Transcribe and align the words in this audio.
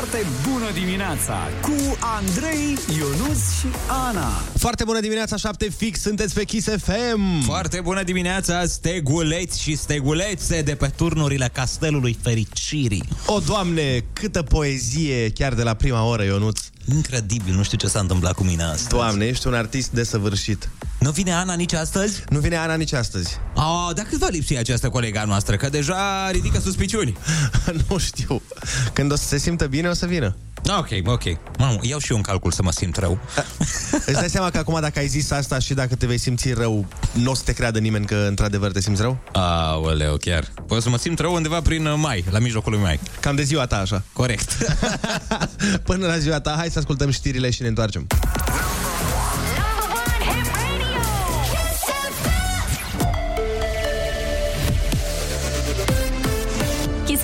Foarte 0.00 0.26
bună 0.50 0.70
dimineața 0.74 1.48
cu 1.62 1.96
Andrei, 2.00 2.78
Ionus 2.98 3.58
și 3.58 3.66
Ana. 4.08 4.28
Foarte 4.58 4.84
bună 4.84 5.00
dimineața, 5.00 5.36
7 5.36 5.68
fix, 5.68 6.00
sunteți 6.00 6.34
pe 6.34 6.44
Kiss 6.44 6.68
FM. 6.68 7.42
Foarte 7.44 7.80
bună 7.80 8.02
dimineața, 8.02 8.64
steguleți 8.66 9.60
și 9.60 9.76
stegulețe 9.76 10.62
de 10.62 10.74
pe 10.74 10.86
turnurile 10.96 11.50
Castelului 11.52 12.18
Fericirii. 12.22 13.04
O, 13.26 13.38
Doamne, 13.38 14.04
câtă 14.12 14.42
poezie 14.42 15.30
chiar 15.30 15.54
de 15.54 15.62
la 15.62 15.74
prima 15.74 16.04
oră, 16.04 16.24
Ionuț. 16.24 16.60
Incredibil, 16.84 17.54
nu 17.54 17.62
știu 17.62 17.78
ce 17.78 17.86
s-a 17.86 18.00
întâmplat 18.00 18.32
cu 18.32 18.44
mine 18.44 18.62
astăzi. 18.62 18.88
Doamne, 18.88 19.24
ești 19.24 19.46
un 19.46 19.54
artist 19.54 19.90
desăvârșit. 19.90 20.68
Nu 20.98 21.10
vine 21.10 21.32
Ana 21.32 21.54
nici 21.54 21.72
astăzi? 21.72 22.24
Nu 22.28 22.38
vine 22.38 22.56
Ana 22.56 22.74
nici 22.74 22.92
astăzi. 22.92 23.38
A, 23.54 23.92
dar 23.94 24.04
cât 24.04 24.18
va 24.18 24.28
lipsi 24.28 24.56
această 24.56 24.88
colega 24.88 25.24
noastră? 25.24 25.56
Că 25.56 25.68
deja 25.68 26.30
ridică 26.30 26.58
suspiciuni. 26.58 27.16
nu 27.88 27.98
știu. 27.98 28.42
Când 28.92 29.12
o 29.12 29.16
să 29.16 29.24
se 29.26 29.38
simtă 29.38 29.66
bine, 29.66 29.88
o 29.88 29.94
să 29.94 30.06
vină. 30.06 30.36
Ok, 30.68 30.88
ok. 31.04 31.22
Mamă, 31.58 31.78
iau 31.82 31.98
și 31.98 32.10
eu 32.10 32.16
un 32.16 32.22
calcul 32.22 32.50
să 32.50 32.62
mă 32.62 32.72
simt 32.72 32.96
rău. 32.96 33.18
Îți 34.06 34.12
dai 34.12 34.28
seama 34.28 34.50
că 34.50 34.58
acum 34.58 34.80
dacă 34.80 34.98
ai 34.98 35.06
zis 35.06 35.30
asta 35.30 35.58
și 35.58 35.74
dacă 35.74 35.94
te 35.94 36.06
vei 36.06 36.18
simți 36.18 36.52
rău, 36.52 36.86
nu 37.12 37.30
o 37.30 37.34
să 37.34 37.42
te 37.44 37.52
creadă 37.52 37.78
nimeni 37.78 38.06
că 38.06 38.24
într-adevăr 38.28 38.72
te 38.72 38.80
simți 38.80 39.02
rău? 39.02 39.18
Aoleu, 39.32 40.16
chiar. 40.16 40.52
Păi 40.66 40.82
să 40.82 40.88
mă 40.88 40.98
simt 40.98 41.18
rău 41.18 41.34
undeva 41.34 41.60
prin 41.60 41.86
uh, 41.86 41.94
mai, 41.96 42.24
la 42.30 42.38
mijlocul 42.38 42.72
lui 42.72 42.80
mai. 42.80 43.00
Cam 43.20 43.36
de 43.36 43.42
ziua 43.42 43.66
ta, 43.66 43.76
așa. 43.76 44.02
Corect. 44.12 44.56
Până 45.88 46.06
la 46.06 46.18
ziua 46.18 46.40
ta, 46.40 46.54
hai 46.56 46.70
să 46.70 46.78
ascultăm 46.78 47.10
știrile 47.10 47.50
și 47.50 47.62
ne 47.62 47.68
întoarcem. 47.68 48.06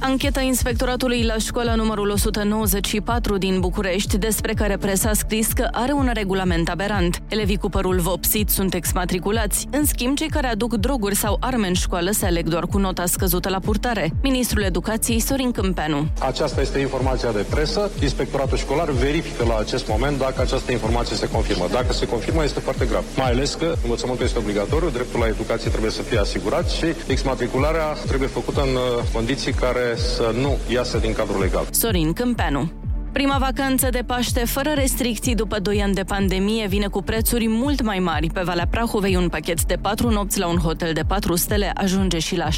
Ancheta 0.00 0.40
inspectoratului 0.40 1.22
la 1.22 1.36
școala 1.38 1.74
numărul 1.74 2.10
194 2.10 3.38
din 3.38 3.60
București, 3.60 4.18
despre 4.18 4.52
care 4.54 4.76
presa 4.76 5.08
a 5.08 5.12
scris 5.12 5.52
că 5.52 5.68
are 5.72 5.92
un 5.92 6.10
regulament 6.12 6.68
aberant. 6.68 7.22
Elevii 7.28 7.56
cu 7.56 7.68
părul 7.68 7.98
vopsit 8.00 8.48
sunt 8.48 8.74
exmatriculați, 8.74 9.66
în 9.70 9.84
schimb 9.84 10.16
cei 10.16 10.28
care 10.28 10.46
aduc 10.46 10.74
droguri 10.74 11.14
sau 11.14 11.36
arme 11.40 11.66
în 11.68 11.74
școală 11.74 12.10
se 12.10 12.26
aleg 12.26 12.48
doar 12.48 12.66
cu 12.66 12.78
nota 12.78 13.06
scăzută 13.06 13.48
la 13.48 13.58
purtare. 13.58 14.10
Ministrul 14.22 14.62
Educației 14.62 15.20
Sorin 15.20 15.50
Câmpeanu. 15.50 16.06
Aceasta 16.20 16.60
este 16.60 16.78
informația 16.78 17.32
de 17.32 17.46
presă. 17.50 17.90
Inspectoratul 18.02 18.56
școlar 18.56 18.90
verifică 18.90 19.44
la 19.48 19.56
acest 19.58 19.88
moment 19.88 20.18
dacă 20.18 20.40
această 20.40 20.72
informație 20.72 21.16
se 21.16 21.28
confirmă. 21.28 21.66
Dacă 21.72 21.92
se 21.92 22.06
confirmă, 22.06 22.44
este 22.44 22.60
foarte 22.60 22.84
grav. 22.84 23.04
Mai 23.16 23.30
ales 23.30 23.54
că 23.54 23.74
învățământul 23.82 24.24
este 24.24 24.38
obligatoriu, 24.38 24.88
dreptul 24.88 25.20
la 25.20 25.26
educație 25.26 25.70
trebuie 25.70 25.90
să 25.90 26.02
fie 26.02 26.18
asigurat 26.18 26.70
și 26.70 26.86
exmatricularea 27.06 27.86
trebuie 28.06 28.28
făcută 28.28 28.60
în 28.60 28.74
uh, 28.74 29.02
condiții 29.12 29.52
care 29.52 29.85
să 29.94 30.34
nu 30.40 30.58
iasă 30.68 30.98
din 30.98 31.12
cadrul 31.12 31.40
legal. 31.40 31.66
Sorin 31.70 32.12
Câmpeanu. 32.12 32.70
Prima 33.16 33.36
vacanță 33.40 33.88
de 33.90 34.02
Paște 34.06 34.44
fără 34.44 34.70
restricții 34.74 35.34
după 35.34 35.58
2 35.58 35.82
ani 35.82 35.94
de 35.94 36.02
pandemie 36.02 36.66
vine 36.66 36.86
cu 36.86 37.02
prețuri 37.02 37.48
mult 37.48 37.82
mai 37.82 37.98
mari. 37.98 38.30
Pe 38.30 38.40
Valea 38.44 38.66
Prahovei 38.66 39.16
un 39.16 39.28
pachet 39.28 39.64
de 39.64 39.78
4 39.80 40.10
nopți 40.10 40.38
la 40.38 40.48
un 40.48 40.56
hotel 40.56 40.92
de 40.92 41.00
4 41.06 41.36
stele 41.36 41.70
ajunge 41.74 42.18
și 42.18 42.36
la 42.36 42.48
6.000 42.48 42.52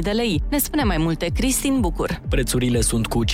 de 0.00 0.10
lei. 0.10 0.42
Ne 0.50 0.58
spune 0.58 0.82
mai 0.82 0.96
multe 0.98 1.26
Cristin 1.34 1.80
Bucur. 1.80 2.20
Prețurile 2.28 2.80
sunt 2.80 3.06
cu 3.06 3.24
50% 3.24 3.30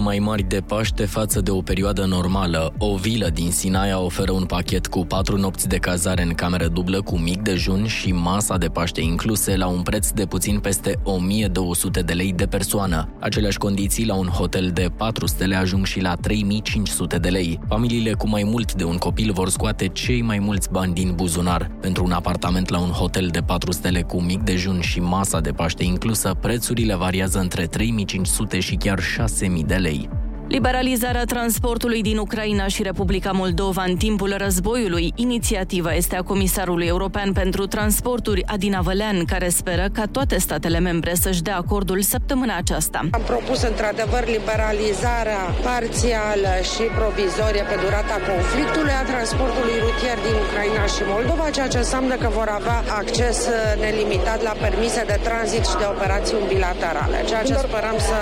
mai 0.00 0.18
mari 0.18 0.42
de 0.42 0.60
Paște 0.60 1.04
față 1.04 1.40
de 1.40 1.50
o 1.50 1.60
perioadă 1.60 2.04
normală. 2.04 2.74
O 2.78 2.96
vilă 2.96 3.28
din 3.28 3.50
Sinaia 3.50 4.00
oferă 4.00 4.32
un 4.32 4.44
pachet 4.44 4.86
cu 4.86 5.04
4 5.04 5.36
nopți 5.36 5.68
de 5.68 5.76
cazare 5.76 6.22
în 6.22 6.34
cameră 6.34 6.66
dublă 6.66 7.02
cu 7.02 7.18
mic 7.18 7.40
dejun 7.42 7.86
și 7.86 8.12
masa 8.12 8.56
de 8.56 8.66
Paște 8.66 9.00
incluse 9.00 9.56
la 9.56 9.66
un 9.66 9.82
preț 9.82 10.10
de 10.10 10.26
puțin 10.26 10.58
peste 10.58 10.98
1200 11.02 12.00
de 12.00 12.12
lei 12.12 12.32
de 12.32 12.46
persoană. 12.46 13.08
Aceleași 13.20 13.58
condiții 13.58 14.06
la 14.06 14.14
un 14.14 14.26
hotel 14.26 14.70
de 14.74 14.90
4 14.96 15.26
stele 15.26 15.56
ajung 15.70 15.86
și 15.86 16.00
la 16.00 16.14
3500 16.14 17.18
de 17.18 17.28
lei. 17.28 17.58
Familiile 17.68 18.12
cu 18.12 18.28
mai 18.28 18.42
mult 18.42 18.74
de 18.74 18.84
un 18.84 18.96
copil 18.96 19.32
vor 19.32 19.48
scoate 19.48 19.86
cei 19.88 20.22
mai 20.22 20.38
mulți 20.38 20.70
bani 20.70 20.94
din 20.94 21.12
buzunar. 21.14 21.70
Pentru 21.80 22.04
un 22.04 22.12
apartament 22.12 22.68
la 22.68 22.78
un 22.78 22.88
hotel 22.88 23.26
de 23.26 23.40
4 23.40 23.72
stele 23.72 24.02
cu 24.02 24.20
mic 24.20 24.40
dejun 24.40 24.80
și 24.80 25.00
masa 25.00 25.40
de 25.40 25.50
Paște 25.50 25.84
inclusă, 25.84 26.36
prețurile 26.40 26.94
variază 26.94 27.38
între 27.38 27.66
3500 27.66 28.60
și 28.60 28.74
chiar 28.74 29.00
6000 29.00 29.64
de 29.64 29.74
lei. 29.74 30.08
Liberalizarea 30.56 31.24
transportului 31.24 32.02
din 32.02 32.18
Ucraina 32.18 32.66
și 32.66 32.82
Republica 32.82 33.30
Moldova 33.42 33.82
în 33.86 33.96
timpul 33.96 34.34
războiului. 34.44 35.12
Inițiativa 35.14 35.92
este 35.94 36.16
a 36.16 36.22
Comisarului 36.22 36.86
European 36.86 37.32
pentru 37.32 37.62
Transporturi, 37.66 38.42
Adina 38.54 38.80
Vălean, 38.80 39.18
care 39.32 39.48
speră 39.48 39.86
ca 39.92 40.04
toate 40.16 40.36
statele 40.46 40.78
membre 40.78 41.12
să-și 41.14 41.42
dea 41.42 41.56
acordul 41.56 42.00
săptămâna 42.12 42.54
aceasta. 42.56 43.00
Am 43.18 43.24
propus 43.32 43.60
într-adevăr 43.62 44.22
liberalizarea 44.36 45.42
parțială 45.68 46.52
și 46.72 46.84
provizorie 47.00 47.64
pe 47.70 47.76
durata 47.84 48.16
conflictului 48.30 48.94
a 49.00 49.04
transportului 49.12 49.76
rutier 49.86 50.18
din 50.26 50.36
Ucraina 50.44 50.84
și 50.94 51.02
Moldova, 51.14 51.46
ceea 51.56 51.68
ce 51.74 51.78
înseamnă 51.84 52.14
că 52.22 52.28
vor 52.38 52.48
avea 52.58 52.78
acces 53.00 53.38
nelimitat 53.84 54.40
la 54.48 54.54
permise 54.64 55.02
de 55.12 55.18
tranzit 55.28 55.64
și 55.70 55.76
de 55.82 55.86
operațiuni 55.94 56.46
bilaterale, 56.52 57.16
ceea 57.30 57.44
ce 57.48 57.54
sperăm 57.66 57.96
să 58.10 58.18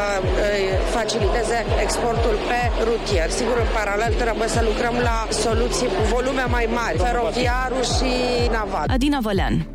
îi 0.53 0.65
faciliteze 0.97 1.59
exportul 1.87 2.17
transportul 2.19 2.47
pe 2.49 2.91
rutier. 2.91 3.31
Sigur, 3.31 3.57
în 3.59 3.71
paralel 3.75 4.13
trebuie 4.15 4.49
să 4.49 4.61
lucrăm 4.69 4.95
la 5.03 5.27
soluții 5.31 5.87
cu 5.87 6.03
volume 6.15 6.45
mai 6.51 6.69
mari, 6.79 6.99
feroviarul 6.99 7.85
și 7.97 8.11
naval. 8.51 8.87
Adina 8.89 9.19
Vălean. 9.21 9.67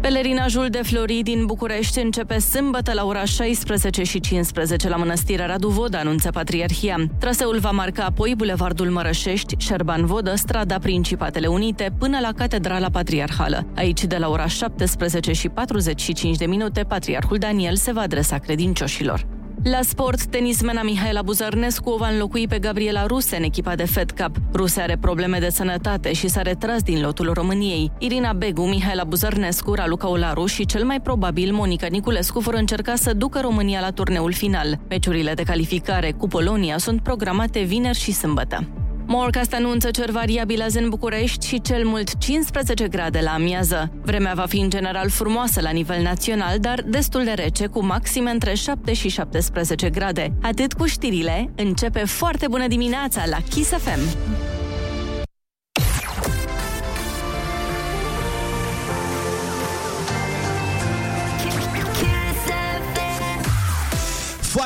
Pelerinajul 0.00 0.68
de 0.68 0.80
flori 0.82 1.20
din 1.22 1.46
București 1.46 1.98
începe 1.98 2.38
sâmbătă 2.38 2.92
la 2.92 3.04
ora 3.04 3.24
16 3.24 4.02
și 4.02 4.20
15 4.20 4.88
la 4.88 4.96
Mănăstirea 4.96 5.46
Radu 5.46 5.68
Vodă, 5.68 5.96
anunță 5.96 6.30
Patriarhia. 6.30 6.96
Traseul 7.18 7.58
va 7.58 7.70
marca 7.70 8.04
apoi 8.04 8.34
Bulevardul 8.36 8.90
Mărășești, 8.90 9.54
Șerban 9.58 10.06
Vodă, 10.06 10.34
strada 10.34 10.78
Principatele 10.78 11.46
Unite, 11.46 11.92
până 11.98 12.18
la 12.20 12.32
Catedrala 12.32 12.88
Patriarhală. 12.90 13.66
Aici, 13.76 14.04
de 14.04 14.16
la 14.16 14.28
ora 14.28 14.46
17 14.46 15.32
și 15.32 15.48
45 15.48 16.36
de 16.36 16.46
minute, 16.46 16.82
Patriarhul 16.82 17.38
Daniel 17.38 17.76
se 17.76 17.92
va 17.92 18.00
adresa 18.00 18.38
credincioșilor. 18.38 19.37
La 19.62 19.80
sport, 19.82 20.24
tenismena 20.24 20.82
Mihaela 20.82 21.22
Buzărnescu 21.22 21.90
o 21.90 21.96
va 21.96 22.08
înlocui 22.08 22.48
pe 22.48 22.58
Gabriela 22.58 23.06
Ruse 23.06 23.36
în 23.36 23.42
echipa 23.42 23.74
de 23.74 23.84
Fed 23.84 24.10
Cup. 24.10 24.36
Ruse 24.52 24.80
are 24.80 24.96
probleme 25.00 25.38
de 25.38 25.48
sănătate 25.48 26.12
și 26.12 26.28
s-a 26.28 26.42
retras 26.42 26.82
din 26.82 27.00
lotul 27.00 27.32
României. 27.32 27.90
Irina 27.98 28.32
Begu, 28.32 28.62
Mihaela 28.62 29.04
Buzărnescu, 29.04 29.74
Raluca 29.74 30.08
Olaru 30.08 30.46
și 30.46 30.66
cel 30.66 30.84
mai 30.84 31.00
probabil 31.00 31.52
Monica 31.52 31.86
Niculescu 31.86 32.38
vor 32.38 32.54
încerca 32.54 32.94
să 32.94 33.12
ducă 33.12 33.40
România 33.40 33.80
la 33.80 33.90
turneul 33.90 34.32
final. 34.32 34.78
Meciurile 34.88 35.34
de 35.34 35.42
calificare 35.42 36.12
cu 36.12 36.28
Polonia 36.28 36.78
sunt 36.78 37.00
programate 37.00 37.60
vineri 37.60 37.98
și 37.98 38.12
sâmbătă. 38.12 38.66
Morcast 39.10 39.54
anunță 39.54 39.90
cer 39.90 40.10
variabil 40.10 40.62
azi 40.62 40.78
în 40.78 40.88
București 40.88 41.46
și 41.46 41.60
cel 41.60 41.86
mult 41.86 42.18
15 42.18 42.88
grade 42.88 43.20
la 43.22 43.30
amiază. 43.30 43.92
Vremea 44.02 44.32
va 44.34 44.46
fi 44.46 44.58
în 44.58 44.70
general 44.70 45.08
frumoasă 45.08 45.60
la 45.60 45.70
nivel 45.70 46.02
național, 46.02 46.58
dar 46.58 46.82
destul 46.86 47.24
de 47.24 47.30
rece, 47.30 47.66
cu 47.66 47.84
maxime 47.84 48.30
între 48.30 48.54
7 48.54 48.92
și 48.92 49.08
17 49.08 49.90
grade. 49.90 50.32
Atât 50.42 50.72
cu 50.72 50.86
știrile, 50.86 51.50
începe 51.56 51.98
foarte 52.04 52.46
bună 52.48 52.66
dimineața 52.66 53.22
la 53.30 53.38
Kiss 53.50 53.70
FM. 53.70 54.16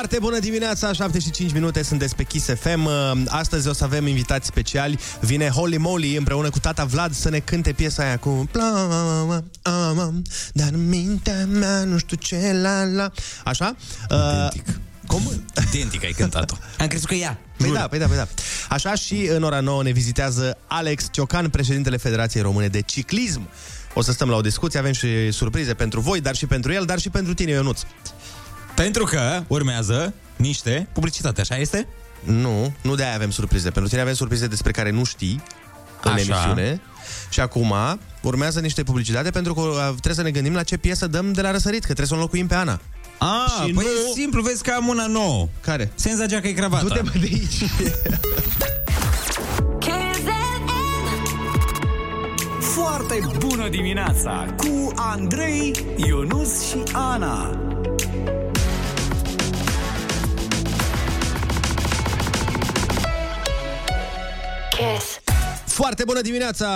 Foarte 0.03 0.21
bună 0.21 0.39
dimineața, 0.39 0.93
7 0.93 1.19
și 1.19 1.31
5 1.31 1.53
minute, 1.53 1.83
sunteți 1.83 2.15
pe 2.15 2.23
Kiss 2.23 2.49
FM. 2.59 2.89
Astăzi 3.27 3.67
o 3.67 3.73
să 3.73 3.83
avem 3.83 4.07
invitați 4.07 4.47
speciali. 4.47 4.99
Vine 5.21 5.49
Holy 5.49 5.77
Moly 5.77 6.15
împreună 6.15 6.49
cu 6.49 6.59
tata 6.59 6.85
Vlad 6.85 7.13
să 7.13 7.29
ne 7.29 7.39
cânte 7.39 7.71
piesa 7.71 8.03
aia 8.03 8.17
cu 8.17 8.49
Dar 10.53 10.69
în 10.71 10.89
mintea 10.89 11.45
mea 11.45 11.83
nu 11.83 11.97
știu 11.97 12.17
ce 12.17 12.59
la 12.61 12.83
la 12.83 13.11
Așa? 13.43 13.75
Identic. 14.09 14.67
Uh, 14.67 14.73
cum? 15.07 15.43
Identic 15.73 16.03
ai 16.03 16.11
cântat-o. 16.11 16.55
Am 16.79 16.87
crezut 16.87 17.07
că 17.07 17.15
ea. 17.15 17.39
Păi 17.57 17.71
da, 17.71 17.87
păi 17.87 17.99
da, 17.99 18.07
păi 18.07 18.15
da. 18.15 18.27
Așa 18.69 18.95
și 18.95 19.27
în 19.29 19.43
ora 19.43 19.59
9 19.59 19.83
ne 19.83 19.91
vizitează 19.91 20.57
Alex 20.67 21.07
Ciocan, 21.11 21.49
președintele 21.49 21.97
Federației 21.97 22.43
Române 22.43 22.67
de 22.67 22.81
Ciclism. 22.81 23.49
O 23.93 24.01
să 24.01 24.11
stăm 24.11 24.29
la 24.29 24.35
o 24.35 24.41
discuție, 24.41 24.79
avem 24.79 24.91
și 24.93 25.31
surprize 25.31 25.73
pentru 25.73 25.99
voi, 25.99 26.21
dar 26.21 26.35
și 26.35 26.45
pentru 26.45 26.71
el, 26.73 26.85
dar 26.85 26.99
și 26.99 27.09
pentru 27.09 27.33
tine, 27.33 27.51
Ionuț. 27.51 27.81
Pentru 28.75 29.03
că 29.03 29.43
urmează 29.47 30.13
niște 30.35 30.87
publicitate, 30.93 31.41
așa 31.41 31.55
este? 31.55 31.87
Nu, 32.23 32.73
nu 32.81 32.95
de-aia 32.95 33.15
avem 33.15 33.31
surprize. 33.31 33.69
Pentru 33.69 33.89
tine 33.89 34.01
avem 34.01 34.13
surprize 34.13 34.47
despre 34.47 34.71
care 34.71 34.89
nu 34.91 35.03
știi 35.03 35.43
în 36.03 36.11
Așa. 36.11 36.21
emisiune. 36.21 36.81
Și 37.29 37.39
acum 37.39 37.73
urmează 38.21 38.59
niște 38.59 38.83
publicitate 38.83 39.29
pentru 39.29 39.53
că 39.53 39.61
uh, 39.61 39.87
trebuie 39.89 40.13
să 40.13 40.21
ne 40.21 40.31
gândim 40.31 40.53
la 40.53 40.63
ce 40.63 40.77
piesă 40.77 41.07
dăm 41.07 41.33
de 41.33 41.41
la 41.41 41.51
răsărit, 41.51 41.79
că 41.79 41.85
trebuie 41.85 42.07
să 42.07 42.13
o 42.13 42.15
înlocuim 42.15 42.47
pe 42.47 42.55
Ana. 42.55 42.79
Ah, 43.17 43.51
Și 43.65 43.71
păi 43.73 43.83
nu- 43.85 44.09
e 44.09 44.13
simplu, 44.21 44.41
vezi 44.41 44.63
că 44.63 44.73
am 44.77 44.87
una 44.87 45.07
nouă. 45.07 45.47
Care? 45.61 45.91
Senza 45.95 46.25
geacă 46.25 46.47
e 46.47 46.51
cravata. 46.51 46.83
Du-te 46.83 47.01
mai 47.01 47.13
de 47.19 47.27
aici. 47.31 47.63
Foarte 52.59 53.19
bună 53.37 53.69
dimineața 53.69 54.45
cu 54.57 54.91
Andrei, 54.95 55.85
Ionus 55.95 56.67
și 56.69 56.77
Ana. 56.93 57.57
Kiss. 64.83 65.19
Foarte 65.65 66.03
bună 66.05 66.21
dimineața! 66.21 66.67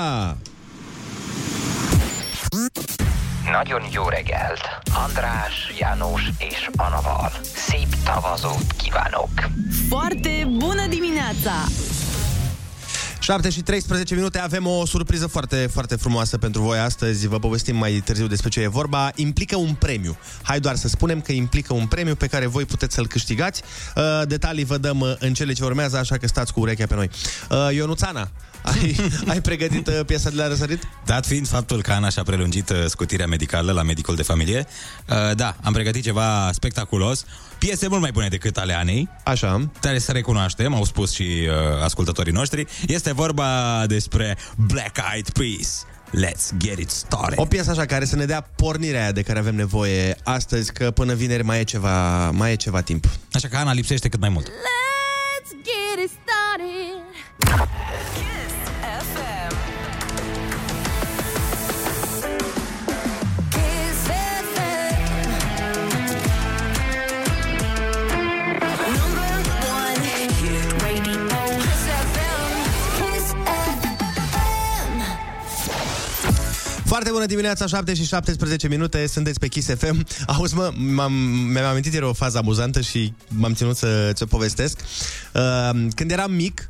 Nagyon 3.52 3.82
jó 3.92 4.10
reggelt! 4.10 4.60
András, 5.06 5.74
János 5.80 6.22
és 6.38 6.70
Anaval. 6.76 7.32
Szép 7.42 7.88
tavazót 8.04 8.72
kívánok! 8.78 9.30
Foarte 9.90 10.48
bună 10.58 10.88
dimineața! 10.90 11.52
7 13.28 13.50
și 13.50 13.62
13 13.62 14.16
minute 14.16 14.40
avem 14.40 14.68
o 14.68 14.86
surpriză 14.86 15.28
foarte, 15.28 15.70
foarte 15.72 15.96
frumoasă 15.96 16.38
pentru 16.38 16.62
voi 16.62 16.78
astăzi. 16.78 17.28
Vă 17.28 17.40
povestim 17.40 17.76
mai 17.76 18.02
târziu 18.06 18.28
despre 18.28 18.50
ce 18.50 18.60
e 18.60 18.68
vorba. 18.68 19.12
Implică 19.16 19.56
un 19.56 19.74
premiu. 19.74 20.18
Hai 20.42 20.60
doar 20.60 20.76
să 20.76 20.88
spunem 20.88 21.22
că 21.22 21.32
implică 21.32 21.74
un 21.74 21.88
premiu 21.88 22.16
pe 22.16 22.28
care 22.28 22.46
voi 22.46 22.66
puteți 22.66 22.96
să-l 22.96 23.08
câștigați. 23.08 23.62
Uh, 23.96 24.28
detalii 24.28 24.64
vă 24.64 24.78
dăm 24.78 25.00
uh, 25.00 25.16
în 25.20 25.34
cele 25.34 25.54
ce 25.54 25.64
urmează, 25.64 25.98
așa 25.98 26.18
că 26.18 26.28
stați 26.28 26.54
cu 26.54 26.60
urechea 26.60 26.86
pe 26.86 26.96
noi. 26.96 27.10
Uh, 27.50 27.76
Ionuțana, 27.76 28.32
ai, 28.72 28.96
ai 29.32 29.42
pregătit 29.42 29.88
uh, 29.88 30.00
piesa 30.06 30.30
de 30.30 30.36
la 30.36 30.48
răsărit? 30.48 30.88
Dat 31.06 31.26
fiind 31.26 31.48
faptul 31.48 31.82
că 31.82 31.92
Ana 31.92 32.10
și-a 32.10 32.24
prelungit 32.24 32.70
uh, 32.70 32.86
scutirea 32.88 33.28
medicală 33.28 33.72
la 33.72 33.82
medicul 33.82 34.16
de 34.16 34.24
familie, 34.24 34.68
uh, 35.10 35.36
da, 35.36 35.56
am 35.64 35.74
pregătit 35.74 36.04
ceva 36.04 36.50
spectaculos, 36.52 37.26
piese 37.58 37.88
mult 37.88 38.02
mai 38.02 38.12
bune 38.12 38.28
decât 38.28 38.58
ale 38.58 38.74
Anei. 38.74 39.10
Așa. 39.24 39.70
Trebuie 39.80 40.02
să 40.02 40.12
recunoaștem, 40.12 40.74
au 40.74 40.84
spus 40.84 41.12
și 41.12 41.22
uh, 41.22 41.84
ascultătorii 41.84 42.34
noștri. 42.34 42.66
Este 42.88 43.14
vorba 43.14 43.84
despre 43.88 44.38
Black 44.56 44.98
Eyed 45.14 45.30
Peas. 45.30 45.86
Let's 46.12 46.58
get 46.58 46.80
it 46.80 46.90
started. 46.90 47.40
O 47.40 47.46
piesă 47.46 47.72
așa 47.72 47.86
care 47.86 48.06
să 48.06 48.16
ne 48.16 48.26
dea 48.26 48.50
pornirea 48.56 49.02
aia 49.02 49.12
de 49.12 49.22
care 49.22 49.40
avem 49.40 49.56
nevoie 49.56 50.18
astăzi, 50.24 50.74
că 50.74 50.92
până 50.92 51.14
vineri 51.14 51.44
mai 51.44 51.60
e 51.60 51.64
ceva, 51.64 52.30
mai 52.32 52.52
e 52.52 52.56
ceva 52.56 52.82
timp. 52.82 53.06
Așa 53.32 53.48
că 53.48 53.58
Ana 53.58 53.74
lipsește 53.74 54.10
cât 54.10 54.20
mai 54.20 54.30
mult. 54.30 54.48
Let's 54.48 55.52
get 55.52 56.06
it 56.06 56.12
started. 56.24 57.97
Foarte 76.88 77.10
bună 77.12 77.26
dimineața, 77.26 77.66
7 77.66 77.94
și 77.94 78.06
17 78.06 78.68
minute, 78.68 79.08
sunteți 79.08 79.40
pe 79.40 79.48
Kiss 79.48 79.70
FM. 79.78 80.06
Auzi, 80.28 80.56
mă, 80.56 80.72
m-am, 80.76 81.14
mi-am 81.52 81.66
amintit 81.66 81.94
ieri 81.94 82.06
o 82.06 82.14
fază 82.14 82.38
amuzantă 82.38 82.82
și 82.82 83.14
m-am 83.28 83.54
ținut 83.54 83.78
să 83.78 84.12
ți-o 84.14 84.26
povestesc. 84.26 84.80
Uh, 85.34 85.70
când 85.96 86.12
eram 86.12 86.32
mic, 86.32 86.68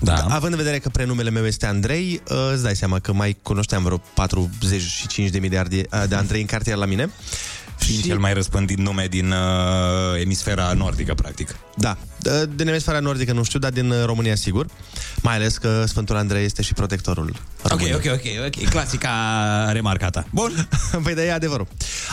Da. 0.00 0.14
având 0.14 0.52
în 0.52 0.58
vedere 0.58 0.78
că 0.78 0.88
prenumele 0.88 1.30
meu 1.30 1.46
este 1.46 1.66
Andrei, 1.66 2.22
uh, 2.30 2.50
îți 2.52 2.62
dai 2.62 2.76
seama 2.76 2.98
că 2.98 3.12
mai 3.12 3.36
cunoșteam 3.42 3.82
vreo 3.82 4.00
45 4.14 5.30
de 5.30 5.38
miliarde 5.38 5.82
de 6.08 6.14
Andrei 6.14 6.40
în 6.40 6.46
cartier 6.46 6.76
la 6.76 6.84
mine. 6.84 7.10
Fiind 7.78 8.04
cel 8.04 8.18
mai 8.18 8.32
răspândit 8.32 8.78
nume 8.78 9.06
din 9.06 9.30
uh, 9.30 10.20
emisfera 10.22 10.72
nordică, 10.72 11.14
practic. 11.14 11.56
Da, 11.76 11.96
de- 12.18 12.48
din 12.56 12.68
emisfera 12.68 12.98
nordică 13.00 13.32
nu 13.32 13.42
știu, 13.42 13.58
dar 13.58 13.70
din 13.70 13.90
uh, 13.90 14.04
România 14.04 14.34
sigur. 14.34 14.66
Mai 15.22 15.34
ales 15.34 15.56
că 15.58 15.84
Sfântul 15.86 16.16
Andrei 16.16 16.44
este 16.44 16.62
și 16.62 16.72
protectorul 16.72 17.28
Ok, 17.62 17.68
României. 17.70 17.94
ok, 17.94 18.04
ok, 18.12 18.46
ok. 18.46 18.68
Clasica 18.68 19.12
remarcata. 19.72 20.26
Bun. 20.30 20.68
păi 21.04 21.14
de 21.14 21.24
e 21.26 21.32
adevărul. 21.32 21.66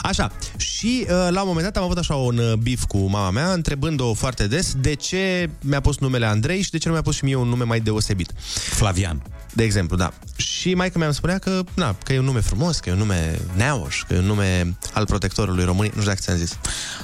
Așa, 0.03 0.31
și 0.57 1.05
uh, 1.09 1.27
la 1.29 1.41
un 1.41 1.47
moment 1.47 1.65
dat 1.65 1.77
am 1.77 1.83
avut 1.83 1.97
așa 1.97 2.15
un 2.15 2.37
uh, 2.37 2.53
bif 2.53 2.83
cu 2.83 2.97
mama 2.97 3.29
mea, 3.29 3.51
întrebând-o 3.53 4.13
foarte 4.13 4.47
des 4.47 4.73
de 4.79 4.93
ce 4.93 5.49
mi-a 5.61 5.79
pus 5.81 5.97
numele 5.97 6.25
Andrei 6.25 6.61
și 6.61 6.71
de 6.71 6.77
ce 6.77 6.87
nu 6.87 6.93
mi-a 6.93 7.03
pus 7.03 7.15
și 7.15 7.23
mie 7.23 7.35
un 7.35 7.47
nume 7.47 7.63
mai 7.63 7.79
deosebit. 7.79 8.31
Flavian. 8.69 9.21
De 9.55 9.63
exemplu, 9.63 9.95
da. 9.97 10.13
Și 10.35 10.73
maica 10.73 10.97
mea 10.97 11.07
îmi 11.07 11.15
spunea 11.15 11.37
că, 11.37 11.63
na, 11.73 11.95
că 12.03 12.13
e 12.13 12.19
un 12.19 12.25
nume 12.25 12.39
frumos, 12.39 12.79
că 12.79 12.89
e 12.89 12.91
un 12.91 12.97
nume 12.97 13.39
neauș, 13.55 14.03
că 14.07 14.13
e 14.13 14.17
un 14.17 14.25
nume 14.25 14.77
al 14.93 15.05
protectorului 15.05 15.63
României. 15.63 15.91
Nu 15.95 16.01
știu 16.01 16.11
dacă 16.13 16.23
ți-am 16.23 16.37
zis. 16.37 16.57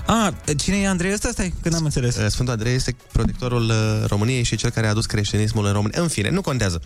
A, 0.05 0.33
cine 0.57 0.77
e 0.77 0.87
Andrei 0.87 1.13
ăsta? 1.13 1.29
Stai, 1.31 1.53
că 1.61 1.69
n-am 1.69 1.83
înțeles. 1.83 2.15
Uh, 2.15 2.27
Sfântul 2.29 2.53
Andrei 2.53 2.73
este 2.75 2.95
protectorul 3.11 3.69
uh, 3.69 4.03
României 4.07 4.43
și 4.43 4.55
cel 4.55 4.69
care 4.69 4.87
a 4.87 4.89
adus 4.89 5.05
creștinismul 5.05 5.65
în 5.65 5.71
România. 5.71 6.01
În 6.01 6.07
fine, 6.07 6.29
nu 6.29 6.41
contează. 6.41 6.81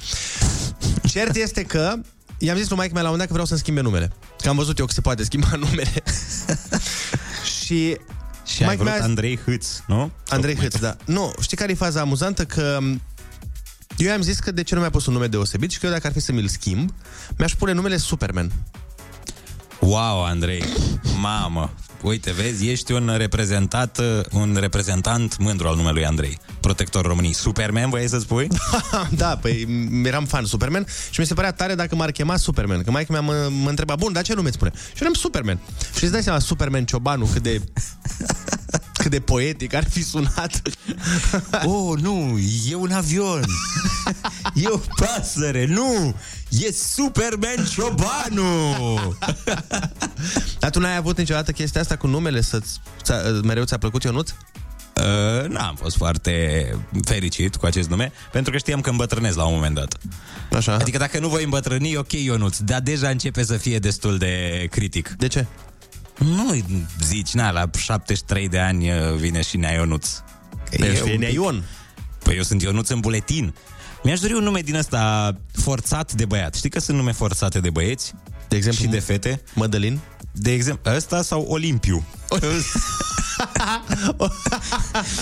Cert 1.07 1.35
este 1.35 1.62
că 1.63 1.94
i-am 2.38 2.57
zis 2.57 2.68
lui 2.68 2.77
maica 2.77 2.94
mea 2.94 3.03
la 3.03 3.09
un 3.09 3.15
moment 3.15 3.18
dat 3.18 3.27
că 3.27 3.31
vreau 3.33 3.45
să-mi 3.45 3.59
schimbe 3.59 3.81
numele. 3.81 4.11
Că 4.41 4.50
am 4.50 4.56
văzut 4.56 4.79
eu 4.79 4.85
că 4.85 4.94
se 4.94 5.01
poate 5.01 5.23
schimba 5.23 5.50
numele. 5.65 5.94
și 7.57 7.97
Și 8.45 8.61
ai 8.61 8.65
maica 8.65 8.83
vrut 8.83 8.95
mea- 8.95 9.03
Andrei 9.03 9.39
Hâț, 9.45 9.68
nu? 9.88 10.11
Andrei 10.27 10.56
Hâț, 10.56 10.77
da. 10.77 10.95
Nu, 11.06 11.33
știi 11.41 11.57
care 11.57 11.71
e 11.71 11.75
faza 11.75 12.01
amuzantă? 12.01 12.45
Că 12.45 12.77
m, 12.81 13.01
eu 13.97 14.07
i-am 14.07 14.21
zis 14.21 14.39
că 14.39 14.51
de 14.51 14.63
ce 14.63 14.74
nu 14.74 14.80
mi-a 14.80 14.89
pus 14.89 15.06
un 15.06 15.13
nume 15.13 15.27
deosebit 15.27 15.71
și 15.71 15.80
că 15.80 15.86
eu 15.86 15.92
dacă 15.92 16.07
ar 16.07 16.13
fi 16.13 16.19
să 16.19 16.31
mi-l 16.31 16.47
schimb, 16.47 16.94
mi-aș 17.38 17.53
pune 17.53 17.71
numele 17.71 17.97
Superman. 17.97 18.51
Wow, 19.80 20.24
Andrei, 20.24 20.63
mamă. 21.19 21.74
Uite, 22.01 22.31
vezi, 22.31 22.69
ești 22.69 22.92
un 22.92 23.12
reprezentat, 23.18 24.01
un 24.31 24.57
reprezentant 24.59 25.38
mândru 25.38 25.68
al 25.68 25.75
numelui 25.75 26.06
Andrei. 26.06 26.38
Protector 26.59 27.06
României. 27.06 27.33
Superman, 27.33 27.89
voiai 27.89 28.07
să 28.07 28.19
spui? 28.19 28.47
da, 29.18 29.38
păi 29.42 29.65
m- 29.65 30.06
eram 30.06 30.25
fan 30.25 30.45
Superman 30.45 30.86
și 31.09 31.19
mi 31.19 31.25
se 31.25 31.33
părea 31.33 31.51
tare 31.51 31.75
dacă 31.75 31.95
m-ar 31.95 32.12
chema 32.12 32.38
Superman. 32.38 32.83
Că 32.83 32.92
maica 32.92 33.13
mea 33.13 33.21
mă, 33.21 33.50
mă 33.63 33.69
întreba, 33.69 33.95
bun, 33.95 34.13
dar 34.13 34.24
ce 34.24 34.33
nume 34.33 34.47
îți 34.47 34.56
spune? 34.56 34.71
Și 34.94 35.01
eu 35.01 35.07
am 35.07 35.13
Superman. 35.13 35.59
Și 35.97 36.03
îți 36.03 36.12
dai 36.12 36.24
seama, 36.24 36.39
Superman 36.39 36.86
Ciobanu, 36.86 37.25
cât 37.25 37.44
de 37.44 37.62
cât 39.06 39.13
de 39.13 39.19
poetic 39.19 39.74
ar 39.74 39.90
fi 39.90 40.04
sunat. 40.04 40.62
oh, 41.66 42.00
nu, 42.00 42.40
e 42.69 42.75
un 42.75 42.92
avion. 42.92 43.42
e 44.63 44.68
o 44.68 44.80
pasăre, 44.96 45.66
nu! 45.66 46.16
E 46.50 46.72
Superman 46.72 47.66
Ciobanu! 47.72 49.18
Dar 50.60 50.69
tu 50.69 50.80
n-ai 50.80 50.96
avut 50.96 51.18
niciodată 51.18 51.52
chestia 51.52 51.81
asta 51.81 51.96
cu 51.96 52.07
numele? 52.07 52.42
Să-ți, 52.42 52.80
ți-a, 53.02 53.16
mereu 53.44 53.63
ți-a 53.63 53.78
plăcut 53.78 54.04
Ionuț? 54.04 54.30
Uh, 54.30 55.50
n-am 55.50 55.75
fost 55.75 55.96
foarte 55.96 56.75
fericit 57.04 57.56
cu 57.56 57.66
acest 57.66 57.90
nume, 57.90 58.12
pentru 58.31 58.52
că 58.52 58.57
știam 58.57 58.81
că 58.81 58.90
îmbătrânesc 58.90 59.38
la 59.38 59.46
un 59.46 59.54
moment 59.54 59.75
dat. 59.75 59.98
Așa. 60.52 60.74
Adică 60.74 60.98
dacă 60.98 61.19
nu 61.19 61.28
voi 61.28 61.44
îmbătrâni, 61.44 61.96
ok, 61.96 62.12
Ionuț, 62.12 62.57
dar 62.57 62.81
deja 62.81 63.10
începe 63.10 63.44
să 63.44 63.57
fie 63.57 63.80
destul 63.80 64.18
de 64.18 64.68
critic. 64.72 65.10
De 65.10 65.28
ce? 65.28 65.46
Nu 66.19 66.56
zici, 67.03 67.33
na, 67.33 67.51
la 67.51 67.69
73 67.77 68.50
de 68.50 68.59
ani 68.59 68.91
uh, 68.91 69.13
vine 69.16 69.42
și 69.42 69.57
Nea 69.57 69.73
Ionuț. 69.73 70.09
Că 70.69 70.75
Păi 70.78 70.87
e 70.87 70.95
să 70.95 71.04
fie 71.04 71.13
un 71.13 71.19
Nea 71.19 71.28
pic- 71.30 71.37
Ion. 71.37 71.63
Păi 72.23 72.35
eu 72.35 72.44
sunt 72.44 72.61
Ionuț 72.61 72.90
în 72.90 72.99
buletin. 72.99 73.54
Mi-aș 74.04 74.19
dori 74.19 74.33
un 74.33 74.44
nume 74.44 74.59
din 74.61 74.75
ăsta 74.75 75.33
forțat 75.51 76.13
de 76.13 76.25
băiat. 76.25 76.56
Știi 76.56 76.69
că 76.69 76.80
sunt 76.80 76.97
nume 76.97 77.11
forțate 77.11 77.59
de 77.59 77.69
băieți? 77.69 78.13
De 78.47 78.56
exemplu, 78.56 78.83
și 78.83 78.90
de 78.90 78.99
fete? 78.99 79.42
Mădălin? 79.54 79.99
De 80.31 80.51
exemplu, 80.51 80.92
ăsta 80.95 81.21
sau 81.21 81.42
Olimpiu? 81.42 82.06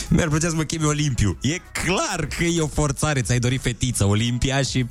Mi-ar 0.10 0.28
plăcea 0.28 0.50
să 0.50 0.56
mă 0.56 0.64
chemi 0.64 0.86
Olimpiu. 0.86 1.38
E 1.42 1.58
clar 1.58 2.26
că 2.38 2.44
e 2.44 2.62
o 2.62 2.68
forțare. 2.68 3.22
Ți-ai 3.22 3.40
dorit 3.40 3.62
fetiță 3.62 4.06
Olimpia 4.06 4.62
și 4.62 4.86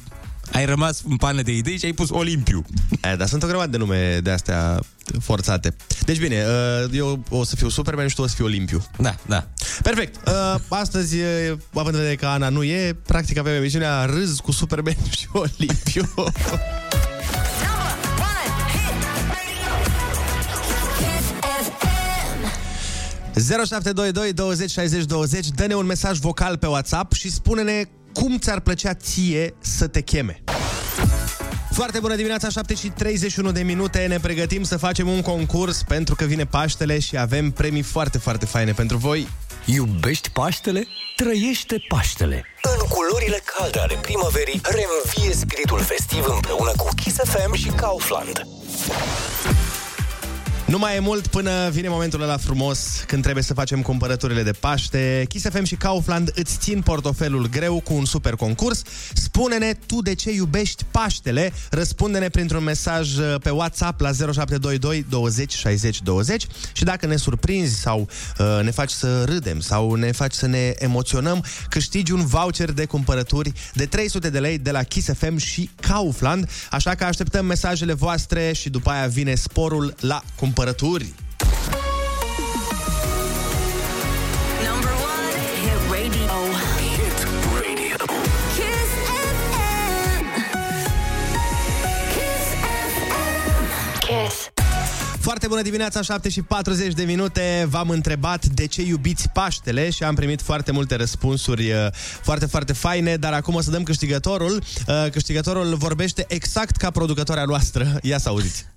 ai 0.53 0.65
rămas 0.65 1.03
în 1.09 1.17
pană 1.17 1.43
de 1.43 1.53
idei 1.53 1.79
și 1.79 1.85
ai 1.85 1.93
pus 1.93 2.11
Olimpiu. 2.11 2.65
E, 3.13 3.17
dar 3.17 3.29
sunt 3.29 3.43
o 3.43 3.47
grămadă 3.47 3.71
de 3.71 3.77
nume 3.77 4.19
de 4.23 4.31
astea 4.31 4.81
forțate. 5.21 5.77
Deci 6.05 6.19
bine, 6.19 6.45
uh, 6.85 6.91
eu 6.93 7.25
o 7.29 7.45
să 7.45 7.57
fiu 7.57 7.69
Superman 7.69 8.07
și 8.07 8.15
tu 8.15 8.23
o 8.23 8.27
să 8.27 8.35
fii 8.35 8.45
Olimpiu. 8.45 8.87
Da, 8.99 9.15
da. 9.27 9.47
Perfect. 9.83 10.29
Uh, 10.29 10.55
Astăzi, 10.69 11.17
uh, 11.17 11.59
având 11.75 11.95
în 11.95 12.01
vedere 12.01 12.17
că 12.17 12.27
Ana 12.27 12.49
nu 12.49 12.63
e, 12.63 12.97
practic 13.07 13.39
avem 13.39 13.55
emisiunea 13.55 14.05
Râz 14.05 14.39
cu 14.39 14.53
Superman 14.53 14.97
și 15.19 15.27
Olimpiu. 15.33 16.09
Kiss 20.99 21.27
FM. 21.79 23.65
0722 23.65 24.33
20 24.33 24.71
60 24.71 25.05
20 25.05 25.49
Dă-ne 25.49 25.75
un 25.75 25.87
mesaj 25.87 26.19
vocal 26.19 26.57
pe 26.57 26.67
WhatsApp 26.67 27.13
și 27.13 27.31
spune-ne 27.31 27.85
cum 28.13 28.39
ți-ar 28.39 28.61
plăcea 28.61 28.95
ție 28.95 29.55
să 29.61 29.87
te 29.87 30.01
cheme. 30.01 30.43
Foarte 31.73 31.99
bună 32.01 32.15
dimineața, 32.15 32.49
7 32.49 32.75
și 32.75 32.89
31 32.89 33.53
de 33.53 33.63
minute 33.63 34.07
Ne 34.09 34.19
pregătim 34.19 34.63
să 34.63 34.77
facem 34.77 35.09
un 35.09 35.23
concurs 35.23 35.83
Pentru 35.83 36.15
că 36.15 36.25
vine 36.25 36.45
Paștele 36.45 36.99
și 36.99 37.19
avem 37.19 37.51
premii 37.51 37.83
foarte, 37.83 38.19
foarte 38.19 38.47
faine 38.47 38.73
pentru 38.73 38.97
voi 38.97 39.29
Iubești 39.65 40.31
Paștele? 40.31 40.87
Trăiește 41.17 41.85
Paștele! 41.89 42.45
În 42.63 42.87
culorile 42.89 43.41
calde 43.57 43.79
ale 43.79 43.99
primăverii, 44.03 44.61
reînvie 44.63 45.35
spiritul 45.35 45.81
festiv 45.81 46.25
împreună 46.29 46.73
cu 46.77 46.89
Kiss 46.95 47.17
FM 47.25 47.55
și 47.55 47.69
Kaufland. 47.69 48.47
Nu 50.73 50.79
mai 50.79 50.97
e 50.97 50.99
mult 50.99 51.27
până 51.27 51.69
vine 51.71 51.89
momentul 51.89 52.23
ăla 52.23 52.37
frumos 52.37 53.05
când 53.07 53.23
trebuie 53.23 53.45
să 53.45 53.55
facem 53.55 53.83
cumpărăturile 53.83 54.43
de 54.43 54.53
Paște. 54.53 55.25
Kiss 55.29 55.49
FM 55.49 55.65
și 55.65 55.75
Kaufland 55.75 56.31
îți 56.35 56.57
țin 56.59 56.81
portofelul 56.81 57.49
greu 57.49 57.81
cu 57.81 57.95
un 57.95 58.05
super 58.05 58.35
concurs. 58.35 58.83
Spune-ne 59.13 59.73
tu 59.87 60.03
de 60.03 60.15
ce 60.15 60.31
iubești 60.31 60.85
Paștele. 60.91 61.53
Răspunde-ne 61.71 62.29
printr-un 62.29 62.63
mesaj 62.63 63.17
uh, 63.17 63.35
pe 63.43 63.51
WhatsApp 63.51 64.01
la 64.01 64.11
0722 64.13 65.07
20 65.09 65.53
60 65.53 66.03
20 66.03 66.47
și 66.73 66.85
dacă 66.85 67.07
ne 67.07 67.17
surprinzi 67.17 67.81
sau 67.81 68.09
uh, 68.39 68.61
ne 68.63 68.71
faci 68.71 68.91
să 68.91 69.25
râdem 69.25 69.61
sau 69.61 69.95
ne 69.95 70.13
faci 70.13 70.33
să 70.33 70.47
ne 70.47 70.73
emoționăm, 70.79 71.45
câștigi 71.69 72.13
un 72.13 72.27
voucher 72.27 72.71
de 72.71 72.85
cumpărături 72.85 73.53
de 73.73 73.87
300 73.87 74.31
de 74.31 74.39
lei 74.39 74.59
de 74.59 74.71
la 74.71 74.83
Kiss 74.83 75.09
FM 75.19 75.37
și 75.37 75.71
Kaufland. 75.81 76.51
Așa 76.71 76.95
că 76.95 77.05
așteptăm 77.05 77.47
mesajele 77.47 77.93
voastre 77.93 78.53
și 78.53 78.71
după 78.71 78.91
aia 78.91 79.07
vine 79.07 79.35
sporul 79.35 79.95
la 80.01 80.23
cumpărături. 80.37 80.61
Number 84.69 84.93
one, 84.93 85.35
hit 85.63 85.81
radio. 85.91 86.35
Hit 86.79 87.19
Radio. 87.55 87.97
Kiss 88.57 88.91
FM. 89.51 90.25
Kiss 92.15 92.47
FM. 93.09 94.07
Kiss. 94.07 94.51
Foarte 95.21 95.47
bună 95.47 95.63
dimineața, 95.63 96.03
7 96.03 96.29
și 96.29 96.43
40 96.43 96.93
de 96.93 97.03
minute. 97.03 97.67
V-am 97.71 97.89
întrebat 97.91 98.47
de 98.47 98.67
ce 98.67 98.83
iubiți 98.83 99.29
Paștele 99.33 99.91
și 99.91 100.05
am 100.05 100.15
primit 100.15 100.43
foarte 100.43 100.73
multe 100.73 100.95
răspunsuri 100.95 101.71
uh, 101.73 101.87
foarte, 102.23 102.47
foarte 102.47 102.73
faine, 102.73 103.17
dar 103.17 103.33
acum 103.33 103.55
o 103.55 103.61
să 103.61 103.71
dăm 103.71 103.83
câștigătorul. 103.83 104.63
Uh, 104.87 105.07
Câștigătorul 105.11 105.75
vorbește 105.75 106.25
exact 106.29 106.77
ca 106.77 106.91
producătoarea 106.91 107.45
noastră. 107.45 107.99
Ia 108.03 108.19
să 108.19 108.29
auziți. 108.29 108.71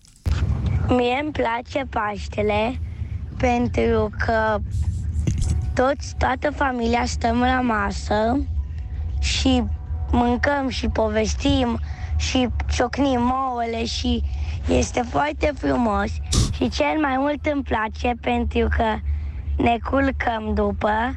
Mie 0.88 1.20
îmi 1.22 1.32
place 1.32 1.86
Paștele 1.90 2.80
pentru 3.38 4.10
că 4.26 4.58
toți, 5.74 6.16
toată 6.18 6.52
familia 6.52 7.06
stăm 7.06 7.40
la 7.40 7.62
masă 7.62 8.40
și 9.20 9.64
mâncăm 10.12 10.70
și 10.70 10.88
povestim 10.88 11.80
și 12.16 12.48
ciocnim 12.72 13.34
ouăle 13.50 13.86
și 13.86 14.24
este 14.70 15.02
foarte 15.02 15.52
frumos. 15.58 16.12
Și 16.54 16.70
cel 16.70 17.00
mai 17.02 17.16
mult 17.18 17.46
îmi 17.46 17.64
place 17.64 18.14
pentru 18.22 18.68
că 18.78 18.96
ne 19.58 19.78
culcăm 19.90 20.54
după 20.54 21.16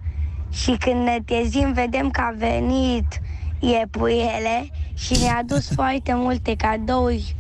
și 0.51 0.77
când 0.79 1.03
ne 1.03 1.19
trezim 1.25 1.73
vedem 1.73 2.11
că 2.11 2.21
a 2.21 2.35
venit 2.37 3.21
iepuiele 3.59 4.69
și 4.95 5.23
ne-a 5.23 5.43
dus 5.47 5.75
foarte 5.75 6.13
multe 6.15 6.55
cadouri 6.57 7.37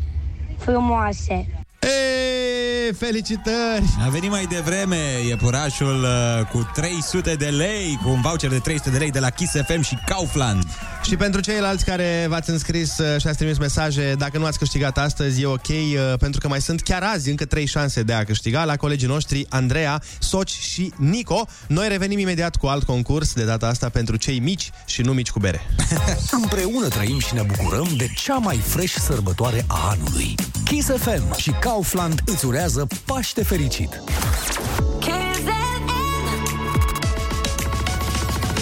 frumoase. 0.59 1.47
Ei, 1.81 2.93
felicitări! 2.95 3.85
A 4.07 4.09
venit 4.09 4.31
mai 4.31 4.45
devreme 4.45 4.97
iepurașul 5.27 6.03
uh, 6.03 6.47
cu 6.47 6.71
300 6.75 7.35
de 7.35 7.47
lei, 7.47 7.99
cu 8.03 8.09
un 8.09 8.21
voucher 8.21 8.50
de 8.50 8.59
300 8.59 8.91
de 8.91 8.99
lei 8.99 9.11
de 9.11 9.19
la 9.19 9.31
Kiss 9.31 9.53
FM 9.67 9.81
și 9.81 9.99
Kaufland. 10.07 10.65
Și 11.09 11.17
pentru 11.17 11.41
ceilalți 11.41 11.85
care 11.85 12.27
v-ați 12.29 12.50
înscris 12.50 12.99
uh, 12.99 13.21
și 13.21 13.27
ați 13.27 13.37
trimis 13.37 13.59
mesaje, 13.59 14.15
dacă 14.19 14.38
nu 14.38 14.45
ați 14.45 14.59
câștigat 14.59 14.99
astăzi, 14.99 15.43
e 15.43 15.47
ok, 15.47 15.69
uh, 15.69 16.15
pentru 16.19 16.41
că 16.41 16.49
mai 16.49 16.61
sunt 16.61 16.81
chiar 16.81 17.03
azi 17.03 17.31
încă 17.31 17.45
trei 17.45 17.67
șanse 17.67 18.03
de 18.03 18.12
a 18.12 18.25
câștiga 18.25 18.65
la 18.65 18.77
colegii 18.77 19.09
noștri 19.09 19.47
Andreea, 19.49 20.03
Soci 20.19 20.50
și 20.50 20.93
Nico. 20.97 21.47
Noi 21.67 21.88
revenim 21.88 22.19
imediat 22.19 22.57
cu 22.57 22.67
alt 22.67 22.83
concurs, 22.83 23.33
de 23.33 23.45
data 23.45 23.67
asta 23.67 23.88
pentru 23.88 24.17
cei 24.17 24.38
mici 24.38 24.71
și 24.87 25.03
nu 25.03 25.12
mici 25.12 25.31
cu 25.31 25.38
bere. 25.38 25.61
Împreună 26.43 26.88
trăim 26.88 27.19
și 27.19 27.35
ne 27.35 27.43
bucurăm 27.43 27.88
de 27.97 28.09
cea 28.25 28.37
mai 28.37 28.57
fresh 28.57 28.95
sărbătoare 28.95 29.65
a 29.67 29.88
anului. 29.91 30.35
Kiss 30.65 30.88
FM 30.88 31.37
și 31.37 31.50
Kaufland 31.50 32.21
îți 32.25 32.47
urează 32.47 32.87
Paște 33.05 33.43
fericit! 33.43 34.03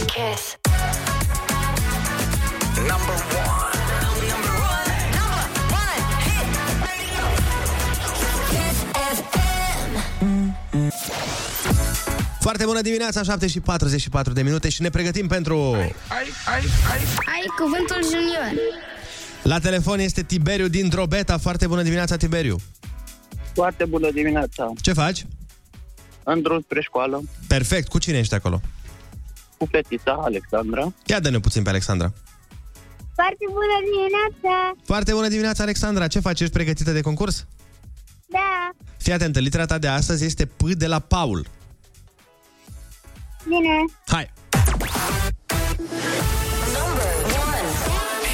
Kiss 0.07 0.57
Foarte 12.47 12.65
bună 12.65 12.81
dimineața, 12.81 13.23
7 13.23 13.47
și 13.47 13.61
44 13.61 14.33
de 14.33 14.43
minute 14.43 14.69
și 14.69 14.83
ne 14.83 14.91
pregătim 14.91 15.26
pentru... 15.26 15.57
Ai 15.75 17.45
cuvântul 17.59 18.03
junior. 18.03 18.53
La 19.43 19.59
telefon 19.59 19.99
este 19.99 20.23
Tiberiu 20.23 20.69
din 20.69 20.88
Drobeta. 20.88 21.38
Foarte 21.38 21.67
bună 21.67 21.83
dimineața, 21.83 22.17
Tiberiu. 22.17 22.57
Foarte 23.55 23.85
bună 23.85 24.11
dimineața. 24.11 24.73
Ce 24.81 24.93
faci? 24.93 25.26
În 26.25 26.43
drum 26.43 26.61
spre 26.61 26.81
școală, 26.81 27.23
Perfect. 27.47 27.88
Cu 27.88 27.99
cine 27.99 28.19
ești 28.19 28.35
acolo? 28.35 28.61
cu 29.57 29.69
fetița 29.71 30.21
Alexandra. 30.25 30.93
Ia 31.07 31.21
dă-ne 31.21 31.41
puțin 31.41 31.62
pe 31.62 31.69
Alexandra. 31.69 32.12
Foarte 33.15 33.45
bună 33.49 33.76
dimineața! 33.91 34.76
Foarte 34.85 35.12
bună 35.12 35.29
dimineața, 35.29 35.62
Alexandra. 35.62 36.07
Ce 36.07 36.21
faci? 36.21 36.41
Ești 36.41 36.53
pregătită 36.53 36.93
de 36.93 37.00
concurs? 37.00 37.47
Da, 38.26 38.71
Fii 38.97 39.12
atentă, 39.12 39.38
litera 39.38 39.65
ta 39.65 39.79
de 39.79 39.88
astăzi 39.88 40.25
este 40.25 40.47
P 40.47 40.62
de 40.62 40.87
la 40.87 40.99
Paul. 40.99 41.47
Bine. 43.49 43.85
Hai! 44.07 44.33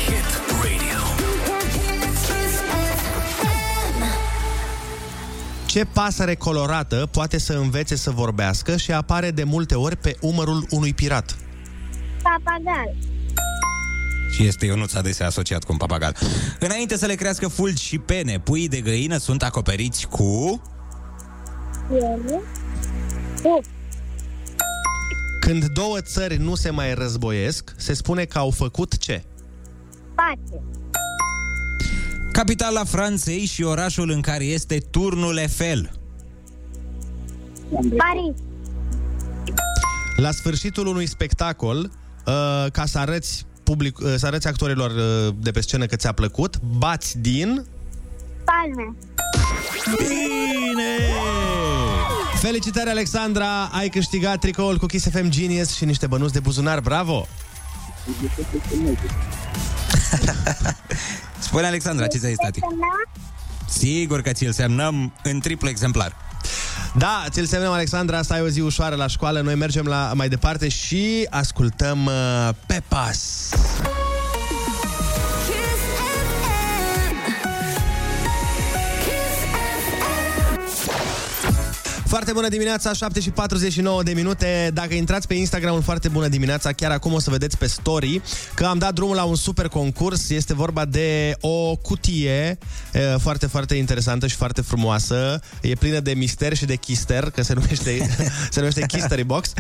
Hit 0.07 0.31
Radio. 0.63 1.01
Kiss 1.71 2.55
FM. 3.41 4.03
Ce 5.67 5.85
pasăre 5.85 6.35
colorată 6.35 7.09
poate 7.13 7.39
să 7.39 7.53
învețe 7.53 7.97
să 7.97 8.11
vorbească 8.11 8.77
și 8.77 8.93
apare 8.93 9.31
de 9.31 9.45
multe 9.45 9.75
ori 9.75 9.97
pe 9.97 10.17
umărul 10.21 10.67
unui 10.71 10.95
pirat? 10.95 11.37
Papagal. 12.23 12.97
Și 14.35 14.47
este 14.47 14.67
Ionuț 14.67 14.95
adesea 14.95 15.27
asociat 15.27 15.65
cu 15.65 15.73
un 15.73 15.79
papagal. 15.79 16.17
Înainte 16.59 16.97
să 16.97 17.07
le 17.07 17.15
crească 17.15 17.49
fulgi 17.49 17.83
și 17.83 17.99
pene, 17.99 18.41
puii 18.41 18.69
de 18.69 18.81
găină 18.81 19.17
sunt 19.17 19.43
acoperiți 19.43 20.09
cu... 20.09 20.63
Piele. 21.89 22.41
Pup. 23.43 23.65
Când 25.47 25.65
două 25.65 26.01
țări 26.01 26.37
nu 26.37 26.55
se 26.55 26.71
mai 26.71 26.95
războiesc, 26.95 27.75
se 27.77 27.95
spune 27.95 28.25
că 28.25 28.39
au 28.39 28.51
făcut 28.51 28.99
ce? 28.99 29.25
Pace. 30.15 30.63
Capitala 32.33 32.85
Franței 32.85 33.45
și 33.45 33.63
orașul 33.63 34.11
în 34.11 34.21
care 34.21 34.45
este 34.45 34.79
turnul 34.79 35.37
Eiffel. 35.37 35.91
Paris. 37.71 38.35
La 40.17 40.31
sfârșitul 40.31 40.87
unui 40.87 41.07
spectacol, 41.07 41.79
uh, 41.79 42.67
ca 42.73 42.85
să 42.85 42.99
arăți 42.99 43.47
public, 43.63 43.99
uh, 43.99 44.15
să 44.17 44.27
arăți 44.27 44.47
actorilor 44.47 44.91
uh, 44.91 45.35
de 45.41 45.51
pe 45.51 45.61
scenă 45.61 45.87
că 45.87 45.97
ți-a 45.97 46.13
plăcut, 46.13 46.61
bați 46.61 47.19
din... 47.19 47.67
Palme. 48.45 48.97
Bine! 49.97 51.52
Felicitări, 52.43 52.91
Alexandra! 52.91 53.65
Ai 53.65 53.89
câștigat 53.89 54.39
tricoul 54.39 54.79
cu 54.79 54.87
Kiss 54.87 55.09
FM 55.11 55.29
Genius 55.29 55.75
și 55.75 55.85
niște 55.85 56.07
bănuți 56.07 56.33
de 56.33 56.41
buzunar. 56.41 56.81
Bravo! 56.81 57.27
Spune 61.39 61.67
Alexandra, 61.67 62.07
ce 62.07 62.19
ți-ai 62.19 62.35
tati? 62.35 62.61
Sigur 63.69 64.21
că 64.21 64.33
ți-l 64.33 64.53
semnăm 64.53 65.13
în 65.23 65.41
triplu 65.41 65.69
exemplar. 65.69 66.17
Da, 66.95 67.25
ți-l 67.31 67.47
semnăm, 67.47 67.73
Alexandra, 67.73 68.23
să 68.23 68.33
ai 68.33 68.41
o 68.41 68.49
zi 68.49 68.61
ușoară 68.61 68.95
la 68.95 69.07
școală. 69.07 69.41
Noi 69.41 69.55
mergem 69.55 69.85
la 69.85 70.13
mai 70.15 70.29
departe 70.29 70.69
și 70.69 71.27
ascultăm 71.31 72.05
uh, 72.05 72.49
pe 72.67 72.83
pas. 72.89 73.49
Foarte 82.13 82.33
bună 82.33 82.49
dimineața, 82.49 82.93
7 82.93 83.21
și 83.21 83.31
49 83.31 84.03
de 84.03 84.13
minute. 84.13 84.71
Dacă 84.75 84.95
intrați 84.95 85.27
pe 85.27 85.35
Instagram 85.35 85.81
foarte 85.81 86.09
bună 86.09 86.29
dimineața, 86.29 86.73
chiar 86.73 86.91
acum 86.91 87.13
o 87.13 87.19
să 87.19 87.31
vedeți 87.31 87.59
pe 87.59 87.67
story 87.67 88.23
că 88.55 88.65
am 88.65 88.79
dat 88.79 88.95
drumul 88.95 89.15
la 89.15 89.25
un 89.25 89.35
super 89.35 89.69
concurs. 89.69 90.31
Este 90.31 90.55
vorba 90.55 90.85
de 90.85 91.37
o 91.41 91.77
cutie 91.77 92.59
e, 92.93 93.01
foarte, 93.19 93.47
foarte 93.47 93.75
interesantă 93.75 94.27
și 94.27 94.37
foarte 94.37 94.61
frumoasă. 94.61 95.41
E 95.63 95.75
plină 95.75 96.01
de 96.01 96.13
mister 96.15 96.57
și 96.57 96.65
de 96.65 96.77
chister, 96.77 97.31
că 97.31 97.43
se 97.43 97.55
numește, 97.55 98.09
se 98.51 98.59
numește 98.59 98.87
Kistery 98.87 99.25
Box. 99.25 99.53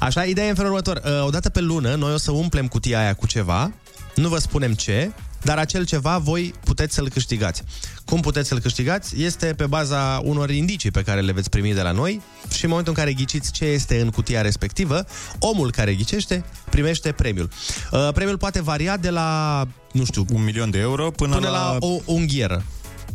Așa, 0.00 0.24
ideea 0.24 0.46
e 0.46 0.50
în 0.50 0.54
felul 0.54 0.70
următor. 0.70 1.02
E, 1.04 1.20
Odată 1.20 1.48
pe 1.48 1.60
lună, 1.60 1.94
noi 1.94 2.12
o 2.12 2.18
să 2.18 2.30
umplem 2.30 2.66
cutia 2.66 2.98
aia 2.98 3.14
cu 3.14 3.26
ceva, 3.26 3.72
nu 4.14 4.28
vă 4.28 4.38
spunem 4.38 4.72
ce, 4.72 5.10
dar 5.42 5.58
acel 5.58 5.84
ceva 5.84 6.18
voi 6.18 6.54
puteți 6.64 6.94
să-l 6.94 7.08
câștigați. 7.08 7.62
Cum 8.04 8.20
puteți 8.20 8.48
să-l 8.48 8.58
câștigați? 8.58 9.22
Este 9.22 9.46
pe 9.46 9.66
baza 9.66 10.20
unor 10.24 10.50
indicii 10.50 10.90
pe 10.90 11.02
care 11.02 11.20
le 11.20 11.32
veți 11.32 11.50
primi 11.50 11.74
de 11.74 11.82
la 11.82 11.92
noi 11.92 12.20
și 12.52 12.64
în 12.64 12.70
momentul 12.70 12.92
în 12.96 13.04
care 13.04 13.14
ghiciți 13.14 13.52
ce 13.52 13.64
este 13.64 14.00
în 14.00 14.10
cutia 14.10 14.40
respectivă, 14.40 15.04
omul 15.38 15.70
care 15.70 15.94
ghicește 15.94 16.44
primește 16.70 17.12
premiul. 17.12 17.48
Uh, 17.90 18.08
premiul 18.14 18.38
poate 18.38 18.62
varia 18.62 18.96
de 18.96 19.10
la, 19.10 19.66
nu 19.92 20.04
știu, 20.04 20.24
Un 20.32 20.44
milion 20.44 20.70
de 20.70 20.78
euro 20.78 21.10
până, 21.10 21.34
până 21.34 21.48
la 21.48 21.76
o 21.80 21.98
unghieră. 22.04 22.64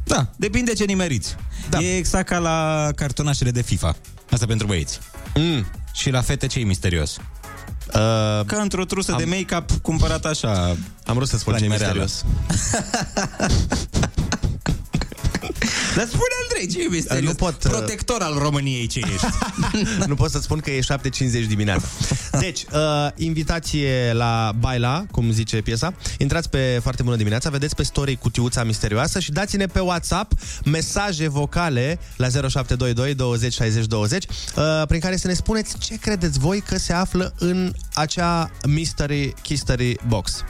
Da, 0.03 0.29
depinde 0.35 0.73
ce 0.73 0.83
nimeriți. 0.83 1.35
Da. 1.69 1.79
E 1.79 1.97
exact 1.97 2.27
ca 2.27 2.37
la 2.37 2.89
cartonașele 2.95 3.51
de 3.51 3.61
FIFA. 3.61 3.95
Asta 4.31 4.45
pentru 4.45 4.67
băieți. 4.67 4.99
Mm. 5.35 5.65
Și 5.93 6.09
la 6.09 6.21
fete 6.21 6.47
ce 6.47 6.59
e 6.59 6.63
misterios? 6.63 7.17
Uh, 7.87 8.45
Ca 8.45 8.61
într-o 8.61 8.85
trusă 8.85 9.11
am... 9.11 9.17
de 9.17 9.25
make-up 9.25 9.71
cumpărat 9.81 10.25
așa 10.25 10.75
Am 11.05 11.15
vrut 11.15 11.27
să 11.27 11.37
spun 11.37 11.53
la 11.53 11.59
ce 11.59 11.65
e 11.65 11.67
nimereală. 11.67 12.01
misterios. 12.01 12.25
Dar 15.95 16.05
spune, 16.05 16.35
Andrei, 16.43 16.67
ce 16.67 16.83
e 16.83 16.87
misterios? 16.87 17.29
Nu 17.29 17.35
pot, 17.35 17.63
uh, 17.63 17.71
Protector 17.71 18.21
al 18.21 18.37
României 18.37 18.87
ce 18.87 18.99
ești. 18.99 19.27
nu 20.07 20.15
pot 20.15 20.31
să 20.31 20.39
spun 20.39 20.59
că 20.59 20.71
e 20.71 20.79
7.50 20.79 21.47
dimineața. 21.47 21.87
Deci, 22.39 22.65
uh, 22.73 22.79
invitație 23.15 24.11
la 24.13 24.51
Baila, 24.59 25.05
cum 25.11 25.31
zice 25.31 25.61
piesa. 25.61 25.93
Intrați 26.17 26.49
pe 26.49 26.79
foarte 26.81 27.03
bună 27.03 27.15
dimineața, 27.15 27.49
vedeți 27.49 27.75
pe 27.75 27.83
story 27.83 28.15
cutiuța 28.15 28.63
misterioasă 28.63 29.19
și 29.19 29.31
dați-ne 29.31 29.65
pe 29.65 29.79
WhatsApp 29.79 30.31
mesaje 30.65 31.27
vocale 31.27 31.99
la 32.15 32.27
0722 32.29 33.13
20 33.13 33.53
60 33.53 33.85
20 33.85 34.25
uh, 34.25 34.63
prin 34.87 34.99
care 34.99 35.15
să 35.15 35.27
ne 35.27 35.33
spuneți 35.33 35.77
ce 35.77 35.95
credeți 35.95 36.39
voi 36.39 36.61
că 36.61 36.77
se 36.77 36.93
află 36.93 37.33
în 37.37 37.73
acea 37.93 38.51
mystery 38.67 39.33
history 39.43 39.97
box. 40.07 40.43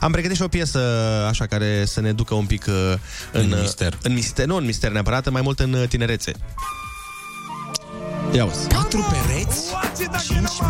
Am 0.00 0.12
pregătit 0.12 0.36
și 0.36 0.42
o 0.42 0.48
piesă 0.48 0.78
așa 1.28 1.46
care 1.46 1.84
să 1.86 2.00
ne 2.00 2.12
ducă 2.12 2.34
un 2.34 2.46
pic 2.46 2.66
uh, 2.68 2.74
în, 3.32 3.52
În 3.52 3.60
mister. 3.60 3.98
În 4.02 4.12
mister, 4.12 4.46
nu 4.46 4.56
în 4.56 4.64
mister 4.64 4.83
neapărat, 4.92 5.30
mai 5.30 5.42
mult 5.42 5.58
în 5.58 5.72
uh, 5.72 5.88
tinerețe. 5.88 6.32
Ia 8.32 8.44
uzi. 8.44 8.66
Patru 8.66 9.06
pereți? 9.10 9.60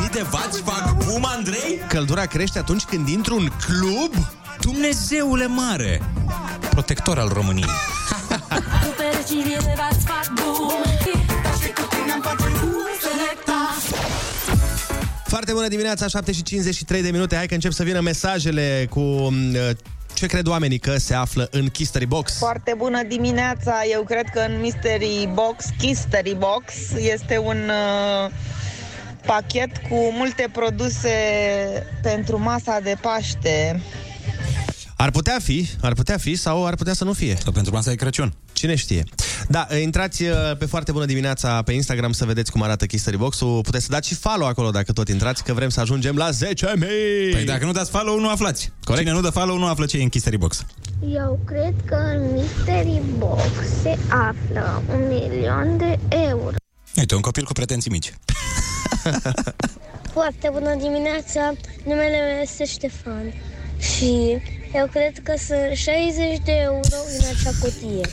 5.000 0.05 0.11
de 0.13 0.23
vați 0.31 0.63
fac 0.63 0.97
bum, 1.05 1.25
Andrei? 1.37 1.81
Căldura 1.89 2.27
crește 2.27 2.59
atunci 2.59 2.83
când 2.83 3.09
intru 3.09 3.35
în 3.35 3.49
club? 3.67 4.13
Dumnezeule 4.61 5.47
mare! 5.47 6.03
Protector 6.71 7.19
al 7.19 7.29
României. 7.29 7.69
Cu 8.29 8.95
pereții 8.97 9.43
de 9.43 9.75
v-ați 9.77 10.05
fac 10.07 10.33
bum 10.35 10.83
Și 11.63 11.69
cu 11.73 11.83
tine 11.89 12.13
am 12.13 12.21
face 12.21 12.45
selecta 13.01 13.75
Foarte 15.25 15.53
bună 15.53 15.69
dimineața, 15.69 16.07
7 16.07 16.33
și 16.33 16.43
53 16.43 17.03
de 17.03 17.11
minute. 17.11 17.37
Hai 17.37 17.47
că 17.47 17.55
încep 17.55 17.73
să 17.73 17.83
vină 17.83 18.01
mesajele 18.01 18.87
cu 18.91 19.01
uh, 19.01 19.71
ce 20.15 20.27
cred 20.27 20.47
oamenii 20.47 20.79
că 20.79 20.97
se 20.97 21.15
află 21.15 21.49
în 21.51 21.69
History 21.75 22.07
Box. 22.07 22.39
Foarte 22.39 22.75
bună 22.77 23.03
dimineața! 23.03 23.83
Eu 23.91 24.03
cred 24.03 24.25
că 24.33 24.41
în 24.49 24.61
Mystery 24.61 25.29
Box, 25.33 25.65
Mystery 25.81 26.35
Box, 26.35 26.75
este 26.99 27.39
un 27.39 27.57
uh, 27.69 28.31
pachet 29.27 29.77
cu 29.89 29.95
multe 29.95 30.49
produse 30.53 31.11
pentru 32.03 32.41
masa 32.41 32.81
de 32.81 32.97
Paște. 33.01 33.81
Ar 34.97 35.11
putea 35.11 35.39
fi, 35.43 35.69
ar 35.81 35.93
putea 35.93 36.17
fi 36.17 36.35
sau 36.35 36.67
ar 36.67 36.75
putea 36.75 36.93
să 36.93 37.05
nu 37.05 37.13
fie. 37.13 37.37
Sau 37.43 37.53
pentru 37.53 37.73
masa 37.73 37.91
de 37.91 37.97
Crăciun. 37.97 38.35
Cine 38.53 38.75
știe. 38.75 39.05
Da, 39.49 39.67
intrați 39.81 40.23
uh, 40.23 40.31
pe 40.59 40.65
foarte 40.65 40.93
bună 40.93 41.05
dimineața 41.05 41.63
pe 41.63 41.73
Instagram 41.73 42.13
să 42.13 42.25
vedeți 42.25 42.51
cum 42.51 42.63
arată 42.63 42.87
History 42.87 43.17
Box-ul. 43.17 43.61
Puteți 43.63 43.85
să 43.85 43.91
dați 43.91 44.09
și 44.09 44.15
follow 44.15 44.47
acolo 44.47 44.71
dacă 44.71 44.93
tot 44.93 45.09
intrați, 45.09 45.45
că 45.45 45.53
vrem 45.53 45.69
să 45.69 45.81
ajungem 45.81 46.17
la 46.17 46.29
10.000. 46.31 46.35
Păi 47.33 47.45
dacă 47.45 47.65
nu 47.65 47.73
dați 47.73 47.91
follow, 47.91 48.21
nu 48.21 48.29
aflați. 48.29 48.73
Corect? 48.85 49.05
Cine 49.07 49.17
nu 49.17 49.23
dă 49.23 49.31
follow, 49.31 49.59
nu 49.59 49.67
află 49.67 49.87
ce 49.87 49.99
e 49.99 50.03
în 50.03 50.11
History 50.11 50.39
Box. 50.39 50.65
Eu 51.09 51.41
cred 51.45 51.75
că 51.85 51.95
în 51.95 52.33
Mystery 52.33 53.01
Box 53.19 53.43
se 53.83 53.99
află 54.09 54.83
un 54.93 55.07
milion 55.09 55.77
de 55.77 55.99
euro. 56.09 56.55
Uite, 56.97 57.15
un 57.15 57.21
copil 57.21 57.45
cu 57.45 57.53
pretenții 57.53 57.91
mici. 57.91 58.13
Foarte 60.13 60.49
bună 60.53 60.75
dimineața, 60.79 61.53
numele 61.85 62.19
meu 62.29 62.43
este 62.43 62.65
Ștefan 62.65 63.33
și 63.79 64.37
eu 64.75 64.87
cred 64.87 65.19
că 65.23 65.35
sunt 65.47 65.77
60 65.77 66.39
de 66.45 66.53
euro 66.53 66.97
în 67.19 67.25
acea 67.39 67.51
cutie. 67.61 68.09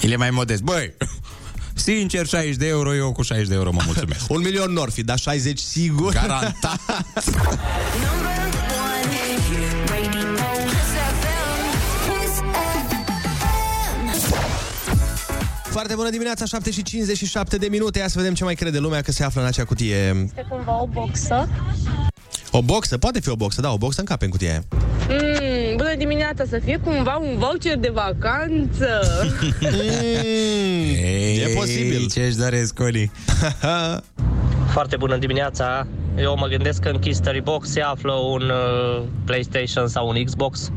El 0.00 0.10
e 0.14 0.16
mai 0.16 0.30
modest. 0.30 0.62
Băi, 0.62 0.94
sincer, 1.74 2.26
60 2.26 2.56
de 2.56 2.66
euro, 2.66 2.94
eu 2.94 3.12
cu 3.12 3.22
60 3.22 3.48
de 3.48 3.54
euro 3.54 3.72
mă 3.72 3.80
mulțumesc. 3.84 4.30
Un 4.34 4.40
milion 4.40 4.72
n-or 4.72 4.90
fi, 4.90 5.02
dar 5.02 5.18
60 5.18 5.58
sigur. 5.58 6.12
Garantat. 6.12 6.80
Foarte 15.62 15.94
bună 15.94 16.10
dimineața, 16.10 16.44
7 16.44 16.70
și 16.70 16.82
57 16.82 17.56
de 17.56 17.66
minute. 17.68 17.98
Ia 17.98 18.08
să 18.08 18.18
vedem 18.18 18.34
ce 18.34 18.44
mai 18.44 18.54
crede 18.54 18.78
lumea 18.78 19.00
că 19.00 19.12
se 19.12 19.24
află 19.24 19.40
în 19.40 19.46
acea 19.46 19.64
cutie. 19.64 20.22
Este 20.24 20.46
cumva 20.48 20.82
o 20.82 20.86
boxă? 20.86 21.48
O 22.50 22.62
boxă? 22.62 22.98
Poate 22.98 23.20
fi 23.20 23.28
o 23.28 23.36
boxă, 23.36 23.60
da, 23.60 23.72
o 23.72 23.76
boxă 23.76 24.00
în 24.00 24.06
cape 24.06 24.24
în 24.24 24.30
cutia 24.30 24.50
aia. 24.50 24.64
Mm, 24.70 24.78
bună 24.78 24.91
dimineața! 26.32 26.56
Să 26.56 26.60
fie 26.64 26.80
cumva 26.84 27.16
un 27.16 27.38
voucher 27.38 27.78
de 27.78 27.90
vacanță! 27.92 29.00
Ei, 31.02 31.36
e 31.36 31.54
posibil. 31.54 32.06
Ce-și 32.12 32.36
doresc, 32.36 32.74
Coli? 32.74 33.10
Foarte 34.74 34.96
bună 34.96 35.16
dimineața! 35.16 35.86
Eu 36.18 36.36
mă 36.38 36.46
gândesc 36.46 36.80
că 36.80 36.88
în 36.88 37.00
History 37.02 37.40
Box 37.40 37.68
se 37.68 37.80
află 37.80 38.12
un 38.12 38.42
uh, 38.42 39.02
PlayStation 39.24 39.88
sau 39.88 40.08
un 40.08 40.24
Xbox. 40.24 40.70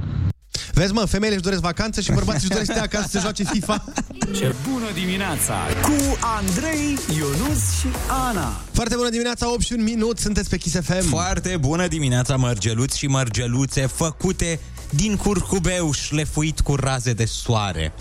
Vezi, 0.74 0.94
mă, 0.94 1.06
femeile 1.06 1.36
își 1.36 1.44
doresc 1.44 1.62
vacanță 1.62 2.02
și 2.02 2.12
bărbații 2.12 2.40
își 2.42 2.50
doresc 2.50 2.66
să 2.66 2.72
stea 2.72 2.84
acasă 2.84 3.08
să 3.12 3.20
joace 3.20 3.44
FIFA. 3.44 3.84
Ce 4.38 4.56
bună 4.70 4.86
dimineața 4.94 5.54
cu 5.82 6.18
Andrei, 6.38 6.98
Ionus 7.18 7.80
și 7.80 7.88
Ana. 8.28 8.62
Foarte 8.72 8.96
bună 8.96 9.10
dimineața, 9.10 9.52
8 9.52 9.62
și 9.62 9.74
un 9.74 9.84
minut, 9.84 10.18
sunteți 10.18 10.50
pe 10.50 10.58
Kiss 10.58 10.80
FM. 10.82 11.08
Foarte 11.08 11.58
bună 11.60 11.88
dimineața, 11.88 12.36
mărgeluți 12.36 12.98
și 12.98 13.08
mărgeluțe 13.08 13.86
făcute 13.86 14.60
din 14.96 15.16
curcubeuș 15.16 15.98
șlefuit 15.98 16.60
cu 16.60 16.76
raze 16.76 17.14
de 17.14 17.26
soare. 17.26 17.94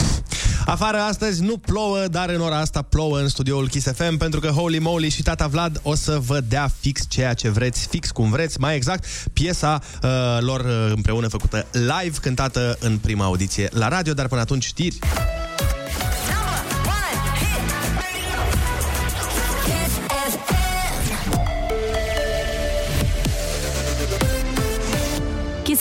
Afară 0.66 0.98
astăzi 0.98 1.42
nu 1.42 1.57
plouă, 1.57 2.07
dar 2.07 2.28
în 2.28 2.40
ora 2.40 2.59
asta 2.59 2.83
plouă 2.83 3.18
în 3.18 3.28
studioul 3.28 3.68
Kiss 3.68 3.87
FM 3.92 4.16
pentru 4.16 4.40
că 4.40 4.48
Holy 4.48 4.78
Moly 4.78 5.09
și 5.09 5.22
tata 5.22 5.46
Vlad 5.46 5.80
o 5.83 5.94
să 5.94 6.18
vă 6.26 6.40
dea 6.40 6.70
fix 6.80 7.04
ceea 7.09 7.35
ce 7.35 7.48
vreți, 7.48 7.87
fix 7.87 8.11
cum 8.11 8.30
vreți, 8.30 8.61
mai 8.61 8.76
exact 8.76 9.04
piesa 9.33 9.80
uh, 10.02 10.11
lor 10.40 10.61
uh, 10.61 10.92
împreună 10.94 11.28
făcută 11.28 11.66
live, 11.72 12.18
cântată 12.20 12.76
în 12.80 12.98
prima 12.98 13.24
audiție 13.24 13.68
la 13.72 13.88
radio, 13.88 14.12
dar 14.12 14.28
până 14.28 14.40
atunci 14.40 14.64
știri. 14.64 14.98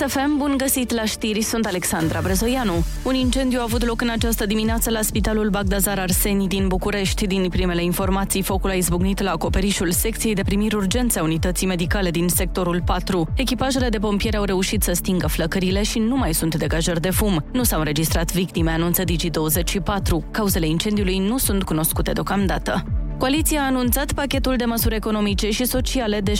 Kiss 0.03 0.15
FM, 0.15 0.37
bun 0.37 0.53
găsit 0.57 0.91
la 0.91 1.05
știri, 1.05 1.41
sunt 1.41 1.65
Alexandra 1.65 2.19
Brezoianu. 2.21 2.83
Un 3.03 3.13
incendiu 3.13 3.59
a 3.59 3.63
avut 3.63 3.85
loc 3.85 4.01
în 4.01 4.09
această 4.09 4.45
dimineață 4.45 4.89
la 4.89 5.01
Spitalul 5.01 5.49
Bagdazar 5.49 5.99
Arseni 5.99 6.47
din 6.47 6.67
București. 6.67 7.27
Din 7.27 7.49
primele 7.49 7.83
informații, 7.83 8.41
focul 8.41 8.69
a 8.69 8.73
izbucnit 8.73 9.21
la 9.21 9.31
acoperișul 9.31 9.91
secției 9.91 10.33
de 10.33 10.41
primiri 10.41 10.75
urgențe 10.75 11.19
a 11.19 11.23
unității 11.23 11.67
medicale 11.67 12.11
din 12.11 12.27
sectorul 12.27 12.81
4. 12.85 13.27
Echipajele 13.35 13.89
de 13.89 13.97
pompieri 13.97 14.37
au 14.37 14.43
reușit 14.43 14.83
să 14.83 14.93
stingă 14.93 15.27
flăcările 15.27 15.83
și 15.83 15.99
nu 15.99 16.15
mai 16.17 16.33
sunt 16.33 16.55
degajări 16.55 17.01
de 17.01 17.09
fum. 17.09 17.45
Nu 17.51 17.63
s-au 17.63 17.79
înregistrat 17.79 18.33
victime, 18.33 18.71
anunță 18.71 19.03
Digi24. 19.03 20.31
Cauzele 20.31 20.67
incendiului 20.67 21.17
nu 21.17 21.37
sunt 21.37 21.63
cunoscute 21.63 22.11
deocamdată. 22.11 22.83
Coaliția 23.17 23.61
a 23.61 23.65
anunțat 23.65 24.13
pachetul 24.13 24.55
de 24.55 24.65
măsuri 24.65 24.95
economice 24.95 25.51
și 25.51 25.65
sociale 25.65 26.19
de 26.19 26.31
17,3 26.31 26.37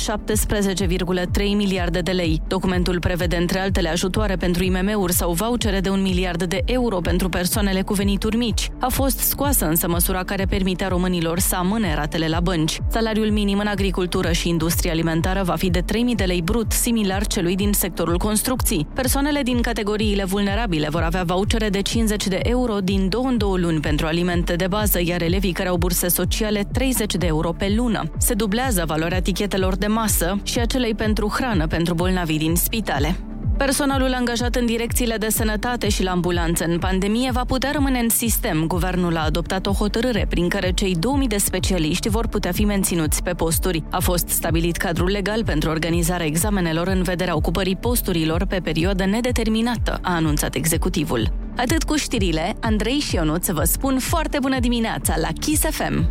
miliarde 1.37 1.99
de 1.99 2.11
lei. 2.11 2.41
Documentul 2.47 2.99
prevede 2.99 3.35
între 3.35 3.59
altele 3.59 3.89
ajutoare 3.89 4.35
pentru 4.35 4.63
IMM-uri 4.63 5.13
sau 5.13 5.31
vouchere 5.31 5.79
de 5.79 5.89
un 5.89 6.01
miliard 6.01 6.43
de 6.43 6.61
euro 6.65 6.99
pentru 6.99 7.29
persoanele 7.29 7.81
cu 7.81 7.93
venituri 7.93 8.37
mici. 8.37 8.69
A 8.79 8.87
fost 8.87 9.19
scoasă 9.19 9.65
însă 9.65 9.87
măsura 9.87 10.23
care 10.23 10.45
permitea 10.45 10.87
românilor 10.87 11.39
să 11.39 11.55
amâne 11.55 11.95
ratele 11.95 12.27
la 12.27 12.39
bănci. 12.39 12.79
Salariul 12.89 13.29
minim 13.29 13.59
în 13.59 13.67
agricultură 13.67 14.31
și 14.31 14.49
industrie 14.49 14.91
alimentară 14.91 15.43
va 15.43 15.55
fi 15.55 15.69
de 15.69 15.81
3.000 15.81 15.85
de 16.15 16.23
lei 16.23 16.41
brut, 16.41 16.71
similar 16.71 17.27
celui 17.27 17.55
din 17.55 17.73
sectorul 17.73 18.17
construcții. 18.17 18.87
Persoanele 18.93 19.41
din 19.41 19.61
categoriile 19.61 20.23
vulnerabile 20.23 20.87
vor 20.89 21.01
avea 21.01 21.23
vouchere 21.23 21.69
de 21.69 21.81
50 21.81 22.27
de 22.27 22.39
euro 22.43 22.77
din 22.77 23.09
două 23.09 23.27
în 23.27 23.37
două 23.37 23.57
luni 23.57 23.79
pentru 23.79 24.05
alimente 24.05 24.55
de 24.55 24.67
bază, 24.67 24.99
iar 25.03 25.21
elevii 25.21 25.51
care 25.51 25.69
au 25.69 25.77
burse 25.77 26.07
sociale 26.07 26.67
30 26.73 27.15
de 27.15 27.25
euro 27.25 27.51
pe 27.51 27.73
lună. 27.75 28.03
Se 28.17 28.33
dublează 28.33 28.83
valoarea 28.85 29.21
tichetelor 29.21 29.75
de 29.75 29.87
masă 29.87 30.39
și 30.43 30.59
a 30.59 30.65
celei 30.65 30.95
pentru 30.95 31.27
hrană 31.27 31.67
pentru 31.67 31.93
bolnavii 31.93 32.37
din 32.37 32.55
spitale. 32.55 33.15
Personalul 33.57 34.13
angajat 34.13 34.55
în 34.55 34.65
direcțiile 34.65 35.17
de 35.17 35.29
sănătate 35.29 35.89
și 35.89 36.03
la 36.03 36.11
ambulanță 36.11 36.65
în 36.65 36.79
pandemie 36.79 37.31
va 37.31 37.43
putea 37.43 37.71
rămâne 37.71 37.99
în 37.99 38.09
sistem. 38.09 38.67
Guvernul 38.67 39.17
a 39.17 39.23
adoptat 39.23 39.65
o 39.65 39.71
hotărâre 39.71 40.25
prin 40.29 40.49
care 40.49 40.71
cei 40.71 40.95
2000 40.95 41.27
de 41.27 41.37
specialiști 41.37 42.09
vor 42.09 42.27
putea 42.27 42.51
fi 42.51 42.65
menținuți 42.65 43.23
pe 43.23 43.31
posturi. 43.31 43.83
A 43.89 43.99
fost 43.99 44.27
stabilit 44.27 44.77
cadrul 44.77 45.09
legal 45.09 45.43
pentru 45.43 45.69
organizarea 45.69 46.25
examenelor 46.25 46.87
în 46.87 47.03
vederea 47.03 47.35
ocupării 47.35 47.75
posturilor 47.75 48.45
pe 48.45 48.59
perioadă 48.63 49.05
nedeterminată, 49.05 49.99
a 50.01 50.15
anunțat 50.15 50.55
executivul. 50.55 51.42
Atât 51.55 51.83
cu 51.83 51.95
știrile, 51.95 52.55
Andrei 52.59 52.99
și 52.99 53.15
Ionut 53.15 53.45
vă 53.45 53.63
spun 53.63 53.99
foarte 53.99 54.37
bună 54.41 54.59
dimineața 54.59 55.15
la 55.17 55.27
Kiss 55.39 55.61
FM. 55.61 56.07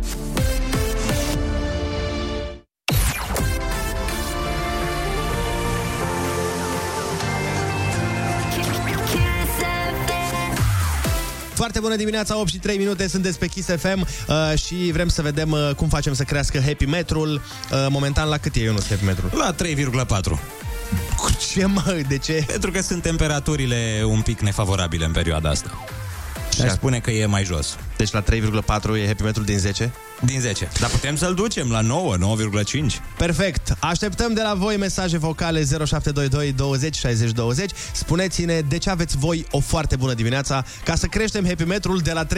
Foarte 11.53 11.79
bună 11.79 11.95
dimineața, 11.95 12.39
8 12.39 12.49
și 12.49 12.57
3 12.57 12.77
minute, 12.77 13.07
sunteți 13.07 13.39
pe 13.39 13.47
Kiss 13.47 13.67
FM 13.67 14.01
uh, 14.01 14.57
și 14.57 14.75
vrem 14.91 15.07
să 15.07 15.21
vedem 15.21 15.51
uh, 15.51 15.69
cum 15.75 15.87
facem 15.87 16.13
să 16.13 16.23
crească 16.23 16.59
Happy 16.59 16.85
Metrul. 16.85 17.33
Uh, 17.33 17.85
momentan 17.89 18.29
la 18.29 18.37
cât 18.37 18.55
e, 18.55 18.59
Ionuț, 18.59 18.87
Happy 18.87 19.05
Metrul? 19.05 19.29
La 19.33 19.55
3,4. 19.55 20.72
Cu 21.23 21.29
ce, 21.51 21.65
mă? 21.65 22.01
De 22.07 22.17
ce? 22.17 22.43
Pentru 22.47 22.71
că 22.71 22.81
sunt 22.81 23.01
temperaturile 23.01 24.03
un 24.05 24.21
pic 24.21 24.39
nefavorabile 24.39 25.05
în 25.05 25.11
perioada 25.11 25.49
asta. 25.49 25.83
Și 26.55 26.61
aș 26.61 26.71
spune 26.71 26.99
că 26.99 27.11
e 27.11 27.25
mai 27.25 27.43
jos. 27.43 27.77
Deci 27.97 28.11
la 28.11 28.23
3,4 28.23 28.27
e 28.97 29.07
Happy 29.07 29.23
Metrul 29.23 29.45
din 29.45 29.57
10? 29.57 29.93
Din 30.21 30.39
10. 30.39 30.69
Dar 30.79 30.89
putem 30.89 31.15
să-l 31.15 31.33
ducem 31.33 31.69
la 31.71 31.81
9, 31.81 32.15
9,5. 32.17 33.01
Perfect. 33.17 33.75
Așteptăm 33.79 34.33
de 34.33 34.41
la 34.41 34.53
voi 34.53 34.77
mesaje 34.77 35.17
vocale 35.17 35.59
0722 35.59 36.51
20 36.51 36.95
60 36.95 37.31
20. 37.31 37.71
Spuneți-ne 37.93 38.59
de 38.59 38.77
ce 38.77 38.89
aveți 38.89 39.17
voi 39.17 39.45
o 39.51 39.59
foarte 39.59 39.95
bună 39.95 40.13
dimineața 40.13 40.65
ca 40.83 40.95
să 40.95 41.07
creștem 41.07 41.45
Happy 41.45 41.63
Metrul 41.63 41.99
de 41.99 42.11
la 42.11 42.25
3,4 42.25 42.33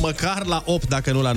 măcar 0.00 0.44
la 0.44 0.62
8, 0.66 0.88
dacă 0.88 1.12
nu 1.12 1.22
la 1.22 1.32
9,5. 1.32 1.36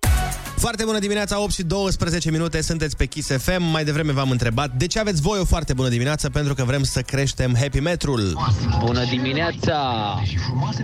Foarte 0.61 0.83
bună 0.85 0.99
dimineața, 0.99 1.39
8 1.41 1.51
și 1.51 1.63
12 1.63 2.31
minute, 2.31 2.61
sunteți 2.61 2.95
pe 2.95 3.05
Kiss 3.05 3.29
FM. 3.37 3.63
Mai 3.63 3.83
devreme 3.83 4.11
v-am 4.11 4.29
întrebat 4.29 4.71
de 4.71 4.87
ce 4.87 4.99
aveți 4.99 5.21
voi 5.21 5.39
o 5.39 5.45
foarte 5.45 5.73
bună 5.73 5.89
dimineață, 5.89 6.29
pentru 6.29 6.53
că 6.53 6.63
vrem 6.63 6.83
să 6.83 7.01
creștem 7.01 7.55
Happy 7.59 7.79
Metrul. 7.79 8.37
Bună 8.79 9.03
dimineața! 9.09 9.75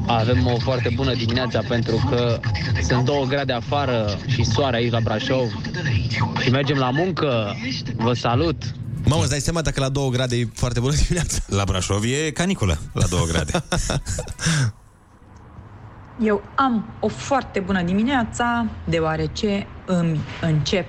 Avem 0.07 0.45
o 0.45 0.57
foarte 0.59 0.91
bună 0.95 1.13
dimineața 1.13 1.61
pentru 1.67 2.07
că 2.09 2.39
sunt 2.87 3.05
două 3.05 3.25
grade 3.25 3.53
afară 3.53 4.19
și 4.27 4.43
soare 4.43 4.77
aici 4.77 4.91
la 4.91 4.99
Brașov 4.99 5.51
și 6.41 6.49
mergem 6.49 6.77
la 6.77 6.89
muncă. 6.89 7.55
Vă 7.95 8.13
salut! 8.13 8.63
Mamă, 9.05 9.21
îți 9.21 9.29
dai 9.29 9.39
seama 9.39 9.61
dacă 9.61 9.79
la 9.79 9.89
2 9.89 10.09
grade 10.09 10.35
e 10.35 10.47
foarte 10.53 10.79
bună 10.79 10.93
dimineața? 10.95 11.37
La 11.47 11.63
Brașov 11.63 12.03
e 12.03 12.31
caniculă, 12.31 12.79
la 12.93 13.05
2 13.05 13.19
grade. 13.31 13.51
Eu 16.23 16.43
am 16.56 16.93
o 16.99 17.08
foarte 17.08 17.60
bună 17.60 17.82
dimineața, 17.82 18.67
deoarece 18.89 19.67
îmi 19.86 20.19
încep 20.41 20.88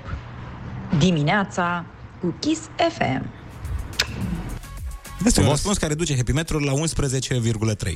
dimineața 0.99 1.85
cu 2.21 2.35
Kiss 2.41 2.61
FM. 2.97 3.25
Este 5.25 5.41
un 5.41 5.49
răspuns 5.49 5.77
care 5.77 5.95
duce 5.95 6.17
Happy 6.17 6.33
Metrul 6.33 6.65
la 6.65 6.73
11,3. 6.73 7.93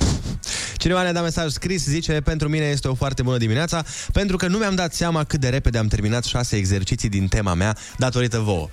Cineva 0.76 1.02
ne-a 1.02 1.12
dat 1.12 1.22
mesaj 1.22 1.50
scris, 1.50 1.84
zice, 1.84 2.20
pentru 2.20 2.48
mine 2.48 2.64
este 2.64 2.88
o 2.88 2.94
foarte 2.94 3.22
bună 3.22 3.36
dimineața, 3.36 3.84
pentru 4.12 4.36
că 4.36 4.46
nu 4.46 4.58
mi-am 4.58 4.74
dat 4.74 4.94
seama 4.94 5.24
cât 5.24 5.40
de 5.40 5.48
repede 5.48 5.78
am 5.78 5.86
terminat 5.86 6.24
șase 6.24 6.56
exerciții 6.56 7.08
din 7.08 7.28
tema 7.28 7.54
mea, 7.54 7.76
datorită 7.96 8.38
vouă. 8.38 8.68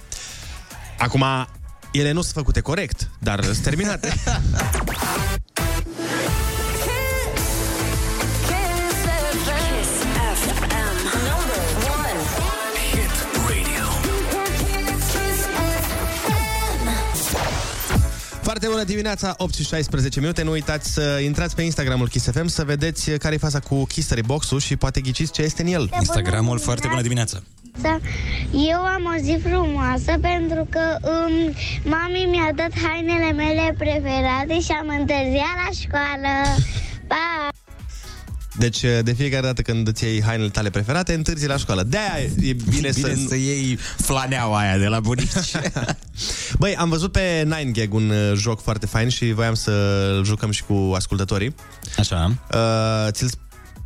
Acum, 0.98 1.24
ele 1.92 2.12
nu 2.12 2.22
sunt 2.22 2.34
făcute 2.34 2.60
corect, 2.60 3.10
dar 3.20 3.44
sunt 3.44 3.58
terminate. 3.58 4.14
Foarte 18.50 18.68
bună 18.68 18.84
dimineața, 18.84 19.34
8 19.38 19.54
și 19.54 19.64
16 19.64 20.20
minute. 20.20 20.44
Nu 20.44 20.52
uitați 20.52 20.94
să 20.94 21.20
intrați 21.24 21.56
pe 21.56 21.62
Instagramul 21.62 22.08
Kiss 22.08 22.32
FM 22.32 22.46
să 22.46 22.64
vedeți 22.64 23.12
care 23.12 23.34
e 23.34 23.38
faza 23.38 23.60
cu 23.60 23.86
Kistery 23.86 24.24
Box-ul 24.26 24.60
și 24.60 24.76
poate 24.76 25.02
ghiciți 25.02 25.32
ce 25.32 25.42
este 25.42 25.62
în 25.62 25.68
el. 25.68 25.90
Instagramul 26.00 26.60
foarte 26.60 26.88
bună 26.88 27.02
dimineața. 27.02 27.40
Da. 27.82 28.00
Eu 28.52 28.80
am 28.80 29.04
o 29.16 29.22
zi 29.22 29.38
frumoasă 29.44 30.14
pentru 30.22 30.68
că 30.70 30.98
um, 31.02 31.54
mami 31.84 32.28
mi-a 32.30 32.52
dat 32.56 32.72
hainele 32.84 33.32
mele 33.32 33.76
preferate 33.78 34.60
și 34.60 34.72
am 34.72 34.88
întârziat 35.00 35.56
la 35.66 35.70
școală. 35.82 36.34
Pa! 37.08 37.50
Deci, 38.60 38.82
de 39.04 39.14
fiecare 39.14 39.46
dată 39.46 39.62
când 39.62 39.88
îți 39.88 40.04
iei 40.04 40.24
hainele 40.24 40.50
tale 40.50 40.70
preferate, 40.70 41.14
întârzi 41.14 41.48
la 41.48 41.58
școală. 41.58 41.84
De-aia 41.84 42.24
e 42.24 42.54
bine, 42.54 42.54
Bine 42.70 42.92
să... 42.92 43.14
să 43.28 43.36
iei 43.36 43.76
flaneaua 43.98 44.60
aia 44.60 44.78
de 44.78 44.88
la 44.88 45.00
bunici. 45.00 45.52
Băi, 46.60 46.76
am 46.76 46.90
văzut 46.90 47.12
pe 47.12 47.48
9gag 47.48 47.90
un 47.90 48.10
uh, 48.10 48.32
joc 48.36 48.62
foarte 48.62 48.86
fain 48.86 49.10
și 49.10 49.32
voiam 49.32 49.54
să-l 49.54 50.22
jucăm 50.26 50.52
și 50.52 50.64
cu 50.64 50.92
ascultătorii. 50.96 51.56
Așa. 51.98 52.36
Uh, 52.54 53.12
ți-l 53.12 53.30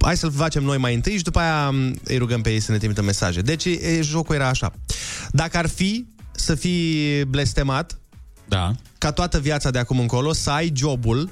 Hai 0.04 0.18
să-l 0.18 0.32
facem 0.32 0.64
noi 0.64 0.78
mai 0.78 0.94
întâi 0.94 1.18
și 1.18 1.24
după 1.24 1.40
aia 1.40 1.70
um, 1.70 2.00
îi 2.04 2.18
rugăm 2.18 2.42
pe 2.42 2.52
ei 2.52 2.60
să 2.60 2.72
ne 2.72 2.78
trimită 2.78 3.02
mesaje. 3.02 3.42
Deci, 3.42 3.66
e, 3.66 4.00
jocul 4.02 4.36
era 4.36 4.48
așa. 4.48 4.74
Dacă 5.32 5.58
ar 5.58 5.68
fi 5.68 6.08
să 6.32 6.56
fii 6.56 7.26
blestemat, 7.26 8.00
da. 8.48 8.72
ca 8.98 9.12
toată 9.12 9.40
viața 9.40 9.70
de 9.70 9.80
acum 9.80 10.00
încolo, 10.00 10.34
să 10.34 10.50
ai 10.50 10.72
jobul 10.76 11.30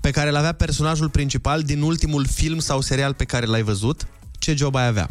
pe 0.00 0.10
care 0.10 0.28
îl 0.28 0.36
avea 0.36 0.52
personajul 0.52 1.08
principal 1.08 1.62
din 1.62 1.82
ultimul 1.82 2.26
film 2.26 2.58
sau 2.58 2.80
serial 2.80 3.14
pe 3.14 3.24
care 3.24 3.46
l-ai 3.46 3.62
văzut, 3.62 4.06
ce 4.38 4.54
job 4.54 4.74
ai 4.74 4.86
avea? 4.86 5.10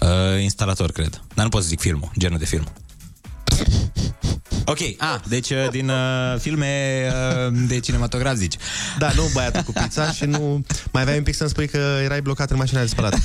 Uh, 0.00 0.42
instalator, 0.42 0.92
cred. 0.92 1.22
Dar 1.34 1.44
nu 1.44 1.50
pot 1.50 1.62
să 1.62 1.68
zic 1.68 1.80
filmul, 1.80 2.10
genul 2.18 2.38
de 2.38 2.44
film. 2.44 2.64
Ok, 4.64 4.78
a, 4.98 5.22
deci 5.28 5.50
uh, 5.50 5.68
din 5.70 5.88
uh, 5.88 6.38
filme 6.38 7.06
uh, 7.46 7.52
de 7.66 7.80
cinematograf 7.80 8.34
zici. 8.34 8.56
Da, 8.98 9.12
nu 9.14 9.30
băiatul 9.32 9.62
cu 9.62 9.72
pizza 9.72 10.12
și 10.12 10.24
nu... 10.24 10.64
Mai 10.92 11.02
aveai 11.02 11.18
un 11.18 11.24
pic 11.24 11.34
să-mi 11.34 11.50
spui 11.50 11.68
că 11.68 11.98
erai 12.02 12.22
blocat 12.22 12.50
în 12.50 12.56
mașina 12.56 12.80
de 12.80 12.86
spălat. 12.86 13.18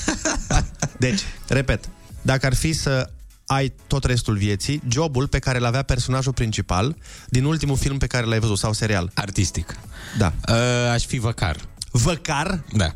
Deci, 0.98 1.22
repet, 1.48 1.90
dacă 2.22 2.46
ar 2.46 2.54
fi 2.56 2.74
să 2.74 3.10
ai 3.46 3.74
tot 3.88 4.04
restul 4.04 4.38
vieții, 4.38 4.82
jobul 4.90 5.28
pe 5.28 5.40
care 5.40 5.58
îl 5.58 5.66
avea 5.66 5.82
personajul 5.82 6.34
principal 6.34 6.96
din 7.30 7.44
ultimul 7.44 7.78
film 7.78 7.98
pe 7.98 8.08
care 8.08 8.26
l-ai 8.26 8.40
văzut 8.40 8.58
sau 8.58 8.74
serial. 8.74 9.12
Artistic. 9.14 9.78
Da. 10.18 10.34
Uh, 10.50 10.92
aș 10.92 11.06
fi 11.06 11.20
văcar. 11.20 11.56
Văcar? 11.92 12.64
Da. 12.74 12.94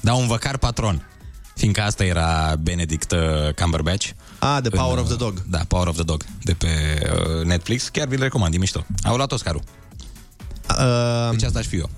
Da, 0.00 0.14
un 0.14 0.26
văcar 0.26 0.56
patron. 0.56 1.08
Fiindcă 1.54 1.82
asta 1.82 2.04
era 2.04 2.56
Benedict 2.60 3.12
uh, 3.12 3.54
Cumberbatch. 3.54 4.10
Ah, 4.38 4.58
The 4.60 4.70
Power 4.70 4.98
of 4.98 5.06
the 5.06 5.16
Dog. 5.16 5.42
Da, 5.46 5.58
Power 5.68 5.86
of 5.86 5.94
the 5.94 6.04
Dog, 6.04 6.24
de 6.42 6.54
pe 6.54 6.66
uh, 7.02 7.44
Netflix. 7.44 7.88
Chiar 7.88 8.06
vi-l 8.06 8.20
recomand, 8.20 8.54
e 8.54 8.58
mișto. 8.58 8.86
Au 9.02 9.16
luat 9.16 9.32
Oscarul. 9.32 9.62
Uh, 10.70 11.30
deci 11.30 11.42
asta 11.42 11.58
aș 11.58 11.66
fi 11.66 11.76
eu. 11.76 11.90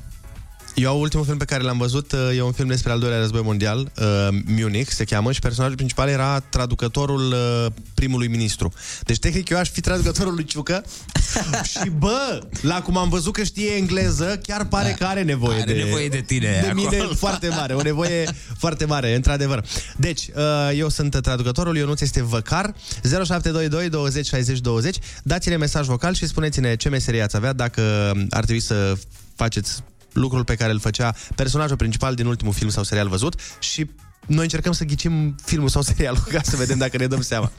Eu, 0.81 1.01
ultimul 1.01 1.25
film 1.25 1.37
pe 1.39 1.45
care 1.45 1.63
l-am 1.63 1.79
văzut 1.79 2.13
uh, 2.13 2.37
e 2.37 2.43
un 2.43 2.53
film 2.53 2.69
despre 2.69 2.93
al 2.93 2.99
doilea 2.99 3.19
război 3.19 3.41
mondial, 3.43 3.79
uh, 3.79 4.29
Munich 4.47 4.91
se 4.91 5.05
cheamă, 5.05 5.33
și 5.33 5.41
personajul 5.41 5.77
principal 5.77 6.09
era 6.09 6.39
traducătorul 6.41 7.33
uh, 7.33 7.67
primului 7.95 8.29
ministru. 8.29 8.73
Deci, 9.05 9.19
tehnic, 9.19 9.49
eu 9.49 9.59
aș 9.59 9.69
fi 9.69 9.81
traducătorul 9.81 10.35
lui 10.35 10.45
Ciucă 10.45 10.85
și, 11.71 11.89
bă, 11.99 12.41
la 12.61 12.83
cum 12.83 12.97
am 12.97 13.09
văzut 13.09 13.33
că 13.33 13.43
știe 13.43 13.71
engleză, 13.71 14.41
chiar 14.43 14.67
pare 14.67 14.89
Da. 14.89 14.95
că 14.95 15.05
are 15.05 15.23
nevoie 15.23 15.61
Are 15.61 15.73
de... 15.73 15.83
nevoie 15.83 16.09
de 16.09 16.21
tine 16.21 16.59
De 16.61 16.69
acolo. 16.69 16.89
mine 16.91 17.09
foarte 17.25 17.49
mare, 17.49 17.75
o 17.75 17.83
nevoie 17.83 18.29
foarte 18.59 18.85
mare, 18.85 19.15
într-adevăr. 19.15 19.65
Deci, 19.97 20.29
uh, 20.37 20.71
eu 20.77 20.89
sunt 20.89 21.21
traducătorul, 21.23 21.77
Ionuț 21.77 22.01
este 22.01 22.23
văcar, 22.23 22.75
0722 23.03 23.89
20 23.89 24.27
60 24.27 24.59
20. 24.61 24.97
Dați-ne 25.23 25.57
mesaj 25.57 25.87
vocal 25.87 26.15
și 26.15 26.27
spuneți-ne 26.27 26.77
ce 26.77 26.89
meserie 26.89 27.23
ați 27.23 27.37
avea, 27.37 27.53
dacă 27.53 27.83
ar 28.31 28.45
trebui 28.45 28.61
să 28.63 28.97
faceți 29.35 29.83
lucrul 30.13 30.45
pe 30.45 30.55
care 30.55 30.73
îl 30.73 30.81
făcea 30.81 31.15
personajul 31.35 31.77
principal 31.77 32.15
din 32.15 32.27
ultimul 32.27 32.53
film 32.53 32.69
sau 32.71 32.83
serial 32.83 33.09
văzut 33.09 33.41
și 33.59 33.87
noi 34.27 34.43
încercăm 34.43 34.73
să 34.73 34.85
ghicim 34.85 35.35
filmul 35.45 35.69
sau 35.69 35.83
serialul 35.83 36.25
ca 36.29 36.41
să 36.43 36.57
vedem 36.57 36.79
dacă 36.79 36.97
ne 36.97 37.07
dăm 37.07 37.21
seama. 37.21 37.53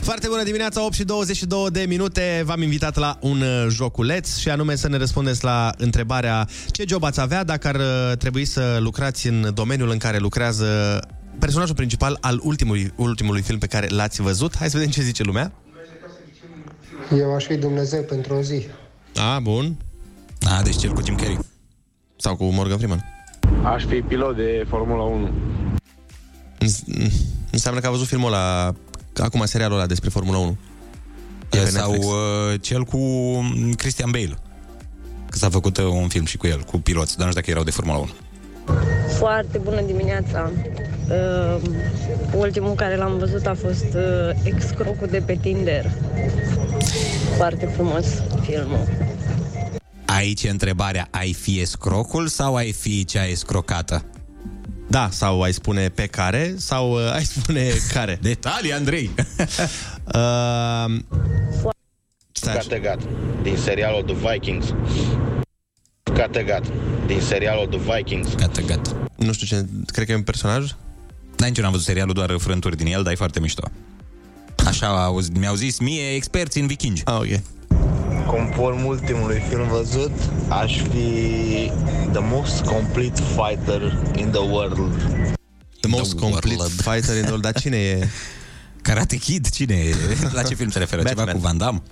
Foarte 0.00 0.28
bună 0.28 0.42
dimineața, 0.42 0.84
8 0.84 0.94
și 0.94 1.04
22 1.04 1.70
de 1.70 1.84
minute. 1.88 2.42
V-am 2.44 2.62
invitat 2.62 2.96
la 2.96 3.16
un 3.20 3.40
uh, 3.40 3.66
joculeț 3.68 4.36
și 4.36 4.48
anume 4.50 4.74
să 4.74 4.88
ne 4.88 4.96
răspundeți 4.96 5.44
la 5.44 5.72
întrebarea 5.76 6.48
ce 6.70 6.84
job 6.88 7.04
ați 7.04 7.20
avea 7.20 7.44
dacă 7.44 7.68
ar 7.68 7.74
uh, 7.74 8.16
trebui 8.18 8.44
să 8.44 8.78
lucrați 8.80 9.26
în 9.26 9.50
domeniul 9.54 9.90
în 9.90 9.98
care 9.98 10.18
lucrează 10.18 11.00
personajul 11.38 11.74
principal 11.74 12.18
al 12.20 12.40
ultimului, 12.42 12.92
ultimului 12.96 13.42
film 13.42 13.58
pe 13.58 13.66
care 13.66 13.86
l-ați 13.88 14.22
văzut. 14.22 14.56
Hai 14.56 14.70
să 14.70 14.76
vedem 14.76 14.92
ce 14.92 15.02
zice 15.02 15.22
lumea. 15.22 15.52
Eu 17.18 17.34
aș 17.34 17.44
fi 17.44 17.54
Dumnezeu 17.54 18.02
pentru 18.02 18.34
o 18.34 18.40
zi. 18.40 18.66
A, 19.16 19.38
bun. 19.40 19.76
A, 20.42 20.62
deci 20.62 20.76
cel 20.76 20.92
cu 20.92 21.02
Jim 21.04 21.14
Carrey. 21.14 21.38
Sau 22.16 22.36
cu 22.36 22.44
Morgan 22.44 22.76
Freeman. 22.76 23.04
Aș 23.62 23.84
fi 23.84 24.00
pilot 24.00 24.36
de 24.36 24.64
Formula 24.68 25.02
1. 25.02 25.30
Îns- 26.58 26.82
Înseamnă 27.50 27.80
că 27.80 27.86
a 27.86 27.90
văzut 27.90 28.06
filmul 28.06 28.32
ăla, 28.32 28.74
acum 29.16 29.44
serialul 29.44 29.76
ăla 29.76 29.86
despre 29.86 30.08
Formula 30.08 30.38
1. 30.38 30.56
E 31.52 31.58
pe 31.58 31.64
Sau 31.64 31.90
Netflix. 31.90 32.12
uh, 32.12 32.60
cel 32.60 32.84
cu 32.84 32.96
mm, 32.98 33.72
Christian 33.72 34.10
Bale. 34.10 34.38
Că 35.30 35.38
s-a 35.38 35.48
făcut 35.50 35.76
uh, 35.76 35.84
un 35.84 36.08
film 36.08 36.24
și 36.24 36.36
cu 36.36 36.46
el, 36.46 36.60
cu 36.62 36.78
piloți, 36.78 37.16
dar 37.16 37.24
nu 37.26 37.30
știu 37.30 37.40
dacă 37.40 37.50
erau 37.50 37.64
de 37.64 37.70
Formula 37.70 37.96
1. 37.98 38.08
Foarte 39.18 39.58
bună 39.58 39.80
dimineața! 39.80 40.50
Uh, 41.08 41.60
ultimul 42.36 42.74
care 42.74 42.96
l-am 42.96 43.18
văzut 43.18 43.46
a 43.46 43.54
fost 43.54 43.94
uh, 43.94 44.30
Excrocul 44.42 45.06
de 45.06 45.22
pe 45.26 45.38
Tinder. 45.40 45.90
Foarte 47.36 47.66
frumos 47.66 48.06
filmul. 48.42 48.88
Aici 50.04 50.42
e 50.42 50.50
întrebarea, 50.50 51.08
ai 51.10 51.32
fi 51.32 51.60
escrocul 51.60 52.26
sau 52.26 52.56
ai 52.56 52.72
fi 52.72 53.04
cea 53.04 53.24
escrocată? 53.24 54.04
Da, 54.88 55.08
sau 55.10 55.42
ai 55.42 55.52
spune 55.52 55.88
pe 55.88 56.06
care, 56.06 56.54
sau 56.56 56.92
uh, 56.92 57.12
ai 57.12 57.24
spune 57.24 57.68
care. 57.94 58.18
Detalii, 58.22 58.72
Andrei! 58.72 59.10
uh, 60.14 60.94
Kattegat, 62.40 62.98
din 63.42 63.56
serialul 63.56 64.02
The 64.02 64.14
Vikings. 64.30 64.74
Kattegat, 66.12 66.64
din 67.06 67.20
serialul 67.20 67.66
The 67.66 67.78
Vikings. 67.94 68.28
Kattegat. 68.36 68.94
Nu 69.16 69.32
știu 69.32 69.46
ce, 69.46 69.66
cred 69.86 70.06
că 70.06 70.12
e 70.12 70.14
un 70.14 70.22
personaj? 70.22 70.70
Da, 71.36 71.46
nici 71.46 71.56
eu 71.56 71.62
n-am 71.62 71.72
văzut 71.72 71.86
serialul, 71.86 72.14
doar 72.14 72.34
frânturi 72.38 72.76
din 72.76 72.86
el, 72.86 73.02
dar 73.02 73.12
e 73.12 73.16
foarte 73.16 73.40
mișto. 73.40 73.62
Așa 74.66 75.04
au, 75.04 75.20
mi-au 75.38 75.54
zis 75.54 75.78
mie 75.78 76.14
experți 76.14 76.58
în 76.58 76.66
vikingi. 76.66 77.02
Ah, 77.04 77.16
ok. 77.18 77.40
Conform 78.26 78.84
ultimului 78.84 79.42
film 79.48 79.68
văzut, 79.68 80.10
aș 80.48 80.72
fi 80.78 81.70
the 82.12 82.20
most 82.22 82.60
complete 82.64 83.22
fighter 83.22 83.96
in 84.16 84.30
the 84.30 84.40
world. 84.40 84.92
The 85.80 85.88
most 85.88 86.14
complete 86.18 86.62
fighter 86.76 87.14
in 87.16 87.20
the 87.22 87.30
world. 87.30 87.42
Dar 87.42 87.52
cine 87.60 87.76
e? 87.76 88.08
Karate 88.82 89.16
Kid? 89.16 89.48
Cine 89.50 89.74
e? 89.74 89.94
La 90.32 90.42
ce 90.42 90.54
film 90.54 90.70
se 90.70 90.78
referă? 90.78 91.02
Ceva 91.02 91.14
Batman. 91.14 91.34
cu 91.34 91.40
Van 91.40 91.56
Damme? 91.58 91.82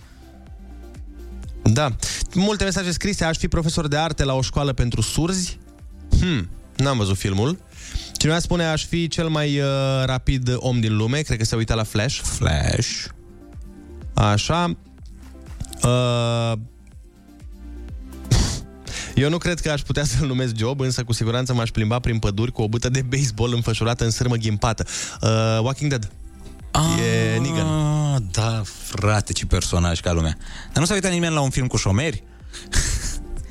Da. 1.62 1.94
Multe 2.34 2.64
mesaje 2.64 2.90
scrise. 2.90 3.24
Aș 3.24 3.36
fi 3.36 3.48
profesor 3.48 3.88
de 3.88 3.96
arte 3.96 4.24
la 4.24 4.34
o 4.34 4.42
școală 4.42 4.72
pentru 4.72 5.00
surzi. 5.00 5.58
Hmm, 6.20 6.48
n-am 6.76 6.96
văzut 6.96 7.16
filmul. 7.16 7.58
Cineva 8.16 8.38
spune, 8.38 8.64
aș 8.64 8.84
fi 8.86 9.08
cel 9.08 9.28
mai 9.28 9.58
uh, 9.58 9.66
rapid 10.04 10.54
om 10.56 10.80
din 10.80 10.96
lume. 10.96 11.20
Cred 11.20 11.38
că 11.38 11.44
se 11.44 11.56
uita 11.56 11.74
la 11.74 11.82
Flash. 11.82 12.20
Flash. 12.22 13.04
Așa. 14.14 14.76
Uh, 15.84 16.52
eu 19.14 19.28
nu 19.28 19.38
cred 19.38 19.60
că 19.60 19.70
aș 19.70 19.80
putea 19.80 20.04
să-l 20.18 20.26
numesc 20.26 20.56
job, 20.56 20.80
însă 20.80 21.04
cu 21.04 21.12
siguranță 21.12 21.54
m-aș 21.54 21.70
plimba 21.70 21.98
prin 21.98 22.18
păduri 22.18 22.52
cu 22.52 22.62
o 22.62 22.68
bută 22.68 22.88
de 22.88 23.02
baseball 23.02 23.54
înfășurată 23.54 24.04
în 24.04 24.10
sârmă 24.10 24.36
ghimpată. 24.36 24.86
Uh, 25.22 25.58
Walking 25.62 25.90
Dead. 25.90 26.12
E 26.74 27.38
Negan. 27.38 27.66
Ah, 27.66 28.16
da, 28.30 28.62
frate, 28.64 29.32
ce 29.32 29.46
personaj 29.46 30.00
ca 30.00 30.12
lumea. 30.12 30.36
Dar 30.72 30.78
nu 30.78 30.84
s-a 30.84 30.94
uitat 30.94 31.10
nimeni 31.10 31.34
la 31.34 31.40
un 31.40 31.50
film 31.50 31.66
cu 31.66 31.76
șomeri? 31.76 32.22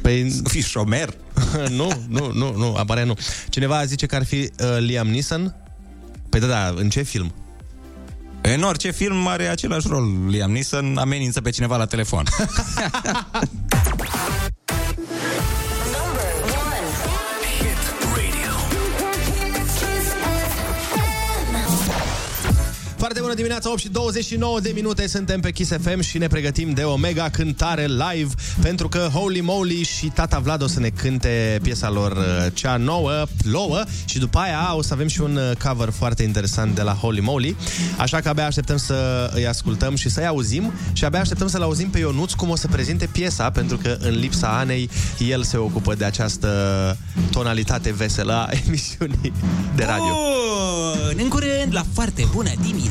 Păi... 0.02 0.30
Să 0.32 0.42
fii 0.50 0.62
șomer? 0.62 1.14
nu, 1.80 1.92
nu, 2.08 2.32
nu, 2.34 2.56
nu, 2.56 2.76
apare 2.76 3.04
nu. 3.04 3.18
Cineva 3.50 3.86
zice 3.86 4.06
că 4.06 4.16
ar 4.16 4.26
fi 4.26 4.36
uh, 4.36 4.78
Liam 4.80 5.08
Neeson. 5.08 5.56
Păi 6.30 6.40
da, 6.40 6.48
da, 6.48 6.74
în 6.76 6.90
ce 6.90 7.02
film? 7.02 7.34
În 8.42 8.64
orice 8.64 8.92
film 8.92 9.28
are 9.28 9.48
același 9.48 9.88
rol. 9.88 10.28
Liam 10.28 10.52
Neeson 10.52 10.98
amenință 10.98 11.42
pe 11.42 11.50
cineva 11.50 11.78
la 11.78 11.86
telefon. 11.86 12.24
Foarte 23.02 23.20
bună 23.22 23.34
dimineața, 23.34 23.70
8 23.70 23.80
și 23.80 23.90
29 23.90 24.60
de 24.60 24.72
minute 24.74 25.08
Suntem 25.08 25.40
pe 25.40 25.52
Kiss 25.52 25.72
FM 25.82 26.00
și 26.00 26.18
ne 26.18 26.28
pregătim 26.28 26.70
de 26.70 26.82
o 26.84 26.96
mega 26.96 27.30
cântare 27.30 27.86
live 27.86 28.34
Pentru 28.62 28.90
că 28.90 29.10
Holy 29.14 29.42
Moly 29.42 29.84
și 29.84 30.06
Tata 30.06 30.40
Vlad 30.40 30.62
o 30.62 30.68
să 30.68 30.80
ne 30.80 30.90
cânte 30.90 31.60
piesa 31.62 31.90
lor 31.90 32.12
uh, 32.12 32.52
cea 32.54 32.78
nouă, 32.78 33.26
plouă 33.44 33.84
Și 34.06 34.20
după 34.20 34.38
aia 34.38 34.76
o 34.76 34.82
să 34.82 34.94
avem 34.94 35.08
și 35.08 35.22
un 35.22 35.36
uh, 35.36 35.58
cover 35.64 35.90
foarte 35.90 36.24
interesant 36.24 36.76
de 36.76 36.82
la 36.82 36.94
Holy 36.94 37.20
Moly. 37.20 37.56
Așa 37.98 38.20
că 38.20 38.30
abia 38.30 38.46
așteptăm 38.46 38.78
să 38.78 39.30
îi 39.34 39.48
ascultăm 39.48 39.96
și 39.96 40.10
să-i 40.10 40.28
auzim 40.28 40.74
Și 40.94 41.06
abia 41.06 41.20
așteptăm 41.20 41.48
să-l 41.48 41.62
auzim 41.62 41.90
pe 41.90 42.00
Ionuț 42.00 42.32
cum 42.32 42.50
o 42.50 42.56
să 42.56 42.68
prezinte 42.68 43.06
piesa 43.12 43.50
Pentru 43.50 43.78
că 43.78 43.98
în 44.00 44.20
lipsa 44.20 44.58
Anei 44.58 44.90
el 45.18 45.44
se 45.44 45.58
ocupă 45.58 45.96
de 45.96 46.06
această 46.06 46.50
tonalitate 47.32 47.94
veselă 47.94 48.34
a 48.34 48.50
emisiunii 48.68 49.34
de 49.76 49.84
radio. 49.84 50.06
Bun, 50.06 51.20
în 51.24 51.28
curând, 51.28 51.74
la 51.74 51.84
foarte 51.94 52.28
bună 52.34 52.50
dimineața! 52.62 52.91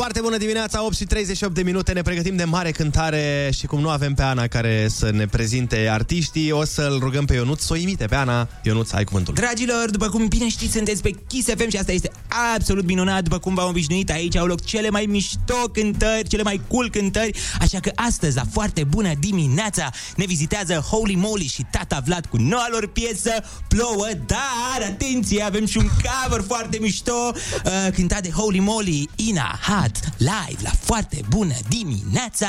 Foarte 0.00 0.20
bună 0.20 0.36
dimineața, 0.36 0.84
8 0.84 0.96
și 0.96 1.04
38 1.04 1.54
de 1.54 1.62
minute, 1.62 1.92
ne 1.92 2.02
pregătim 2.02 2.36
de 2.36 2.44
mare 2.44 2.70
cântare 2.70 3.50
și 3.58 3.66
cum 3.66 3.80
nu 3.80 3.88
avem 3.88 4.14
pe 4.14 4.22
Ana 4.22 4.46
care 4.46 4.88
să 4.88 5.10
ne 5.10 5.26
prezinte 5.26 5.88
artiștii, 5.90 6.50
o 6.50 6.64
să-l 6.64 6.98
rugăm 6.98 7.24
pe 7.24 7.34
Ionuț 7.34 7.60
să 7.60 7.72
o 7.72 7.76
imite 7.76 8.04
pe 8.04 8.14
Ana. 8.14 8.48
Ionuț, 8.62 8.92
ai 8.92 9.04
cuvântul. 9.04 9.34
Dragilor, 9.34 9.90
după 9.90 10.08
cum 10.08 10.26
bine 10.26 10.48
știți, 10.48 10.72
sunteți 10.72 11.02
pe 11.02 11.10
Kiss 11.26 11.48
FM 11.48 11.68
și 11.68 11.76
asta 11.76 11.92
este 11.92 12.10
absolut 12.54 12.84
minunat. 12.84 13.22
După 13.22 13.38
cum 13.38 13.54
v-am 13.54 13.68
obișnuit, 13.68 14.10
aici 14.10 14.36
au 14.36 14.46
loc 14.46 14.64
cele 14.64 14.90
mai 14.90 15.04
mișto 15.08 15.54
cântări, 15.72 16.28
cele 16.28 16.42
mai 16.42 16.60
cool 16.68 16.90
cântări. 16.90 17.38
Așa 17.60 17.80
că 17.80 17.90
astăzi, 17.94 18.36
la 18.36 18.44
foarte 18.50 18.84
bună 18.84 19.12
dimineața, 19.18 19.90
ne 20.16 20.24
vizitează 20.24 20.74
Holy 20.74 21.14
Moly 21.14 21.46
și 21.46 21.66
Tata 21.70 22.02
Vlad 22.04 22.26
cu 22.26 22.36
noua 22.36 22.68
lor 22.70 22.86
piesă 22.86 23.30
Plouă, 23.68 24.06
dar 24.26 24.88
atenție, 24.88 25.42
avem 25.42 25.66
și 25.66 25.78
un 25.78 25.88
cover 26.02 26.44
foarte 26.46 26.78
mișto 26.80 27.32
uh, 27.32 27.92
cântat 27.94 28.22
de 28.22 28.30
Holy 28.30 28.60
Moly, 28.60 29.08
Ina 29.16 29.58
Hat, 29.90 30.12
live 30.18 30.62
la 30.62 30.70
foarte 30.80 31.20
bună 31.28 31.54
dimineața! 31.68 32.48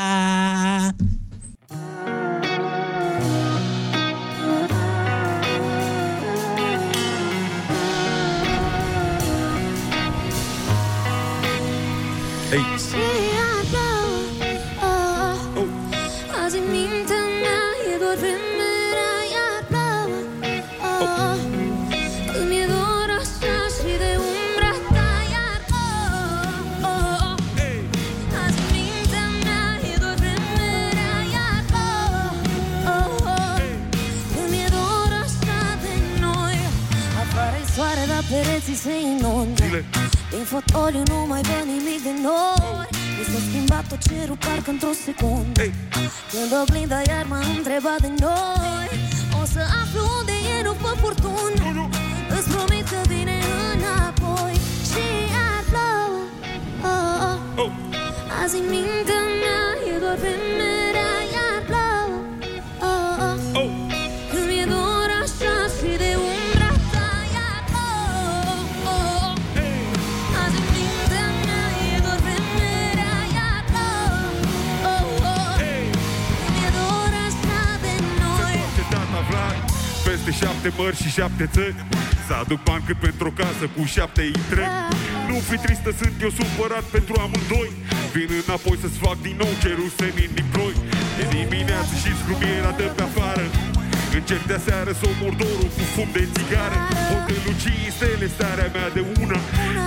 Ei. 12.52 13.61
Se 38.84 38.94
inundă 39.14 39.64
din 40.30 40.44
fotoliu 40.44 41.04
nu 41.12 41.26
mai 41.28 41.42
văd 41.42 41.66
nimic 41.74 42.02
de 42.04 42.14
noi 42.28 42.88
Mi 43.18 43.24
s-a 43.32 43.40
schimbat 43.48 43.86
tot 43.90 44.02
cerul 44.08 44.38
parcă 44.46 44.70
într-o 44.70 44.94
secundă. 45.06 45.64
Când 46.32 46.52
oglinda 46.62 47.00
iar 47.10 47.26
m-a 47.30 47.42
întrebat 47.58 48.00
de 48.02 48.12
noi 48.26 48.88
O 49.42 49.44
să 49.54 49.62
aflu 49.82 50.02
unde 50.18 50.36
e, 50.54 50.64
nu 50.68 50.74
pe 50.84 50.92
furtună. 51.02 51.90
Îți 52.36 52.48
promit 52.52 52.86
că 52.92 53.00
vine 53.12 53.38
înapoi 53.74 54.54
Și 54.90 55.04
iar 55.36 55.62
plouă 55.70 56.22
oh, 56.94 57.64
oh. 57.64 57.72
Azi 58.42 58.56
în 58.62 58.66
mintea 58.74 59.24
mea 59.42 59.64
e 59.92 60.00
doar 60.04 60.18
vremea 60.22 60.72
Iar 60.72 60.81
șapte 80.42 80.70
mări 80.78 81.02
și 81.02 81.10
șapte 81.18 81.46
țări. 81.56 81.80
Să 82.28 82.34
aduc 82.42 82.62
bani 82.70 82.84
cât 82.88 83.00
pentru 83.06 83.26
o 83.30 83.34
casă 83.42 83.66
cu 83.76 83.82
șapte 83.96 84.24
intrări. 84.36 84.76
Nu 85.28 85.36
fi 85.50 85.58
tristă, 85.66 85.90
sunt 86.00 86.16
eu 86.26 86.32
supărat 86.40 86.86
pentru 86.96 87.14
amândoi. 87.26 87.72
Vin 88.14 88.30
înapoi 88.42 88.78
să-ți 88.84 89.00
fac 89.06 89.18
din 89.28 89.36
nou 89.42 89.52
cerul 89.64 89.90
senin 90.00 90.32
din 90.38 90.48
ploi. 90.56 90.76
E 91.22 91.24
dimineață 91.36 91.94
și 92.02 92.12
scrumiera 92.20 92.72
dă 92.80 92.88
pe 92.98 93.04
afară. 93.10 93.46
Încerc 94.18 94.44
de 94.52 94.58
seară 94.66 94.92
să 95.00 95.06
omor 95.12 95.34
dorul 95.42 95.70
cu 95.76 95.84
fum 95.94 96.10
de 96.18 96.24
țigară. 96.36 96.78
Hotelul 97.10 97.56
cinci 97.64 97.94
stele, 97.96 98.28
starea 98.36 98.70
mea 98.76 98.90
de 98.98 99.02
una. 99.24 99.40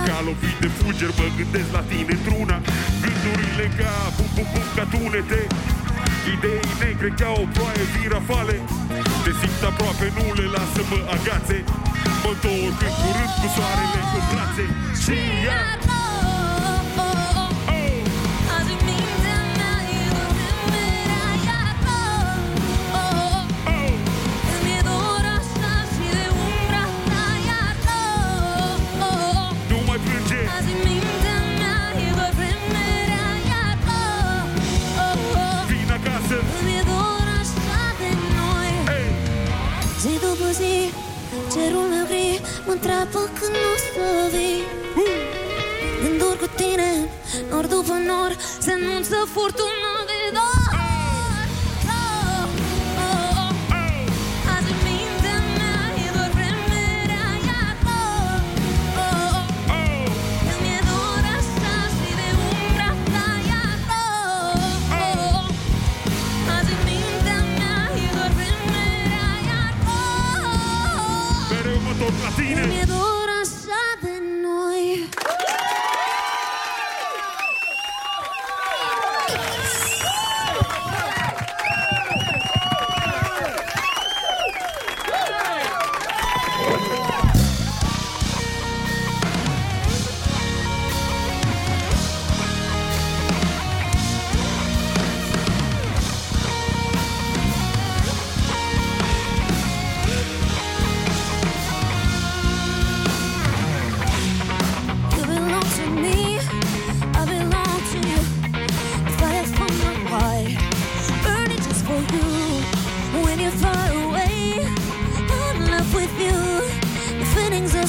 Ca 0.07 0.17
lovit 0.27 0.57
de 0.63 0.69
fulger 0.77 1.11
mă 1.19 1.27
gândesc 1.39 1.69
la 1.77 1.83
tine 1.91 2.13
într-una. 2.17 2.57
Gândurile 3.03 3.65
ca 3.79 3.91
bum 4.15 4.29
bum 4.35 4.47
bum 4.53 4.67
ca 4.75 4.83
tunete 4.91 5.41
Idei 6.33 6.65
negre 6.83 7.09
ca 7.19 7.29
o 7.41 7.45
ploaie 7.53 7.85
vin 7.93 8.09
rafale 8.13 8.55
Te 9.23 9.31
simt 9.39 9.61
aproape, 9.69 10.05
nu 10.17 10.25
le 10.39 10.45
las 10.55 10.69
să 10.75 10.81
mă 10.89 10.99
agațe. 11.15 11.57
Mă 12.23 12.31
întorc 12.33 12.79
în 12.87 12.93
curând 12.99 13.33
cu 13.41 13.47
soarele 13.55 14.01
în 14.17 14.23
brațe. 14.31 14.65
Și 15.03 15.17
iar 15.47 15.84
Cerul 41.65 41.87
meu 41.93 42.05
gri 42.05 42.41
mă 42.65 42.71
întreabă 42.71 43.19
când 43.37 43.55
nu 43.61 43.69
o 43.73 43.77
să 43.85 44.07
vii. 44.33 44.63
Gânduri 46.01 46.39
cu 46.39 46.47
tine, 46.55 46.91
nor 47.49 47.65
după 47.65 47.93
nor 48.07 48.31
Se 48.59 48.71
anunță 48.71 49.17
furtuna 49.33 49.84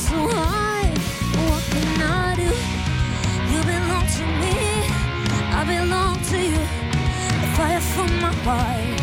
do 0.09 0.15
it 0.15 0.35
like 0.35 0.97
you. 6.33 6.55
Fire 7.57 7.81
from 7.81 8.11
my 8.21 8.35
body, 8.45 8.97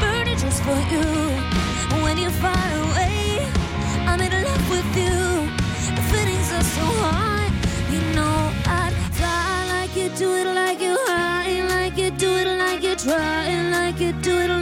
burning 0.00 0.36
just 0.36 0.62
for 0.62 0.78
you. 0.92 1.06
When 2.02 2.18
you 2.18 2.30
fly 2.30 2.66
away, 2.84 3.48
I'm 4.06 4.20
in 4.20 4.32
love 4.44 4.70
with 4.70 4.90
you. 4.96 5.16
The 5.96 6.02
fittings 6.10 6.52
are 6.52 6.68
so 6.76 6.86
high, 7.04 7.50
You 7.92 8.00
know 8.14 8.52
I 8.66 8.90
fly 9.12 9.66
like 9.74 9.96
you 9.96 10.08
do 12.10 12.30
it 12.40 12.48
like 12.54 12.82
you 12.82 12.94
try, 12.96 13.48
like 13.70 13.98
you 14.00 14.12
do 14.12 14.38
it 14.38 14.55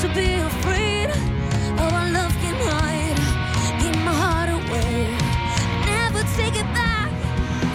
to 0.00 0.08
be 0.14 0.34
afraid 0.34 1.10
oh, 1.10 1.84
of 1.84 1.92
what 1.92 2.06
love 2.12 2.34
can 2.42 2.56
hide. 2.66 3.18
Give 3.80 3.96
my 4.04 4.14
heart 4.22 4.50
away, 4.50 5.06
never 5.86 6.22
take 6.36 6.56
it 6.56 6.68
back. 6.72 7.10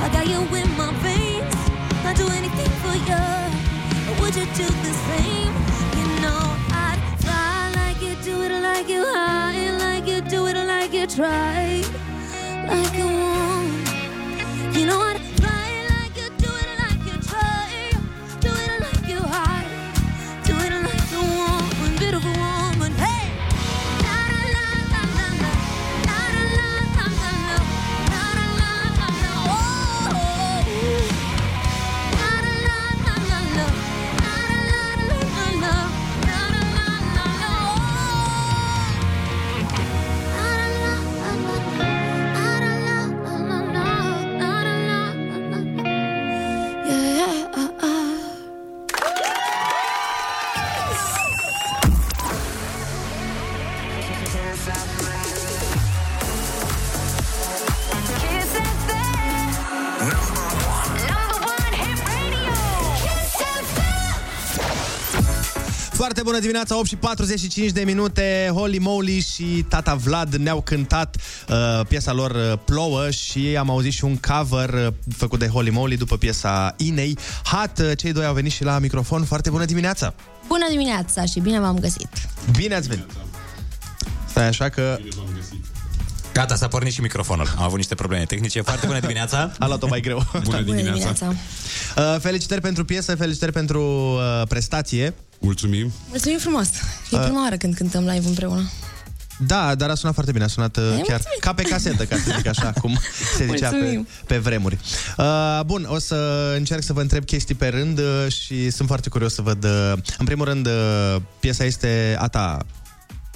I 0.01 0.09
got 0.11 0.25
you 0.27 0.41
in 0.55 0.69
my 0.75 0.91
veins. 1.03 1.55
I'd 2.03 2.15
do 2.17 2.27
anything 2.39 2.71
for 2.81 2.95
you, 3.09 3.23
would 4.19 4.35
you 4.35 4.45
do 4.55 4.67
the 4.87 4.93
same? 5.07 5.53
You 5.97 6.05
know 6.23 6.43
I'd 6.71 6.99
fly 7.19 7.71
like 7.75 8.01
you, 8.01 8.15
do 8.23 8.41
it 8.43 8.53
like 8.61 8.89
you 8.89 9.03
high, 9.05 9.77
like 9.77 10.07
you 10.07 10.21
do 10.21 10.47
it 10.47 10.57
like 10.65 10.93
you 10.93 11.05
try, 11.07 11.83
bună 66.27 66.39
dimineața, 66.39 66.77
8 66.77 66.87
și 66.87 66.95
45 66.95 67.71
de 67.71 67.81
minute 67.81 68.49
Holy 68.53 68.79
Moly 68.79 69.19
și 69.19 69.65
Tata 69.69 69.95
Vlad 69.95 70.35
ne-au 70.35 70.61
cântat 70.61 71.15
uh, 71.49 71.85
piesa 71.87 72.13
lor 72.13 72.31
uh, 72.31 72.59
Plouă 72.65 73.09
Și 73.09 73.55
am 73.59 73.69
auzit 73.69 73.91
și 73.91 74.03
un 74.03 74.17
cover 74.17 74.69
uh, 74.69 74.87
făcut 75.17 75.39
de 75.39 75.47
Holy 75.47 75.69
Moly 75.69 75.97
după 75.97 76.17
piesa 76.17 76.73
Inei 76.77 77.17
Hat, 77.43 77.79
uh, 77.79 77.91
cei 77.97 78.11
doi 78.11 78.25
au 78.25 78.33
venit 78.33 78.51
și 78.51 78.63
la 78.63 78.79
microfon 78.79 79.23
Foarte 79.23 79.49
bună 79.49 79.65
dimineața 79.65 80.13
Bună 80.47 80.65
dimineața 80.69 81.25
și 81.25 81.39
bine 81.39 81.59
v-am 81.59 81.79
găsit. 81.79 82.09
Bine 82.51 82.75
ați 82.75 82.87
venit 82.87 83.05
Stai 84.25 84.47
așa 84.47 84.69
că 84.69 84.97
Gata, 86.33 86.55
s-a 86.55 86.67
pornit 86.67 86.93
și 86.93 87.01
microfonul. 87.01 87.53
Am 87.57 87.63
avut 87.63 87.77
niște 87.77 87.95
probleme 87.95 88.23
tehnice. 88.23 88.61
Foarte 88.61 88.85
bună 88.85 88.99
dimineața. 88.99 89.51
A 89.59 89.67
luat-o 89.67 89.87
mai 89.87 90.01
greu. 90.01 90.23
Bună 90.43 90.61
dimineața. 90.61 91.27
Uh, 91.27 92.15
felicitări 92.19 92.61
pentru 92.61 92.85
piesă, 92.85 93.15
felicitări 93.15 93.51
pentru 93.51 93.81
uh, 93.81 94.47
prestație 94.47 95.13
Mulțumim 95.39 95.91
Mulțumim 96.09 96.37
frumos. 96.37 96.67
E 97.11 97.15
Uh. 97.17 97.21
prima 97.23 97.41
oară 97.41 97.55
când 97.57 97.75
cântăm 97.75 98.03
live 98.05 98.27
împreună. 98.27 98.69
Da, 99.39 99.75
dar 99.75 99.89
a 99.89 99.95
sunat 99.95 100.13
foarte 100.13 100.31
bine, 100.31 100.43
a 100.43 100.47
sunat 100.47 100.77
uh, 100.77 100.83
chiar 100.83 100.93
mulțumim. 100.97 101.37
ca 101.39 101.53
pe 101.53 101.61
casetă, 101.61 102.05
ca 102.05 102.15
să 102.17 102.31
zic 102.37 102.47
așa, 102.47 102.71
cum 102.81 102.99
se 103.37 103.45
zicea 103.45 103.69
pe, 103.69 103.75
Mulțumim. 103.75 104.07
pe 104.25 104.37
vremuri. 104.37 104.77
Uh, 105.17 105.59
bun, 105.65 105.85
o 105.89 105.99
să 105.99 106.51
încerc 106.57 106.83
să 106.83 106.93
vă 106.93 107.01
întreb 107.01 107.25
chestii 107.25 107.55
pe 107.55 107.67
rând 107.67 107.99
uh, 107.99 108.31
și 108.31 108.69
sunt 108.69 108.87
foarte 108.87 109.09
curios 109.09 109.33
să 109.33 109.41
văd. 109.41 109.63
Uh, 109.63 109.93
în 110.17 110.25
primul 110.25 110.45
rând, 110.45 110.65
uh, 110.67 111.21
piesa 111.39 111.63
este 111.63 112.15
a 112.19 112.27
ta, 112.27 112.65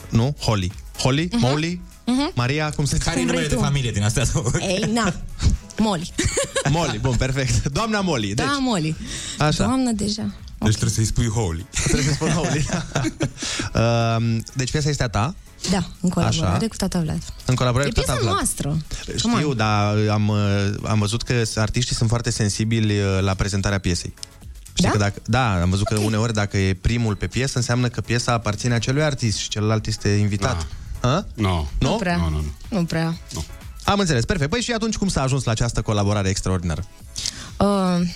nu? 0.10 0.36
Holly. 0.40 0.72
Holly? 0.98 1.30
Mhm. 1.32 1.40
Molly? 1.42 1.82
Mhm. 2.06 2.32
Maria, 2.36 2.70
cum 2.70 2.86
se 2.86 2.98
Care 2.98 3.10
e 3.10 3.14
Cum 3.14 3.22
numele 3.22 3.38
vrei 3.38 3.50
de 3.50 3.56
tu. 3.56 3.62
familie 3.62 3.92
din 3.92 4.04
astea 4.04 4.26
două? 4.34 4.52
Ei, 4.60 4.90
na. 4.94 5.14
Molly. 5.78 6.14
Molly, 6.70 6.98
bun, 7.00 7.16
perfect. 7.16 7.68
Doamna 7.68 8.02
Molly, 8.02 8.34
deci. 8.34 8.46
Da, 8.46 8.58
Molly. 8.60 8.96
Așa. 9.38 9.64
Doamnă, 9.64 9.92
deja. 9.92 10.34
Deci 10.64 10.72
trebuie 10.76 10.96
să-i 10.96 11.06
spui 11.06 11.28
Holy. 11.28 11.66
Trebuie 11.84 12.04
să 12.08 12.14
spun 12.14 12.30
Holly. 12.30 12.66
uh, 13.74 14.38
deci 14.60 14.72
piesa 14.72 14.90
este 14.90 15.04
a 15.04 15.08
ta, 15.10 15.36
Da, 15.72 15.84
în 16.02 16.10
colaborare 16.10 16.56
Așa. 16.56 16.68
cu 16.68 16.76
tata 16.76 17.00
Vlad. 17.00 17.22
în 17.46 17.56
colaborare 17.56 17.90
E 17.90 17.92
cu 17.92 18.00
piesa 18.00 18.12
tata 18.12 18.24
Vlad. 18.24 18.36
noastră. 18.36 18.78
Știu, 19.16 19.54
dar 19.54 19.96
am, 20.12 20.28
uh, 20.28 20.70
am 20.88 21.00
văzut 21.00 21.22
că 21.22 21.42
artiștii 21.56 21.96
sunt 21.96 22.10
foarte 22.10 22.30
sensibili 22.30 23.00
uh, 23.00 23.20
la 23.22 23.34
prezentarea 23.34 23.80
piesei. 23.80 24.14
Știi 24.74 24.84
Da? 24.84 24.90
Că 24.92 24.98
dacă, 24.98 25.20
da, 25.26 25.62
am 25.62 25.70
văzut 25.70 25.88
că 25.88 25.98
uneori 26.00 26.34
dacă 26.34 26.58
e 26.58 26.74
primul 26.74 27.16
pe 27.16 27.28
piesă, 27.28 27.58
înseamnă 27.58 27.88
că 27.88 28.02
piesa 28.02 28.32
aparține 28.34 28.74
acelui 28.74 29.04
artist 29.04 29.38
și 29.38 29.50
celălalt 29.50 29.86
este 29.86 30.10
invitat. 30.10 30.68
Da. 31.02 31.10
A? 31.10 31.26
No. 31.34 31.66
Nu? 31.80 31.90
Nu 31.90 31.96
prea. 31.96 32.16
Nu, 32.16 32.30
nu, 32.30 32.36
nu. 32.70 32.78
Nu 32.78 32.86
prea. 32.86 33.18
Am 33.84 34.00
înțeles, 34.00 34.26
perfect. 34.26 34.50
Păi 34.50 34.62
și 34.62 34.72
atunci 34.72 34.96
cum 34.96 35.08
s-a 35.08 35.22
ajuns 35.22 35.44
la 35.44 35.52
această 35.52 35.82
colaborare 35.82 36.30
extraordinară? 36.30 36.84
Uh, 37.58 38.08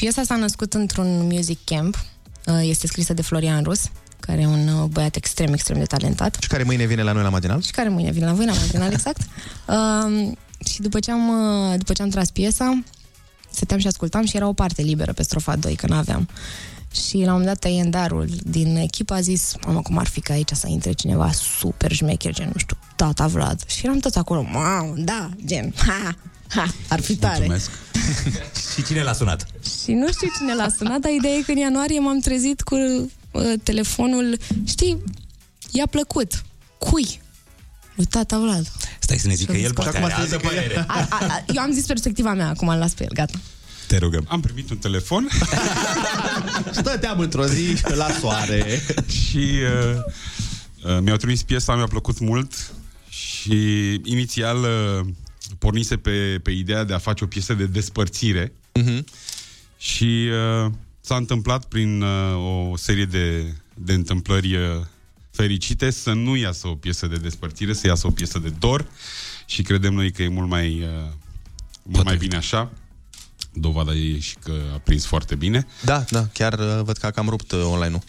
piesa 0.00 0.22
s-a 0.22 0.36
născut 0.36 0.74
într-un 0.74 1.26
music 1.26 1.58
camp. 1.64 2.04
Uh, 2.46 2.60
este 2.62 2.86
scrisă 2.86 3.12
de 3.12 3.22
Florian 3.22 3.62
Rus, 3.62 3.90
care 4.20 4.40
e 4.40 4.46
un 4.46 4.68
uh, 4.68 4.84
băiat 4.84 5.16
extrem, 5.16 5.52
extrem 5.52 5.78
de 5.78 5.84
talentat. 5.84 6.36
Și 6.40 6.48
care 6.48 6.62
mâine 6.62 6.86
vine 6.86 7.02
la 7.02 7.12
noi 7.12 7.22
la 7.22 7.28
matinal? 7.28 7.60
Și 7.60 7.70
care 7.70 7.88
mâine 7.88 8.10
vine 8.10 8.24
la 8.26 8.32
voi 8.32 8.46
la 8.46 8.52
matinal, 8.52 8.92
exact. 8.92 9.20
Uh, 9.66 10.32
și 10.70 10.80
după 10.80 10.98
ce, 10.98 11.10
am, 11.10 11.28
uh, 11.28 11.78
după 11.78 11.92
ce 11.92 12.02
am 12.02 12.08
tras 12.08 12.30
piesa, 12.30 12.82
stăteam 13.50 13.80
și 13.80 13.86
ascultam 13.86 14.24
și 14.24 14.36
era 14.36 14.46
o 14.46 14.52
parte 14.52 14.82
liberă 14.82 15.12
pe 15.12 15.22
strofa 15.22 15.56
2, 15.56 15.74
că 15.74 15.86
n-aveam. 15.86 16.28
Și 16.92 17.14
la 17.14 17.20
un 17.20 17.26
moment 17.28 17.46
dat 17.46 17.58
tăiendarul 17.58 18.28
din 18.42 18.76
echipă 18.76 19.14
a 19.14 19.20
zis, 19.20 19.54
mamă, 19.66 19.82
cum 19.82 19.98
ar 19.98 20.06
fi 20.06 20.20
ca 20.20 20.32
aici 20.32 20.50
să 20.52 20.66
intre 20.68 20.92
cineva 20.92 21.30
super 21.32 21.92
șmecher, 21.92 22.32
gen, 22.32 22.50
nu 22.52 22.58
știu, 22.58 22.76
tata 22.96 23.26
Vlad. 23.26 23.62
Și 23.66 23.86
eram 23.86 23.98
toți 23.98 24.18
acolo, 24.18 24.42
mamă, 24.42 24.94
da, 24.96 25.30
gen, 25.44 25.74
ha, 25.86 26.16
ha, 26.50 26.66
ar 26.88 27.00
fi 27.00 27.16
tare. 27.16 27.46
Mulțumesc. 27.46 27.70
și 28.74 28.82
cine 28.82 29.02
l-a 29.02 29.12
sunat? 29.12 29.46
Și 29.84 29.92
nu 29.92 30.12
știu 30.12 30.28
cine 30.38 30.54
l-a 30.54 30.68
sunat, 30.78 31.00
dar 31.00 31.12
ideea 31.12 31.34
e 31.34 31.42
că 31.42 31.50
în 31.50 31.56
ianuarie 31.56 32.00
m-am 32.00 32.18
trezit 32.20 32.60
cu 32.60 32.74
uh, 32.74 33.52
telefonul, 33.62 34.38
știi, 34.66 35.02
i-a 35.70 35.86
plăcut. 35.90 36.42
Cui? 36.78 37.20
Lui 37.94 38.04
tata 38.04 38.38
Vlad. 38.38 38.72
Stai 38.98 39.16
să 39.16 39.26
ne 39.26 39.34
zică 39.34 39.56
el, 39.56 39.72
poate 39.72 39.96
acum 39.96 40.04
are 40.04 40.14
să 40.14 40.20
altă 40.20 40.36
zică 40.36 40.46
el. 40.46 40.52
părere. 40.52 40.84
A, 40.86 41.06
a, 41.10 41.18
a, 41.20 41.44
eu 41.54 41.62
am 41.62 41.72
zis 41.72 41.86
perspectiva 41.86 42.34
mea, 42.34 42.48
acum 42.48 42.68
îl 42.68 42.78
las 42.78 42.92
pe 42.92 43.02
el, 43.02 43.10
gata. 43.14 43.38
Te 43.86 43.98
rugăm. 43.98 44.24
Am 44.28 44.40
primit 44.40 44.70
un 44.70 44.76
telefon 44.76 45.28
Stăteam 46.80 47.18
într-o 47.18 47.46
zi 47.46 47.76
la 47.94 48.06
soare. 48.20 48.82
și 49.08 49.36
uh, 49.36 49.96
uh, 50.92 50.98
mi-au 51.00 51.16
trimis 51.16 51.42
piesa, 51.42 51.76
mi-a 51.76 51.86
plăcut 51.86 52.18
mult 52.18 52.52
și 53.08 53.54
inițial 54.04 54.58
uh, 54.58 55.06
pornise 55.58 55.96
pe, 55.96 56.40
pe 56.42 56.50
ideea 56.50 56.84
de 56.84 56.94
a 56.94 56.98
face 56.98 57.24
o 57.24 57.26
piesă 57.26 57.54
de 57.54 57.66
despărțire 57.66 58.52
Mhm. 58.74 59.04
și 59.78 60.28
uh, 60.64 60.72
s-a 61.00 61.16
întâmplat 61.16 61.64
prin 61.64 62.02
uh, 62.02 62.70
o 62.70 62.76
serie 62.76 63.04
de, 63.04 63.54
de 63.74 63.92
întâmplări 63.92 64.54
uh, 64.56 64.62
fericite 65.30 65.90
să 65.90 66.12
nu 66.12 66.36
iasă 66.36 66.68
o 66.68 66.74
piesă 66.74 67.06
de 67.06 67.16
despărțire, 67.16 67.72
să 67.72 67.86
iasă 67.86 68.06
o 68.06 68.10
piesă 68.10 68.38
de 68.38 68.48
dor 68.58 68.86
și 69.46 69.62
credem 69.62 69.94
noi 69.94 70.12
că 70.12 70.22
e 70.22 70.28
mult 70.28 70.48
mai, 70.48 70.80
uh, 70.82 71.12
mult 71.82 72.04
mai 72.04 72.16
bine 72.16 72.36
așa. 72.36 72.70
Dovada 73.52 73.92
e 73.94 74.18
și 74.18 74.34
că 74.42 74.52
a 74.74 74.78
prins 74.78 75.04
foarte 75.06 75.34
bine. 75.34 75.66
Da, 75.84 76.04
da, 76.10 76.26
chiar 76.32 76.52
uh, 76.58 76.80
văd 76.82 76.96
că 76.96 77.06
a 77.06 77.10
cam 77.10 77.28
rupt 77.28 77.52
uh, 77.52 77.60
online-ul. 77.64 78.02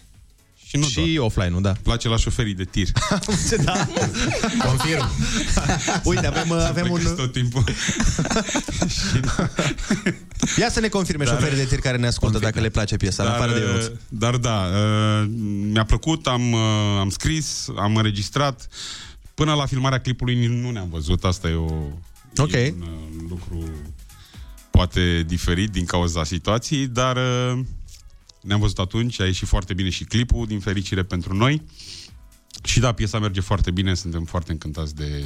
Și, 0.72 0.78
nu 0.78 0.86
și 0.86 1.18
offline-ul, 1.20 1.62
da. 1.62 1.74
Place 1.84 2.08
la 2.08 2.18
șoferii 2.18 2.54
de 2.54 2.64
tir. 2.64 2.88
da. 3.64 3.88
Confirm. 4.68 5.10
Uite, 6.04 6.28
avem, 6.28 6.50
uh, 6.50 6.66
avem 6.68 6.92
un... 6.92 7.02
Tot 7.16 7.32
timpul. 7.32 7.64
Ia 10.60 10.70
să 10.70 10.80
ne 10.80 10.88
confirme 10.88 11.24
Dar- 11.24 11.34
șoferii 11.34 11.58
de 11.58 11.66
tir 11.66 11.80
care 11.80 11.98
ne 11.98 12.08
ascultă 12.08 12.38
dacă 12.40 12.60
le 12.60 12.70
place 12.70 12.96
piesa, 12.98 13.24
în 13.24 13.30
afară 13.30 13.54
de 13.54 13.60
Ionuț. 13.60 13.86
dar 14.10 14.36
da, 14.38 14.66
uh, 14.66 15.30
mi-a 15.72 15.86
plăcut, 15.86 16.28
am, 16.28 16.52
uh, 16.52 16.60
am 17.00 17.10
scris, 17.10 17.68
am 17.78 17.96
înregistrat. 17.96 18.68
Până 19.34 19.54
la 19.54 19.66
filmarea 19.66 20.00
clipului 20.00 20.46
nu 20.48 20.72
ne-am 20.72 20.90
văzut. 20.90 21.24
Asta 21.24 21.48
e, 21.50 21.54
o, 21.54 21.74
Ok. 22.38 22.52
e 22.52 22.74
un 22.76 22.82
uh, 22.82 23.26
lucru 23.30 23.70
poate 24.72 25.24
diferit 25.28 25.70
din 25.70 25.86
cauza 25.86 26.24
situației, 26.24 26.88
dar 26.88 27.16
uh, 27.18 27.60
ne-am 28.42 28.60
văzut 28.60 28.80
atunci, 28.80 29.20
a 29.20 29.26
ieșit 29.26 29.48
foarte 29.48 29.74
bine 29.74 29.90
și 29.90 30.04
clipul, 30.04 30.46
din 30.48 30.60
fericire 30.60 31.04
pentru 31.04 31.34
noi. 31.34 31.62
Și 32.64 32.80
da, 32.80 32.92
piesa 32.92 33.20
merge 33.20 33.42
foarte 33.42 33.72
bine, 33.72 33.94
suntem 33.94 34.24
foarte 34.24 34.52
încântați 34.52 34.96
de 34.96 35.24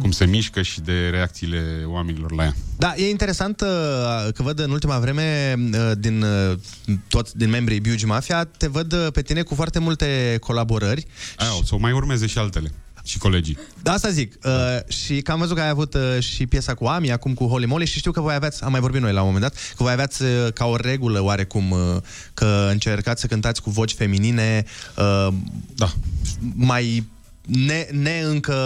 cum 0.00 0.10
se 0.10 0.26
mișcă 0.26 0.62
și 0.62 0.80
de 0.80 1.08
reacțiile 1.08 1.82
oamenilor 1.86 2.32
la 2.32 2.44
ea. 2.44 2.54
Da, 2.78 2.94
e 2.96 3.08
interesant 3.08 3.60
uh, 3.60 3.68
că 4.34 4.42
văd 4.42 4.58
în 4.58 4.70
ultima 4.70 4.98
vreme 4.98 5.54
uh, 5.58 5.92
din 5.98 6.22
uh, 6.22 6.56
toți 7.08 7.36
din 7.36 7.50
membrii 7.50 7.80
Biugi 7.80 8.04
Mafia, 8.04 8.44
te 8.44 8.66
văd 8.66 8.92
uh, 8.92 9.06
pe 9.12 9.22
tine 9.22 9.42
cu 9.42 9.54
foarte 9.54 9.78
multe 9.78 10.36
colaborări. 10.40 11.06
Aia, 11.36 11.58
o 11.58 11.64
să 11.64 11.74
o 11.74 11.78
mai 11.78 11.92
urmeze 11.92 12.26
și 12.26 12.38
altele. 12.38 12.72
Și 13.06 13.18
colegii. 13.18 13.58
Da, 13.82 13.92
asta 13.92 14.10
zic. 14.10 14.38
Uh, 14.44 14.92
și 14.94 15.20
că 15.20 15.32
am 15.32 15.38
văzut 15.38 15.56
că 15.56 15.62
ai 15.62 15.68
avut 15.68 15.94
uh, 15.94 16.18
și 16.18 16.46
piesa 16.46 16.74
cu 16.74 16.84
Ami, 16.84 17.12
acum 17.12 17.34
cu 17.34 17.46
Holy 17.46 17.66
Moly 17.66 17.86
și 17.86 17.98
știu 17.98 18.10
că 18.10 18.20
voi 18.20 18.34
aveați, 18.34 18.62
am 18.62 18.70
mai 18.70 18.80
vorbit 18.80 19.00
noi 19.00 19.12
la 19.12 19.20
un 19.20 19.26
moment 19.26 19.44
dat, 19.44 19.54
că 19.76 19.82
voi 19.82 19.92
aveați 19.92 20.22
uh, 20.22 20.28
ca 20.54 20.64
o 20.64 20.76
regulă 20.76 21.22
oarecum 21.22 21.70
uh, 21.70 21.78
că 22.34 22.68
încercați 22.70 23.20
să 23.20 23.26
cântați 23.26 23.62
cu 23.62 23.70
voci 23.70 23.92
feminine 23.92 24.64
uh, 24.96 25.28
da. 25.74 25.92
mai 26.54 27.06
ne, 27.46 27.86
ne 27.90 28.20
încă 28.24 28.56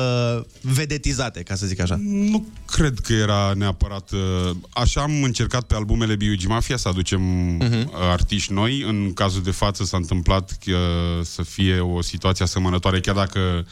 vedetizate, 0.61 1.43
ca 1.43 1.55
să 1.55 1.67
zic 1.67 1.81
așa. 1.81 1.97
Nu 2.03 2.47
cred 2.67 2.99
că 2.99 3.13
era 3.13 3.53
neapărat... 3.57 4.11
uh, 4.11 4.51
Așa 4.71 5.01
am 5.01 5.23
încercat 5.23 5.63
pe 5.63 5.75
albumele 5.75 6.17
B.U.G. 6.17 6.45
Mafia 6.47 6.77
să 6.77 6.89
aducem 6.89 7.23
uh-huh. 7.63 7.85
artiști 7.93 8.53
noi. 8.53 8.83
În 8.83 9.13
cazul 9.13 9.43
de 9.43 9.51
față 9.51 9.85
s-a 9.85 9.97
întâmplat 9.97 10.59
că, 10.65 10.79
să 11.23 11.43
fie 11.43 11.79
o 11.81 12.01
situație 12.01 12.45
asemănătoare, 12.45 13.01
chiar 13.01 13.15
dacă 13.15 13.67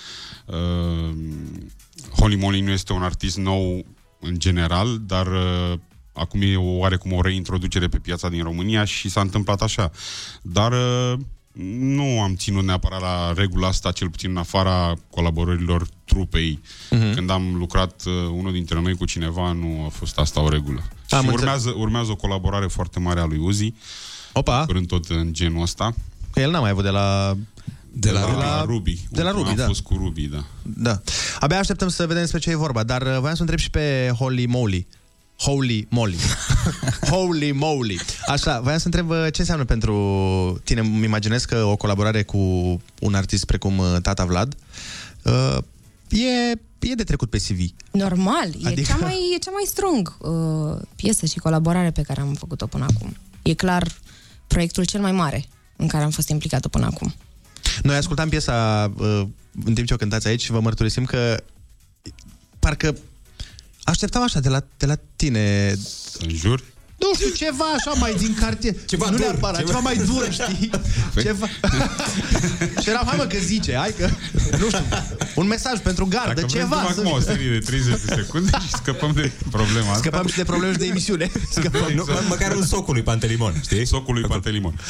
uh, 0.46 1.14
Holly 2.18 2.36
Molly 2.36 2.60
nu 2.60 2.70
este 2.70 2.92
un 2.92 3.02
artist 3.02 3.36
nou 3.36 3.84
în 4.20 4.38
general, 4.38 4.98
dar 5.06 5.26
uh, 5.26 5.78
acum 6.12 6.40
e 6.42 6.56
o, 6.56 6.76
oarecum 6.76 7.12
o 7.12 7.20
reintroducere 7.20 7.88
pe 7.88 7.98
piața 7.98 8.28
din 8.28 8.42
România 8.42 8.84
și 8.84 9.08
s-a 9.08 9.20
întâmplat 9.20 9.62
așa. 9.62 9.90
Dar 10.42 10.72
uh, 10.72 11.18
nu 11.78 12.20
am 12.20 12.34
ținut 12.36 12.64
neapărat 12.64 13.00
la 13.00 13.32
regula 13.32 13.68
asta, 13.68 13.90
cel 13.92 14.10
puțin 14.10 14.30
în 14.30 14.36
afara 14.36 14.94
colaborărilor 15.10 15.86
trupei. 16.04 16.60
Uh-huh. 16.62 17.14
Când 17.14 17.30
am 17.30 17.54
lucrat 17.54 18.02
uh, 18.06 18.12
unul 18.32 18.52
dintre 18.52 18.80
noi 18.80 18.94
cu 18.94 19.04
cineva, 19.04 19.52
nu 19.52 19.82
a 19.86 19.88
fost 19.88 20.18
asta 20.18 20.40
o 20.40 20.48
regulă. 20.48 20.82
Am 20.82 20.88
și 21.08 21.14
înțeles. 21.14 21.34
urmează, 21.34 21.74
urmează 21.76 22.10
o 22.10 22.16
colaborare 22.16 22.66
foarte 22.66 22.98
mare 22.98 23.20
a 23.20 23.24
lui 23.24 23.38
Uzi. 23.38 23.74
Opa! 24.32 24.64
Curând 24.66 24.86
tot 24.86 25.04
în 25.06 25.32
genul 25.32 25.62
ăsta. 25.62 25.94
Că 26.30 26.40
el 26.40 26.50
n-a 26.50 26.60
mai 26.60 26.70
avut 26.70 26.82
de 26.84 26.90
la... 26.90 27.36
De 27.92 28.10
la, 28.10 28.20
de 28.20 28.26
Ruby. 28.26 28.40
la- 28.42 28.64
Ruby. 28.64 29.06
de 29.10 29.22
la 29.22 29.30
Ruby, 29.30 29.48
am 29.48 29.56
da. 29.56 29.66
fost 29.66 29.80
cu 29.82 29.94
Ruby, 29.94 30.22
da. 30.22 30.44
Da. 30.62 31.00
Abia 31.40 31.58
așteptăm 31.58 31.88
să 31.88 32.06
vedem 32.06 32.22
despre 32.22 32.40
ce 32.40 32.50
e 32.50 32.56
vorba, 32.56 32.82
dar 32.82 33.02
uh, 33.02 33.16
voiam 33.18 33.34
să 33.34 33.40
întreb 33.40 33.58
și 33.58 33.70
pe 33.70 34.12
Holy 34.18 34.46
Moly. 34.46 34.86
Holy 35.38 35.86
Moly. 35.90 36.16
Holy 37.10 37.52
Moly. 37.52 38.00
Așa, 38.26 38.60
voiam 38.60 38.78
să 38.78 38.84
întreb 38.86 39.10
uh, 39.10 39.26
ce 39.32 39.40
înseamnă 39.40 39.64
pentru 39.64 40.60
tine. 40.64 40.80
Îmi 40.80 41.04
imaginez 41.04 41.44
că 41.44 41.62
o 41.62 41.76
colaborare 41.76 42.22
cu 42.22 42.38
un 43.00 43.14
artist 43.14 43.44
precum 43.44 43.78
uh, 43.78 43.96
Tata 44.02 44.24
Vlad 44.24 44.56
uh, 45.22 45.56
e, 46.08 46.50
e 46.78 46.94
de 46.94 47.04
trecut 47.04 47.30
pe 47.30 47.38
CV. 47.38 47.58
Normal, 47.90 48.48
e, 48.62 48.66
Adică- 48.68 48.92
cea 48.92 48.96
mai, 49.00 49.14
e 49.34 49.38
cea 49.38 49.50
mai 49.50 49.64
strong 49.66 50.16
uh, 50.20 50.80
piesă 50.96 51.26
și 51.26 51.38
colaborare 51.38 51.90
pe 51.90 52.02
care 52.02 52.20
am 52.20 52.34
făcut-o 52.34 52.66
până 52.66 52.86
acum. 52.94 53.16
E 53.42 53.54
clar 53.54 53.88
proiectul 54.46 54.84
cel 54.84 55.00
mai 55.00 55.12
mare 55.12 55.44
în 55.76 55.86
care 55.88 56.04
am 56.04 56.10
fost 56.10 56.28
implicată 56.28 56.68
până 56.68 56.86
acum. 56.86 57.14
Noi 57.82 57.96
ascultam 57.96 58.28
piesa 58.28 58.92
uh, 58.98 59.22
în 59.64 59.74
timp 59.74 59.86
ce 59.86 59.94
o 59.94 59.96
cântați 59.96 60.26
aici 60.26 60.42
și 60.42 60.50
vă 60.50 60.60
mărturisim 60.60 61.04
că 61.04 61.42
parcă 62.58 62.96
așteptam 63.88 64.22
așa 64.22 64.40
de 64.40 64.48
la, 64.48 64.64
de 64.76 64.86
la 64.86 64.94
tine... 65.16 65.74
În 66.18 66.28
jur? 66.28 66.62
Nu 66.98 67.14
știu, 67.14 67.28
ceva 67.46 67.64
așa 67.76 67.90
mai 68.00 68.14
din 68.14 68.34
cartier. 68.40 68.74
Ceva 68.86 69.04
nu 69.10 69.16
dur, 69.16 69.20
neapărat, 69.20 69.56
ceva, 69.58 69.68
ceva- 69.68 69.80
mai 69.80 69.96
dur, 69.96 70.28
știi? 70.32 70.70
ceva... 71.22 71.46
și 72.82 72.88
eram, 72.88 73.04
hai 73.06 73.16
mă, 73.16 73.24
că 73.24 73.36
zice, 73.44 73.74
hai 73.76 73.94
că... 73.98 74.08
Nu 74.58 74.66
știu, 74.66 74.84
un 75.34 75.46
mesaj 75.46 75.78
pentru 75.78 76.06
gardă, 76.06 76.32
Dacă 76.40 76.46
ceva. 76.46 76.66
vrem, 76.66 76.94
dăm 76.94 77.06
acum 77.06 77.18
o 77.18 77.20
serie 77.20 77.50
de 77.50 77.58
30 77.58 77.92
de 78.04 78.14
secunde 78.14 78.50
și 78.60 78.68
scăpăm 78.70 79.12
de 79.14 79.30
problema 79.50 79.86
asta. 79.88 79.98
Scăpăm 79.98 80.26
și 80.26 80.36
de 80.36 80.44
probleme 80.44 80.72
și 80.72 80.78
de 80.78 80.86
emisiune. 80.86 81.30
Scăpăm. 81.56 81.92
Nu, 81.94 82.04
mă- 82.06 82.22
măcar 82.28 82.54
un 82.54 82.64
socul 82.66 82.94
lui 82.94 83.02
Pantelimon, 83.02 83.54
știi? 83.62 83.86
Socul 83.86 84.14
lui 84.14 84.22
Pantelimon. 84.22 84.80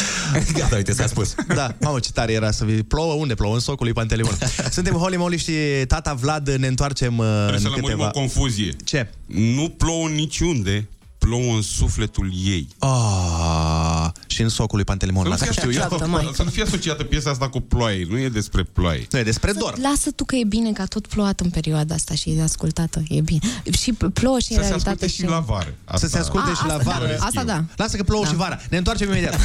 Gata, 0.53 0.77
uite, 0.77 0.93
s-a 0.93 1.07
spus. 1.07 1.35
Da, 1.55 1.75
mamă, 1.81 1.99
ce 1.99 2.11
tare 2.13 2.33
era 2.33 2.51
să 2.51 2.65
vii. 2.65 2.83
Plouă 2.83 3.13
unde 3.13 3.35
plouă? 3.35 3.55
În 3.55 3.61
socul 3.61 3.85
lui 3.85 3.95
Pantelimon. 3.95 4.39
Suntem 4.71 4.95
Holy 4.95 5.17
Moly 5.17 5.39
și 5.39 5.53
tata 5.89 6.15
Vlad, 6.15 6.49
ne 6.49 6.67
întoarcem 6.67 7.19
uh, 7.19 7.27
Trebuie 7.37 7.59
să 7.61 7.67
în 7.67 7.73
lămurim 7.73 7.97
câteva... 7.97 8.07
o 8.15 8.19
confuzie. 8.19 8.77
Ce? 8.85 9.11
Nu 9.27 9.69
plouă 9.69 10.09
niciunde, 10.09 10.89
plouă 11.29 11.55
în 11.55 11.63
sufletul 11.63 12.31
ei. 12.45 12.69
Ah, 12.79 14.09
și 14.27 14.43
în 14.43 14.49
socul 14.49 14.77
lui 14.77 14.85
Pantelimon. 14.85 15.23
Să 15.23 15.29
nu, 15.29 15.35
Asta 15.35 15.45
fie 15.47 15.55
știu 15.55 15.73
eu. 15.73 15.83
asociată, 15.87 16.33
să 16.35 16.43
nu 16.43 16.51
fie 16.51 16.63
asociată 16.63 17.05
piesa 17.05 17.31
asta 17.31 17.49
cu 17.49 17.61
ploaie. 17.61 18.07
Nu 18.11 18.19
e 18.19 18.29
despre 18.29 18.63
ploaie. 18.63 19.07
Nu, 19.11 19.19
e 19.19 19.23
despre 19.23 19.53
Să- 19.53 19.73
Lasă 19.83 20.11
tu 20.11 20.25
că 20.25 20.37
e 20.37 20.45
bine 20.45 20.73
că 20.73 20.83
a 20.83 20.87
tot 20.87 21.07
plouat 21.07 21.41
în 21.41 21.51
perioada 21.51 21.95
asta 21.95 22.15
și 22.15 22.31
e 22.31 22.43
ascultată, 22.43 23.03
e 23.09 23.21
bine. 23.21 23.41
Și 23.71 23.93
p- 23.95 24.13
plouă 24.13 24.39
și 24.39 24.53
în 24.53 24.57
Să 24.57 24.63
se 24.63 24.69
realitate. 24.69 25.05
asculte 25.05 25.07
și 25.09 25.25
la 25.25 25.39
vară. 25.39 25.75
Să 25.95 26.07
se 26.07 26.19
asculte 26.19 26.51
A, 26.51 26.55
și 26.55 26.67
la 26.67 26.75
asta 26.75 26.91
vară. 26.91 27.07
da, 27.19 27.25
asta 27.25 27.45
da. 27.45 27.65
Lasă 27.77 27.97
că 27.97 28.03
plouă 28.03 28.23
Da. 28.25 28.29
și 28.31 28.37
vara. 28.37 28.59
Ne 28.71 28.77
întoarcem 28.77 29.09
imediat. 29.09 29.37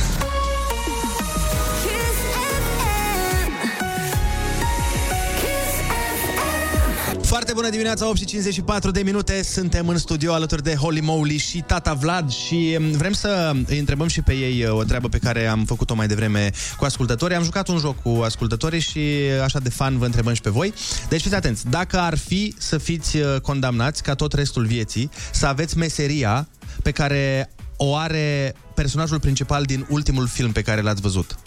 Foarte 7.34 7.54
bună 7.54 7.70
dimineața, 7.70 8.08
8 8.08 8.18
și 8.18 8.26
54 8.26 8.92
de 8.92 9.02
minute. 9.02 9.44
Suntem 9.44 9.88
în 9.88 9.98
studio 9.98 10.34
alături 10.34 10.64
de 10.64 10.76
Holy 10.76 11.02
Moly 11.02 11.38
și 11.38 11.62
Tata 11.62 11.94
Vlad 11.94 12.32
și 12.32 12.78
mm, 12.80 12.92
vrem 12.92 13.14
să 13.14 13.52
îi 13.66 13.80
întrebăm 13.80 14.08
și 14.08 14.22
pe 14.22 14.34
ei 14.34 14.64
uh, 14.64 14.72
o 14.72 14.84
treabă 14.84 15.10
pe 15.10 15.18
care 15.18 15.46
am 15.46 15.66
făcut-o 15.66 15.96
mai 15.96 16.08
devreme 16.08 16.52
cu 16.78 16.86
ascultătorii. 16.86 17.36
Am 17.36 17.44
jucat 17.44 17.68
un 17.68 17.78
joc 17.78 18.02
cu 18.02 18.22
ascultătorii 18.24 18.80
și 18.80 19.00
așa 19.44 19.60
de 19.60 19.70
fan 19.70 19.98
vă 19.98 20.06
întrebăm 20.06 20.34
și 20.34 20.42
pe 20.42 20.50
voi. 20.50 20.74
Deci 21.10 21.22
fiți 21.22 21.36
atenți, 21.36 21.70
dacă 21.70 22.00
ar 22.00 22.18
fi 22.18 22.56
să 22.58 22.78
fiți 22.78 23.18
uh, 23.18 23.40
condamnați 23.42 24.04
ca 24.04 24.16
tot 24.16 24.34
restul 24.34 24.66
vieții, 24.66 25.10
să 25.32 25.46
aveți 25.46 25.78
meseria 25.78 26.48
pe 26.84 26.92
care 26.92 27.52
o 27.78 27.96
are 27.96 28.56
personajul 28.74 29.20
principal 29.20 29.64
din 29.64 29.86
ultimul 29.90 30.28
film 30.28 30.52
pe 30.52 30.62
care 30.62 30.82
l-ați 30.82 31.02
văzut, 31.02 31.40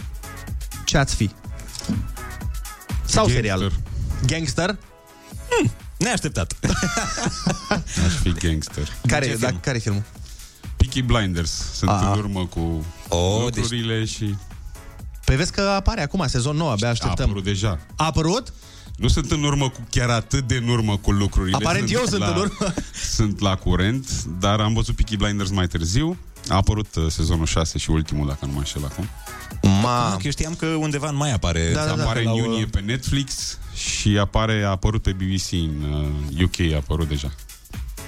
ce 0.85 0.99
ați 0.99 1.15
fi? 1.15 1.31
Sau 3.05 3.25
Gangster. 3.25 3.35
serial? 3.35 3.73
Gangster? 4.27 4.77
Neașteptat. 5.97 6.57
Aș 8.07 8.13
fi 8.23 8.33
gangster. 8.33 8.89
Care, 9.07 9.37
da, 9.41 9.53
care 9.61 9.77
e 9.77 9.81
filmul? 9.81 10.03
Peaky 10.77 11.03
Blinders. 11.03 11.51
Sunt 11.75 11.91
Ah. 11.91 12.01
în 12.03 12.19
urmă 12.19 12.47
cu 12.47 12.85
oh, 13.09 13.41
lucrurile 13.43 13.99
deci... 13.99 14.09
și... 14.09 14.35
Păi 15.25 15.37
vezi 15.37 15.53
că 15.53 15.61
apare 15.61 16.03
acum, 16.03 16.25
sezon 16.27 16.57
nou, 16.57 16.71
abia 16.71 16.87
A 16.87 16.91
așteptăm. 16.91 17.25
apărut 17.25 17.45
deja. 17.45 17.79
A 17.97 18.05
apărut? 18.05 18.53
Nu 18.97 19.09
sunt 19.09 19.31
în 19.31 19.43
urmă 19.43 19.69
cu 19.69 19.87
chiar 19.91 20.09
atât 20.09 20.47
de 20.47 20.55
în 20.55 20.69
urmă 20.69 20.97
cu 20.97 21.11
lucrurile. 21.11 21.57
Aparent 21.57 21.93
eu 21.93 22.05
sunt 22.07 22.21
la, 22.21 22.29
în 22.29 22.37
urmă. 22.37 22.75
Sunt 23.11 23.41
la 23.41 23.57
curent, 23.57 24.25
dar 24.25 24.61
am 24.61 24.75
văzut 24.75 24.95
Peaky 24.95 25.17
Blinders 25.17 25.51
mai 25.51 25.67
târziu. 25.67 26.17
A 26.49 26.55
apărut 26.55 26.95
uh, 26.95 27.07
sezonul 27.09 27.47
6 27.47 27.79
și 27.79 27.91
ultimul, 27.91 28.27
dacă 28.27 28.47
nu 28.47 28.53
mă 28.53 28.59
înșel 28.59 28.85
acum. 28.85 29.09
Ma... 29.83 30.09
Nu, 30.11 30.17
că 30.17 30.23
eu 30.25 30.31
știam 30.31 30.55
că 30.55 30.67
undeva 30.67 31.09
în 31.09 31.17
mai 31.17 31.33
apare. 31.33 31.71
Da, 31.73 31.85
da, 31.85 31.95
da, 31.95 32.03
apare 32.03 32.25
în 32.25 32.33
iunie 32.33 32.65
pe 32.65 32.81
Netflix 32.81 33.59
și 33.75 34.19
apare, 34.19 34.63
a 34.63 34.71
apărut 34.71 35.03
pe 35.03 35.13
BBC 35.13 35.53
în 35.53 35.93
uh, 36.39 36.43
UK, 36.43 36.73
a 36.73 36.77
apărut 36.77 37.09
deja. 37.09 37.33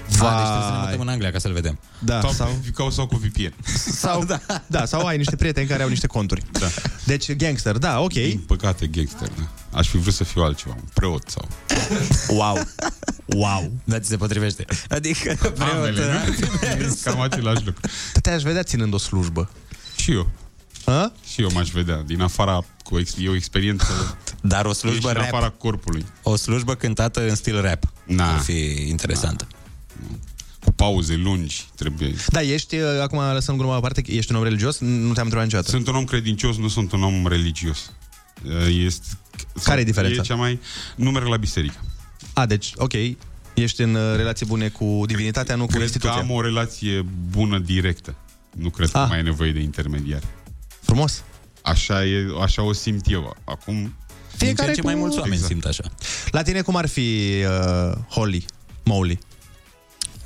Va, 0.09 0.29
deci 0.37 0.45
trebuie 0.45 0.63
să 0.67 0.71
ne 0.73 0.79
mutăm 0.85 1.01
în 1.01 1.09
Anglia 1.09 1.31
ca 1.31 1.39
să-l 1.39 1.53
vedem. 1.53 1.79
Da, 1.99 2.21
sau, 2.21 2.31
sau- 2.33 2.59
sau... 2.77 2.91
sau 2.91 3.07
cu 3.07 3.17
VPN. 3.17 3.55
Sau, 3.93 4.25
da. 4.25 4.41
da, 4.67 4.85
sau 4.85 5.07
ai 5.07 5.17
niște 5.17 5.37
prieteni 5.37 5.67
care 5.67 5.83
au 5.83 5.89
niște 5.89 6.07
conturi. 6.07 6.43
Da. 6.53 6.67
Deci 7.05 7.33
gangster, 7.37 7.79
da, 7.79 8.01
ok. 8.01 8.13
Din 8.13 8.43
păcate, 8.47 8.87
gangster, 8.87 9.29
da. 9.39 9.79
Aș 9.79 9.89
fi 9.89 9.97
vrut 9.99 10.15
să 10.15 10.25
fiu 10.25 10.43
altceva, 10.43 10.75
un 10.77 10.89
preot 10.95 11.23
sau... 11.29 11.49
Wow. 12.29 12.59
Wow. 13.27 13.73
Da, 13.85 13.99
ți 14.01 14.09
se 14.09 14.17
potrivește. 14.17 14.65
Adică 14.89 15.37
preot, 15.41 15.61
Ambele, 15.75 16.01
da? 16.07 16.13
nu? 16.79 16.95
Cam 17.03 17.21
același 17.21 17.65
lucru. 17.65 17.81
Te-aș 18.23 18.43
vedea 18.43 18.63
ținând 18.63 18.95
o 18.95 18.99
slujbă. 18.99 19.51
Și 19.97 20.13
eu. 20.13 20.31
A? 20.85 21.13
Și 21.33 21.43
eu 21.43 21.51
m-aș 21.53 21.69
vedea, 21.71 22.03
din 22.07 22.21
afara, 22.21 22.65
cu 22.83 22.99
ex- 22.99 23.15
e 23.21 23.29
o 23.29 23.35
experiență 23.35 24.17
Dar 24.41 24.65
o 24.65 24.73
slujbă 24.73 25.09
e 25.09 25.11
și 25.11 25.17
în 25.17 25.23
rap. 25.23 25.33
afara 25.33 25.49
corpului. 25.51 26.07
O 26.23 26.37
slujbă 26.37 26.75
cântată 26.75 27.29
în 27.29 27.35
stil 27.35 27.61
rap. 27.61 27.83
Na. 28.05 28.33
Ar 28.33 28.39
fi 28.39 28.87
interesantă. 28.89 29.47
Cu 29.51 29.58
pauze 30.79 31.15
lungi, 31.15 31.65
trebuie. 31.75 32.15
Da, 32.29 32.43
ești, 32.43 32.77
uh, 32.77 32.83
acum 33.03 33.19
lăsăm 33.33 33.57
gluma 33.57 33.75
la 33.75 33.81
parte, 33.81 34.03
ești 34.07 34.33
un 34.33 34.39
om 34.39 34.45
religios? 34.45 34.79
Nu 34.79 35.13
te-am 35.13 35.25
întrebat 35.25 35.45
niciodată. 35.45 35.71
Sunt 35.71 35.87
un 35.89 35.95
om 35.95 36.05
credincios, 36.05 36.57
nu 36.57 36.69
sunt 36.69 36.93
un 36.93 37.03
om 37.03 37.27
religios. 37.27 37.93
Uh, 38.45 38.85
Este, 38.85 39.07
Care 39.65 39.81
e 39.81 39.85
diferența? 39.85 40.21
E 40.23 40.25
cea 40.25 40.35
mai... 40.35 40.61
Nu 40.97 41.11
merg 41.11 41.27
la 41.27 41.37
biserică. 41.37 41.77
A, 42.33 42.47
deci, 42.47 42.73
ok. 42.77 42.93
Ești 43.55 43.83
în 43.83 43.95
uh, 43.95 44.17
relație 44.17 44.47
bune 44.47 44.69
cu 44.69 45.03
divinitatea, 45.07 45.55
nu 45.55 45.61
cu 45.61 45.67
Cred 45.67 45.79
că 45.79 45.85
instituția. 45.85 46.17
am 46.21 46.31
o 46.31 46.41
relație 46.41 47.07
bună 47.31 47.59
directă. 47.59 48.15
Nu 48.57 48.71
cred 48.71 48.91
că 48.91 48.99
Ah. 48.99 49.07
mai 49.09 49.19
e 49.19 49.23
nevoie 49.23 49.53
de 49.53 49.61
intermediari. 49.61 50.27
Frumos. 50.81 51.23
Așa, 51.63 52.05
e, 52.05 52.27
așa 52.43 52.63
o 52.63 52.73
simt 52.73 53.11
eu. 53.11 53.37
Acum... 53.45 53.95
Fiecare 54.37 54.73
ce 54.73 54.81
cu... 54.81 54.87
mai 54.87 54.95
mulți 54.95 55.17
oameni 55.19 55.35
Exact. 55.35 55.53
simt 55.53 55.65
așa. 55.65 55.83
La 56.31 56.43
tine 56.43 56.61
cum 56.61 56.77
ar 56.77 56.89
fi 56.89 57.35
uh, 57.45 57.93
Holly, 58.09 58.45
Molly? 58.85 59.19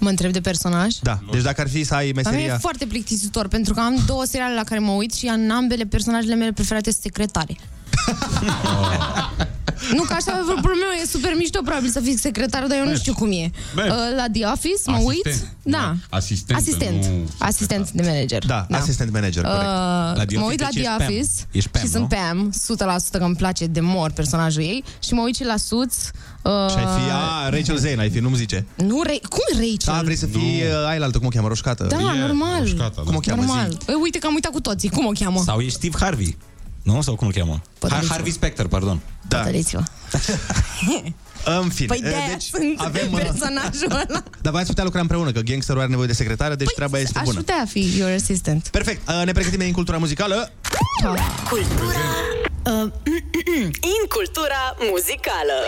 Mă 0.03 0.09
întreb 0.09 0.33
de 0.33 0.41
personaj. 0.41 0.95
Da, 1.03 1.19
deci 1.31 1.43
dacă 1.43 1.61
ar 1.61 1.69
fi 1.69 1.85
să 1.85 1.95
ai 1.95 2.13
Dar 2.13 2.23
mie 2.23 2.33
e 2.33 2.35
meseria... 2.35 2.59
foarte 2.59 2.87
plictisitor, 2.87 3.49
pentru 3.49 3.75
că 3.75 3.81
am 3.81 4.03
două 4.07 4.25
seriale 4.25 4.55
la 4.55 4.65
care 4.65 4.81
mă 4.81 4.93
uit 4.93 5.15
și 5.15 5.27
în 5.27 5.51
ambele 5.51 5.85
personajele 5.85 6.35
mele 6.35 6.53
preferate 6.53 6.91
sunt 6.91 7.03
secretare. 7.03 7.57
nu 9.95 10.03
că 10.03 10.13
așa, 10.13 10.43
vreo 10.45 10.75
meu 10.85 10.93
e 11.03 11.07
super 11.07 11.33
mișto 11.37 11.61
probabil 11.65 11.91
să 11.91 12.01
fii 12.01 12.19
secretar, 12.19 12.67
dar 12.67 12.79
eu 12.79 12.85
nu 12.89 12.97
știu 12.97 13.15
cum 13.15 13.31
e. 13.33 13.51
Mergi. 13.77 13.91
Uh, 13.91 13.97
La 14.17 14.25
The 14.33 14.45
Office 14.47 14.83
mă 14.87 14.99
uit. 15.05 15.27
Asistent. 15.27 15.51
Da. 15.63 15.95
Asistentă, 16.11 16.61
Asistent. 16.61 17.05
nu 17.05 17.29
Asistent 17.39 17.91
de 17.91 18.03
manager. 18.03 18.47
Da, 18.47 18.67
asistent 18.71 19.13
manager, 19.13 19.43
corect. 19.43 19.63
Uh, 19.63 20.27
The 20.27 20.37
mă 20.39 20.45
Office, 20.45 20.51
uit 20.51 20.61
la 20.61 20.69
deci 20.73 20.83
The 20.83 20.91
ești 20.91 20.97
Pam. 20.97 21.07
Office 21.07 21.31
Ești 21.51 21.69
Pam, 21.71 21.81
și 21.83 21.89
nu? 21.93 21.93
sunt 21.99 22.09
Pam, 22.09 22.53
100% 23.15 23.19
că 23.19 23.25
îmi 23.25 23.37
place 23.37 23.67
de 23.67 23.81
mor 23.81 24.11
personajul 24.11 24.63
ei 24.63 24.85
și 25.05 25.13
mă 25.15 25.23
uit 25.23 25.35
și 25.35 25.45
la 25.45 25.57
Suits. 25.57 26.11
Uh, 26.43 26.53
Și 26.71 26.77
ai 26.77 26.85
fi, 26.85 27.11
a, 27.13 27.49
Rachel 27.49 27.77
Zane, 27.77 27.97
ai 28.01 28.11
fi, 28.11 28.19
nu-mi 28.19 28.37
zice. 28.37 28.67
Nu, 28.75 29.03
Ra- 29.07 29.29
cum 29.29 29.45
Rachel? 29.53 29.77
Da, 29.85 30.01
vrei 30.05 30.17
să 30.17 30.27
fii 30.27 30.63
uh, 30.63 30.89
ai 30.89 30.99
la 30.99 31.05
altă, 31.05 31.19
cum 31.19 31.27
o 31.27 31.31
cheamă, 31.31 31.49
roșcată? 31.49 31.85
Da, 31.89 31.97
normal. 31.97 32.59
roșcata, 32.61 32.93
da. 32.97 33.03
Cum 33.03 33.15
o 33.15 33.19
cheamă, 33.19 33.43
Normal. 33.45 33.71
zi? 33.71 33.77
Ei, 33.91 33.97
uite 34.03 34.19
că 34.19 34.27
am 34.27 34.35
uitat 34.35 34.53
cu 34.53 34.61
toții. 34.61 34.89
Cum 34.89 35.07
o 35.07 35.11
cheamă? 35.19 35.43
Sau 35.45 35.61
e 35.61 35.69
Steve 35.69 35.97
Harvey. 36.01 36.37
Nu? 36.83 37.01
Sau 37.03 37.15
cum 37.15 37.27
îl 37.27 37.33
cheamă? 37.33 37.63
Pătăliți-vă. 37.79 38.13
Harvey 38.13 38.33
Specter, 38.33 38.67
pardon. 38.67 39.01
Da. 39.29 39.39
Pătăliți-vă. 39.39 39.83
În 41.45 41.69
fine, 41.69 41.87
Păi 41.87 42.01
de 42.01 42.15
deci 42.31 42.43
sunt 42.43 42.81
avem... 42.81 43.13
uh, 43.13 43.21
personajul 43.21 43.91
ăla. 43.91 44.23
Dar 44.43 44.53
v-ați 44.53 44.67
putea 44.67 44.85
lucra 44.85 45.01
împreună, 45.01 45.33
că 45.33 45.41
gangsterul 45.41 45.81
are 45.81 45.91
nevoie 45.91 46.07
de 46.07 46.13
secretară, 46.13 46.55
deci 46.55 46.73
treaba 46.75 46.99
este 46.99 47.19
Aș 47.19 47.25
bună. 47.25 47.37
putea 47.39 47.65
fi 47.69 47.97
your 47.99 48.13
assistant. 48.13 48.69
Perfect, 48.69 49.09
uh, 49.09 49.23
ne 49.25 49.33
pregătim 49.33 49.61
în 49.61 49.73
cultura 49.73 49.97
muzicală. 49.99 50.53
Ciao. 51.01 51.15
Cultura 51.49 52.07
uh, 52.65 52.93
In 53.81 54.03
cultura 54.09 54.77
muzicală 54.91 55.59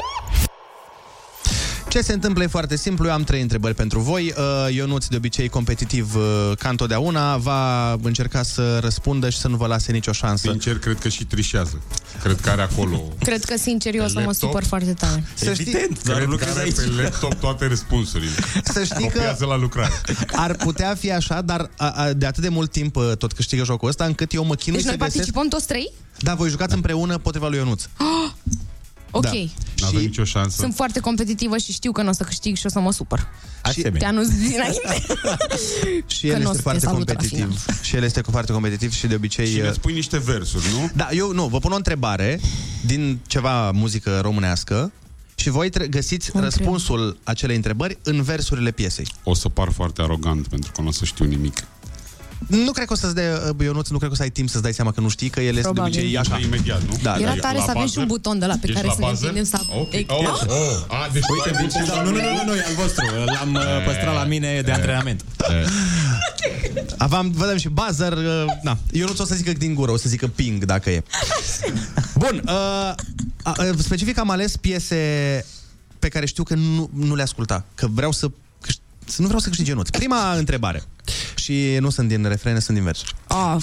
Ce 1.88 2.00
se 2.00 2.12
întâmplă 2.12 2.42
e 2.42 2.46
foarte 2.46 2.76
simplu, 2.76 3.06
eu 3.06 3.12
am 3.12 3.22
trei 3.24 3.40
întrebări 3.40 3.74
pentru 3.74 4.00
voi. 4.00 4.34
Uh, 4.36 4.74
Ionuț, 4.74 5.06
de 5.06 5.16
obicei 5.16 5.48
competitiv 5.48 6.14
uh, 6.14 6.22
ca 6.58 6.68
întotdeauna, 6.68 7.36
va 7.36 7.92
încerca 7.92 8.42
să 8.42 8.78
răspundă 8.78 9.30
și 9.30 9.38
să 9.38 9.48
nu 9.48 9.56
vă 9.56 9.66
lase 9.66 9.92
nicio 9.92 10.12
șansă. 10.12 10.48
Sincer, 10.50 10.78
cred 10.78 10.98
că 10.98 11.08
și 11.08 11.24
trișează. 11.24 11.80
Cred 12.22 12.40
că 12.40 12.50
are 12.50 12.62
acolo... 12.62 13.02
Cred 13.18 13.44
că, 13.44 13.56
sincer, 13.58 13.94
eu 13.94 14.04
o 14.04 14.06
să 14.06 14.12
mă 14.14 14.20
laptop? 14.20 14.34
supăr 14.50 14.64
foarte 14.64 14.92
tare. 14.92 15.24
Să 15.34 15.52
știi, 15.52 15.72
Cred 15.72 15.98
că 16.04 16.12
are 16.12 16.26
pe 16.74 17.02
laptop 17.02 17.34
toate 17.34 17.66
răspunsurile. 17.66 18.32
Să 18.64 18.84
știi 18.84 19.08
că- 19.08 19.18
Copiază 19.18 19.44
la 19.44 19.56
lucrare. 19.56 19.92
ar 20.32 20.54
putea 20.56 20.94
fi 20.94 21.12
așa, 21.12 21.40
dar 21.40 21.70
a, 21.76 21.88
a, 21.90 22.12
de 22.12 22.26
atât 22.26 22.42
de 22.42 22.48
mult 22.48 22.70
timp 22.70 22.96
uh, 22.96 23.12
tot 23.18 23.32
câștigă 23.32 23.64
jocul 23.64 23.88
ăsta, 23.88 24.04
încât 24.04 24.32
eu 24.32 24.44
mă 24.44 24.54
chinui 24.54 24.76
Deci 24.78 24.86
noi 24.86 24.92
să 24.92 24.98
găsesc... 24.98 25.16
participăm 25.16 25.48
toți 25.48 25.66
trei? 25.66 25.92
Da, 26.18 26.34
voi 26.34 26.48
jucați 26.48 26.74
împreună 26.74 27.18
potriva 27.18 27.48
lui 27.48 27.58
Ionuț. 27.58 27.82
Ok. 29.16 29.22
Da. 29.22 29.30
Nu 29.76 29.86
avem 29.86 30.00
nicio 30.00 30.24
șansă. 30.24 30.56
Sunt 30.60 30.74
foarte 30.74 31.00
competitivă 31.00 31.56
și 31.56 31.72
știu 31.72 31.92
că 31.92 32.02
nu 32.02 32.08
o 32.08 32.12
să 32.12 32.22
câștig 32.22 32.56
și 32.56 32.66
o 32.66 32.68
să 32.68 32.80
mă 32.80 32.92
supăr. 32.92 33.28
Asemenea. 33.62 33.98
Te 33.98 34.04
anunț 34.04 34.28
dinainte. 34.28 35.06
Și 36.14 36.20
Că 36.20 36.26
el 36.26 36.42
n-o 36.42 36.50
este 36.50 36.54
să 36.54 36.62
foarte 36.62 36.80
te 36.80 36.86
salută 36.86 37.12
la 37.12 37.18
competitiv. 37.18 37.64
Și 37.82 37.96
el 37.96 38.02
este 38.02 38.20
foarte 38.30 38.52
competitiv 38.52 38.92
și 38.92 39.06
de 39.06 39.14
obicei... 39.14 39.46
Și 39.46 39.60
ne 39.60 39.68
uh, 39.68 39.72
spui 39.72 39.92
niște 39.92 40.18
versuri, 40.18 40.64
nu? 40.72 40.90
Da, 40.94 41.08
eu 41.10 41.32
nu, 41.32 41.46
vă 41.46 41.58
pun 41.58 41.72
o 41.72 41.76
întrebare 41.76 42.40
din 42.86 43.18
ceva 43.26 43.70
muzică 43.70 44.20
românească 44.20 44.92
și 45.34 45.50
voi 45.50 45.70
tre- 45.70 45.86
găsiți 45.86 46.30
O 46.32 46.40
răspunsul 46.40 47.18
acelei 47.22 47.56
întrebări 47.56 47.98
în 48.02 48.22
versurile 48.22 48.70
piesei. 48.70 49.06
O 49.22 49.34
să 49.34 49.48
par 49.48 49.70
foarte 49.72 50.02
arogant, 50.02 50.48
pentru 50.48 50.72
că 50.72 50.80
nu 50.80 50.88
o 50.88 50.92
să 50.92 51.04
știu 51.04 51.24
nimic. 51.24 51.64
Nu 52.46 52.72
cred 52.72 52.86
că 52.86 52.92
o 52.92 52.96
să-ți 52.96 53.14
dea, 53.14 53.40
uh, 53.58 53.64
Ionuț, 53.64 53.88
nu 53.88 53.96
cred 53.96 54.08
că 54.08 54.14
o 54.14 54.16
să 54.16 54.22
ai 54.22 54.30
timp 54.30 54.48
să-ți 54.48 54.62
dai 54.62 54.72
seama 54.72 54.92
că 54.92 55.00
nu 55.00 55.08
știi, 55.08 55.28
că 55.28 55.40
el 55.40 55.56
este 55.56 55.60
Probabil. 55.60 55.92
de 55.92 55.98
obicei 55.98 56.18
așa. 56.18 56.38
Imediat, 56.38 56.82
nu? 56.82 56.98
Da, 57.02 57.16
Era 57.18 57.34
da. 57.34 57.40
tare 57.40 57.56
la 57.58 57.64
să 57.64 57.70
avem 57.70 57.80
bază? 57.82 57.92
și 57.92 57.98
un 57.98 58.06
buton 58.06 58.38
de 58.38 58.46
la 58.46 58.54
pe 58.60 58.66
Ești 58.66 58.74
care 58.74 58.86
la 58.86 58.92
să 58.92 58.98
ne 59.00 59.06
bază? 59.06 59.26
întindem 59.26 59.44
să... 59.44 59.58
Ok. 59.78 59.92
Ex- 59.92 60.12
Oh, 60.14 60.40
oh. 60.46 60.84
A, 60.88 61.08
deci 61.12 61.22
Uite, 61.34 61.58
Vinci, 61.60 61.88
da, 61.88 62.02
nu, 62.02 62.10
nu, 62.10 62.16
nu, 62.16 62.20
nu, 62.20 62.42
nu, 62.46 62.54
e 62.56 62.64
al 62.66 62.74
vostru. 62.74 63.04
L-am 63.24 63.54
uh, 63.54 63.62
păstrat 63.84 64.14
la 64.14 64.24
mine 64.24 64.60
de 64.64 64.70
antrenament. 64.72 65.24
Aveam, 66.98 67.30
vă 67.30 67.46
dăm 67.46 67.56
și 67.56 67.68
buzzer. 67.68 68.12
Uh, 68.12 68.44
na. 68.62 68.78
Eu 68.92 69.06
nu 69.06 69.14
o 69.18 69.24
să 69.24 69.34
zică 69.34 69.52
din 69.52 69.74
gură, 69.74 69.90
o 69.90 69.96
să 69.96 70.08
zică 70.08 70.26
ping 70.26 70.64
dacă 70.64 70.90
e. 70.90 71.02
Bun, 72.14 72.42
uh, 72.48 72.92
uh, 73.58 73.74
specific 73.78 74.18
am 74.18 74.30
ales 74.30 74.56
piese 74.56 74.96
pe 75.98 76.08
care 76.08 76.26
știu 76.26 76.42
că 76.42 76.54
nu, 76.54 76.90
nu 76.94 77.14
le 77.14 77.22
asculta, 77.22 77.64
că 77.74 77.86
vreau 77.90 78.12
să 78.12 78.26
câș- 78.66 79.04
să 79.04 79.20
nu 79.20 79.24
vreau 79.26 79.40
să 79.40 79.48
câștig 79.48 79.66
Ionuț. 79.66 79.88
Prima 79.88 80.32
întrebare. 80.34 80.82
Și 81.34 81.76
nu 81.80 81.90
sunt 81.90 82.08
din 82.08 82.24
refrene, 82.28 82.58
sunt 82.58 82.76
din 82.76 82.84
versuri. 82.86 83.14
Ah, 83.26 83.56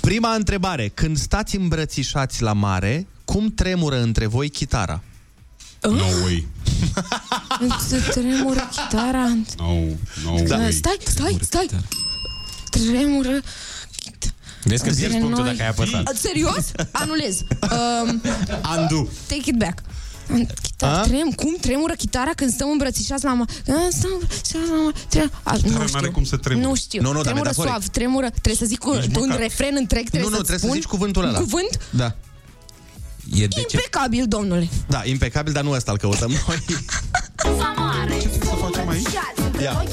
Prima 0.00 0.34
întrebare. 0.34 0.88
Când 0.94 1.18
stați 1.18 1.56
îmbrățișați 1.56 2.42
la 2.42 2.52
mare, 2.52 3.06
cum 3.24 3.50
tremură 3.54 4.00
între 4.02 4.26
voi 4.26 4.48
chitara? 4.50 5.02
No 5.82 6.04
way. 6.22 6.46
Să 7.88 8.00
tremură 8.10 8.68
chitara. 8.70 9.24
No, 9.56 9.74
no 10.24 10.38
Da, 10.46 10.56
way. 10.56 10.72
Stai, 10.72 10.96
stai, 11.04 11.38
stai. 11.40 11.66
Tremură. 12.70 13.40
Vezi 14.62 14.82
că 14.82 14.88
Între 14.88 15.06
pierzi 15.06 15.18
punctul 15.24 15.44
noi. 15.44 15.50
dacă 15.52 15.62
ai 15.62 15.68
apăsat. 15.68 16.06
A, 16.06 16.12
Serios? 16.14 16.72
Anulez. 16.90 17.40
Um, 17.62 18.22
Andu. 18.76 19.08
take 19.26 19.42
it 19.50 19.56
back. 19.56 19.78
Chitar, 20.62 21.06
trem, 21.06 21.30
cum 21.30 21.56
tremură 21.60 21.92
chitara 21.92 22.30
când 22.36 22.52
stăm 22.52 22.68
îmbrățișați 22.70 23.24
la 23.24 23.32
mare? 23.34 23.50
Stăm 23.90 24.10
îmbrățișați 24.12 24.68
la 24.70 24.76
mare. 24.84 24.96
Trem, 25.08 25.30
a, 25.42 25.52
nu 25.52 25.58
Chitara 25.58 25.84
știu. 25.84 25.98
n-are 25.98 26.08
cum 26.12 26.24
să 26.24 26.36
tremure. 26.36 26.66
Nu 26.66 26.74
știu. 26.74 27.00
Nu, 27.02 27.08
nu, 27.08 27.14
dar 27.14 27.22
tremură 27.24 27.42
metaforic. 27.48 27.70
suav, 27.72 27.86
tremură. 27.88 28.28
Trebuie 28.30 28.54
să 28.54 28.64
zic 28.64 28.86
un, 28.86 28.92
Nici 28.98 29.16
un 29.16 29.22
măcar. 29.26 29.38
refren 29.38 29.74
întreg, 29.78 30.08
trebuie 30.08 30.22
nu, 30.22 30.28
nu, 30.28 30.36
să 30.36 30.42
trebuie 30.42 30.58
spun. 30.58 30.70
să 30.70 30.76
zici 30.76 30.88
cuvântul 30.90 31.22
Un 31.22 31.28
ăla. 31.28 31.38
Cuvânt? 31.38 31.78
Da. 31.90 32.14
E 33.34 33.46
de 33.46 33.60
ce? 33.60 33.60
Impecabil, 33.76 34.24
domnule. 34.28 34.68
Da, 34.88 35.00
impecabil, 35.04 35.52
dar 35.52 35.62
nu 35.62 35.70
ăsta 35.70 35.92
îl 35.92 35.98
căutăm 35.98 36.30
noi. 36.46 36.62
Ce 38.20 38.28
să 38.32 38.54
facem 38.60 38.88
aici? 38.88 39.06
Ia. 39.62 39.84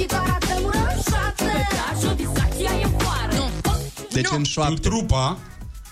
Deci 4.11 4.27
în 4.35 4.43
șoapte. 4.43 4.79
Trupa, 4.89 5.37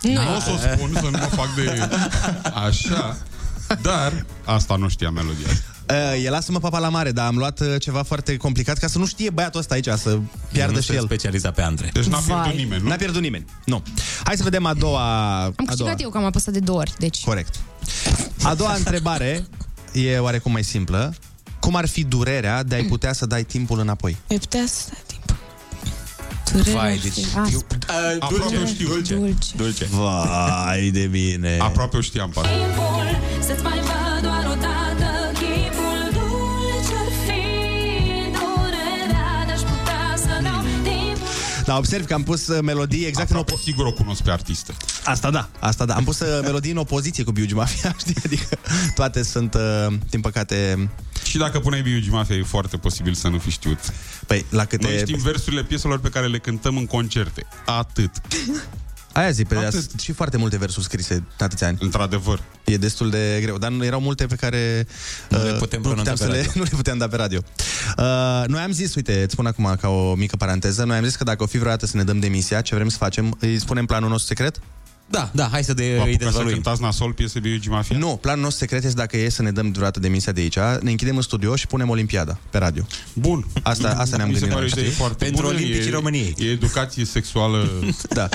nu, 0.01 0.11
o 0.35 0.39
să 0.39 0.49
o 0.51 0.57
spun, 0.73 0.91
să 0.93 1.01
nu 1.01 1.09
mă 1.17 1.29
fac 1.35 1.55
de 1.55 1.89
așa, 2.67 3.17
dar 3.81 4.25
asta 4.45 4.75
nu 4.75 4.89
știa 4.89 5.09
melodia. 5.09 5.47
Uh, 5.89 6.23
e 6.23 6.29
lasă-mă 6.29 6.59
papa 6.59 6.79
la 6.79 6.89
mare, 6.89 7.11
dar 7.11 7.27
am 7.27 7.37
luat 7.37 7.59
uh, 7.59 7.67
ceva 7.79 8.03
foarte 8.03 8.37
complicat 8.37 8.77
ca 8.77 8.87
să 8.87 8.97
nu 8.97 9.05
știe 9.05 9.29
băiatul 9.29 9.59
ăsta 9.59 9.73
aici, 9.73 9.87
să 9.87 10.19
piardă 10.51 10.75
nu 10.75 10.81
și 10.81 10.87
se 10.87 10.93
el. 10.93 11.03
specializa 11.03 11.51
pe 11.51 11.61
Andre. 11.61 11.89
Deci 11.93 12.05
n-a 12.05 12.17
Vai. 12.17 12.41
pierdut 12.41 12.59
nimeni, 12.59 12.81
nu? 12.81 12.89
N-a 12.89 12.95
pierdut 12.95 13.21
nimeni. 13.21 13.45
Nu. 13.65 13.83
Hai 14.23 14.37
să 14.37 14.43
vedem 14.43 14.65
a 14.65 14.73
doua... 14.73 15.33
Am 15.43 15.47
a 15.47 15.51
doua. 15.55 15.65
câștigat 15.65 16.01
eu, 16.01 16.09
că 16.09 16.17
am 16.17 16.25
apăsat 16.25 16.53
de 16.53 16.59
două 16.59 16.79
ori, 16.79 16.93
deci... 16.97 17.23
Corect. 17.23 17.55
A 18.43 18.53
doua 18.53 18.73
întrebare 18.73 19.45
e 19.91 20.17
oarecum 20.17 20.51
mai 20.51 20.63
simplă. 20.63 21.13
Cum 21.59 21.75
ar 21.75 21.87
fi 21.87 22.03
durerea 22.03 22.63
de 22.63 22.75
a-i 22.75 22.85
putea 22.85 23.13
să 23.13 23.25
dai 23.25 23.43
timpul 23.43 23.79
înapoi? 23.79 24.17
Ai 24.29 24.37
putea 24.37 24.63
să 24.67 24.83
dai 24.89 25.03
timp. 25.05 25.20
Durerea 26.51 26.73
Vai, 26.73 26.91
ar 26.91 26.97
fi 26.97 27.09
deci... 27.09 27.25
asta. 27.25 27.41
Uh, 27.41 28.15
Aproape 28.19 28.57
o 28.63 28.65
știu. 28.65 28.87
Dulce. 28.87 29.13
Dulce. 29.15 29.55
Dulce. 29.55 29.85
Vai 29.85 30.89
de 30.89 31.05
bine. 31.05 31.57
Aproape 31.61 31.97
o 31.97 32.01
știam, 32.01 32.29
parcă. 32.29 32.49
Să-ți 33.39 33.63
mai 33.63 33.79
văd 33.79 34.10
Da, 41.71 41.77
observ 41.77 42.05
că 42.05 42.13
am 42.13 42.23
pus 42.23 42.47
uh, 42.47 42.61
melodii 42.61 43.05
exact 43.05 43.29
în 43.29 43.35
Aproape 43.35 43.61
sigur 43.63 43.85
o 43.85 43.91
cunosc 43.91 44.21
pe 44.21 44.31
artistă. 44.31 44.73
Asta 45.03 45.29
da, 45.29 45.49
asta 45.59 45.85
da. 45.85 45.95
Am 45.95 46.03
pus 46.03 46.19
uh, 46.19 46.39
melodii 46.41 46.71
în 46.71 46.77
opoziție 46.77 47.23
cu 47.23 47.31
Biugi 47.31 47.53
Mafia, 47.53 47.95
știi? 47.99 48.15
Adică 48.25 48.57
toate 48.95 49.23
sunt, 49.23 49.53
uh, 49.53 49.93
din 50.09 50.21
păcate... 50.21 50.89
Și 51.23 51.37
dacă 51.37 51.59
puneai 51.59 51.81
Biugi 51.81 52.09
Mafia, 52.09 52.35
e 52.35 52.43
foarte 52.43 52.77
posibil 52.77 53.13
să 53.13 53.27
nu 53.27 53.37
fi 53.37 53.49
știut. 53.49 53.79
Păi, 54.27 54.45
la 54.49 54.65
câte... 54.65 54.87
Noi 54.87 54.97
știm 54.97 55.19
versurile 55.21 55.63
pieselor 55.63 55.99
pe 55.99 56.09
care 56.09 56.27
le 56.27 56.37
cântăm 56.37 56.77
în 56.77 56.85
concerte. 56.85 57.45
Atât. 57.65 58.11
Aia 59.13 59.31
zi, 59.31 59.45
pe 59.45 59.55
Atât. 59.55 59.71
sunt 59.89 59.99
și 59.99 60.11
foarte 60.11 60.37
multe 60.37 60.57
versuri 60.57 60.85
scrise 60.85 61.15
de 61.37 61.43
atâția 61.43 61.67
ani. 61.67 61.77
Într-adevăr. 61.81 62.41
E 62.65 62.77
destul 62.77 63.09
de 63.09 63.39
greu, 63.41 63.57
dar 63.57 63.71
erau 63.81 63.99
multe 63.99 64.25
pe 64.25 64.35
care 64.35 64.87
Nu 65.29 65.37
uh, 65.37 65.43
le 65.43 65.53
putem 65.53 65.81
nu, 65.81 65.87
pronunța 65.87 66.11
puteam 66.11 66.29
pe 66.29 66.35
să 66.35 66.39
le, 66.39 66.45
radio. 66.45 66.51
nu 66.59 66.63
le 66.63 66.69
puteam 66.75 66.97
da 66.97 67.07
pe 67.07 67.15
radio. 67.15 67.41
Uh, 67.97 68.43
noi 68.47 68.61
am 68.61 68.71
zis, 68.71 68.95
uite, 68.95 69.21
îți 69.21 69.31
spun 69.31 69.45
acum 69.45 69.75
ca 69.81 69.87
o 69.87 70.15
mică 70.15 70.35
paranteză, 70.35 70.83
noi 70.83 70.97
am 70.97 71.03
zis 71.03 71.15
că 71.15 71.23
dacă 71.23 71.43
o 71.43 71.45
fi 71.45 71.57
vreodată 71.57 71.85
să 71.85 71.97
ne 71.97 72.03
dăm 72.03 72.19
demisia, 72.19 72.61
ce 72.61 72.75
vrem 72.75 72.89
să 72.89 72.97
facem, 72.97 73.37
îi 73.39 73.59
spunem 73.59 73.85
planul 73.85 74.09
nostru 74.09 74.27
secret? 74.27 74.59
Da, 75.11 75.29
da, 75.33 75.47
hai 75.51 75.63
să 75.63 75.73
de, 75.73 75.83
Vă 75.83 75.89
îi 75.89 75.97
apucați 75.99 76.17
să 76.19 76.25
dezvăluim. 76.25 76.53
cântați 76.53 76.81
nasol 76.81 77.13
piese 77.13 77.39
Biugi 77.39 77.69
Mafia? 77.69 77.97
Nu, 77.97 78.17
planul 78.21 78.41
nostru 78.41 78.59
secret 78.59 78.83
este 78.83 78.95
dacă 78.95 79.17
e 79.17 79.29
să 79.29 79.41
ne 79.41 79.51
dăm 79.51 79.71
vreodată 79.71 79.99
demisia 79.99 80.31
de 80.31 80.41
aici, 80.41 80.57
ne 80.81 80.89
închidem 80.91 81.15
în 81.15 81.21
studio 81.21 81.55
și 81.55 81.67
punem 81.67 81.89
Olimpiada 81.89 82.37
pe 82.49 82.57
radio. 82.57 82.83
Bun. 83.13 83.45
Asta, 83.63 83.95
asta 83.97 84.15
ne-am 84.17 84.27
Mi 84.29 84.33
se 84.35 84.39
gândit 84.39 84.55
pare 84.57 84.65
o 84.65 84.69
noi, 84.69 84.71
idee 84.71 84.83
știi? 84.83 84.95
foarte 84.97 85.23
Pentru 85.25 85.41
bună. 85.41 85.53
Olimpicii 85.55 85.89
e, 85.89 85.93
României. 85.93 86.35
E 86.37 86.45
educație 86.49 87.05
sexuală. 87.05 87.69
Da. 88.13 88.29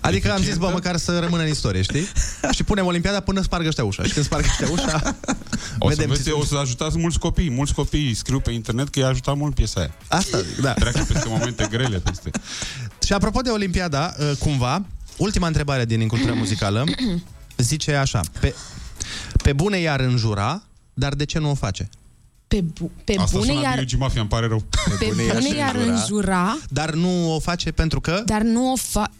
Adică 0.00 0.32
am 0.32 0.42
zis, 0.42 0.56
bă, 0.56 0.70
măcar 0.72 0.96
să 0.96 1.18
rămână 1.18 1.42
în 1.42 1.48
istorie, 1.48 1.82
știi? 1.82 2.06
Și 2.54 2.62
punem 2.64 2.86
Olimpiada 2.86 3.20
până 3.20 3.42
spargă 3.42 3.68
ăștia 3.68 3.84
ușa. 3.84 4.02
Și 4.02 4.12
când 4.12 4.24
spargă 4.24 4.46
ăștia 4.50 4.68
ușa, 4.70 5.16
O 5.78 5.88
să, 5.90 5.94
vedem 5.94 6.08
vezi, 6.10 6.24
ce- 6.24 6.30
o 6.30 6.44
să 6.44 6.56
ajutați 6.56 6.98
mulți 6.98 7.18
copii. 7.18 7.50
Mulți 7.50 7.74
copii 7.74 8.14
scriu 8.14 8.40
pe 8.40 8.50
internet 8.50 8.88
că 8.88 8.98
i-a 8.98 9.06
ajutat 9.06 9.36
mult 9.36 9.54
piesa 9.54 9.80
aia. 9.80 9.90
Asta, 10.08 10.40
zic, 10.40 10.56
da. 10.60 10.72
Treacă 10.72 11.04
peste 11.12 11.28
momente 11.28 11.66
grele 11.70 11.98
peste. 11.98 12.30
Și 13.04 13.12
apropo 13.12 13.40
de 13.40 13.50
Olimpiada, 13.50 14.14
uh, 14.18 14.30
cumva, 14.38 14.82
ultima 15.20 15.46
întrebare 15.46 15.84
din 15.84 16.00
incultura 16.00 16.32
muzicală 16.34 16.84
zice 17.56 17.94
așa, 17.94 18.20
pe, 18.40 18.54
pe 19.42 19.52
bune 19.52 19.78
i-ar 19.78 20.00
înjura, 20.00 20.62
dar 20.94 21.14
de 21.14 21.24
ce 21.24 21.38
nu 21.38 21.50
o 21.50 21.54
face? 21.54 21.88
Pe, 22.48 22.60
bu- 22.60 22.90
pe 23.04 23.14
Asta 23.18 23.38
bune 23.38 23.52
sună 23.52 23.62
iar, 23.62 23.74
Biugi 23.74 23.96
Mafia, 23.96 24.20
îmi 24.20 24.30
pare 24.30 24.46
rău. 24.46 24.64
pe 24.98 25.12
bune 25.14 25.54
iar 25.56 25.74
înjura, 25.74 26.58
Dar 26.68 26.90
nu 26.94 27.34
o 27.34 27.38
face 27.40 27.70
pentru 27.72 28.00
că... 28.00 28.22
dar 28.26 28.40
nu 28.42 28.72
o 28.72 28.76
fa... 28.76 29.10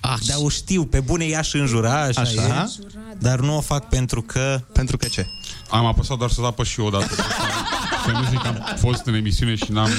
Ah, 0.00 0.18
dar 0.26 0.36
o 0.40 0.48
știu, 0.48 0.84
pe 0.84 1.00
bune 1.00 1.24
ea 1.24 1.40
și 1.40 1.56
înjura, 1.56 2.02
așa, 2.02 2.20
Așa. 2.20 2.68
e. 2.70 2.84
Dar 3.18 3.40
nu 3.40 3.56
o 3.56 3.60
fac 3.60 3.88
pentru 3.88 4.22
că... 4.22 4.60
Pentru 4.72 4.96
că 4.96 5.06
ce? 5.06 5.26
Am 5.70 5.84
apăsat 5.86 6.18
doar 6.18 6.30
să 6.30 6.40
apăs 6.44 6.68
și 6.68 6.80
eu 6.80 6.86
odată. 6.86 7.14
Să 8.04 8.10
nu 8.10 8.24
zic 8.30 8.40
că 8.40 8.46
am 8.48 8.76
fost 8.78 9.06
în 9.06 9.14
emisiune 9.14 9.54
și 9.54 9.72
n-am 9.72 9.90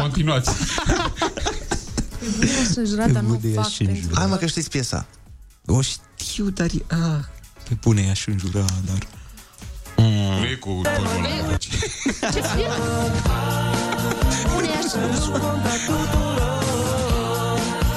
continuat. 0.00 0.48
Sunt 2.72 2.86
jurat, 2.88 3.10
dar 3.10 3.22
nu 3.22 3.28
bune 3.28 3.52
ea 3.54 3.62
fac 3.62 3.70
și 3.70 3.84
pentru... 3.84 4.10
Hai 4.14 4.26
mă 4.26 4.36
că 4.36 4.46
știți 4.46 4.68
piesa. 4.70 5.06
O 5.66 5.80
știu, 5.80 6.50
dar... 6.50 6.66
e- 6.66 6.84
Ah, 6.94 7.24
pe 7.68 7.76
bune 7.82 8.02
ea 8.02 8.12
și 8.12 8.28
înjura, 8.28 8.64
dar... 8.86 8.98
Nu 9.96 10.44
e 10.50 10.54
cu 10.54 10.68
tonul 10.68 11.06
ăla. 11.46 11.56
Ce 11.56 12.40
fie? 12.40 12.66
Bune 14.52 14.66
iar 14.66 14.82
și 14.82 14.96
înjura. 15.10 15.54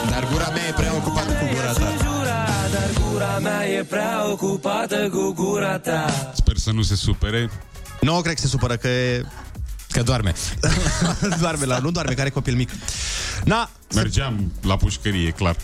Dar 0.10 0.28
gura 0.32 0.50
mea 0.50 0.68
e 0.68 0.72
prea 0.74 0.96
ocupată 0.96 1.32
cu 1.34 1.46
gura 1.54 1.74
ta. 1.74 1.94
Dar 2.72 2.90
gura 3.12 3.40
mea 3.40 3.68
e 3.68 3.84
prea 3.84 4.30
ocupată 4.32 5.10
cu 5.12 5.34
gura 5.34 5.80
ta 5.80 6.32
Sper 6.36 6.58
să 6.58 6.72
nu 6.72 6.82
se 6.82 6.96
supere. 6.96 7.50
Nu, 8.02 8.22
cred 8.22 8.34
că 8.34 8.42
se 8.42 8.48
supără 8.48 8.76
că 8.76 8.88
e... 8.88 9.26
Că 9.92 10.04
doarme. 10.04 10.34
doarme 11.42 11.66
la, 11.66 11.78
nu 11.80 11.92
doarme, 11.92 12.14
care 12.14 12.30
copil 12.30 12.56
mic. 12.56 12.70
Na, 13.44 13.70
Mergeam 13.96 14.52
la 14.62 14.76
pușcărie, 14.78 15.28
e 15.28 15.32
clar. 15.32 15.56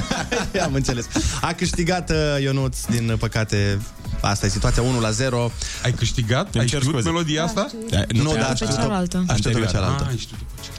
am 0.64 0.74
înțeles. 0.74 1.06
A 1.40 1.52
câștigat 1.52 2.10
uh, 2.10 2.16
Ionuț, 2.42 2.84
din 2.84 3.16
păcate, 3.18 3.80
asta 4.20 4.46
e 4.46 4.48
situația 4.48 4.82
1 4.82 5.00
la 5.00 5.10
0. 5.10 5.50
Ai 5.84 5.92
câștigat? 5.92 6.54
Îmi 6.54 6.62
Ai 6.62 6.66
cer 6.68 6.78
știut 6.78 6.94
scuze. 6.94 7.10
melodia 7.10 7.44
asta? 7.44 7.70
Nu, 8.12 8.30
Pe 8.30 8.38
dar 8.38 8.50
a 8.50 8.54
știut-o, 8.54 8.72
cealaltă. 8.74 9.24
a 9.28 9.34
știut-o 9.34 9.58
pe 9.58 9.64
Anterioară. 9.64 9.70
cealaltă. 9.70 10.02
Ah, 10.02 10.08
ai 10.10 10.16
știut 10.18 10.38
după 10.38 10.52
ce. 10.62 10.70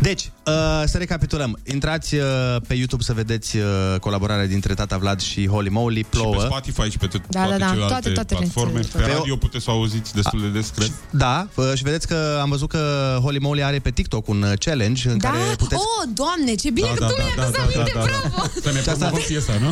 Deci, 0.00 0.30
uh, 0.46 0.82
să 0.86 0.98
recapitulăm. 0.98 1.58
Intrați 1.64 2.14
uh, 2.14 2.22
pe 2.68 2.74
YouTube 2.74 3.02
să 3.02 3.12
vedeți 3.12 3.56
uh, 3.56 3.64
colaborarea 4.00 4.46
dintre 4.46 4.74
Tata 4.74 4.96
Vlad 4.98 5.20
și 5.20 5.46
Holy 5.48 5.68
Moly, 5.68 5.96
Și 5.96 6.02
pe 6.02 6.16
plouă. 6.18 6.40
Spotify 6.40 6.90
și 6.90 6.98
pe 6.98 7.06
to- 7.08 7.26
Da, 7.28 7.42
toate 7.44 7.50
da, 7.50 7.64
da. 7.64 7.70
celelalte 7.70 7.86
Toate, 7.92 8.10
toate 8.10 8.34
platforme. 8.34 8.76
rețelele. 8.80 9.08
Pe 9.08 9.14
radio 9.16 9.36
puteți 9.36 9.64
să 9.64 9.70
o 9.70 9.74
auziți 9.74 10.14
destul 10.14 10.40
de 10.40 10.46
des, 10.46 10.68
cred. 10.76 10.92
Da, 11.10 11.48
uh, 11.54 11.72
și 11.74 11.82
vedeți 11.82 12.06
că 12.06 12.38
am 12.40 12.48
văzut 12.48 12.68
că 12.68 13.18
Holy 13.22 13.38
Moly 13.38 13.62
are 13.62 13.78
pe 13.78 13.90
TikTok 13.90 14.28
un 14.28 14.42
uh, 14.42 14.52
challenge 14.58 15.08
în 15.10 15.18
Da? 15.18 15.28
care 15.28 15.42
puteți... 15.56 15.80
Oh, 15.80 16.08
doamne, 16.14 16.54
ce 16.54 16.70
bine 16.70 16.86
Da, 16.86 16.94
că 16.94 17.00
da, 17.00 17.06
tu 17.06 17.14
da, 17.16 17.22
mi-ai 17.22 17.34
da, 17.36 17.42
adus 17.42 17.56
da, 17.56 17.62
aminte, 17.62 17.92
da, 17.94 18.00
da, 18.00 18.04
bravo! 18.06 18.34
da. 18.36 18.60
Să 18.62 18.70
ne 18.72 18.80
promovăm 18.92 19.20
piesa, 19.26 19.52
nu? 19.60 19.70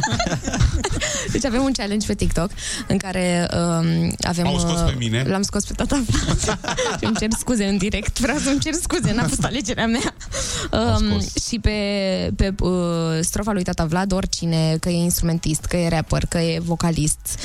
Deci 1.32 1.44
avem 1.44 1.62
un 1.62 1.72
challenge 1.72 2.06
pe 2.06 2.14
TikTok 2.14 2.50
în 2.86 2.96
care 2.96 3.48
um, 3.54 4.14
avem... 4.20 4.46
Au 4.46 4.58
scos 4.58 4.80
pe 4.80 4.90
uh, 4.90 4.94
mine. 4.98 5.24
L-am 5.28 5.42
scos 5.42 5.64
pe 5.64 5.72
tata 5.72 6.02
Vlad. 6.06 6.38
și 6.98 7.04
îmi 7.04 7.16
cer 7.16 7.28
scuze 7.38 7.64
în 7.64 7.76
direct. 7.76 8.18
Vreau 8.18 8.38
să-mi 8.38 8.58
cer 8.58 8.72
scuze, 8.72 9.12
n-a 9.12 9.26
fost 9.28 9.44
alegerea 9.44 9.86
mea. 9.86 10.14
Um, 10.72 11.20
și 11.48 11.58
pe, 11.58 11.70
pe 12.36 12.54
uh, 12.60 12.70
strofa 13.20 13.52
lui 13.52 13.62
tata 13.62 13.84
Vlad, 13.84 14.12
oricine, 14.12 14.76
că 14.80 14.88
e 14.88 14.96
instrumentist, 14.96 15.64
că 15.64 15.76
e 15.76 15.88
rapper, 15.88 16.26
că 16.26 16.38
e 16.38 16.58
vocalist, 16.62 17.38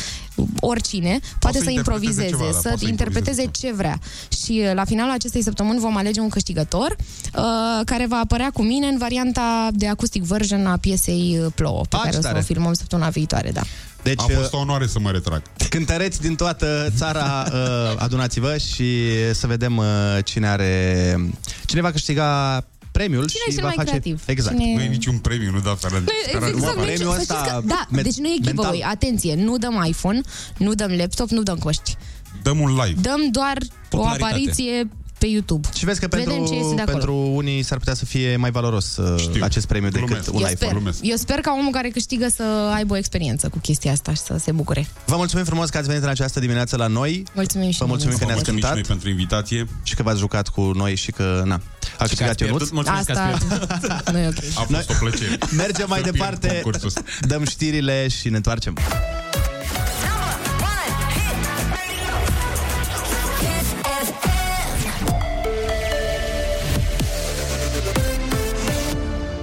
oricine, 0.59 1.19
poate 1.39 1.57
să 1.57 1.63
să 1.63 1.69
interpreteze 1.69 2.21
improvizeze, 2.21 2.29
ceva, 2.29 2.43
da, 2.45 2.51
să 2.51 2.61
poate 2.61 2.77
să 2.83 2.89
interpreteze 2.89 3.41
improvizeze. 3.41 3.67
ce 3.73 3.75
vrea. 3.81 3.99
Și 4.43 4.63
uh, 4.67 4.73
la 4.73 4.83
finalul 4.85 5.11
acestei 5.13 5.43
săptămâni 5.43 5.79
vom 5.79 5.97
alege 5.97 6.19
un 6.19 6.29
câștigător 6.29 6.95
uh, 7.35 7.41
care 7.85 8.05
va 8.09 8.17
apărea 8.23 8.49
cu 8.53 8.61
mine 8.63 8.87
în 8.87 8.97
varianta 8.97 9.67
de 9.73 9.87
acoustic 9.87 10.23
version 10.23 10.65
a 10.65 10.77
piesei 10.77 11.37
uh, 11.41 11.51
Plouă, 11.55 11.81
pe 11.89 11.95
Ah, 11.95 11.99
care 12.01 12.11
ce 12.11 12.17
o 12.17 12.21
să 12.21 12.27
tare. 12.27 12.39
o 12.39 12.41
filmăm 12.41 12.73
săptămâna 12.73 13.09
viitoare, 13.09 13.51
da. 13.51 13.61
Deci, 14.03 14.19
A 14.21 14.25
fost 14.39 14.53
o 14.53 14.57
onoare 14.57 14.87
să 14.87 14.99
mă 14.99 15.11
retrag. 15.11 15.41
cântăreți 15.69 16.21
din 16.21 16.35
toată 16.35 16.87
țara, 16.97 17.45
uh, 17.53 17.95
adunați-vă 17.97 18.57
și 18.57 18.87
să 19.33 19.47
vedem 19.47 19.77
uh, 19.77 19.85
cine 20.23 20.47
are... 20.47 21.15
Cine 21.65 21.81
va 21.81 21.91
câștiga 21.91 22.63
premiul 22.97 23.25
Cine 23.27 23.41
și 23.45 23.49
e 23.49 23.53
cel 23.53 23.61
va 23.61 23.67
mai 23.67 23.75
face... 23.75 23.89
creativ? 23.89 24.23
Exact. 24.25 24.57
Cine- 24.57 24.73
Nu 24.75 24.81
e 24.81 24.87
niciun 24.87 25.17
premiu, 25.17 25.51
nu 25.51 25.59
da 25.59 25.71
afară. 25.71 26.03
Exact, 26.33 26.53
deci, 26.53 26.63
premiul 26.85 27.13
să 27.13 27.19
ăsta 27.19 27.33
știți 27.35 27.49
că, 27.53 27.61
da, 27.65 27.85
me- 27.89 28.01
deci 28.01 28.15
nu 28.17 28.27
e 28.27 28.29
mental. 28.29 28.47
giveaway, 28.53 28.83
atenție, 28.95 29.35
nu 29.35 29.57
dăm 29.57 29.83
iPhone, 29.87 30.21
nu 30.57 30.73
dăm 30.73 30.91
laptop, 30.91 31.29
nu 31.29 31.43
dăm 31.43 31.57
căști. 31.57 31.95
Dăm 32.43 32.59
un 32.59 32.69
live. 32.69 33.01
Dăm 33.01 33.21
doar 33.31 33.57
o 33.61 33.65
Popularitate. 33.89 34.23
apariție 34.33 34.89
pe 35.25 35.31
YouTube. 35.31 35.67
Și 35.73 35.85
vezi 35.85 35.99
că 35.99 36.07
Vedem 36.09 36.25
pentru, 36.27 36.45
ce 36.47 36.55
iese 36.55 36.75
de 36.75 36.81
acolo. 36.81 36.97
pentru 36.97 37.15
unii 37.15 37.63
s-ar 37.63 37.77
putea 37.77 37.93
să 37.93 38.05
fie 38.05 38.35
mai 38.35 38.51
valoros 38.51 38.97
uh, 38.97 39.19
Știu. 39.19 39.43
acest 39.43 39.65
premiu 39.67 39.89
decât 39.89 40.05
Glumesc. 40.07 40.27
un 40.33 40.33
Eu 40.33 40.39
iPhone. 40.39 40.55
sper, 40.55 40.69
glumesc. 40.71 40.99
eu 41.01 41.15
sper 41.15 41.39
ca 41.39 41.55
omul 41.59 41.71
care 41.71 41.89
câștigă 41.89 42.27
să 42.35 42.43
aibă 42.73 42.93
o 42.93 42.97
experiență 42.97 43.49
cu 43.49 43.57
chestia 43.59 43.91
asta 43.91 44.13
și 44.13 44.21
să 44.21 44.35
se 44.39 44.51
bucure. 44.51 44.87
Vă 45.05 45.15
mulțumim 45.15 45.45
frumos 45.45 45.69
că 45.69 45.77
ați 45.77 45.87
venit 45.87 46.03
în 46.03 46.09
această 46.09 46.39
dimineață 46.39 46.75
la 46.77 46.87
noi 46.87 47.23
Mulțumim 47.33 47.69
și 47.71 47.77
Vă 47.77 47.83
noi. 47.83 47.89
mulțumim 47.93 48.17
că 48.17 48.25
Vă 48.25 48.31
ne-ați 48.31 48.51
mulțumim 48.51 48.59
și 48.59 48.61
cântat 48.61 48.73
noi 48.73 48.81
pentru 48.87 49.09
invitație. 49.09 49.67
și 49.83 49.95
că 49.95 50.03
v-ați 50.03 50.19
jucat 50.19 50.47
cu 50.47 50.61
noi 50.61 50.95
și 50.95 51.11
că, 51.11 51.41
na, 51.45 51.53
a 51.55 51.59
Și 51.59 51.97
că 51.97 52.03
câștigat 52.03 52.29
ați 52.29 52.37
pierdut, 52.37 52.59
Ionuț. 52.59 52.69
mulțumesc 52.69 53.05
că 53.05 53.11
ați 53.11 53.19
Asta 53.21 53.47
pierdut. 53.77 54.09
nu 54.11 54.17
e 54.19 54.27
ok. 54.27 54.43
A 54.55 54.61
fost 54.73 54.89
o 54.89 54.93
plăcere. 54.99 55.37
Mergem 55.55 55.85
mai 55.89 55.97
Să 56.03 56.11
pierd 56.11 56.17
departe, 56.17 56.47
concursul 56.61 56.87
ăsta. 56.87 57.01
dăm 57.27 57.45
știrile 57.45 58.07
și 58.07 58.29
ne 58.29 58.35
întoarcem. 58.35 58.77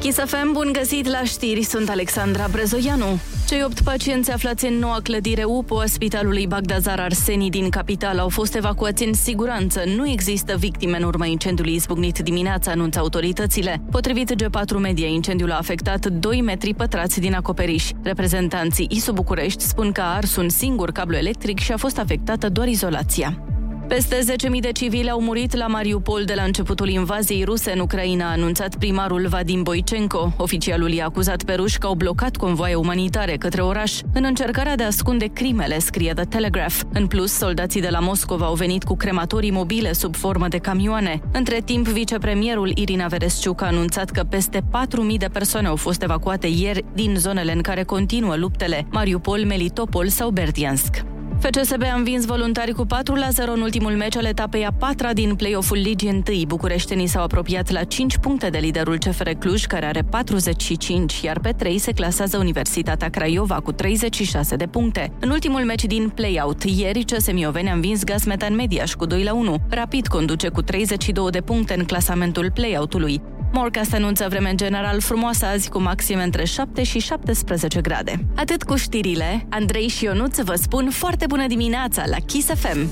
Kiss 0.03 0.19
FM, 0.19 0.53
bun 0.53 0.69
găsit 0.73 1.07
la 1.07 1.23
știri, 1.25 1.63
sunt 1.63 1.89
Alexandra 1.89 2.47
Brezoianu. 2.51 3.19
Cei 3.49 3.63
opt 3.65 3.81
pacienți 3.81 4.31
aflați 4.31 4.67
în 4.67 4.75
noua 4.75 4.99
clădire 5.03 5.45
UPO 5.45 5.79
a 5.79 5.87
Spitalului 5.87 6.47
Bagdazar 6.47 7.01
Arseni 7.01 7.51
din 7.51 7.69
capital 7.69 8.19
au 8.19 8.29
fost 8.29 8.55
evacuați 8.55 9.05
în 9.05 9.15
siguranță. 9.15 9.83
Nu 9.97 10.09
există 10.09 10.57
victime 10.57 10.97
în 10.97 11.03
urma 11.03 11.27
incendiului 11.27 11.75
izbucnit 11.75 12.19
dimineața, 12.19 12.71
anunță 12.71 12.99
autoritățile. 12.99 13.83
Potrivit 13.91 14.35
G4 14.43 14.79
Media, 14.81 15.07
incendiul 15.07 15.51
a 15.51 15.57
afectat 15.57 16.07
2 16.07 16.41
metri 16.41 16.75
pătrați 16.75 17.21
din 17.21 17.35
acoperiș. 17.35 17.91
Reprezentanții 18.03 18.87
ISU 18.91 19.13
București 19.13 19.63
spun 19.63 19.93
că 19.93 20.01
a 20.01 20.15
ars 20.15 20.37
un 20.37 20.49
singur 20.49 20.91
cablu 20.91 21.17
electric 21.17 21.59
și 21.59 21.73
a 21.73 21.77
fost 21.77 21.99
afectată 21.99 22.49
doar 22.49 22.69
izolația. 22.69 23.43
Peste 23.89 24.19
10.000 24.55 24.61
de 24.61 24.73
civili 24.73 25.11
au 25.11 25.21
murit 25.21 25.57
la 25.57 25.67
Mariupol 25.67 26.23
de 26.25 26.35
la 26.35 26.43
începutul 26.43 26.89
invaziei 26.89 27.45
ruse 27.45 27.73
în 27.73 27.79
Ucraina, 27.79 28.29
a 28.29 28.33
anunțat 28.33 28.77
primarul 28.77 29.27
Vadim 29.29 29.63
Boicenko. 29.63 30.33
Oficialul 30.37 30.91
i-a 30.91 31.05
acuzat 31.05 31.43
pe 31.43 31.53
ruși 31.53 31.79
că 31.79 31.87
au 31.87 31.95
blocat 31.95 32.37
convoaie 32.37 32.75
umanitare 32.75 33.37
către 33.37 33.63
oraș 33.63 34.01
în 34.13 34.25
încercarea 34.25 34.77
de 34.77 34.83
a 34.83 34.87
ascunde 34.87 35.27
crimele, 35.27 35.79
scrie 35.79 36.13
The 36.13 36.25
Telegraph. 36.25 36.81
În 36.93 37.07
plus, 37.07 37.33
soldații 37.33 37.81
de 37.81 37.89
la 37.89 37.99
Moscova 37.99 38.47
au 38.47 38.55
venit 38.55 38.85
cu 38.85 38.97
crematorii 38.97 39.51
mobile 39.51 39.93
sub 39.93 40.17
formă 40.17 40.49
de 40.49 40.59
camioane. 40.59 41.21
Între 41.33 41.61
timp, 41.65 41.87
vicepremierul 41.87 42.73
Irina 42.75 43.07
Veresciuc 43.07 43.63
a 43.63 43.67
anunțat 43.67 44.11
că 44.11 44.23
peste 44.23 44.61
4.000 44.61 45.17
de 45.19 45.29
persoane 45.33 45.69
au 45.69 45.77
fost 45.77 46.03
evacuate 46.03 46.47
ieri 46.47 46.85
din 46.95 47.15
zonele 47.19 47.53
în 47.53 47.61
care 47.61 47.83
continuă 47.83 48.37
luptele, 48.37 48.87
Mariupol, 48.91 49.45
Melitopol 49.45 50.09
sau 50.09 50.31
Berdiansk. 50.31 51.12
FCSB 51.43 51.83
a 51.83 51.95
învins 51.95 52.25
voluntari 52.25 52.73
cu 52.73 52.85
4 52.85 53.15
la 53.15 53.29
0 53.31 53.53
în 53.53 53.61
ultimul 53.61 53.93
meci 53.93 54.17
al 54.17 54.25
etapei 54.25 54.65
a 54.65 54.73
patra 54.73 55.13
din 55.13 55.35
play-off-ul 55.35 55.77
Ligii 55.77 56.23
1. 56.29 56.43
Bucureștenii 56.47 57.07
s-au 57.07 57.23
apropiat 57.23 57.71
la 57.71 57.85
5 57.85 58.17
puncte 58.17 58.49
de 58.49 58.59
liderul 58.59 58.99
CFR 58.99 59.29
Cluj, 59.29 59.65
care 59.65 59.87
are 59.87 60.03
45, 60.03 61.21
iar 61.21 61.39
pe 61.41 61.51
3 61.51 61.79
se 61.79 61.93
clasează 61.93 62.39
Universitatea 62.39 63.09
Craiova 63.09 63.61
cu 63.61 63.73
36 63.73 64.57
de 64.57 64.67
puncte. 64.67 65.13
În 65.21 65.31
ultimul 65.31 65.61
meci 65.61 65.85
din 65.85 66.09
play-out, 66.09 66.63
ieri, 66.63 67.05
CS 67.05 67.33
Mioveni 67.33 67.69
a 67.69 67.75
învins 67.75 68.05
Gazmetan 68.05 68.55
Mediaș 68.55 68.95
cu 68.95 69.07
2 69.07 69.23
la 69.23 69.35
1. 69.35 69.57
Rapid 69.69 70.07
conduce 70.07 70.49
cu 70.49 70.63
32 70.63 71.31
de 71.31 71.41
puncte 71.41 71.75
în 71.79 71.85
clasamentul 71.85 72.51
play-out-ului. 72.55 73.21
Morcast 73.53 73.95
anunță 73.95 74.27
vreme 74.29 74.51
în 74.51 74.57
general 74.57 75.01
frumoasă 75.01 75.47
azi 75.47 75.69
cu 75.69 75.81
maxime 75.81 76.23
între 76.23 76.45
7 76.45 76.83
și 76.83 76.99
17 76.99 77.81
grade. 77.81 78.25
Atât 78.37 78.63
cu 78.63 78.77
știrile, 78.77 79.47
Andrei 79.49 79.89
și 79.89 80.05
Ionuț 80.05 80.39
vă 80.39 80.55
spun 80.55 80.91
foarte 80.91 81.27
bună 81.27 81.47
dimineața 81.47 82.05
la 82.07 82.17
Kiss 82.27 82.49
FM. 82.55 82.89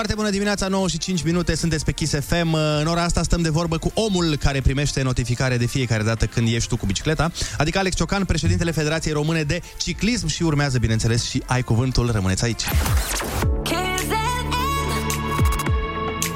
Foarte 0.00 0.18
bună 0.18 0.30
dimineața, 0.30 0.68
9 0.68 0.88
și 0.88 0.98
5 0.98 1.22
minute, 1.22 1.54
sunteți 1.54 1.84
pe 1.84 1.92
Kiss 1.92 2.14
FM. 2.26 2.56
În 2.80 2.86
ora 2.86 3.02
asta 3.02 3.22
stăm 3.22 3.42
de 3.42 3.48
vorbă 3.48 3.78
cu 3.78 3.90
omul 3.94 4.36
care 4.36 4.60
primește 4.60 5.02
notificare 5.02 5.56
de 5.56 5.66
fiecare 5.66 6.02
dată 6.02 6.26
când 6.26 6.48
ieși 6.48 6.68
tu 6.68 6.76
cu 6.76 6.86
bicicleta, 6.86 7.32
adică 7.58 7.78
Alex 7.78 7.96
Ciocan, 7.96 8.24
președintele 8.24 8.70
Federației 8.70 9.12
Române 9.12 9.42
de 9.42 9.62
Ciclism 9.76 10.26
și 10.26 10.42
urmează, 10.42 10.78
bineînțeles, 10.78 11.28
și 11.28 11.42
ai 11.46 11.62
cuvântul, 11.62 12.10
rămâneți 12.10 12.44
aici. 12.44 12.62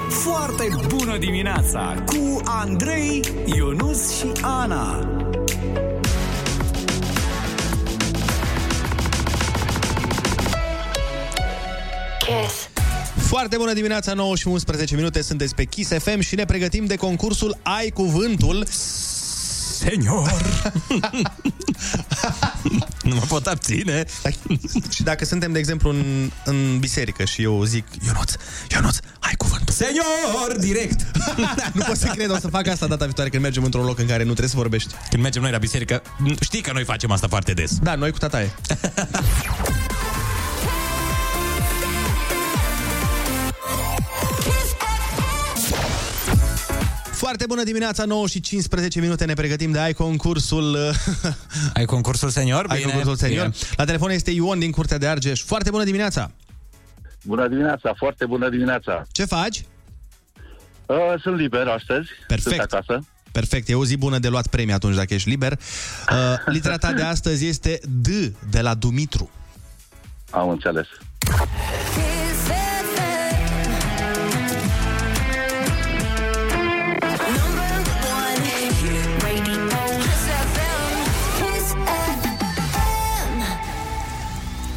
Foarte 0.09 0.69
bună 0.87 1.17
dimineața 1.17 2.03
cu 2.05 2.41
Andrei, 2.43 3.23
Ionus 3.45 4.17
și 4.17 4.31
Ana. 4.41 5.09
Kiss. 12.19 12.74
Foarte 13.17 13.57
bună 13.57 13.73
dimineața, 13.73 14.13
9 14.13 14.35
și 14.35 14.47
11 14.47 14.95
minute, 14.95 15.21
sunteți 15.21 15.55
pe 15.55 15.63
Kiss 15.63 15.91
FM 15.99 16.19
și 16.19 16.35
ne 16.35 16.45
pregătim 16.45 16.85
de 16.85 16.95
concursul 16.95 17.57
Ai 17.61 17.89
Cuvântul. 17.89 18.65
Senior! 19.79 20.31
nu 23.03 23.15
mă 23.15 23.21
pot 23.27 23.45
abține. 23.47 24.05
și 24.89 25.03
dacă 25.03 25.25
suntem, 25.25 25.51
de 25.51 25.59
exemplu, 25.59 25.89
în, 25.89 26.31
în 26.45 26.79
biserică 26.79 27.25
și 27.25 27.41
eu 27.41 27.63
zic, 27.63 27.85
Ionuț, 28.05 28.33
Ionuț, 28.71 28.97
ai 29.19 29.33
cuvântul. 29.37 29.73
Senior! 29.73 30.55
Direct! 30.59 31.05
nu 31.73 31.81
pot 31.87 31.97
să 31.97 32.07
cred, 32.07 32.29
o 32.29 32.37
să 32.37 32.47
fac 32.47 32.67
asta 32.67 32.87
data 32.87 33.05
viitoare 33.05 33.29
când 33.29 33.41
mergem 33.43 33.63
într-un 33.63 33.85
loc 33.85 33.99
în 33.99 34.07
care 34.07 34.23
nu 34.23 34.29
trebuie 34.29 34.49
să 34.49 34.55
vorbești. 34.55 34.93
Când 35.09 35.21
mergem 35.21 35.41
noi 35.41 35.51
la 35.51 35.57
biserică, 35.57 36.01
știi 36.39 36.61
că 36.61 36.71
noi 36.73 36.83
facem 36.83 37.11
asta 37.11 37.27
foarte 37.27 37.53
des. 37.53 37.77
Da, 37.81 37.95
noi 37.95 38.11
cu 38.11 38.17
tataie. 38.17 38.51
Foarte 47.25 47.45
bună 47.47 47.63
dimineața, 47.63 48.05
9 48.05 48.27
și 48.27 48.39
15 48.39 48.99
minute, 48.99 49.25
ne 49.25 49.33
pregătim 49.33 49.71
de 49.71 49.79
ai 49.79 49.93
concursul... 49.93 50.77
ai 51.73 51.85
concursul 51.85 52.29
senior? 52.29 52.65
Ai 52.67 52.77
Bine, 52.77 52.91
concursul 52.91 53.15
senior. 53.15 53.47
bine. 53.47 53.55
La 53.75 53.85
telefon 53.85 54.09
este 54.09 54.31
Ion 54.31 54.59
din 54.59 54.71
Curtea 54.71 54.97
de 54.97 55.07
Argeș. 55.07 55.43
Foarte 55.43 55.69
bună 55.69 55.83
dimineața! 55.83 56.31
Bună 57.23 57.47
dimineața, 57.47 57.93
foarte 57.97 58.25
bună 58.25 58.49
dimineața. 58.49 59.05
Ce 59.11 59.25
faci? 59.25 59.65
Uh, 60.85 60.95
sunt 61.21 61.37
liber 61.37 61.67
astăzi. 61.67 62.09
Perfect. 62.27 62.55
Sunt 62.55 62.73
acasă. 62.73 63.05
Perfect, 63.31 63.69
e 63.69 63.75
o 63.75 63.85
zi 63.85 63.97
bună 63.97 64.19
de 64.19 64.27
luat 64.27 64.47
premii 64.47 64.73
atunci 64.73 64.95
dacă 64.95 65.13
ești 65.13 65.29
liber. 65.29 65.51
Uh, 65.51 66.17
litera 66.45 66.77
ta 66.77 66.93
de 66.93 67.01
astăzi 67.13 67.45
este 67.47 67.79
D 68.01 68.07
de 68.49 68.61
la 68.61 68.73
Dumitru. 68.73 69.29
Am 70.29 70.49
înțeles. 70.49 70.87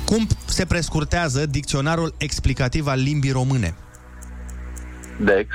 Cum 0.09 0.27
se 0.45 0.65
prescurtează 0.65 1.47
dicționarul 1.47 2.15
explicativ 2.19 2.87
al 2.87 3.01
limbii 3.01 3.31
române? 3.31 3.75
Dex. 5.21 5.47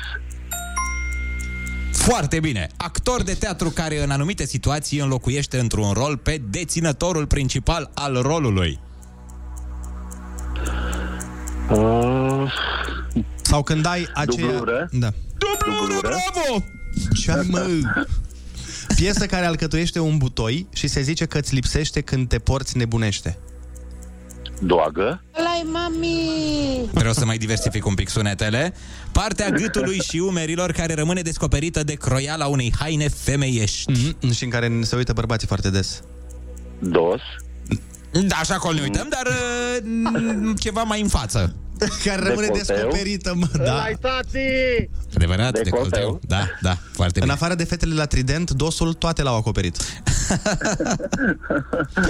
Foarte 1.91 2.39
bine. 2.39 2.67
Actor 2.77 3.23
de 3.23 3.33
teatru 3.33 3.69
care 3.69 4.03
în 4.03 4.09
anumite 4.09 4.45
situații 4.45 4.99
înlocuiește 4.99 5.59
într-un 5.59 5.91
rol 5.91 6.17
pe 6.17 6.41
deținătorul 6.49 7.27
principal 7.27 7.91
al 7.93 8.21
rolului. 8.21 8.79
Uh, 11.69 12.53
Sau 13.41 13.63
când 13.63 13.85
ai 13.85 14.07
aceea... 14.13 14.51
Dublură. 14.51 14.89
Da. 14.91 15.09
Dublură. 15.37 15.99
Bravo! 16.01 16.63
Ce 17.21 17.31
ai, 17.31 17.47
mă? 17.49 17.67
Piesă 18.95 19.25
care 19.25 19.45
alcătuiește 19.45 19.99
un 19.99 20.17
butoi 20.17 20.67
și 20.73 20.87
se 20.87 21.01
zice 21.01 21.25
că 21.25 21.37
îți 21.37 21.53
lipsește 21.53 22.01
când 22.01 22.27
te 22.27 22.39
porți 22.39 22.77
nebunește. 22.77 23.37
Doagă. 24.65 25.23
Lai, 25.33 25.65
mami! 25.71 26.89
Vreau 26.91 27.13
să 27.13 27.25
mai 27.25 27.37
diversific 27.37 27.85
un 27.85 27.93
pic 27.93 28.09
sunetele. 28.09 28.73
Partea 29.11 29.49
gâtului 29.49 29.99
și 30.01 30.17
umerilor 30.17 30.71
care 30.71 30.93
rămâne 30.93 31.21
descoperită 31.21 31.83
de 31.83 31.93
croiala 31.93 32.45
unei 32.45 32.73
haine 32.79 33.07
femeiești. 33.07 33.91
Mm-hmm. 33.91 34.35
Și 34.35 34.43
în 34.43 34.49
care 34.49 34.79
se 34.81 34.95
uită 34.95 35.13
bărbații 35.13 35.47
foarte 35.47 35.69
des. 35.69 36.01
Dos. 36.79 37.21
Da, 38.27 38.35
așa 38.35 38.53
acolo 38.53 38.73
ne 38.73 38.81
uităm, 38.81 39.07
dar 39.09 39.25
uh, 39.25 40.53
ceva 40.63 40.83
mai 40.83 41.01
în 41.01 41.07
față. 41.07 41.55
Care 42.03 42.21
rămâne 42.27 42.47
Decolteu. 42.47 42.75
descoperită, 42.75 43.33
mă, 43.35 43.47
da. 43.63 43.81
Ai 43.81 43.97
tati! 44.01 44.37
Adevărat, 45.15 45.51
Decolteu. 45.51 45.83
decolteu. 45.89 46.19
Da, 46.27 46.47
da, 46.61 46.77
foarte 46.91 47.19
În 47.19 47.25
bine. 47.25 47.31
afară 47.33 47.55
de 47.55 47.63
fetele 47.63 47.93
la 47.93 48.05
trident, 48.05 48.51
dosul 48.51 48.93
toate 48.93 49.23
l-au 49.23 49.35
acoperit. 49.35 49.77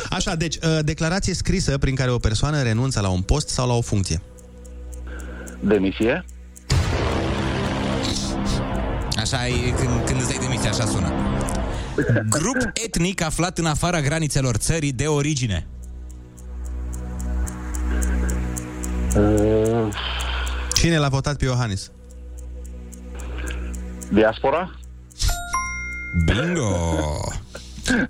Așa, 0.10 0.36
deci, 0.36 0.56
uh, 0.56 0.80
declarație 0.84 1.34
scrisă 1.34 1.78
prin 1.78 1.96
care 1.96 2.12
o 2.12 2.18
persoană 2.18 2.62
renunță 2.62 3.00
la 3.00 3.10
un 3.10 3.22
post 3.22 3.50
sau 3.50 3.68
la 3.68 3.74
o 3.74 3.82
funcție. 3.82 4.22
Demisie. 5.60 6.26
Așa 9.18 9.48
e 9.48 9.52
când, 9.70 9.90
când 10.06 10.20
îți 10.20 10.30
dai 10.30 10.38
demisia, 10.42 10.70
așa 10.70 10.86
sună. 10.86 11.12
Grup 12.40 12.58
etnic 12.86 13.22
aflat 13.22 13.58
în 13.58 13.66
afara 13.66 14.02
granițelor 14.02 14.56
țării 14.56 14.92
de 14.92 15.06
origine. 15.06 15.68
Cine 20.74 20.98
l-a 20.98 21.10
votat 21.10 21.38
pe 21.38 21.46
Iohannis? 21.46 21.92
diaspora. 24.12 24.72
Bingo! 26.26 26.76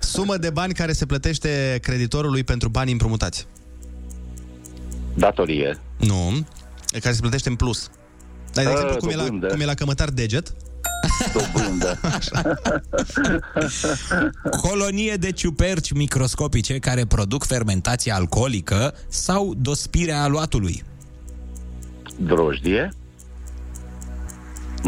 Sumă 0.00 0.36
de 0.36 0.50
bani 0.50 0.74
care 0.74 0.92
se 0.92 1.06
plătește 1.06 1.78
creditorului 1.82 2.44
pentru 2.44 2.68
bani 2.68 2.92
împrumutați. 2.92 3.46
Datorie. 5.14 5.78
Nu, 5.96 6.46
care 7.00 7.14
se 7.14 7.20
plătește 7.20 7.48
în 7.48 7.54
plus. 7.56 7.90
Dai, 8.52 8.64
de 8.64 8.70
Ah, 8.70 8.76
exemplu, 8.76 9.00
cum 9.00 9.08
e, 9.08 9.14
la, 9.16 9.22
dobândă. 9.22 9.46
cum 9.46 9.60
e 9.60 9.64
la 9.64 9.74
cămătar 9.74 10.08
deget, 10.08 10.52
Dobândă. 11.32 12.00
Colonie 14.68 15.14
de 15.14 15.32
ciuperci 15.32 15.92
microscopice 15.92 16.78
care 16.78 17.04
produc 17.04 17.44
fermentație 17.44 18.12
alcoolică 18.12 18.94
sau 19.08 19.54
dospirea 19.58 20.22
aluatului. 20.22 20.84
Drojdie? 22.16 22.92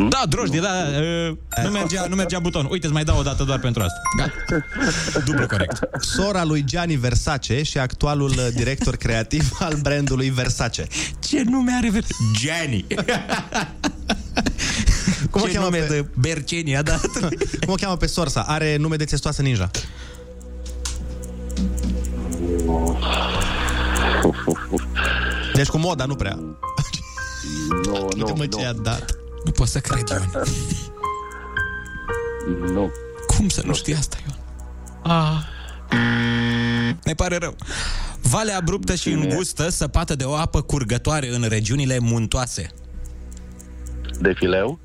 Da, 0.09 0.23
drojdie, 0.29 0.61
da, 0.61 0.69
da. 0.69 0.99
uh, 0.99 1.65
Nu 1.65 1.71
mergea, 1.71 2.07
nu 2.09 2.15
mergea 2.15 2.39
buton. 2.39 2.67
Uite, 2.71 2.85
îți 2.87 2.95
mai 2.95 3.05
dau 3.05 3.19
o 3.19 3.23
dată 3.23 3.45
doar 3.45 3.59
pentru 3.59 3.83
asta. 3.83 4.01
Gata. 4.17 4.65
Dublu 5.25 5.47
corect. 5.47 5.79
Sora 6.01 6.45
lui 6.45 6.65
Gianni 6.65 6.95
Versace 6.97 7.63
și 7.63 7.79
actualul 7.79 8.31
uh, 8.31 8.47
director 8.55 8.97
creativ 8.97 9.51
al 9.59 9.75
brandului 9.83 10.31
Versace. 10.31 10.87
Ce 11.29 11.43
nume 11.43 11.73
are 11.73 11.91
Ver- 11.91 12.07
Gianni? 12.39 12.87
Cum 15.31 15.43
o 15.43 15.47
Ce 15.47 15.53
cheamă 15.53 15.65
nume 15.69 15.79
pe... 15.79 15.95
de 15.95 16.07
Berceni 16.15 16.77
a 16.77 16.83
dat? 16.83 17.11
Cum 17.65 17.69
o 17.73 17.75
cheamă 17.75 17.97
pe 17.97 18.07
sorsa? 18.07 18.41
Are 18.41 18.77
nume 18.77 18.97
de 18.97 19.05
testoasă 19.05 19.43
ninja. 19.43 19.71
Deci 25.55 25.67
cu 25.69 25.79
moda, 25.79 26.05
nu 26.05 26.15
prea. 26.15 26.39
Nu, 27.69 28.09
Uite 28.17 28.33
mă 28.33 28.45
nu, 28.51 28.57
ce 28.59 28.61
i-a 28.61 28.73
dat. 28.73 29.17
Nu 29.45 29.51
pot 29.51 29.69
să 29.69 29.79
cred, 29.79 30.09
Ion. 30.09 30.31
nu. 32.73 32.91
Cum 33.27 33.49
să 33.49 33.63
nu 33.65 33.75
știi 33.75 33.95
asta, 33.95 34.17
Ion? 34.27 34.37
Ah. 35.13 35.55
Ne 37.05 37.15
pare 37.15 37.37
rău. 37.37 37.57
Vale 38.21 38.53
abruptă 38.53 38.95
și 38.95 39.11
îngustă, 39.11 39.69
săpată 39.69 40.15
de 40.15 40.25
o 40.25 40.35
apă 40.35 40.63
curgătoare 40.63 41.35
în 41.35 41.45
regiunile 41.49 41.99
muntoase. 41.99 42.71
Defileu? 44.21 44.79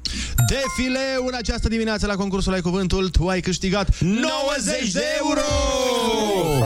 Defileu 0.48 1.26
în 1.28 1.34
această 1.38 1.68
dimineață 1.68 2.06
la 2.06 2.16
concursul 2.16 2.54
Ai 2.54 2.62
Cuvântul 2.62 3.10
Tu 3.10 3.28
ai 3.28 3.42
câștigat 3.42 4.00
90 4.00 4.92
de 4.92 5.04
euro! 5.20 5.42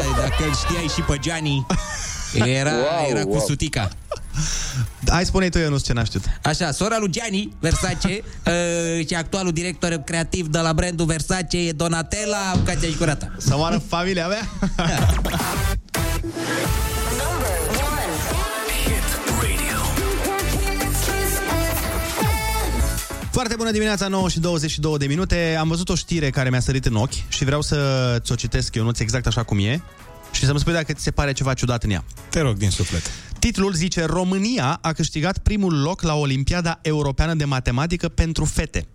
Ai, 0.00 0.14
Dacă 0.16 0.44
îl 0.46 0.54
știai 0.54 0.86
și 0.94 1.00
pe 1.00 1.18
Gianni, 1.20 1.66
era, 2.44 2.70
Wow, 2.72 3.08
era 3.10 3.22
cu 3.22 3.28
wow. 3.28 3.44
sutica. 3.46 3.90
Hai 5.08 5.24
spune 5.24 5.48
tu, 5.48 5.58
eu 5.58 5.70
nu 5.70 5.78
ce 5.78 5.92
n-a 5.92 6.04
știut. 6.04 6.24
Așa, 6.42 6.70
sora 6.70 6.98
lui 6.98 7.10
Gianni 7.10 7.52
Versace 7.60 8.22
uh, 8.46 9.06
și 9.06 9.14
actualul 9.14 9.52
director 9.52 9.92
creativ 9.92 10.46
de 10.46 10.58
la 10.58 10.72
brandul 10.72 11.06
Versace 11.06 11.58
e 11.58 11.72
Donatella 11.72 12.62
Cația 12.64 12.88
și 12.88 12.96
Curata. 12.96 13.32
Să 13.38 13.56
moară 13.56 13.82
familia 13.88 14.26
mea? 14.26 14.48
Foarte 23.30 23.54
bună 23.56 23.70
dimineața, 23.70 24.08
9 24.08 24.28
și 24.28 24.40
22 24.40 24.98
de 24.98 25.06
minute. 25.06 25.56
Am 25.60 25.68
văzut 25.68 25.88
o 25.88 25.94
știre 25.94 26.30
care 26.30 26.50
mi-a 26.50 26.60
sărit 26.60 26.86
în 26.86 26.94
ochi 26.94 27.28
și 27.28 27.44
vreau 27.44 27.62
să 27.62 27.76
ți-o 28.20 28.34
citesc, 28.34 28.74
Ionuț, 28.74 28.98
exact 28.98 29.26
așa 29.26 29.42
cum 29.42 29.58
e 29.58 29.82
și 30.34 30.44
să-mi 30.44 30.58
spui 30.58 30.72
dacă 30.72 30.92
ți 30.92 31.02
se 31.02 31.10
pare 31.10 31.32
ceva 31.32 31.54
ciudat 31.54 31.82
în 31.82 31.90
ea. 31.90 32.04
Te 32.28 32.40
rog 32.40 32.56
din 32.56 32.70
suflet. 32.70 33.10
Titlul 33.44 33.72
zice 33.72 34.04
România 34.04 34.78
a 34.82 34.92
câștigat 34.92 35.38
primul 35.38 35.80
loc 35.80 36.02
la 36.02 36.14
Olimpiada 36.14 36.78
Europeană 36.82 37.34
de 37.34 37.44
Matematică 37.44 38.08
pentru 38.08 38.44
fete. 38.44 38.86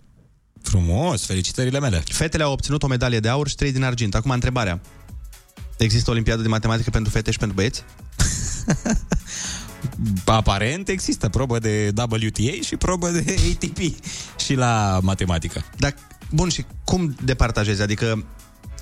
Frumos, 0.62 1.26
felicitările 1.26 1.80
mele. 1.80 2.02
Fetele 2.06 2.42
au 2.42 2.52
obținut 2.52 2.82
o 2.82 2.86
medalie 2.86 3.20
de 3.20 3.28
aur 3.28 3.48
și 3.48 3.54
trei 3.54 3.72
din 3.72 3.82
argint. 3.82 4.14
Acum 4.14 4.30
întrebarea. 4.30 4.80
Există 5.78 6.10
Olimpiadă 6.10 6.42
de 6.42 6.48
Matematică 6.48 6.90
pentru 6.90 7.12
fete 7.12 7.30
și 7.30 7.38
pentru 7.38 7.56
băieți? 7.56 7.84
Aparent 10.24 10.88
există 10.88 11.28
probă 11.28 11.58
de 11.58 11.92
WTA 11.96 12.52
și 12.64 12.76
probă 12.76 13.08
de 13.08 13.36
ATP 13.50 13.78
și 14.38 14.54
la 14.54 14.98
matematică. 15.02 15.64
Dar, 15.76 15.94
bun, 16.30 16.48
și 16.48 16.64
cum 16.84 17.16
departajezi? 17.22 17.82
Adică 17.82 18.24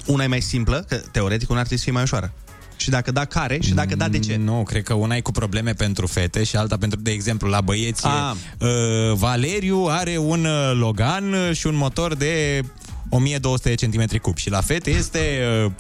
una 0.07 0.25
e 0.25 0.27
mai 0.27 0.41
simplă, 0.41 0.85
că 0.89 0.97
teoretic 0.97 1.51
una 1.51 1.59
ar 1.59 1.67
trebui 1.67 1.79
să 1.79 1.85
fie 1.85 1.93
mai 1.93 2.03
ușoară. 2.03 2.35
Și 2.79 2.91
dacă 2.91 3.11
da, 3.11 3.25
care? 3.25 3.59
Și 3.61 3.75
dacă 3.75 3.97
da, 3.97 4.09
de 4.09 4.19
ce? 4.19 4.37
Nu, 4.37 4.63
cred 4.63 4.83
că 4.83 4.95
una 4.95 5.17
e 5.17 5.21
cu 5.21 5.31
probleme 5.31 5.73
pentru 5.73 6.07
fete 6.07 6.45
și 6.45 6.57
alta 6.57 6.77
pentru, 6.77 7.01
de 7.01 7.11
exemplu, 7.11 7.49
la 7.49 7.61
băieți. 7.61 8.07
Ah. 8.07 8.35
e, 8.59 8.65
Uh, 8.67 9.15
Valeriu 9.15 9.87
are 9.89 10.17
un 10.17 10.45
uh, 10.45 10.73
Logan 10.75 11.35
și 11.53 11.67
un 11.67 11.77
motor 11.77 12.15
de 12.15 12.63
1200 13.09 13.75
cm 13.75 14.19
cub 14.19 14.37
și 14.37 14.51
la 14.51 14.61
fete 14.61 14.91
este 14.91 15.41
uh, 15.65 15.73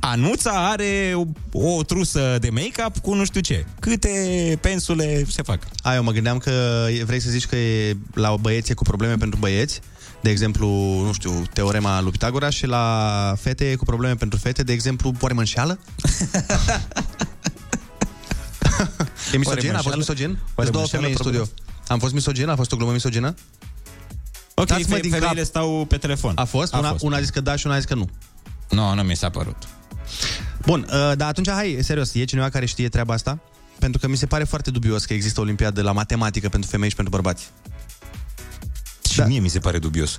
Anuța 0.00 0.70
are 0.70 1.12
o, 1.14 1.24
o 1.76 1.82
trusă 1.82 2.36
de 2.40 2.50
make-up 2.50 2.98
cu 2.98 3.14
nu 3.14 3.24
știu 3.24 3.40
ce. 3.40 3.64
Câte 3.80 4.08
pensule 4.60 5.24
se 5.28 5.42
fac? 5.42 5.58
A, 5.82 5.94
eu 5.94 6.02
mă 6.02 6.10
gândeam 6.10 6.38
că 6.38 6.86
vrei 7.04 7.20
să 7.20 7.30
zici 7.30 7.46
că 7.46 7.56
e 7.56 7.96
la 8.14 8.36
băieți 8.36 8.70
e 8.70 8.74
cu 8.74 8.82
probleme 8.82 9.14
pentru 9.14 9.38
băieți, 9.38 9.80
de 10.22 10.30
exemplu, 10.30 10.68
nu 11.04 11.12
știu, 11.12 11.42
teorema 11.52 12.00
lui 12.00 12.10
Pitagora 12.10 12.50
și 12.50 12.66
la 12.66 13.34
fete 13.40 13.70
e 13.70 13.74
cu 13.74 13.84
probleme 13.84 14.14
pentru 14.14 14.38
fete, 14.38 14.62
de 14.62 14.72
exemplu, 14.72 15.12
poare 15.12 15.34
mă 15.34 15.40
înșeală? 15.40 15.78
e 19.32 19.36
misogin? 19.36 19.70
A 19.74 19.76
fost 19.80 19.88
mă 19.88 19.94
misogin? 19.96 20.28
Oare 20.28 20.38
Sunt 20.54 20.70
două 20.70 20.82
mă 20.82 20.88
femei 20.88 21.10
în 21.10 21.16
înșeală? 21.18 21.44
studio. 21.44 21.64
Am 21.88 21.98
fost 21.98 22.12
misogin? 22.14 22.48
A 22.48 22.56
fost 22.56 22.72
o 22.72 22.76
glumă 22.76 22.92
misogină? 22.92 23.34
Ok, 24.54 24.66
Dați-mă 24.66 24.94
fe- 24.94 25.00
din 25.00 25.10
femeile 25.10 25.34
cap. 25.34 25.44
stau 25.44 25.84
pe 25.88 25.96
telefon. 25.96 26.32
A 26.36 26.44
fost? 26.44 26.74
A 26.74 26.78
Una, 26.78 26.90
fost. 26.90 27.02
una 27.04 27.16
a 27.16 27.20
zis 27.20 27.30
că 27.30 27.40
da 27.40 27.56
și 27.56 27.66
una 27.66 27.74
a 27.74 27.78
zis 27.78 27.86
că 27.88 27.94
nu. 27.94 28.08
Nu, 28.70 28.94
nu 28.94 29.02
mi 29.02 29.16
s-a 29.16 29.28
părut. 29.30 29.56
Bun, 30.66 30.80
uh, 30.88 31.12
dar 31.16 31.28
atunci 31.28 31.50
hai, 31.50 31.78
serios, 31.82 32.14
e 32.14 32.24
cineva 32.24 32.48
care 32.48 32.66
știe 32.66 32.88
treaba 32.88 33.14
asta? 33.14 33.38
Pentru 33.78 34.00
că 34.00 34.08
mi 34.08 34.16
se 34.16 34.26
pare 34.26 34.44
foarte 34.44 34.70
dubios 34.70 35.04
că 35.04 35.12
există 35.12 35.40
o 35.40 35.42
olimpiadă 35.42 35.82
la 35.82 35.92
matematică 35.92 36.48
pentru 36.48 36.70
femei 36.70 36.88
și 36.88 36.94
pentru 36.94 37.14
bărbați. 37.14 37.50
Și 39.12 39.18
da. 39.18 39.26
mie 39.26 39.38
mi 39.38 39.48
se 39.48 39.58
pare 39.58 39.78
dubios. 39.78 40.16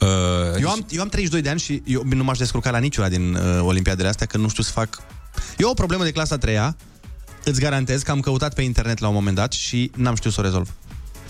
Uh, 0.00 0.08
Eu 0.60 0.68
am, 0.68 0.86
eu 0.90 1.00
am 1.00 1.08
32 1.08 1.42
de 1.42 1.48
ani 1.48 1.60
și 1.60 1.82
eu 1.86 2.02
nu 2.04 2.24
m-aș 2.24 2.38
descurca 2.38 2.70
la 2.70 2.78
niciuna 2.78 3.08
din 3.08 3.34
uh, 3.34 3.60
olimpiadele 3.60 4.08
astea, 4.08 4.26
că 4.26 4.36
nu 4.36 4.48
știu 4.48 4.62
să 4.62 4.70
fac... 4.70 5.02
Eu 5.56 5.70
o 5.70 5.74
problemă 5.74 6.04
de 6.04 6.10
clasa 6.10 6.38
3 6.38 6.74
îți 7.44 7.60
garantez 7.60 8.02
că 8.02 8.10
am 8.10 8.20
căutat 8.20 8.54
pe 8.54 8.62
internet 8.62 8.98
la 8.98 9.08
un 9.08 9.14
moment 9.14 9.36
dat 9.36 9.52
și 9.52 9.90
n-am 9.96 10.14
știut 10.14 10.32
să 10.32 10.40
o 10.40 10.42
rezolv. 10.42 10.70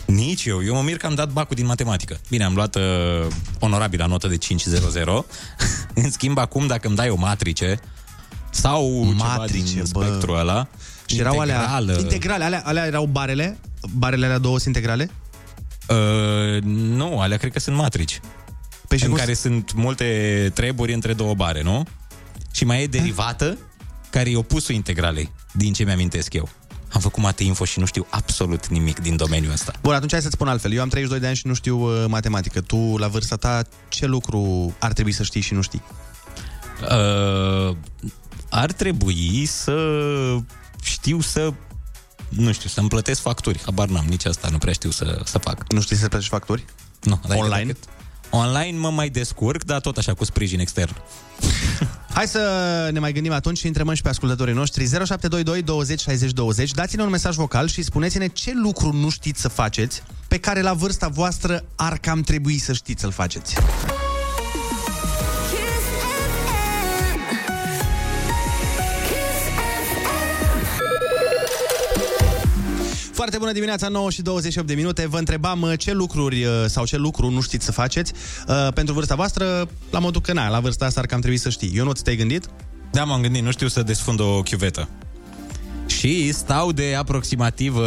Nici 0.07 0.45
eu. 0.45 0.65
Eu 0.65 0.75
mă 0.75 0.83
mir 0.83 0.97
că 0.97 1.07
am 1.07 1.15
dat 1.15 1.33
bacul 1.33 1.57
din 1.57 1.67
matematică. 1.67 2.21
Bine, 2.29 2.45
am 2.45 2.55
luat 2.55 2.75
uh, 2.75 2.83
onorabilă 3.59 4.07
notă 4.07 4.29
de 4.29 4.37
500. 4.37 4.81
În 5.95 6.11
schimb, 6.11 6.39
acum, 6.39 6.67
dacă 6.67 6.87
îmi 6.87 6.97
dai 6.97 7.09
o 7.09 7.17
matrice 7.17 7.81
sau 8.51 9.15
Matrice, 9.17 9.65
ceva 9.65 9.83
din 9.83 9.85
bă. 9.93 10.05
spectrul 10.05 10.39
ăla, 10.39 10.69
Și 11.07 11.19
erau 11.19 11.39
alea... 11.39 11.55
integrală, 11.55 11.99
Integrale, 12.01 12.45
alea, 12.45 12.63
alea 12.65 12.87
erau 12.87 13.07
barele? 13.07 13.59
Barele 13.97 14.25
alea 14.25 14.39
două 14.39 14.59
sunt 14.59 14.75
integrale? 14.75 15.11
Uh, 15.89 16.63
nu, 16.63 17.21
alea 17.21 17.37
cred 17.37 17.53
că 17.53 17.59
sunt 17.59 17.77
matrici. 17.77 18.21
Păi 18.89 18.99
și 18.99 19.05
în 19.05 19.11
cum 19.11 19.19
care 19.19 19.35
sunt 19.35 19.73
multe 19.73 20.51
treburi 20.55 20.93
între 20.93 21.13
două 21.13 21.35
bare, 21.35 21.63
nu? 21.63 21.87
Și 22.53 22.65
mai 22.65 22.83
e 22.83 22.87
derivată, 22.87 23.59
care 24.11 24.31
e 24.31 24.37
opusul 24.37 24.75
integralei, 24.75 25.33
din 25.53 25.73
ce 25.73 25.85
mi-amintesc 25.85 26.33
eu. 26.33 26.49
Am 26.93 27.01
făcut 27.01 27.23
mate 27.23 27.45
info 27.45 27.65
și 27.65 27.79
nu 27.79 27.85
știu 27.85 28.07
absolut 28.11 28.67
nimic 28.67 28.99
din 29.01 29.17
domeniul 29.17 29.53
ăsta. 29.53 29.73
Bun, 29.83 29.95
atunci 29.95 30.11
hai 30.11 30.21
să-ți 30.21 30.35
spun 30.35 30.49
altfel. 30.49 30.73
Eu 30.73 30.83
am 30.83 30.89
32 30.89 31.21
de 31.21 31.27
ani 31.27 31.37
și 31.37 31.47
nu 31.47 31.55
știu 31.55 31.79
uh, 31.79 32.05
matematică. 32.09 32.61
Tu, 32.61 32.77
la 32.77 33.09
vârsta 33.09 33.37
ta, 33.37 33.63
ce 33.89 34.07
lucru 34.07 34.75
ar 34.79 34.93
trebui 34.93 35.13
să 35.13 35.23
știi 35.23 35.41
și 35.41 35.55
nu 35.55 35.61
știi? 35.61 35.83
Uh, 36.83 37.77
ar 38.49 38.73
trebui 38.73 39.47
să 39.47 39.77
știu 40.83 41.21
să 41.21 41.53
nu 42.37 42.53
știu, 42.53 42.69
să-mi 42.69 42.89
plătesc 42.89 43.21
facturi. 43.21 43.61
Habar 43.65 43.89
n-am, 43.89 44.05
nici 44.09 44.25
asta 44.25 44.49
nu 44.51 44.59
prea 44.59 44.73
știu 44.73 44.91
să, 44.91 45.21
să 45.25 45.39
fac. 45.39 45.73
Nu 45.73 45.81
știi 45.81 45.97
să 45.97 46.09
plătești 46.09 46.31
facturi? 46.33 46.65
Nu. 47.03 47.21
dar 47.29 47.37
Online? 47.37 47.65
decât- 47.73 47.89
Online 48.31 48.79
mă 48.79 48.91
mai 48.91 49.09
descurc, 49.09 49.65
dar 49.65 49.81
tot 49.81 49.97
așa, 49.97 50.15
cu 50.15 50.25
sprijin 50.25 50.61
extern. 50.61 50.95
Hai 52.15 52.27
să 52.29 52.41
ne 52.93 52.99
mai 52.99 53.13
gândim 53.13 53.33
atunci 53.33 53.59
și 53.59 53.67
întrebăm 53.67 53.95
și 53.95 54.03
pe 54.03 54.09
ascultătorii 54.09 54.55
noștri 54.55 54.85
0722 54.89 55.63
20 55.63 56.01
60 56.01 56.31
20 56.33 56.71
Dați-ne 56.71 57.03
un 57.03 57.09
mesaj 57.09 57.35
vocal 57.37 57.69
și 57.69 57.83
spuneți-ne 57.83 58.27
ce 58.27 58.53
lucru 58.63 58.93
nu 58.93 59.09
știți 59.11 59.41
să 59.41 59.49
faceți 59.49 60.03
Pe 60.29 60.39
care 60.39 60.61
la 60.61 60.73
vârsta 60.73 61.09
voastră 61.09 61.65
ar 61.75 61.99
cam 61.99 62.21
trebui 62.21 62.59
să 62.59 62.73
știți 62.73 63.01
să-l 63.01 63.11
faceți 63.11 63.55
Foarte 73.25 73.43
bună 73.43 73.55
dimineața, 73.55 73.89
9 73.89 74.11
și 74.11 74.23
28 74.23 74.67
de 74.67 74.75
minute. 74.75 75.07
Vă 75.07 75.19
întrebam 75.19 75.63
uh, 75.63 75.73
ce 75.79 75.93
lucruri 75.93 76.45
uh, 76.45 76.51
sau 76.67 76.85
ce 76.85 76.97
lucru 76.97 77.31
nu 77.31 77.41
știți 77.41 77.65
să 77.65 77.73
faceți 77.73 78.13
uh, 78.49 78.69
pentru 78.75 78.95
vârsta 78.95 79.15
voastră, 79.15 79.69
la 79.91 79.99
modul 79.99 80.21
că, 80.21 80.33
na, 80.33 80.49
la 80.49 80.61
vârsta 80.61 80.85
asta 80.85 81.01
ar 81.01 81.07
cam 81.07 81.21
trebui 81.21 81.39
să 81.39 81.49
știi. 81.49 81.73
Eu 81.75 81.85
nu 81.85 81.93
ți-ai 81.93 82.17
gândit? 82.17 82.49
Da, 82.91 83.05
m-am 83.05 83.21
gândit, 83.21 83.43
nu 83.43 83.51
știu 83.51 83.69
să 83.69 83.83
desfund 83.83 84.21
o 84.21 84.43
chiuvetă. 84.43 84.89
Și 85.87 86.33
stau 86.33 86.73
de 86.73 86.95
aproximativ 86.99 87.77
uh, 87.77 87.83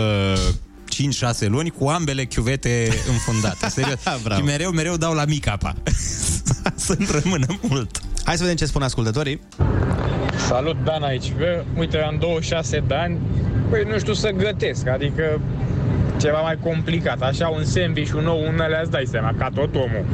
5-6 1.45 1.47
luni 1.47 1.69
cu 1.69 1.87
ambele 1.87 2.25
chiuvete 2.25 2.87
înfundate. 3.07 3.69
Serios. 3.75 3.99
Bravo. 4.23 4.39
și 4.39 4.45
mereu, 4.45 4.71
mereu 4.71 4.97
dau 4.97 5.13
la 5.13 5.25
mica 5.25 5.51
apa. 5.51 5.75
Să-mi 6.75 7.07
rămână 7.11 7.45
mult. 7.61 8.01
Hai 8.23 8.35
să 8.35 8.41
vedem 8.41 8.57
ce 8.57 8.65
spun 8.65 8.81
ascultătorii. 8.81 9.39
Salut, 10.47 10.83
Dan 10.83 11.03
aici. 11.03 11.33
Bă, 11.37 11.63
uite, 11.75 11.97
am 11.97 12.17
26 12.19 12.83
de 12.87 12.95
ani, 12.95 13.19
păi 13.69 13.83
nu 13.91 13.99
știu 13.99 14.13
să 14.13 14.29
gătesc, 14.29 14.87
adică 14.87 15.41
ceva 16.17 16.41
mai 16.41 16.57
complicat. 16.63 17.21
Așa, 17.21 17.47
un 17.47 17.65
sandwich, 17.65 18.11
un 18.13 18.25
ou, 18.27 18.47
unele 18.47 18.79
îți 18.81 18.91
dai 18.91 19.05
seama, 19.11 19.33
ca 19.37 19.49
tot 19.55 19.75
omul. 19.75 20.05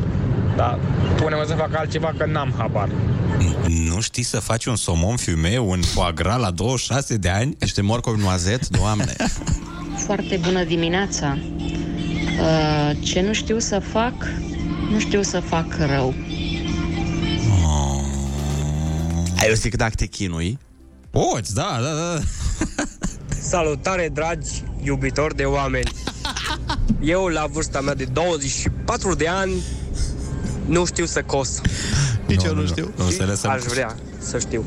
Dar 0.56 0.80
pune-mă 1.16 1.43
să 1.47 1.54
fac 1.54 1.76
altceva 1.76 2.14
că 2.18 2.26
n-am 2.26 2.54
habar. 2.58 2.89
Nu 3.93 4.01
știi 4.01 4.24
să 4.24 4.39
faci 4.39 4.66
un 4.66 4.76
somon 4.76 5.16
fume, 5.16 5.58
un 5.58 5.82
foie 5.82 6.12
gras 6.16 6.39
la 6.39 6.51
26 6.51 7.18
de 7.18 7.30
ani? 7.30 7.56
Niște 7.60 7.82
morcovi 7.82 8.22
noazet, 8.22 8.68
doamne. 8.68 9.14
Foarte 10.06 10.39
bună 10.43 10.64
dimineața. 10.64 11.38
Uh, 12.39 12.97
Ce 12.99 13.22
nu 13.22 13.34
știu 13.34 13.60
să 13.60 13.80
fac, 13.80 14.14
nu 14.91 14.99
știu 14.99 15.22
să 15.22 15.39
fac 15.39 15.66
rău. 15.78 16.14
Ai 19.39 19.49
eu 19.49 19.56
zic 19.56 19.76
dacă 19.76 19.93
te 19.95 20.06
chinui. 20.06 20.58
Poți, 21.10 21.54
da, 21.54 21.80
da, 21.82 21.93
da. 21.93 22.20
Salutare, 23.44 24.10
dragi 24.10 24.64
iubitori 24.84 25.36
de 25.36 25.46
oameni! 25.46 25.91
Eu, 27.02 27.28
la 27.28 27.46
vârsta 27.46 27.82
mea 27.82 27.94
de 27.94 28.04
24 28.06 29.16
de 29.16 29.28
ani, 29.28 29.64
nu 30.66 30.86
știu 30.86 31.06
să 31.06 31.24
cos. 31.24 31.62
Nici 32.28 32.44
eu 32.44 32.54
nu 32.54 32.66
știu. 32.68 32.94
Nu, 32.98 33.10
să 33.10 33.26
lăsăm. 33.26 33.50
Aș 33.52 33.62
vrea 33.64 33.96
să 34.18 34.39
știu. 34.39 34.66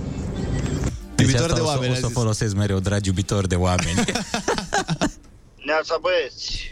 Deci 1.14 1.26
Iubitor 1.26 1.40
asta 1.50 1.54
de 1.54 1.60
o 1.60 1.64
să- 1.64 1.70
oameni, 1.70 1.90
O 1.92 1.96
a 1.96 1.98
să 2.00 2.06
zis. 2.06 2.16
folosesc 2.16 2.54
mereu, 2.54 2.78
dragi 2.78 3.08
iubitori 3.08 3.48
de 3.48 3.54
oameni. 3.54 4.04
Neața 5.68 5.98
băieți, 6.00 6.70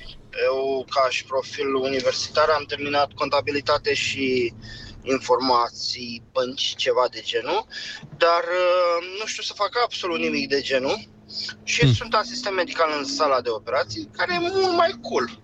eu 0.48 0.84
ca 0.88 1.06
și 1.10 1.24
profil 1.24 1.74
universitar 1.74 2.48
am 2.48 2.64
terminat 2.68 3.12
contabilitate 3.12 3.94
și 3.94 4.52
informații, 5.02 6.22
bănci, 6.32 6.74
ceva 6.76 7.06
de 7.10 7.20
genul, 7.24 7.66
dar 8.18 8.42
uh, 8.62 9.18
nu 9.20 9.26
știu 9.26 9.42
să 9.42 9.52
fac 9.56 9.70
absolut 9.84 10.18
nimic 10.18 10.48
de 10.48 10.60
genul 10.60 11.08
și 11.62 11.80
Hmm. 11.84 11.92
sunt 11.92 12.14
asistent 12.14 12.54
medical 12.56 12.88
în 12.98 13.04
sala 13.04 13.40
de 13.40 13.48
operații, 13.48 14.08
care 14.16 14.34
e 14.34 14.38
mult 14.38 14.76
mai 14.76 14.98
cool. 15.00 15.38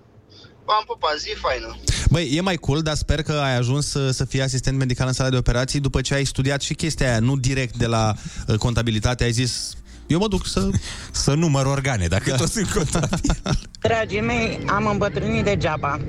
V-am 0.64 0.82
pupat, 0.86 1.16
zi 1.18 1.34
faină! 1.36 1.76
Băi, 2.10 2.30
e 2.36 2.40
mai 2.40 2.56
cool, 2.56 2.82
dar 2.82 2.94
sper 2.94 3.22
că 3.22 3.32
ai 3.32 3.56
ajuns 3.56 3.86
să, 3.88 4.10
să 4.10 4.24
fii 4.24 4.42
asistent 4.42 4.76
medical 4.78 5.06
în 5.06 5.12
sala 5.12 5.30
de 5.30 5.36
operații 5.36 5.80
după 5.80 6.00
ce 6.00 6.14
ai 6.14 6.24
studiat 6.24 6.60
și 6.60 6.74
chestia 6.74 7.08
aia, 7.08 7.18
nu 7.18 7.36
direct 7.36 7.76
de 7.76 7.86
la 7.86 8.14
uh, 8.46 8.56
contabilitate, 8.56 9.24
ai 9.24 9.32
zis 9.32 9.74
eu 10.06 10.18
mă 10.18 10.28
duc 10.28 10.46
să... 10.46 10.68
Să 11.10 11.34
număr 11.34 11.66
organe, 11.66 12.06
dacă 12.06 12.30
da. 12.30 12.36
tot 12.36 12.48
sunt 12.48 12.70
contabil. 12.70 13.36
Dragii 13.80 14.20
mei, 14.20 14.60
am 14.66 14.86
îmbătrânit 14.86 15.44
degeaba. 15.44 16.00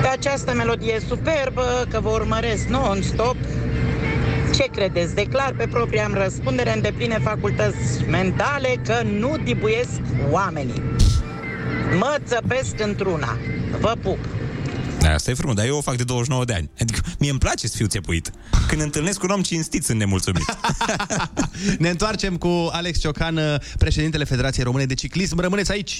Pe 0.00 0.06
această 0.06 0.52
melodie 0.54 1.02
superbă, 1.08 1.86
că 1.90 2.00
vă 2.00 2.08
urmăresc 2.08 2.66
non-stop, 2.66 3.36
ce 4.56 4.64
credeți? 4.72 5.14
Declar 5.14 5.54
pe 5.56 5.66
propria 5.66 6.04
am 6.04 6.14
răspundere 6.14 6.74
în 6.74 6.80
depline 6.80 7.18
facultăți 7.18 8.04
mentale 8.08 8.80
că 8.84 9.02
nu 9.02 9.36
dibuiesc 9.44 10.00
oamenii. 10.30 10.82
Mă 11.98 12.16
țăpesc 12.24 12.80
într-una. 12.80 13.38
Vă 13.80 13.96
pup! 14.02 14.18
Da, 14.98 15.12
asta 15.12 15.30
e 15.30 15.34
frumos, 15.34 15.56
dar 15.56 15.66
eu 15.66 15.76
o 15.76 15.80
fac 15.80 15.96
de 15.96 16.04
29 16.04 16.44
de 16.44 16.52
ani. 16.52 16.70
Adică 16.80 17.00
mie 17.18 17.30
îmi 17.30 17.38
place 17.38 17.66
să 17.66 17.76
fiu 17.76 17.86
țepuit. 17.86 18.30
Când 18.68 18.80
întâlnesc 18.80 19.22
un 19.22 19.30
om 19.30 19.42
cinstit, 19.42 19.84
sunt 19.84 19.98
nemulțumit. 19.98 20.44
Ne 21.78 21.88
întoarcem 21.88 22.36
cu 22.36 22.68
Alex 22.72 22.98
Ciocan, 22.98 23.36
uh, 23.36 23.54
președintele 23.78 24.24
Federației 24.24 24.64
Române 24.64 24.84
de 24.84 24.94
Ciclism. 24.94 25.40
Rămâneți 25.40 25.72
aici! 25.72 25.98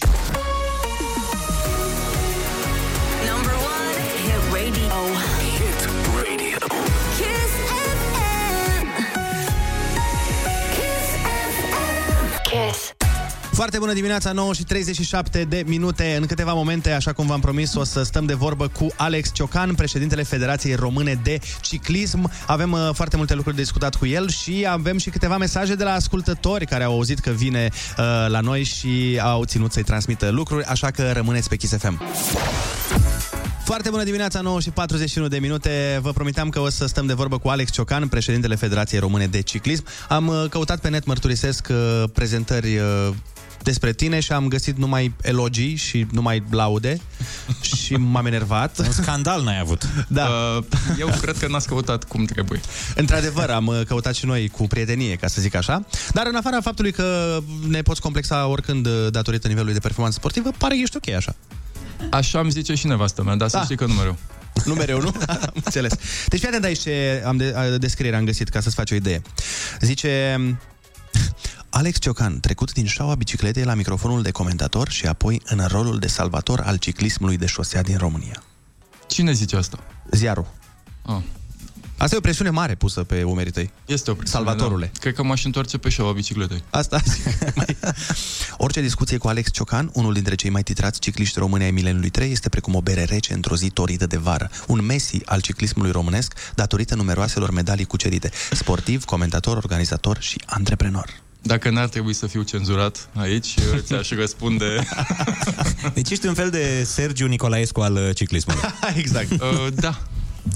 Foarte 13.55 13.79
bună 13.79 13.93
dimineața, 13.93 14.33
9 14.33 14.53
și 14.53 14.65
37 14.65 15.45
de 15.45 15.63
minute. 15.67 16.17
În 16.21 16.27
câteva 16.27 16.53
momente, 16.53 16.91
așa 16.91 17.13
cum 17.13 17.27
v-am 17.27 17.41
promis, 17.41 17.75
o 17.75 17.85
să 17.85 18.03
stăm 18.03 18.25
de 18.25 18.35
vorbă 18.35 18.69
cu 18.69 18.87
Alex 18.97 19.33
Ciocan, 19.33 19.75
președintele 19.75 20.23
Federației 20.23 20.75
Române 20.75 21.21
de 21.23 21.39
Ciclism. 21.61 22.31
Avem 22.47 22.73
uh, 22.73 22.91
foarte 22.93 23.17
multe 23.17 23.35
lucruri 23.35 23.57
de 23.57 23.63
discutat 23.63 23.95
cu 23.95 24.07
el 24.07 24.29
și 24.29 24.67
avem 24.69 24.99
și 24.99 25.11
câteva 25.11 25.37
mesaje 25.37 25.75
de 25.75 25.85
la 25.85 25.93
ascultători 25.93 26.67
care 26.67 26.85
au 26.85 26.93
auzit 26.93 27.19
că 27.19 27.31
vine 27.31 27.69
uh, 27.73 28.05
la 28.29 28.41
noi 28.41 28.63
și 28.63 29.21
au 29.23 29.45
ținut 29.45 29.73
să-i 29.73 29.83
transmită 29.83 30.31
lucruri, 30.31 30.65
așa 30.65 30.91
că 30.91 31.11
rămâneți 31.13 31.49
pe 31.49 31.57
Kiss 31.57 31.77
FM. 31.77 32.03
Foarte 33.65 33.91
bună 33.91 34.03
dimineața, 34.03 34.41
9 34.41 34.61
și 34.61 34.71
41 34.71 35.29
de 35.29 35.39
minute. 35.39 35.99
Vă 36.03 36.13
promiteam 36.13 36.49
că 36.49 36.61
o 36.61 36.69
să 36.69 36.87
stăm 36.87 37.07
de 37.07 37.13
vorbă 37.13 37.39
cu 37.39 37.49
Alex 37.49 37.71
Ciocan, 37.71 38.09
președintele 38.09 38.55
Federației 38.55 39.01
Române 39.01 39.27
de 39.27 39.41
Ciclism. 39.41 39.85
Am 40.09 40.29
uh, 40.29 40.45
căutat 40.51 40.81
pe 40.81 40.89
net, 40.89 41.05
mărturisesc, 41.05 41.69
uh, 41.71 42.05
prezentări 42.13 42.77
uh, 42.77 43.15
despre 43.65 43.93
tine 43.93 44.21
și 44.21 44.33
am 44.33 44.49
găsit 44.49 44.77
numai 44.79 45.13
elogii 45.23 45.75
și 45.77 46.07
numai 46.11 46.43
laude 46.51 47.01
și 47.85 47.95
m-am 47.95 48.27
enervat. 48.27 48.79
Un 48.79 48.93
scandal 48.93 49.43
n-ai 49.43 49.61
avut. 49.61 49.89
Da. 50.09 50.29
Uh, 50.59 50.65
eu 50.99 51.11
cred 51.21 51.39
că 51.39 51.47
n-ați 51.49 51.67
căutat 51.69 52.05
cum 52.05 52.25
trebuie. 52.25 52.61
Într-adevăr, 52.95 53.51
am 53.51 53.67
uh, 53.67 53.81
căutat 53.87 54.15
și 54.15 54.27
noi 54.27 54.49
cu 54.49 54.67
prietenie, 54.67 55.15
ca 55.17 55.27
să 55.27 55.41
zic 55.41 55.55
așa. 55.55 55.87
Dar 56.13 56.27
în 56.27 56.35
afara 56.35 56.61
faptului 56.61 56.93
că 56.93 57.39
ne 57.69 57.83
poți 57.83 58.01
complexa 58.01 58.47
oricând 58.47 58.87
uh, 58.87 59.07
datorită 59.11 59.47
nivelului 59.49 59.75
de 59.75 59.81
performanță 59.81 60.17
sportivă, 60.19 60.51
pare 60.59 60.75
că 60.75 60.81
ești 60.81 60.97
ok 60.97 61.09
așa. 61.09 61.35
Așa 62.11 62.39
îmi 62.41 62.51
zice 62.51 62.75
și 62.75 62.87
nevastă 62.87 63.23
mea, 63.23 63.35
dar 63.37 63.49
să 63.49 63.57
Da. 63.57 63.63
știi 63.63 63.77
că 63.77 63.87
nu 63.87 63.93
mereu. 63.93 64.17
Nu 64.65 64.75
mereu, 64.75 65.01
nu? 65.01 65.13
Am 65.27 65.51
înțeles. 65.55 65.93
Deci 66.29 66.39
fii 66.39 66.49
atent 66.49 66.65
aici 66.65 66.81
ce 66.81 67.23
am 67.27 67.37
de, 67.37 67.53
a- 67.57 67.77
descriere 67.77 68.17
am 68.17 68.25
găsit 68.25 68.49
ca 68.49 68.61
să-ți 68.61 68.75
faci 68.75 68.91
o 68.91 68.95
idee. 68.95 69.23
Zice... 69.81 70.39
Alex 71.77 71.99
Ciocan, 71.99 72.41
trecut 72.41 72.73
din 72.73 72.87
șaua 72.87 73.15
bicicletei 73.15 73.65
la 73.65 73.75
microfonul 73.75 74.23
de 74.23 74.31
comentator 74.31 74.89
și 74.89 75.07
apoi 75.07 75.43
în 75.45 75.67
rolul 75.67 75.99
de 75.99 76.07
salvator 76.07 76.61
al 76.61 76.77
ciclismului 76.77 77.37
de 77.37 77.47
șosea 77.47 77.83
din 77.83 77.97
România. 77.97 78.43
Cine 79.07 79.33
zice 79.33 79.57
asta? 79.57 79.79
Ziarul. 80.11 80.47
Ah. 81.03 81.17
Asta 81.97 82.15
e 82.15 82.19
o 82.19 82.21
presiune 82.21 82.51
mare 82.51 82.75
pusă 82.75 83.03
pe 83.03 83.23
umerii 83.23 83.53
tăi. 83.53 83.73
Este 83.87 84.11
o 84.11 84.15
presiune, 84.15 84.45
Salvatorule. 84.45 84.91
Da. 84.93 84.99
Cred 85.01 85.15
că 85.15 85.23
m-aș 85.23 85.45
întoarce 85.45 85.79
pe 85.79 85.89
șoua 85.89 86.13
bicicletei. 86.13 86.63
Asta 86.71 87.01
Orice 88.57 88.81
discuție 88.81 89.19
cu 89.19 89.29
Alex 89.29 89.51
Ciocan, 89.51 89.91
unul 89.93 90.13
dintre 90.13 90.35
cei 90.35 90.51
mai 90.51 90.63
titrați 90.63 91.01
cicliști 91.01 91.39
români 91.39 91.65
ai 91.65 91.71
mileniului 91.71 92.11
3, 92.11 92.31
este 92.31 92.49
precum 92.49 92.75
o 92.75 92.81
bere 92.81 93.05
rece 93.05 93.33
într-o 93.33 93.57
zi 93.57 93.69
toridă 93.69 94.07
de 94.07 94.17
vară. 94.17 94.51
Un 94.67 94.85
Messi 94.85 95.19
al 95.25 95.41
ciclismului 95.41 95.91
românesc, 95.91 96.35
datorită 96.55 96.95
numeroaselor 96.95 97.51
medalii 97.51 97.85
cucerite. 97.85 98.31
Sportiv, 98.51 99.05
comentator, 99.05 99.57
organizator 99.57 100.21
și 100.21 100.41
antreprenor. 100.47 101.24
Dacă 101.47 101.71
n-ar 101.71 101.89
trebui 101.89 102.13
să 102.13 102.27
fiu 102.27 102.43
cenzurat 102.43 103.09
aici, 103.15 103.55
ți-aș 103.79 104.11
răspunde... 104.11 104.87
Deci 105.95 106.11
ești 106.11 106.27
un 106.27 106.35
fel 106.35 106.51
de 106.51 106.85
Sergiu 106.85 107.27
Nicolaescu 107.27 107.81
al 107.81 107.95
uh, 107.95 108.09
ciclismului. 108.15 108.63
exact. 108.97 109.31
Uh, 109.31 109.67
da. 109.75 109.99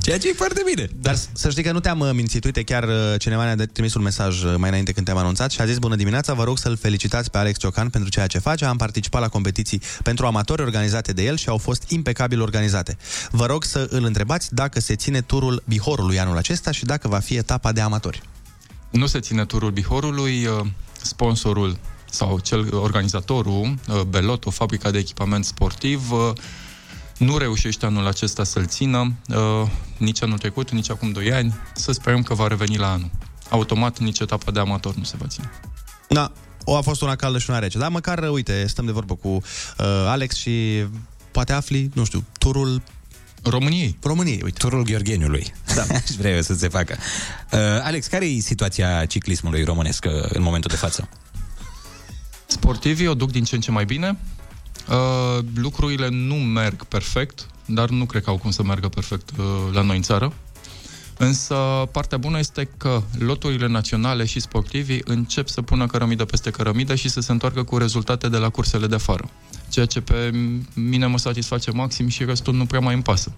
Ceea 0.02 0.18
ce 0.18 0.28
e 0.28 0.32
foarte 0.32 0.62
bine. 0.74 0.88
Dar 1.00 1.14
s- 1.14 1.28
să 1.32 1.50
știi 1.50 1.62
că 1.62 1.72
nu 1.72 1.80
te-am 1.80 2.00
uh, 2.00 2.10
mințit. 2.12 2.44
Uite, 2.44 2.62
chiar 2.62 2.82
uh, 2.84 3.14
cineva 3.18 3.54
ne-a 3.54 3.66
trimis 3.72 3.94
un 3.94 4.02
mesaj 4.02 4.42
uh, 4.42 4.54
mai 4.56 4.68
înainte 4.68 4.92
când 4.92 5.06
te-am 5.06 5.18
anunțat 5.18 5.50
și 5.50 5.60
a 5.60 5.66
zis 5.66 5.78
Bună 5.78 5.96
dimineața, 5.96 6.32
vă 6.34 6.44
rog 6.44 6.58
să-l 6.58 6.76
felicitați 6.76 7.30
pe 7.30 7.38
Alex 7.38 7.58
Ciocan 7.58 7.88
pentru 7.88 8.10
ceea 8.10 8.26
ce 8.26 8.38
face. 8.38 8.64
Am 8.64 8.76
participat 8.76 9.20
la 9.20 9.28
competiții 9.28 9.82
pentru 10.02 10.26
amatori 10.26 10.62
organizate 10.62 11.12
de 11.12 11.22
el 11.24 11.36
și 11.36 11.48
au 11.48 11.56
fost 11.58 11.90
impecabil 11.90 12.40
organizate. 12.40 12.96
Vă 13.30 13.46
rog 13.46 13.64
să 13.64 13.86
îl 13.90 14.04
întrebați 14.04 14.54
dacă 14.54 14.80
se 14.80 14.94
ține 14.96 15.20
turul 15.20 15.62
Bihorului 15.66 16.18
anul 16.18 16.36
acesta 16.36 16.70
și 16.70 16.84
dacă 16.84 17.08
va 17.08 17.18
fi 17.18 17.36
etapa 17.36 17.72
de 17.72 17.80
amatori. 17.80 18.22
Nu 18.90 19.06
se 19.06 19.20
ține 19.20 19.44
turul 19.44 19.70
Bihorului, 19.70 20.46
uh, 20.46 20.66
sponsorul 21.02 21.78
sau 22.10 22.38
cel 22.38 22.74
organizatorul, 22.74 23.74
uh, 23.88 24.00
Belotto, 24.00 24.50
fabrica 24.50 24.90
de 24.90 24.98
echipament 24.98 25.44
sportiv, 25.44 26.12
uh, 26.12 26.32
nu 27.18 27.38
reușește 27.38 27.86
anul 27.86 28.06
acesta 28.06 28.44
să-l 28.44 28.66
țină, 28.66 29.12
uh, 29.28 29.68
nici 29.96 30.22
anul 30.22 30.38
trecut, 30.38 30.70
nici 30.70 30.90
acum 30.90 31.12
2 31.12 31.32
ani. 31.32 31.54
Să 31.74 31.92
sperăm 31.92 32.22
că 32.22 32.34
va 32.34 32.46
reveni 32.46 32.76
la 32.76 32.92
anul. 32.92 33.10
Automat, 33.50 33.98
nici 33.98 34.18
etapa 34.18 34.50
de 34.50 34.60
amator 34.60 34.94
nu 34.94 35.02
se 35.02 35.16
va 35.18 35.26
ține. 35.26 35.50
Da, 36.08 36.32
o 36.64 36.76
a 36.76 36.80
fost 36.80 37.02
una 37.02 37.16
caldă 37.16 37.38
și 37.38 37.50
una 37.50 37.58
rece. 37.58 37.78
Dar 37.78 37.90
măcar, 37.90 38.18
uh, 38.18 38.30
uite, 38.30 38.66
stăm 38.66 38.84
de 38.84 38.92
vorbă 38.92 39.14
cu 39.14 39.28
uh, 39.28 39.40
Alex 40.06 40.36
și 40.36 40.84
poate 41.30 41.52
afli, 41.52 41.90
nu 41.94 42.04
știu, 42.04 42.24
turul 42.38 42.82
României. 43.42 43.96
României, 44.02 44.40
uite. 44.44 44.58
Turul 44.58 44.82
Gheorgheniului. 44.82 45.52
Da. 45.74 45.82
Aș 45.94 46.10
vrea 46.18 46.34
eu 46.34 46.42
să 46.42 46.54
se 46.54 46.68
facă. 46.68 46.96
Uh, 47.52 47.58
Alex, 47.82 48.06
care 48.06 48.26
e 48.26 48.40
situația 48.40 49.04
ciclismului 49.04 49.64
românesc 49.64 50.04
uh, 50.04 50.12
în 50.28 50.42
momentul 50.42 50.70
de 50.70 50.76
față? 50.76 51.08
Sportivii 52.46 53.06
o 53.06 53.14
duc 53.14 53.30
din 53.30 53.44
ce 53.44 53.54
în 53.54 53.60
ce 53.60 53.70
mai 53.70 53.84
bine. 53.84 54.18
Uh, 54.88 55.44
lucrurile 55.54 56.08
nu 56.08 56.34
merg 56.34 56.84
perfect, 56.84 57.46
dar 57.64 57.88
nu 57.88 58.04
cred 58.04 58.22
că 58.22 58.30
au 58.30 58.38
cum 58.38 58.50
să 58.50 58.62
meargă 58.62 58.88
perfect 58.88 59.30
uh, 59.38 59.44
la 59.72 59.82
noi 59.82 59.96
în 59.96 60.02
țară. 60.02 60.32
Însă 61.18 61.54
partea 61.92 62.18
bună 62.18 62.38
este 62.38 62.68
că 62.76 63.02
loturile 63.18 63.66
naționale 63.66 64.24
și 64.24 64.40
sportivii 64.40 65.02
încep 65.04 65.48
să 65.48 65.62
pună 65.62 65.86
cărămidă 65.86 66.24
peste 66.24 66.50
cărămidă 66.50 66.94
și 66.94 67.08
să 67.08 67.20
se 67.20 67.32
întoarcă 67.32 67.62
cu 67.62 67.78
rezultate 67.78 68.28
de 68.28 68.36
la 68.36 68.48
cursele 68.48 68.86
de 68.86 68.94
afară. 68.94 69.30
Ceea 69.68 69.86
ce 69.86 70.00
pe 70.00 70.30
mine 70.74 71.06
mă 71.06 71.18
satisface 71.18 71.70
maxim 71.70 72.08
și 72.08 72.24
restul 72.24 72.54
nu 72.54 72.66
prea 72.66 72.80
mai 72.80 72.94
îmi 72.94 73.02
pasă. 73.02 73.32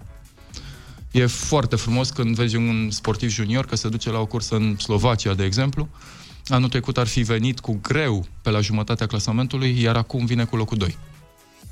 E 1.11 1.25
foarte 1.25 1.75
frumos 1.75 2.09
când 2.09 2.35
vezi 2.35 2.55
un 2.55 2.89
sportiv 2.91 3.29
junior 3.29 3.65
că 3.65 3.75
se 3.75 3.89
duce 3.89 4.09
la 4.09 4.19
o 4.19 4.25
cursă 4.25 4.55
în 4.55 4.77
Slovacia, 4.77 5.33
de 5.33 5.43
exemplu. 5.43 5.89
Anul 6.47 6.69
trecut 6.69 6.97
ar 6.97 7.07
fi 7.07 7.21
venit 7.21 7.59
cu 7.59 7.79
greu 7.81 8.25
pe 8.41 8.49
la 8.49 8.59
jumătatea 8.59 9.05
clasamentului, 9.05 9.81
iar 9.81 9.95
acum 9.95 10.25
vine 10.25 10.43
cu 10.43 10.55
locul 10.55 10.77
2. 10.77 10.97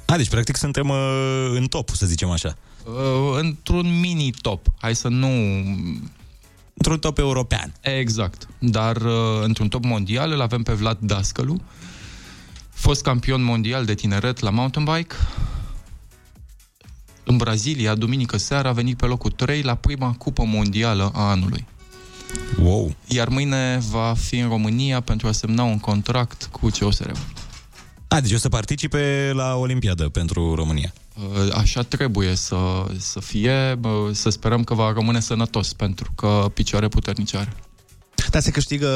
A, 0.09 0.17
deci 0.17 0.29
practic 0.29 0.55
suntem 0.55 0.89
uh, 0.89 1.51
în 1.53 1.65
top, 1.67 1.89
să 1.89 2.05
zicem 2.05 2.29
așa. 2.29 2.57
Uh, 2.85 3.37
într-un 3.39 3.99
mini-top. 3.99 4.67
Hai 4.77 4.95
să 4.95 5.07
nu... 5.07 5.27
Într-un 6.73 6.99
top 6.99 7.17
european. 7.17 7.73
Exact. 7.81 8.47
Dar 8.59 8.95
uh, 8.95 9.41
într-un 9.43 9.67
top 9.67 9.83
mondial 9.83 10.31
îl 10.31 10.41
avem 10.41 10.63
pe 10.63 10.73
Vlad 10.73 10.97
Dascălu, 10.99 11.61
fost 12.69 13.01
campion 13.01 13.43
mondial 13.43 13.85
de 13.85 13.93
tineret 13.93 14.39
la 14.39 14.49
mountain 14.49 14.85
bike. 14.85 15.15
În 17.23 17.37
Brazilia, 17.37 17.95
duminică 17.95 18.37
seara, 18.37 18.69
a 18.69 18.71
venit 18.71 18.97
pe 18.97 19.05
locul 19.05 19.31
3 19.31 19.61
la 19.61 19.75
prima 19.75 20.11
cupă 20.17 20.43
mondială 20.43 21.11
a 21.13 21.29
anului. 21.29 21.65
Wow. 22.61 22.95
Iar 23.07 23.27
mâine 23.27 23.79
va 23.89 24.13
fi 24.17 24.37
în 24.37 24.49
România 24.49 25.01
pentru 25.01 25.27
a 25.27 25.31
semna 25.31 25.63
un 25.63 25.79
contract 25.79 26.49
cu 26.51 26.69
COSR. 26.79 27.11
A, 28.11 28.21
deci 28.21 28.33
o 28.33 28.37
să 28.37 28.49
participe 28.49 29.31
la 29.33 29.55
Olimpiadă 29.55 30.09
pentru 30.09 30.55
România. 30.55 30.93
Uh, 31.15 31.53
Așa 31.55 31.81
trebuie 31.81 32.35
să, 32.35 32.85
să 32.97 33.19
fie, 33.19 33.75
bă, 33.79 34.09
să 34.13 34.29
sperăm 34.29 34.63
că 34.63 34.73
va 34.73 34.93
rămâne 34.93 35.19
sănătos, 35.19 35.73
pentru 35.73 36.11
că 36.15 36.51
picioare 36.53 36.87
puternice 36.87 37.37
are. 37.37 37.53
Dar 38.29 38.41
se 38.41 38.51
câștigă 38.51 38.89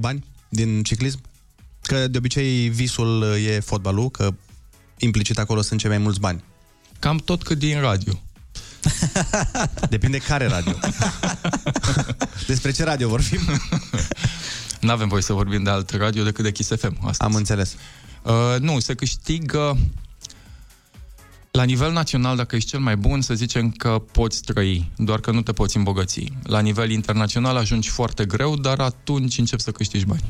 bani 0.00 0.24
din 0.48 0.82
ciclism? 0.82 1.20
Că 1.82 2.08
de 2.08 2.18
obicei 2.18 2.68
visul 2.68 3.36
e 3.46 3.60
fotbalul, 3.60 4.10
că 4.10 4.34
implicit 4.98 5.38
acolo 5.38 5.62
sunt 5.62 5.80
cei 5.80 5.88
mai 5.90 5.98
mulți 5.98 6.20
bani. 6.20 6.44
Cam 6.98 7.16
tot 7.16 7.42
cât 7.42 7.58
din 7.58 7.80
radio. 7.80 8.22
Depinde 9.90 10.18
care 10.18 10.46
radio. 10.46 10.78
Despre 12.46 12.70
ce 12.70 12.84
radio 12.84 13.08
vorbim? 13.08 13.40
Nu 14.80 14.90
avem 14.90 15.08
voie 15.08 15.22
să 15.22 15.32
vorbim 15.32 15.62
de 15.62 15.70
alt 15.70 15.90
radio 15.90 16.24
decât 16.24 16.44
de 16.44 16.52
Kiss 16.52 16.68
FM 16.76 16.96
astăzi. 16.98 17.20
Am 17.20 17.34
înțeles. 17.34 17.76
Uh, 18.24 18.56
nu, 18.60 18.78
se 18.78 18.94
câștigă 18.94 19.78
la 21.50 21.62
nivel 21.62 21.92
național, 21.92 22.36
dacă 22.36 22.56
ești 22.56 22.68
cel 22.68 22.78
mai 22.78 22.96
bun, 22.96 23.20
să 23.20 23.34
zicem 23.34 23.70
că 23.70 24.02
poți 24.12 24.42
trăi, 24.42 24.90
doar 24.96 25.20
că 25.20 25.30
nu 25.30 25.42
te 25.42 25.52
poți 25.52 25.76
îmbogăți. 25.76 26.32
La 26.42 26.60
nivel 26.60 26.90
internațional 26.90 27.56
ajungi 27.56 27.88
foarte 27.88 28.24
greu, 28.24 28.56
dar 28.56 28.80
atunci 28.80 29.38
începi 29.38 29.62
să 29.62 29.70
câștigi 29.70 30.04
bani. 30.04 30.24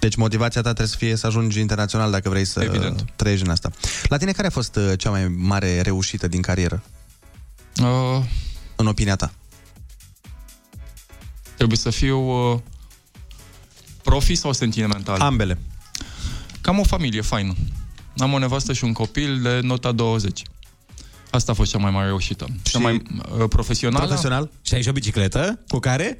Deci 0.00 0.14
motivația 0.16 0.60
ta 0.60 0.66
trebuie 0.72 0.86
să 0.86 0.96
fie 0.96 1.16
să 1.16 1.26
ajungi 1.26 1.60
internațional 1.60 2.10
dacă 2.10 2.28
vrei 2.28 2.44
să 2.44 2.62
Evident. 2.62 3.04
trăiești 3.16 3.44
în 3.44 3.50
asta. 3.50 3.70
La 4.08 4.16
tine 4.16 4.32
care 4.32 4.46
a 4.46 4.50
fost 4.50 4.76
uh, 4.76 4.92
cea 4.98 5.10
mai 5.10 5.28
mare 5.28 5.80
reușită 5.80 6.28
din 6.28 6.40
carieră? 6.40 6.82
Uh, 7.82 8.24
În 8.76 8.86
opinia 8.86 9.16
ta? 9.16 9.32
trebuie 11.54 11.78
să 11.78 11.90
fiu 11.90 12.18
uh, 12.52 12.58
profi 14.02 14.34
sau 14.34 14.52
sentimental? 14.52 15.20
Ambele. 15.20 15.58
Cam 16.62 16.78
o 16.78 16.82
familie 16.84 17.20
faină. 17.20 17.54
Am 18.16 18.32
o 18.32 18.38
nevastă 18.38 18.72
și 18.72 18.84
un 18.84 18.92
copil 18.92 19.42
de 19.42 19.60
nota 19.62 19.92
20. 19.92 20.42
Asta 21.30 21.52
a 21.52 21.54
fost 21.54 21.70
cea 21.70 21.78
mai 21.78 21.90
mare 21.90 22.06
reușită. 22.06 22.46
Cea 22.62 22.78
mai 22.78 23.02
uh, 23.38 23.44
profesională. 23.48 24.04
Profesional? 24.04 24.50
Și 24.62 24.74
ai 24.74 24.82
și 24.82 24.88
o 24.88 24.92
bicicletă 24.92 25.60
cu 25.68 25.78
care? 25.78 26.18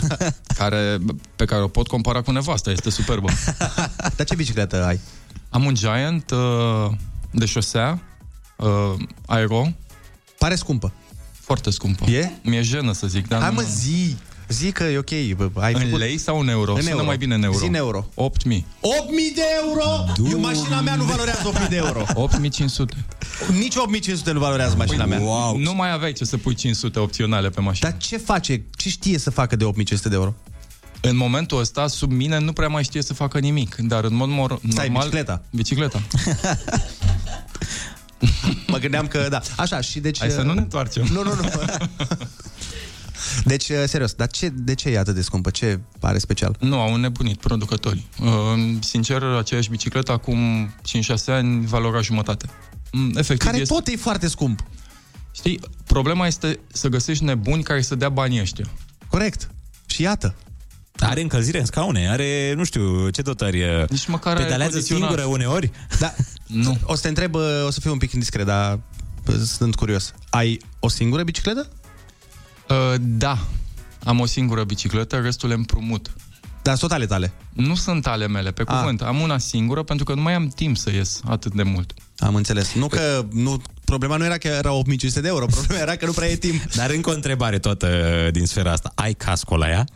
care, 0.58 0.98
pe 1.36 1.44
care 1.44 1.62
o 1.62 1.68
pot 1.68 1.86
compara 1.88 2.22
cu 2.22 2.30
nevasta, 2.30 2.70
este 2.70 2.90
superbă. 2.90 3.28
Dar 4.16 4.26
ce 4.26 4.34
bicicletă 4.34 4.84
ai? 4.84 5.00
Am 5.48 5.64
un 5.64 5.74
Giant 5.74 6.30
uh, 6.30 6.90
de 7.30 7.46
șosea, 7.46 8.02
uh, 8.56 8.94
aero. 9.26 9.72
Pare 10.38 10.54
scumpă. 10.54 10.92
Foarte 11.32 11.70
scumpă. 11.70 12.10
E? 12.10 12.30
Mi-e 12.42 12.62
jenă 12.62 12.92
să 12.92 13.06
zic, 13.06 13.28
dar 13.28 13.40
Hai 13.40 13.48
nu- 13.48 13.54
mă, 13.54 13.62
zi! 13.62 14.16
Zi 14.50 14.72
că 14.72 14.82
e 14.84 14.98
ok. 14.98 15.36
bă, 15.36 15.60
Ai 15.60 15.72
În 15.72 15.80
făcut... 15.80 15.98
lei 15.98 16.18
sau 16.18 16.40
în 16.40 16.48
euro? 16.48 16.72
În 16.74 16.78
Sună 16.78 16.90
euro. 16.90 17.04
mai 17.04 17.16
bine 17.16 17.34
în 17.34 17.42
euro. 17.42 17.58
Zi 17.58 17.66
în 17.66 17.74
euro. 17.74 18.06
8.000. 18.14 18.16
8.000 18.16 18.62
de 19.34 19.42
euro? 19.66 19.84
Eu, 20.30 20.40
mașina 20.40 20.80
mea 20.80 20.94
nu 20.94 21.04
valorează 21.04 21.50
8.000 21.64 21.68
de 21.68 21.76
euro. 21.76 22.04
8500. 22.14 23.04
Nici 23.52 23.74
8.500 24.18 24.24
nu 24.32 24.38
valorează 24.38 24.74
mașina 24.76 25.04
mea. 25.04 25.20
Wow. 25.20 25.56
Nu 25.56 25.74
mai 25.74 25.92
aveai 25.92 26.12
ce 26.12 26.24
să 26.24 26.36
pui 26.36 26.54
500 26.54 26.98
opționale 26.98 27.48
pe 27.50 27.60
mașină. 27.60 27.88
Dar 27.90 27.98
ce 27.98 28.16
face? 28.16 28.62
Ce 28.76 28.88
știe 28.88 29.18
să 29.18 29.30
facă 29.30 29.56
de 29.56 29.64
8.500 29.64 29.70
de 30.02 30.14
euro? 30.14 30.34
În 31.00 31.16
momentul 31.16 31.58
ăsta, 31.58 31.86
sub 31.86 32.10
mine, 32.12 32.38
nu 32.38 32.52
prea 32.52 32.68
mai 32.68 32.82
știe 32.82 33.02
să 33.02 33.14
facă 33.14 33.38
nimic. 33.38 33.74
Dar 33.74 34.04
în 34.04 34.14
mod 34.14 34.28
mor- 34.28 34.60
Stai, 34.70 34.84
normal... 34.86 35.02
bicicleta. 35.02 35.42
Bicicleta. 35.50 36.02
Mă 38.66 38.78
gândeam 38.78 39.06
că, 39.06 39.26
da. 39.30 39.40
Așa, 39.56 39.80
și 39.80 40.00
deci... 40.00 40.18
Hai 40.18 40.30
să 40.30 40.42
nu 40.42 40.52
ne 40.52 40.60
întoarcem. 40.60 41.06
Nu, 41.12 41.22
nu, 41.22 41.34
nu. 41.34 41.48
Deci, 43.44 43.68
uh, 43.68 43.82
serios, 43.86 44.12
dar 44.12 44.28
ce, 44.28 44.48
de 44.48 44.74
ce 44.74 44.88
e 44.88 44.98
atât 44.98 45.14
de 45.14 45.22
scumpă? 45.22 45.50
Ce 45.50 45.80
are 46.00 46.18
special? 46.18 46.56
Nu, 46.60 46.80
au 46.80 46.94
înnebunit 46.94 47.38
producătorii. 47.38 48.08
Uh, 48.20 48.28
sincer, 48.80 49.22
aceeași 49.22 49.70
bicicletă 49.70 50.12
acum 50.12 50.68
5-6 50.68 51.24
ani 51.26 51.66
valora 51.66 52.00
jumătate. 52.00 52.46
Mm, 52.92 53.12
Efectiv, 53.16 53.46
Care 53.46 53.56
este... 53.60 53.74
tot 53.74 53.86
e 53.86 53.96
foarte 53.96 54.28
scump. 54.28 54.64
Știi, 55.32 55.60
problema 55.86 56.26
este 56.26 56.58
să 56.72 56.88
găsești 56.88 57.24
nebuni 57.24 57.62
care 57.62 57.80
să 57.82 57.94
dea 57.94 58.08
banii 58.08 58.40
ăștia. 58.40 58.64
Corect. 59.08 59.50
Și 59.86 60.02
iată. 60.02 60.34
Are 60.98 61.20
încălzire 61.20 61.58
în 61.58 61.64
scaune, 61.64 62.08
are, 62.10 62.52
nu 62.56 62.64
știu, 62.64 63.08
ce 63.08 63.22
dotări... 63.22 63.86
Nici 63.88 64.06
măcar 64.06 64.36
aer 64.36 64.44
Pedalează 64.44 64.72
condiționat. 64.72 65.08
singură 65.08 65.26
uneori? 65.28 65.70
Da. 65.98 66.14
Nu. 66.46 66.78
O 66.82 66.94
să 66.94 67.02
te 67.02 67.08
întreb, 67.08 67.34
uh, 67.34 67.42
o 67.66 67.70
să 67.70 67.80
fiu 67.80 67.92
un 67.92 67.98
pic 67.98 68.12
indiscret, 68.12 68.46
dar 68.46 68.80
uh, 69.26 69.34
sunt 69.44 69.74
curios. 69.74 70.14
Ai 70.30 70.60
o 70.78 70.88
singură 70.88 71.22
bicicletă? 71.22 71.68
Uh, 72.70 72.94
da. 73.00 73.38
Am 74.04 74.20
o 74.20 74.26
singură 74.26 74.64
bicicletă, 74.64 75.16
restul 75.16 75.48
le 75.48 75.54
împrumut. 75.54 76.10
Dar 76.62 76.76
sunt 76.76 76.92
ale 76.92 77.06
tale? 77.06 77.32
Nu 77.52 77.74
sunt 77.74 78.06
ale 78.06 78.26
mele, 78.28 78.50
pe 78.50 78.62
Ah. 78.66 78.78
cuvânt. 78.78 79.02
Am 79.02 79.20
una 79.20 79.38
singură 79.38 79.82
pentru 79.82 80.04
că 80.04 80.14
nu 80.14 80.20
mai 80.20 80.34
am 80.34 80.48
timp 80.48 80.76
să 80.76 80.90
ies 80.90 81.20
atât 81.28 81.54
de 81.54 81.62
mult. 81.62 81.94
Am 82.18 82.34
înțeles. 82.34 82.72
Nu 82.74 82.86
că... 82.86 83.24
Nu, 83.32 83.62
problema 83.84 84.16
nu 84.16 84.24
era 84.24 84.36
că 84.36 84.48
era 84.48 84.72
8500 84.72 85.20
de 85.20 85.28
euro, 85.28 85.46
problema 85.46 85.82
era 85.82 85.96
că 85.96 86.06
nu 86.06 86.12
prea 86.12 86.28
e 86.28 86.36
timp. 86.36 86.72
Dar 86.74 86.90
încă 86.90 87.10
o 87.10 87.12
întrebare 87.12 87.58
toată 87.58 87.88
din 88.32 88.46
sfera 88.46 88.72
asta. 88.72 88.92
Ai 88.94 89.12
casco 89.14 89.56
la 89.56 89.68
ea? 89.68 89.84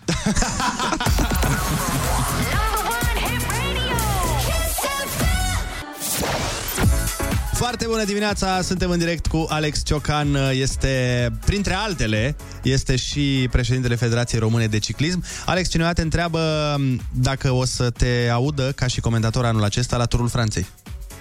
Foarte 7.65 7.87
bună 7.87 8.05
dimineața, 8.05 8.63
suntem 8.63 8.91
în 8.91 8.99
direct 8.99 9.27
cu 9.27 9.47
Alex 9.49 9.85
Ciocan, 9.85 10.35
este, 10.53 11.29
printre 11.45 11.75
altele, 11.75 12.37
este 12.63 12.97
și 12.97 13.49
președintele 13.51 13.95
Federației 13.95 14.41
Române 14.41 14.67
de 14.67 14.79
Ciclism. 14.79 15.25
Alex, 15.47 15.69
cineva 15.69 15.93
te 15.93 16.03
întreabă 16.03 16.75
m, 16.79 17.01
dacă 17.13 17.51
o 17.51 17.65
să 17.65 17.91
te 17.91 18.29
audă 18.33 18.73
ca 18.73 18.87
și 18.87 19.01
comentator 19.01 19.45
anul 19.45 19.65
acesta 19.65 19.97
la 19.97 20.05
Turul 20.05 20.29
Franței. 20.29 20.67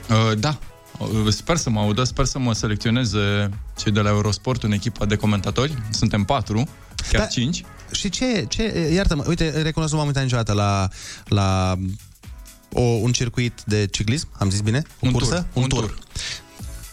Uh, 0.09 0.37
da. 0.39 0.57
Uh, 0.97 1.07
Sper 1.29 1.57
să 1.57 1.69
mă 1.69 1.79
audă, 1.79 2.03
sper 2.03 2.25
să 2.25 2.39
mă 2.39 2.53
selecționeze 2.53 3.49
cei 3.77 3.91
de 3.91 3.99
la 3.99 4.09
Eurosport 4.09 4.63
în 4.63 4.71
echipa 4.71 5.05
de 5.05 5.15
comentatori. 5.15 5.77
Suntem 5.89 6.23
patru, 6.23 6.67
chiar 7.11 7.21
Da. 7.21 7.27
cinci. 7.27 7.63
Și 7.91 8.09
ce, 8.09 8.45
ce 8.49 8.89
iartă-mă, 8.93 9.23
uite, 9.27 9.61
recunosc, 9.61 9.91
nu 9.91 9.97
m-am 9.97 10.07
uitat 10.07 10.23
niciodată 10.23 10.53
la, 10.53 10.87
la 11.25 11.77
o, 12.73 12.81
un 12.81 13.11
circuit 13.11 13.61
de 13.65 13.87
ciclism, 13.91 14.27
am 14.37 14.49
zis 14.49 14.59
bine? 14.61 14.81
O 14.99 15.05
Un 15.07 15.11
cursă? 15.11 15.47
tur, 15.53 15.63
un 15.63 15.69
tur. 15.69 15.97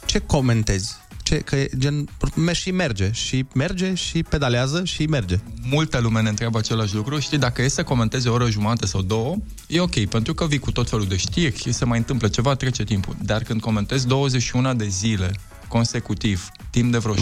Ce 0.07 0.19
comentezi? 0.19 0.97
Ce, 1.23 1.37
că 1.39 1.57
e 1.57 1.69
gen, 1.79 2.09
me- 2.35 2.53
și 2.53 2.71
merge, 2.71 3.11
și 3.13 3.47
merge, 3.55 3.95
și 3.95 4.23
pedalează, 4.23 4.85
și 4.85 5.07
merge. 5.07 5.39
Multă 5.63 5.99
lume 5.99 6.21
ne 6.21 6.29
întreabă 6.29 6.59
același 6.59 6.95
lucru. 6.95 7.19
Știi, 7.19 7.39
dacă 7.39 7.63
e 7.63 7.69
să 7.69 7.83
comentezi 7.83 8.29
o 8.29 8.33
oră 8.33 8.51
jumate 8.51 8.87
sau 8.87 9.03
două, 9.03 9.37
e 9.67 9.81
ok, 9.81 10.05
pentru 10.05 10.35
că 10.35 10.47
vii 10.47 10.59
cu 10.59 10.73
tot 10.73 10.89
felul 10.89 11.07
de 11.07 11.17
știri, 11.17 11.73
se 11.73 11.85
mai 11.85 11.99
întâmplă 11.99 12.29
ceva, 12.29 12.55
trece 12.55 12.85
timpul. 12.85 13.17
Dar 13.23 13.43
când 13.43 13.61
comentezi 13.61 14.07
21 14.07 14.75
de 14.75 14.89
zile 14.89 15.31
consecutiv, 15.69 16.49
timp 16.71 16.93
de 16.93 16.99
vreo 16.99 17.15
6-7 17.15 17.19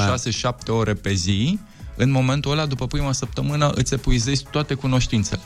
ore 0.69 0.95
pe 0.95 1.13
zi, 1.15 1.59
în 1.97 2.11
momentul 2.11 2.51
ăla, 2.51 2.67
după 2.67 2.87
prima 2.87 3.13
săptămână, 3.13 3.71
îți 3.71 3.95
epuizezi 3.95 4.45
toate 4.51 4.75
cunoștințele. 4.75 5.41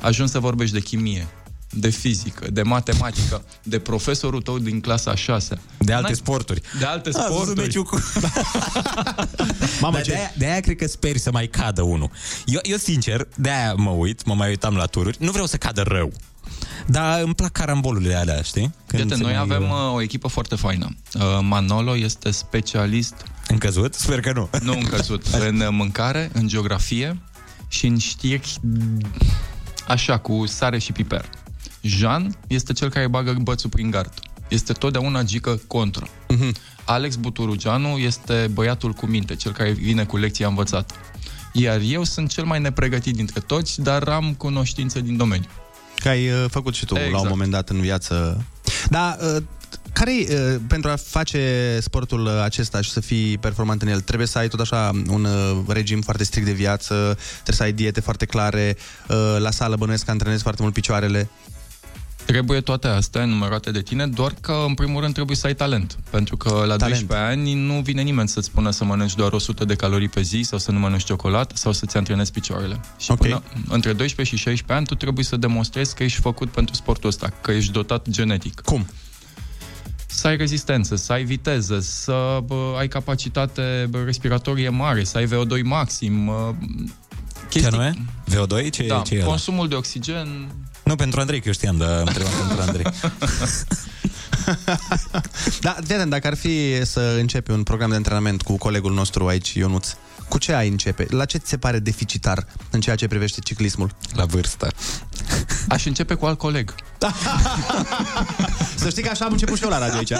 Ajungi 0.00 0.32
să 0.32 0.38
vorbești 0.38 0.74
de 0.74 0.80
chimie, 0.80 1.26
de 1.76 1.88
fizică, 1.90 2.50
de 2.50 2.62
matematică, 2.62 3.44
de 3.62 3.78
profesorul 3.78 4.42
tău 4.42 4.58
din 4.58 4.80
clasa 4.80 5.10
a 5.10 5.14
6 5.14 5.58
De 5.78 5.92
alte 5.92 6.14
sporturi. 6.14 6.60
De 6.78 6.84
alte 6.84 7.08
A, 7.12 7.12
văzut 7.12 7.32
sporturi. 7.34 7.60
meciul 7.60 7.82
cu... 7.84 7.98
Mamă, 9.80 10.00
de 10.06 10.14
aia, 10.14 10.30
de 10.38 10.46
aia 10.46 10.60
cred 10.60 10.76
că 10.76 10.86
speri 10.86 11.18
să 11.18 11.30
mai 11.32 11.46
cadă 11.46 11.82
unul. 11.82 12.10
Eu, 12.46 12.60
eu 12.62 12.76
sincer, 12.76 13.28
de 13.36 13.50
aia 13.50 13.74
mă 13.74 13.90
uit, 13.90 14.24
mă 14.24 14.34
mai 14.34 14.48
uitam 14.48 14.74
la 14.74 14.84
tururi, 14.84 15.16
nu 15.20 15.30
vreau 15.30 15.46
să 15.46 15.56
cadă 15.56 15.82
rău. 15.82 16.12
Dar 16.86 17.20
îmi 17.22 17.34
plac 17.34 17.52
carambolurile 17.52 18.14
alea, 18.14 18.42
știi? 18.42 18.74
Iată, 18.98 19.14
se 19.14 19.22
noi 19.22 19.32
mai- 19.32 19.40
avem 19.40 19.62
uh, 19.62 19.94
o 19.94 20.02
echipă 20.02 20.28
foarte 20.28 20.54
faină. 20.54 20.88
Uh, 21.14 21.22
Manolo 21.40 21.96
este 21.96 22.30
specialist... 22.30 23.14
În 23.48 23.58
căzut? 23.58 23.94
Sper 23.94 24.20
că 24.20 24.32
nu. 24.32 24.48
Nu 24.62 24.72
în 24.72 24.84
căzut. 24.84 25.26
în 25.48 25.60
uh, 25.60 25.68
mâncare, 25.70 26.30
în 26.32 26.48
geografie 26.48 27.20
și 27.68 27.86
în 27.86 27.98
știri 27.98 28.58
așa, 29.88 30.18
cu 30.18 30.44
sare 30.46 30.78
și 30.78 30.92
piper. 30.92 31.24
Jean 31.86 32.36
este 32.46 32.72
cel 32.72 32.90
care 32.90 33.08
bagă 33.08 33.36
bățul 33.42 33.70
prin 33.70 33.90
gard. 33.90 34.12
Este 34.48 34.72
totdeauna 34.72 35.22
gică 35.22 35.60
contra. 35.66 36.06
Mhm. 36.28 36.54
Alex 36.84 37.14
Buturugeanu 37.16 37.88
este 37.96 38.50
băiatul 38.52 38.92
cu 38.92 39.06
minte, 39.06 39.34
cel 39.36 39.52
care 39.52 39.70
vine 39.70 40.04
cu 40.04 40.16
lecția 40.16 40.46
învățată. 40.48 40.94
Iar 41.52 41.80
eu 41.84 42.04
sunt 42.04 42.30
cel 42.30 42.44
mai 42.44 42.60
nepregătit 42.60 43.14
dintre 43.14 43.40
toți, 43.40 43.80
dar 43.80 44.02
am 44.08 44.34
cunoștințe 44.34 45.00
din 45.00 45.16
domeniu. 45.16 45.48
Că 45.96 46.08
ai 46.08 46.28
uh, 46.28 46.44
făcut 46.50 46.74
și 46.74 46.84
tu 46.84 46.94
exact. 46.94 47.12
la 47.12 47.18
un 47.18 47.24
Exact. 47.24 47.34
moment 47.34 47.50
dat 47.50 47.68
în 47.68 47.80
viață. 47.80 48.44
Da, 48.88 49.16
uh, 49.36 49.42
Care 49.92 50.10
uh, 50.28 50.56
pentru 50.68 50.90
a 50.90 50.96
face 50.96 51.78
sportul 51.80 52.24
uh, 52.26 52.40
acesta 52.42 52.80
și 52.80 52.90
să 52.90 53.00
fii 53.00 53.38
performant 53.38 53.82
în 53.82 53.88
el, 53.88 54.00
trebuie 54.00 54.26
să 54.26 54.38
ai 54.38 54.48
tot 54.48 54.60
așa 54.60 54.90
un 55.08 55.24
uh, 55.24 55.64
regim 55.68 56.00
foarte 56.00 56.24
strict 56.24 56.46
de 56.46 56.52
viață, 56.52 56.94
trebuie 57.32 57.56
să 57.56 57.62
ai 57.62 57.72
diete 57.72 58.00
foarte 58.00 58.24
clare, 58.24 58.76
uh, 59.08 59.36
la 59.38 59.50
sală 59.50 59.76
bănuiesc 59.76 60.04
că 60.04 60.10
antrenezi 60.10 60.42
foarte 60.42 60.62
mult 60.62 60.74
picioarele. 60.74 61.28
Trebuie 62.26 62.60
toate 62.60 62.86
astea 62.88 63.22
enumerate 63.22 63.70
de 63.70 63.82
tine, 63.82 64.06
doar 64.06 64.34
că 64.40 64.64
în 64.66 64.74
primul 64.74 65.00
rând 65.00 65.14
trebuie 65.14 65.36
să 65.36 65.46
ai 65.46 65.54
talent. 65.54 65.98
Pentru 66.10 66.36
că 66.36 66.48
la 66.50 66.76
Talent. 66.76 66.80
12 66.80 67.14
ani 67.28 67.54
nu 67.54 67.80
vine 67.80 68.02
nimeni 68.02 68.28
să-ți 68.28 68.46
spună 68.46 68.70
să 68.70 68.84
mănânci 68.84 69.14
doar 69.14 69.32
100 69.32 69.64
de 69.64 69.74
calorii 69.74 70.08
pe 70.08 70.22
zi 70.22 70.40
sau 70.42 70.58
să 70.58 70.70
nu 70.70 70.78
mănânci 70.78 71.04
ciocolată 71.04 71.56
sau 71.56 71.72
să-ți 71.72 71.96
antrenezi 71.96 72.32
picioarele. 72.32 72.80
Și 72.98 73.10
Ok. 73.10 73.18
până 73.18 73.42
între 73.68 73.92
12 73.92 74.36
și 74.36 74.42
16 74.42 74.72
ani 74.72 74.86
tu 74.86 74.94
trebuie 74.94 75.24
să 75.24 75.36
demonstrezi 75.36 75.94
că 75.94 76.02
ești 76.02 76.20
făcut 76.20 76.48
pentru 76.50 76.74
sportul 76.74 77.08
ăsta, 77.08 77.32
că 77.40 77.50
ești 77.52 77.72
dotat 77.72 78.08
genetic. 78.08 78.60
Cum? 78.60 78.86
Să 80.06 80.26
ai 80.26 80.36
rezistență, 80.36 80.96
să 80.96 81.12
ai 81.12 81.24
viteză, 81.24 81.80
să 81.80 82.38
bă, 82.44 82.74
ai 82.78 82.88
capacitate 82.88 83.86
bă, 83.90 84.02
respiratorie 84.04 84.68
mare, 84.68 85.04
să 85.04 85.18
ai 85.18 85.26
VO2 85.26 85.62
maxim. 85.62 86.24
bă, 86.24 86.54
Ce 87.50 87.66
anume? 87.66 87.94
VO2? 88.30 88.70
Ce, 88.70 88.86
da, 88.86 89.00
ce 89.00 89.14
e 89.14 89.18
ăla? 89.18 89.26
consumul 89.28 89.68
de 89.68 89.74
oxigen 89.74 90.54
Nu, 90.94 91.00
pentru 91.00 91.20
Andrei, 91.20 91.40
că 91.40 91.46
eu 91.46 91.52
știam, 91.52 91.76
dar 91.76 91.98
am 91.98 92.06
întrebat 92.06 92.32
pentru 92.32 92.60
Andrei. 92.60 92.86
Da, 95.60 95.76
fii 95.84 95.94
atent, 95.94 96.10
dacă 96.10 96.26
ar 96.26 96.36
fi 96.36 96.84
să 96.84 97.16
începi 97.18 97.50
un 97.50 97.62
program 97.62 97.90
de 97.90 97.96
antrenament 97.96 98.42
cu 98.42 98.56
colegul 98.56 98.92
nostru 98.92 99.26
aici, 99.26 99.52
Ionuț, 99.52 99.88
cu 100.28 100.38
ce 100.38 100.52
ai 100.52 100.68
începe? 100.68 101.06
La 101.10 101.24
ce 101.24 101.38
ți 101.38 101.48
se 101.48 101.56
pare 101.56 101.78
deficitar 101.78 102.46
în 102.70 102.80
ceea 102.80 102.96
ce 102.96 103.06
privește 103.06 103.40
ciclismul? 103.40 103.90
La 104.12 104.24
vârstă. 104.24 104.68
Aș 105.68 105.84
începe 105.84 106.14
cu 106.14 106.26
alt 106.26 106.38
coleg. 106.38 106.74
Să 108.76 108.88
știi 108.88 109.02
că 109.02 109.08
așa 109.12 109.24
am 109.24 109.32
început 109.32 109.56
și 109.56 109.64
eu 109.64 109.70
la 109.70 109.78
radio 109.78 109.96
aici. 109.96 110.12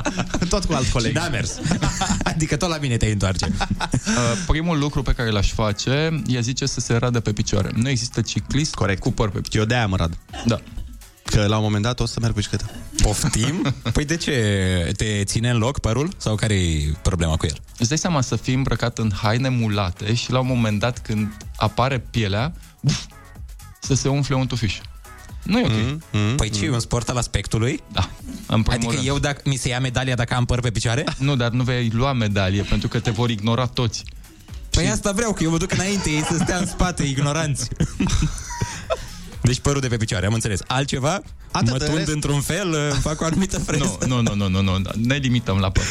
Tot 0.48 0.64
cu 0.64 0.72
alt 0.72 0.88
coleg. 0.88 1.10
Și 1.10 1.16
n-a 1.16 1.28
mers. 1.28 1.58
Adică 2.22 2.56
tot 2.56 2.68
la 2.68 2.76
mine 2.76 2.96
te 2.96 3.06
întoarce. 3.06 3.46
Uh, 3.48 4.44
primul 4.46 4.78
lucru 4.78 5.02
pe 5.02 5.12
care 5.12 5.30
l-aș 5.30 5.52
face 5.52 6.22
e 6.26 6.40
zice 6.40 6.66
să 6.66 6.80
se 6.80 6.96
radă 6.96 7.20
pe 7.20 7.32
picioare. 7.32 7.70
Nu 7.74 7.88
există 7.88 8.20
ciclist 8.20 8.74
Corect. 8.74 9.00
cu 9.00 9.12
păr 9.12 9.30
pe 9.30 9.40
picioare. 9.40 9.60
Eu 9.60 9.66
de-aia 9.66 9.86
mă 9.86 9.96
rad. 9.96 10.18
Da. 10.46 10.60
Că 11.24 11.46
la 11.46 11.56
un 11.56 11.62
moment 11.62 11.82
dat 11.82 12.00
o 12.00 12.06
să 12.06 12.16
merg 12.20 12.32
cu 12.32 12.38
bicicletă. 12.38 12.70
Poftim? 13.02 13.74
Păi 13.92 14.04
de 14.04 14.16
ce? 14.16 14.92
Te 14.96 15.24
ține 15.24 15.50
în 15.50 15.58
loc 15.58 15.78
părul? 15.78 16.08
Sau 16.16 16.34
care 16.34 16.54
e 16.54 16.94
problema 17.02 17.36
cu 17.36 17.46
el? 17.46 17.56
Îți 17.78 17.88
dai 17.88 17.98
seama 17.98 18.20
să 18.20 18.36
fii 18.36 18.54
îmbrăcat 18.54 18.98
în 18.98 19.10
haine 19.22 19.48
mulate 19.48 20.14
și 20.14 20.30
la 20.30 20.38
un 20.38 20.46
moment 20.46 20.78
dat 20.78 20.98
când 20.98 21.36
apare 21.56 21.98
pielea, 21.98 22.52
uf, 22.80 23.04
să 23.84 23.94
se 23.94 24.08
umfle 24.08 24.34
un 24.34 24.46
tufiș. 24.46 24.80
Nu 25.42 25.58
e 25.58 25.64
ok. 25.64 25.70
Mm, 25.70 26.02
mm, 26.12 26.36
Păi 26.36 26.50
ce, 26.50 26.64
e 26.64 26.70
un 26.70 26.80
sport 26.80 27.08
al 27.08 27.16
aspectului? 27.16 27.82
Da. 27.92 28.10
În 28.46 28.62
primul 28.62 28.72
Adică 28.72 28.92
rând. 28.92 29.06
eu 29.06 29.18
dacă 29.18 29.40
mi 29.44 29.56
se 29.56 29.68
ia 29.68 29.80
medalia 29.80 30.14
dacă 30.14 30.34
am 30.34 30.44
păr 30.44 30.60
pe 30.60 30.70
picioare? 30.70 31.04
Nu, 31.18 31.36
dar 31.36 31.50
nu 31.50 31.62
vei 31.62 31.90
lua 31.94 32.12
medalie 32.12 32.62
pentru 32.62 32.88
că 32.88 33.00
te 33.00 33.10
vor 33.10 33.30
ignora 33.30 33.66
toți. 33.66 34.04
Păi 34.70 34.88
asta 34.88 35.12
vreau, 35.12 35.32
că 35.32 35.42
eu 35.42 35.50
mă 35.50 35.56
duc 35.58 35.72
înainte, 35.72 36.10
ei 36.10 36.22
să 36.22 36.36
stea 36.42 36.56
în 36.56 36.66
spate, 36.66 37.02
ignoranți. 37.02 37.68
Deci 39.42 39.60
părul 39.60 39.80
de 39.80 39.88
pe 39.88 39.96
picioare, 39.96 40.26
am 40.26 40.32
înțeles. 40.32 40.60
Altceva? 40.66 41.22
Atât, 41.54 41.70
mă 41.70 41.76
în 41.78 41.86
tund 41.86 41.98
rest- 41.98 42.12
într-un 42.12 42.40
fel, 42.40 42.74
îmi 42.90 43.00
fac 43.00 43.20
o 43.20 43.24
anumită 43.24 43.58
freză. 43.66 43.98
Nu, 44.06 44.20
nu, 44.20 44.34
nu, 44.34 44.48
nu, 44.48 44.60
nu, 44.62 44.78
nu. 44.78 44.90
ne 45.06 45.16
limităm 45.16 45.58
la 45.58 45.70
păr. 45.70 45.82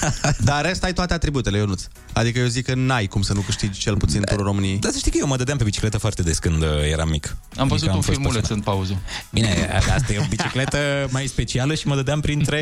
Dar 0.44 0.56
în 0.56 0.62
rest 0.68 0.84
ai 0.84 0.92
toate 0.92 1.12
atributele, 1.14 1.58
Ionuț. 1.58 1.82
Adică 2.12 2.38
eu 2.38 2.46
zic 2.46 2.64
că 2.66 2.74
n-ai 2.74 3.06
cum 3.06 3.22
să 3.22 3.32
nu 3.32 3.40
câștigi 3.40 3.78
cel 3.78 3.96
puțin 3.96 4.22
turul 4.22 4.44
României. 4.44 4.78
Dar 4.78 4.90
să 4.92 4.98
știi 4.98 5.10
că 5.10 5.16
eu 5.20 5.26
mă 5.26 5.36
dădeam 5.36 5.58
pe 5.58 5.64
bicicletă 5.64 5.98
foarte 5.98 6.22
des 6.22 6.38
când 6.38 6.62
uh, 6.62 6.68
eram 6.90 7.08
mic. 7.08 7.36
Am 7.56 7.68
văzut 7.68 7.82
Adică 7.88 7.94
un 7.96 8.00
fost 8.02 8.16
filmuleț 8.16 8.40
pasionat. 8.40 8.66
în 8.66 8.72
pauză. 8.72 9.00
Bine, 9.30 9.80
asta 9.96 10.12
e 10.12 10.18
o 10.18 10.24
bicicletă 10.28 10.78
mai 11.10 11.26
specială 11.26 11.74
și 11.74 11.86
mă 11.86 11.94
dădeam 11.94 12.20
printre 12.20 12.60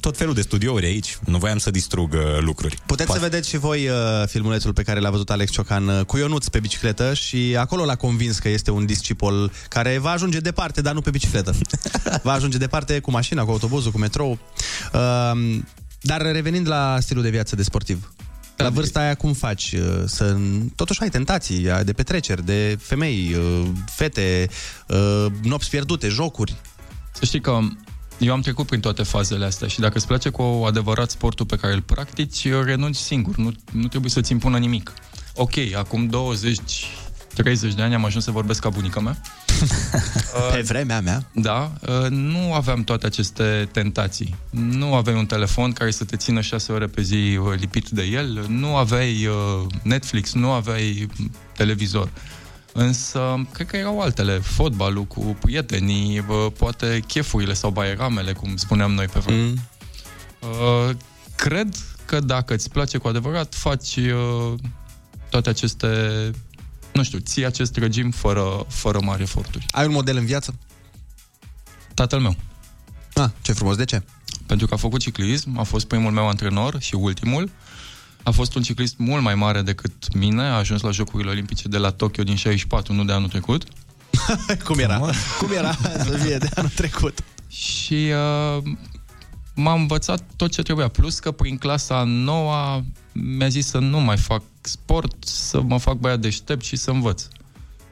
tot 0.00 0.16
felul 0.16 0.34
de 0.34 0.40
studiouri 0.40 0.86
aici. 0.86 1.18
Nu 1.24 1.38
voiam 1.38 1.58
să 1.58 1.70
distrug 1.70 2.12
uh, 2.12 2.20
lucruri. 2.40 2.76
Puteți 2.86 3.12
să 3.12 3.18
vedeți 3.18 3.48
și 3.48 3.56
voi 3.58 3.88
uh, 3.88 3.94
filmulețul 4.26 4.72
pe 4.72 4.82
care 4.82 5.00
l-a 5.00 5.10
văzut 5.10 5.30
Alex 5.30 5.50
Ciocan 5.50 5.88
uh, 5.88 6.04
cu 6.04 6.16
Ionuț 6.16 6.46
pe 6.48 6.60
bicicletă 6.60 7.14
și 7.14 7.56
acolo 7.58 7.84
l-a 7.84 7.96
convins 7.96 8.38
că 8.38 8.48
este 8.48 8.70
un 8.70 8.86
discipol 8.86 9.52
care 9.68 9.98
va 9.98 10.10
ajunge 10.10 10.38
departe, 10.38 10.80
dar 10.80 10.94
nu 10.94 11.00
pe 11.00 11.10
bicicletă. 11.10 11.54
Va 12.22 12.32
ajunge 12.32 12.58
departe 12.58 12.98
cu 12.98 13.10
mașina, 13.10 13.44
cu 13.44 13.50
autobuzul, 13.50 13.90
cu 13.92 13.98
metrou. 13.98 14.38
Uh, 14.92 15.58
dar 16.00 16.22
revenind 16.22 16.68
la 16.68 16.98
stilul 17.00 17.22
de 17.22 17.30
viață 17.30 17.56
de 17.56 17.62
sportiv. 17.62 18.12
La 18.56 18.68
vârsta 18.70 19.00
aia 19.00 19.14
cum 19.14 19.32
faci? 19.32 19.72
uh, 19.72 20.02
Să 20.06 20.36
totuși 20.76 21.02
ai 21.02 21.08
tentații 21.08 21.66
uh, 21.66 21.80
de 21.84 21.92
petreceri, 21.92 22.44
de 22.44 22.78
femei, 22.80 23.34
uh, 23.34 23.68
fete, 23.86 24.48
uh, 24.88 25.26
nopți 25.42 25.70
pierdute, 25.70 26.08
jocuri. 26.08 26.54
Să 27.12 27.24
știi 27.24 27.40
că 27.40 27.58
eu 28.18 28.32
am 28.32 28.40
trecut 28.40 28.66
prin 28.66 28.80
toate 28.80 29.02
fazele 29.02 29.44
astea 29.44 29.68
și 29.68 29.80
dacă 29.80 29.96
îți 29.96 30.06
place 30.06 30.28
cu 30.28 30.42
adevărat 30.42 31.10
sportul 31.10 31.46
pe 31.46 31.56
care 31.56 31.72
îl 31.72 31.80
practici, 31.82 32.48
renunți 32.64 33.00
singur, 33.00 33.36
nu, 33.36 33.52
nu 33.72 33.88
trebuie 33.88 34.10
să-ți 34.10 34.32
impună 34.32 34.58
nimic. 34.58 34.92
Ok, 35.34 35.54
acum 35.76 36.06
20 36.06 36.60
30 37.34 37.74
de 37.74 37.82
ani 37.82 37.94
am 37.94 38.04
ajuns 38.04 38.24
să 38.24 38.30
vorbesc 38.30 38.60
ca 38.60 38.68
bunica 38.68 39.00
mea. 39.00 39.20
Pe 40.52 40.60
vremea 40.60 41.00
mea. 41.00 41.24
Da, 41.32 41.72
uh, 41.80 42.08
nu 42.08 42.54
aveam 42.54 42.84
toate 42.84 43.06
aceste 43.06 43.68
tentații. 43.72 44.34
Nu 44.50 44.94
aveai 44.94 45.18
un 45.18 45.26
telefon 45.26 45.72
care 45.72 45.90
să 45.90 46.04
te 46.04 46.16
țină 46.16 46.40
6 46.40 46.72
ore 46.72 46.86
pe 46.86 47.02
zi 47.02 47.38
uh, 47.42 47.58
lipit 47.58 47.88
de 47.88 48.02
el, 48.02 48.44
nu 48.48 48.76
aveai 48.76 49.26
uh, 49.26 49.66
Netflix, 49.82 50.32
nu 50.32 50.50
aveai 50.50 51.08
televizor. 51.56 52.10
Însă, 52.72 53.46
cred 53.52 53.66
că 53.66 53.76
erau 53.76 54.00
altele. 54.00 54.38
Fotbalul 54.38 55.04
cu 55.04 55.36
prietenii, 55.40 56.20
bă, 56.20 56.50
poate 56.58 57.02
chefurile 57.06 57.52
sau 57.52 57.70
baieramele, 57.70 58.32
cum 58.32 58.56
spuneam 58.56 58.92
noi 58.92 59.06
pe 59.06 59.18
vreme. 59.18 59.42
Mm. 59.42 59.58
Uh, 60.40 60.96
cred 61.36 61.74
că 62.04 62.20
dacă 62.20 62.54
îți 62.54 62.70
place 62.70 62.98
cu 62.98 63.08
adevărat, 63.08 63.54
faci 63.54 63.96
uh, 63.96 64.54
toate 65.30 65.48
aceste, 65.48 66.30
nu 66.92 67.02
știu, 67.02 67.18
ții 67.18 67.44
acest 67.44 67.76
regim 67.76 68.10
fără, 68.10 68.66
fără 68.68 69.00
mari 69.02 69.22
eforturi. 69.22 69.66
Ai 69.70 69.86
un 69.86 69.92
model 69.92 70.16
în 70.16 70.24
viață? 70.24 70.54
Tatăl 71.94 72.20
meu. 72.20 72.36
Ah, 73.14 73.30
ce 73.42 73.52
frumos, 73.52 73.76
de 73.76 73.84
ce? 73.84 74.02
Pentru 74.46 74.66
că 74.66 74.74
a 74.74 74.76
făcut 74.76 75.00
ciclism, 75.00 75.58
a 75.58 75.62
fost 75.62 75.86
primul 75.86 76.10
meu 76.10 76.28
antrenor 76.28 76.80
și 76.80 76.94
ultimul. 76.94 77.50
A 78.22 78.30
fost 78.30 78.54
un 78.54 78.62
ciclist 78.62 78.94
mult 78.98 79.22
mai 79.22 79.34
mare 79.34 79.62
decât 79.62 80.14
mine, 80.14 80.42
a 80.42 80.56
ajuns 80.56 80.80
la 80.80 80.90
Jocurile 80.90 81.30
Olimpice 81.30 81.68
de 81.68 81.78
la 81.78 81.90
Tokyo 81.90 82.22
din 82.22 82.36
64, 82.36 82.92
nu 82.92 83.04
de 83.04 83.12
anul 83.12 83.28
trecut. 83.28 83.64
Cum 84.66 84.78
era? 84.78 84.98
Cum 85.38 85.52
era 85.52 85.72
să 86.04 86.18
fie 86.22 86.36
de 86.36 86.48
anul 86.54 86.70
trecut? 86.70 87.18
Și 87.48 88.12
uh, 88.56 88.62
m-a 89.54 89.72
învățat 89.72 90.22
tot 90.36 90.50
ce 90.50 90.62
trebuia. 90.62 90.88
Plus 90.88 91.18
că 91.18 91.30
prin 91.30 91.58
clasa 91.58 92.02
noua 92.04 92.84
mi-a 93.12 93.48
zis 93.48 93.66
să 93.66 93.78
nu 93.78 94.00
mai 94.00 94.16
fac 94.16 94.42
sport, 94.60 95.14
să 95.24 95.60
mă 95.60 95.78
fac 95.78 95.94
băiat 95.94 96.20
deștept 96.20 96.64
și 96.64 96.76
să 96.76 96.90
învăț. 96.90 97.22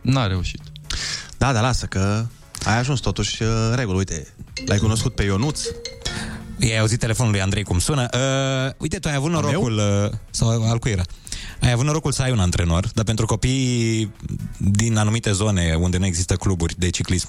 N-a 0.01 0.27
reușit. 0.27 0.63
Da, 1.39 1.53
dar 1.53 1.63
lasă 1.63 1.87
că 1.87 2.27
ai 2.65 2.79
ajuns 2.79 3.01
totuși 3.01 3.43
uh, 3.43 3.49
în 3.71 3.77
regulă. 3.77 3.97
Uite, 3.97 4.35
l-ai 4.67 4.79
cunoscut 4.79 5.15
pe 5.15 5.23
Ionuț. 5.23 5.61
I-ai 6.59 6.79
auzit 6.79 6.99
telefonul 6.99 7.33
lui 7.33 7.41
Andrei 7.41 7.63
cum 7.63 7.79
sună. 7.79 8.09
Uh, 8.15 8.73
uite, 8.79 8.99
tu 8.99 9.09
ai 9.09 9.15
avut 9.15 9.31
norocul... 9.31 9.79
Uh, 9.79 10.19
sau 10.31 10.71
al 10.71 10.79
cui 10.79 10.91
era? 10.91 11.03
Ai 11.61 11.73
avut 11.73 11.85
norocul 11.85 12.13
să 12.13 12.23
ai 12.23 12.31
un 12.31 12.39
antrenor, 12.39 12.89
dar 12.95 13.05
pentru 13.05 13.27
copii 13.27 14.13
din 14.59 14.97
anumite 14.97 15.33
zone 15.33 15.75
unde 15.81 15.99
nu 15.99 16.07
există 16.07 16.35
cluburi 16.35 16.75
de 16.79 16.91
ciclism, 16.91 17.29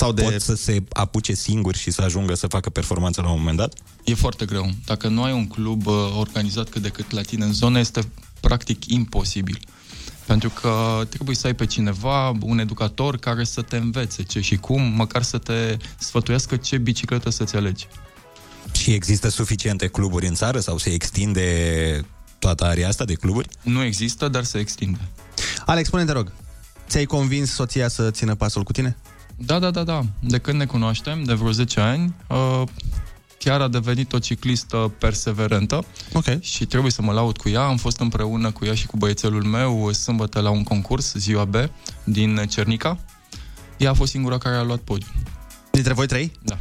sau 0.00 0.12
de... 0.12 0.22
pot 0.22 0.40
să 0.40 0.54
se 0.54 0.82
apuce 0.92 1.34
singuri 1.34 1.78
și 1.78 1.90
să 1.90 2.02
ajungă 2.02 2.34
să 2.34 2.46
facă 2.46 2.70
performanță 2.70 3.20
la 3.20 3.30
un 3.30 3.38
moment 3.38 3.56
dat? 3.56 3.74
E 4.04 4.14
foarte 4.14 4.44
greu. 4.44 4.70
Dacă 4.84 5.08
nu 5.08 5.22
ai 5.22 5.32
un 5.32 5.46
club 5.46 5.86
uh, 5.86 5.94
organizat 6.18 6.68
cât 6.68 6.82
de 6.82 6.88
cât 6.88 7.10
la 7.10 7.22
tine 7.22 7.44
în 7.44 7.52
zonă, 7.52 7.78
este 7.78 8.00
practic 8.40 8.86
imposibil. 8.86 9.58
Pentru 10.26 10.50
că 10.50 11.02
trebuie 11.08 11.36
să 11.36 11.46
ai 11.46 11.54
pe 11.54 11.66
cineva, 11.66 12.36
un 12.40 12.58
educator 12.58 13.16
care 13.16 13.44
să 13.44 13.62
te 13.62 13.76
învețe 13.76 14.22
ce 14.22 14.40
și 14.40 14.56
cum, 14.56 14.82
măcar 14.82 15.22
să 15.22 15.38
te 15.38 15.76
sfătuiască 15.98 16.56
ce 16.56 16.78
bicicletă 16.78 17.30
să-ți 17.30 17.56
alegi. 17.56 17.86
Și 18.72 18.92
există 18.92 19.28
suficiente 19.28 19.86
cluburi 19.86 20.26
în 20.26 20.34
țară 20.34 20.60
sau 20.60 20.78
se 20.78 20.90
extinde 20.90 22.06
toată 22.38 22.64
area 22.64 22.88
asta 22.88 23.04
de 23.04 23.14
cluburi? 23.14 23.48
Nu 23.62 23.82
există, 23.82 24.28
dar 24.28 24.44
se 24.44 24.58
extinde. 24.58 24.98
Alex, 25.66 25.86
spune 25.86 26.04
te 26.04 26.12
rog, 26.12 26.32
ți-ai 26.88 27.04
convins 27.04 27.50
soția 27.50 27.88
să 27.88 28.10
țină 28.10 28.34
pasul 28.34 28.62
cu 28.62 28.72
tine? 28.72 28.96
Da, 29.46 29.58
da, 29.58 29.70
da, 29.70 29.84
da. 29.84 30.02
De 30.20 30.38
când 30.38 30.58
ne 30.58 30.64
cunoaștem, 30.64 31.22
de 31.22 31.32
vreo 31.32 31.50
10 31.50 31.80
ani, 31.80 32.14
uh, 32.28 32.62
chiar 33.38 33.60
a 33.60 33.68
devenit 33.68 34.12
o 34.12 34.18
ciclistă 34.18 34.92
perseverentă 34.98 35.84
okay. 36.12 36.38
și 36.42 36.66
trebuie 36.66 36.90
să 36.90 37.02
mă 37.02 37.12
laud 37.12 37.36
cu 37.36 37.48
ea. 37.48 37.62
Am 37.62 37.76
fost 37.76 38.00
împreună 38.00 38.50
cu 38.50 38.64
ea 38.64 38.74
și 38.74 38.86
cu 38.86 38.96
băiețelul 38.96 39.42
meu 39.42 39.92
sâmbătă 39.92 40.40
la 40.40 40.50
un 40.50 40.62
concurs, 40.62 41.14
ziua 41.14 41.44
B, 41.44 41.54
din 42.04 42.46
Cernica. 42.48 42.98
Ea 43.76 43.90
a 43.90 43.94
fost 43.94 44.10
singura 44.10 44.38
care 44.38 44.56
a 44.56 44.62
luat 44.62 44.78
podium. 44.78 45.10
Dintre 45.70 45.92
voi 45.92 46.06
trei? 46.06 46.32
Da. 46.42 46.58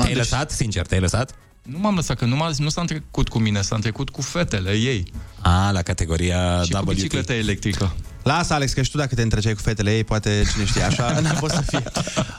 Te-ai 0.00 0.14
lăsat? 0.14 0.50
Sincer, 0.50 0.86
te-ai 0.86 1.00
lăsat? 1.00 1.34
Nu 1.66 1.78
m-am 1.78 1.94
lăsat, 1.94 2.16
că 2.18 2.24
nu, 2.24 2.36
m-a, 2.36 2.50
nu 2.58 2.68
s-a 2.68 2.80
întrecut 2.80 3.28
cu 3.28 3.38
mine, 3.38 3.62
s-a 3.62 3.74
întrecut 3.74 4.10
cu 4.10 4.22
fetele 4.22 4.70
ei. 4.70 5.12
A, 5.40 5.70
la 5.70 5.82
categoria 5.82 6.62
Și 6.62 6.70
cu 6.70 6.78
WT. 6.78 6.94
bicicleta 6.94 7.34
electrică. 7.34 7.94
Lasă, 8.22 8.54
Alex, 8.54 8.72
că 8.72 8.82
și 8.82 8.90
tu 8.90 8.96
dacă 8.96 9.14
te 9.14 9.22
întreceai 9.22 9.54
cu 9.54 9.60
fetele 9.60 9.94
ei, 9.96 10.04
poate 10.04 10.42
cine 10.52 10.64
știe, 10.64 10.82
așa 10.82 11.10
n-ar 11.22 11.36
fost 11.36 11.54
să 11.54 11.60
fie. 11.66 11.82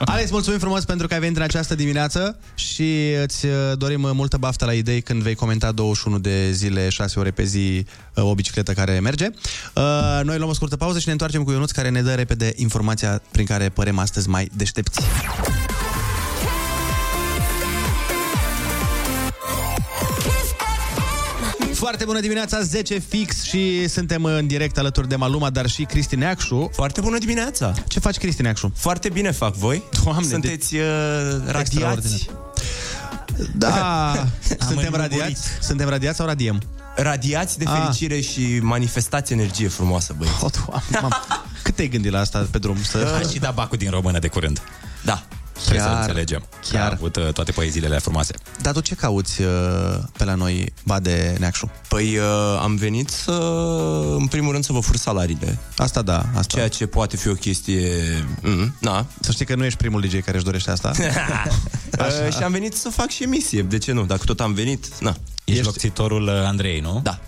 Alex, 0.06 0.32
mulțumim 0.32 0.60
frumos 0.60 0.86
pentru 0.86 1.08
că 1.08 1.14
ai 1.14 1.20
venit 1.20 1.36
în 1.38 1.42
această 1.42 1.76
dimineață 1.76 2.40
și 2.56 3.12
îți 3.24 3.46
uh, 3.46 3.52
dorim 3.78 4.04
uh, 4.04 4.10
multă 4.14 4.38
baftă 4.38 4.66
la 4.66 4.74
idei 4.74 5.02
când 5.02 5.22
vei 5.22 5.36
comenta 5.36 5.72
21 5.72 6.20
de 6.20 6.52
zile, 6.52 6.90
6 6.90 7.20
ore 7.20 7.32
pe 7.32 7.44
zi, 7.44 7.86
uh, 8.16 8.24
o 8.24 8.34
bicicletă 8.34 8.74
care 8.74 9.00
merge. 9.00 9.28
Uh, 9.76 10.20
Noi 10.24 10.38
luăm 10.38 10.50
o 10.50 10.54
scurtă 10.54 10.78
pauză 10.78 11.00
și 11.00 11.06
ne 11.06 11.12
întoarcem 11.12 11.44
cu 11.44 11.52
Ionuț, 11.52 11.72
care 11.72 11.90
ne 11.90 12.02
dă 12.02 12.14
repede 12.14 12.54
informația 12.56 13.22
prin 13.32 13.46
care 13.46 13.70
părem 13.70 13.98
astăzi 14.00 14.30
mai 14.30 14.50
deștepți. 14.54 15.00
Foarte 21.78 22.06
bună 22.06 22.20
dimineața, 22.20 22.62
10 22.62 22.98
fix 23.00 23.44
și 23.44 23.88
suntem 23.88 24.24
în 24.24 24.48
direct 24.48 24.78
alături 24.78 25.08
de 25.08 25.16
Maluma, 25.16 25.50
dar 25.50 25.68
și 25.70 25.84
Cristi 25.84 26.16
Neacșu. 26.16 26.70
Foarte 26.74 27.02
bună 27.02 27.18
dimineața! 27.18 27.74
Ce 27.88 28.00
faci, 28.00 28.18
Cristi 28.18 28.42
Neacșu? 28.42 28.72
Foarte 28.76 29.10
bine 29.10 29.32
fac 29.32 29.56
voi. 29.56 29.84
Doamne, 30.04 30.28
Sunteți 30.28 30.76
uh, 30.76 30.82
Extraordinar. 31.36 31.94
radiați. 31.94 32.30
Da, 33.56 34.10
Am 34.12 34.28
suntem 34.44 34.78
înmurit. 34.78 34.96
radiați? 34.96 35.42
Suntem 35.62 35.90
radiați 35.90 36.18
sau 36.18 36.26
radiem? 36.26 36.62
Radiați 36.96 37.58
de 37.58 37.64
Ah. 37.68 37.80
fericire 37.82 38.20
și 38.22 38.60
manifestați 38.62 39.34
energie 39.34 39.68
frumoasă, 39.68 40.16
băieți. 40.18 40.44
Oh, 40.44 40.52
doamne, 40.92 41.16
Cât 41.64 41.76
te-ai 41.76 41.88
gândit 41.88 42.12
la 42.12 42.20
asta 42.20 42.48
pe 42.52 42.58
drum? 42.58 42.84
Să... 42.84 43.20
Aș 43.24 43.32
și 43.32 43.40
dat 43.40 43.54
bacul 43.54 43.78
din 43.78 43.90
română 43.90 44.20
de 44.20 44.28
curând. 44.28 44.62
Da. 45.04 45.24
Trebuie 45.62 45.82
să 45.82 45.88
Chiar, 45.88 46.00
înțelegem. 46.00 46.48
chiar. 46.70 46.82
Că 46.82 46.88
A 46.88 46.92
avut 46.98 47.16
uh, 47.16 47.34
toate 47.34 47.52
poeziile 47.52 47.86
alea 47.88 48.00
frumoase. 48.00 48.34
Dar 48.62 48.74
tu 48.74 48.80
ce 48.80 48.96
cauți 48.96 49.42
uh, 49.42 49.48
pe 50.18 50.24
la 50.24 50.34
noi, 50.36 50.74
Bade 50.86 51.36
Neacșu? 51.40 51.72
Păi 51.88 52.18
uh, 52.18 52.60
am 52.62 52.76
venit 52.76 53.10
să, 53.10 53.32
în 54.18 54.28
primul 54.28 54.52
rând, 54.52 54.64
să 54.66 54.74
vă 54.74 54.80
fur 54.80 54.96
salariile. 54.96 55.58
Asta 55.78 56.02
da, 56.02 56.18
asta. 56.36 56.56
Ceea 56.58 56.68
ce 56.68 56.86
poate 56.86 57.18
fi 57.18 57.28
o 57.28 57.34
chestie... 57.34 57.92
Mm, 58.42 58.76
na. 58.80 59.06
Să 59.20 59.32
știi 59.32 59.46
că 59.46 59.56
nu 59.56 59.66
ești 59.66 59.78
primul 59.78 60.02
DJ 60.02 60.12
care 60.20 60.36
își 60.36 60.46
dorește 60.46 60.72
asta. 60.72 60.92
Uh, 62.00 62.34
și 62.36 62.44
am 62.44 62.52
venit 62.52 62.74
să 62.76 62.90
fac 62.90 63.10
și 63.10 63.24
emisie. 63.24 63.62
De 63.62 63.78
ce 63.78 63.92
nu? 63.92 64.06
Dacă 64.06 64.22
tot 64.26 64.40
am 64.40 64.54
venit, 64.54 65.00
na. 65.00 65.16
Ești 65.44 65.64
locțitorul 65.64 66.24
uh, 66.28 66.34
Andrei, 66.46 66.80
nu? 66.80 67.00
Da. 67.04 67.20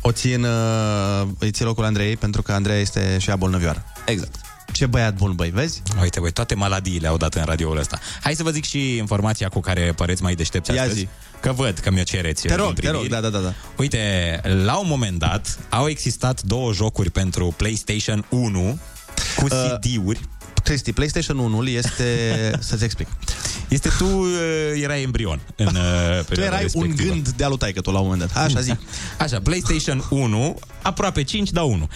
O 0.00 0.12
țin, 0.12 0.44
uh, 0.44 1.26
îi 1.38 1.50
ții 1.50 1.64
locul 1.64 1.84
Andrei 1.84 2.16
pentru 2.16 2.42
că 2.42 2.52
Andrei 2.52 2.80
este 2.80 3.16
și 3.20 3.28
ea 3.28 3.36
bolnăvioară. 3.36 3.84
Exact. 4.06 4.34
Ce 4.74 4.86
băiat 4.86 5.14
bun, 5.14 5.32
băi, 5.32 5.50
vezi? 5.50 5.82
Uite, 6.02 6.20
băi, 6.20 6.30
toate 6.30 6.54
maladiile 6.54 7.06
au 7.08 7.16
dat 7.16 7.34
în 7.34 7.44
radioul 7.44 7.78
ăsta. 7.78 7.98
Hai 8.22 8.34
să 8.34 8.42
vă 8.42 8.50
zic 8.50 8.64
și 8.64 8.96
informația 8.96 9.48
cu 9.48 9.60
care 9.60 9.92
păreți 9.96 10.22
mai 10.22 10.34
deștepți 10.34 10.70
Ia 10.74 10.80
astăzi. 10.82 10.98
zi. 10.98 11.08
Că 11.40 11.52
văd 11.52 11.78
că 11.78 11.90
mi-o 11.90 12.02
cereți. 12.02 12.42
Te 12.42 12.48
din 12.48 12.56
rog, 12.56 12.66
te 12.74 12.80
priviri. 12.80 12.98
rog, 13.00 13.06
da, 13.10 13.20
da, 13.20 13.28
da, 13.28 13.38
da. 13.38 13.52
Uite, 13.76 14.40
la 14.64 14.76
un 14.78 14.86
moment 14.88 15.18
dat 15.18 15.58
au 15.70 15.88
existat 15.88 16.42
două 16.42 16.72
jocuri 16.72 17.10
pentru 17.10 17.54
PlayStation 17.56 18.26
1 18.28 18.78
cu 19.36 19.46
CD-uri. 19.46 20.20
Cristi, 20.64 20.92
PlayStation 20.92 21.38
1 21.38 21.68
este... 21.68 22.04
Să-ți 22.58 22.84
explic. 22.84 23.08
Este 23.68 23.88
tu 23.98 24.04
uh, 24.06 24.28
erai 24.82 25.02
embrion 25.02 25.40
în 25.56 25.66
uh, 25.66 26.18
Tu 26.18 26.24
perioada 26.24 26.54
erai 26.54 26.66
un 26.74 26.82
respectivă. 26.82 27.12
gând 27.12 27.28
de 27.28 27.44
alu 27.44 27.56
taică 27.56 27.80
tu 27.80 27.90
la 27.90 27.98
un 27.98 28.08
moment 28.08 28.32
dat. 28.32 28.44
Așa 28.44 28.60
zi. 28.60 28.76
Așa, 29.18 29.40
PlayStation 29.40 30.04
1, 30.10 30.58
aproape 30.82 31.22
5, 31.22 31.50
da 31.50 31.62
1. 31.62 31.88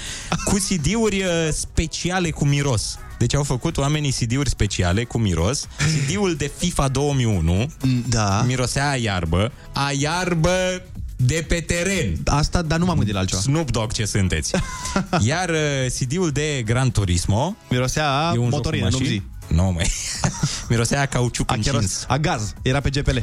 Cu 0.45 0.57
CD-uri 0.69 1.23
uh, 1.23 1.49
speciale 1.53 2.31
cu 2.31 2.45
miros. 2.45 2.99
Deci 3.19 3.35
au 3.35 3.43
făcut 3.43 3.77
oamenii 3.77 4.13
CD-uri 4.13 4.49
speciale 4.49 5.05
cu 5.05 5.19
miros. 5.19 5.69
CD-ul 5.77 6.35
de 6.35 6.51
FIFA 6.57 6.89
2001 6.89 7.71
da. 8.09 8.43
mirosea 8.47 8.91
a 8.91 8.95
iarbă. 8.97 9.53
A 9.73 9.91
iarbă 9.99 10.83
de 11.21 11.45
pe 11.49 11.61
teren. 11.61 12.17
Asta, 12.25 12.63
dar 12.63 12.79
nu 12.79 12.85
m-am 12.85 12.97
gândit 12.97 13.15
la 13.15 13.21
altceva. 13.21 13.41
Snoop 13.41 13.71
Dogg 13.71 13.93
ce 13.93 14.05
sunteți. 14.05 14.53
Iar 15.21 15.49
uh, 15.49 15.57
CD-ul 15.99 16.31
de 16.31 16.63
Gran 16.65 16.91
Turismo 16.91 17.57
Mirosea 17.71 18.11
a 18.11 18.33
e 18.35 18.39
un 18.39 18.45
joc 18.45 18.53
motorină, 18.53 18.85
cu 18.85 18.91
nu 18.91 18.99
mașini. 18.99 19.23
zi. 19.49 19.55
Nu, 19.55 19.71
mai. 19.73 19.91
Mirosea 20.69 21.01
a 21.01 21.07
cauciuc 21.07 21.51
A, 21.51 21.55
încins. 21.55 21.75
cheros, 21.77 22.05
a 22.09 22.19
gaz. 22.19 22.55
Era 22.63 22.81
pe 22.81 22.91
GPL. 22.91 23.17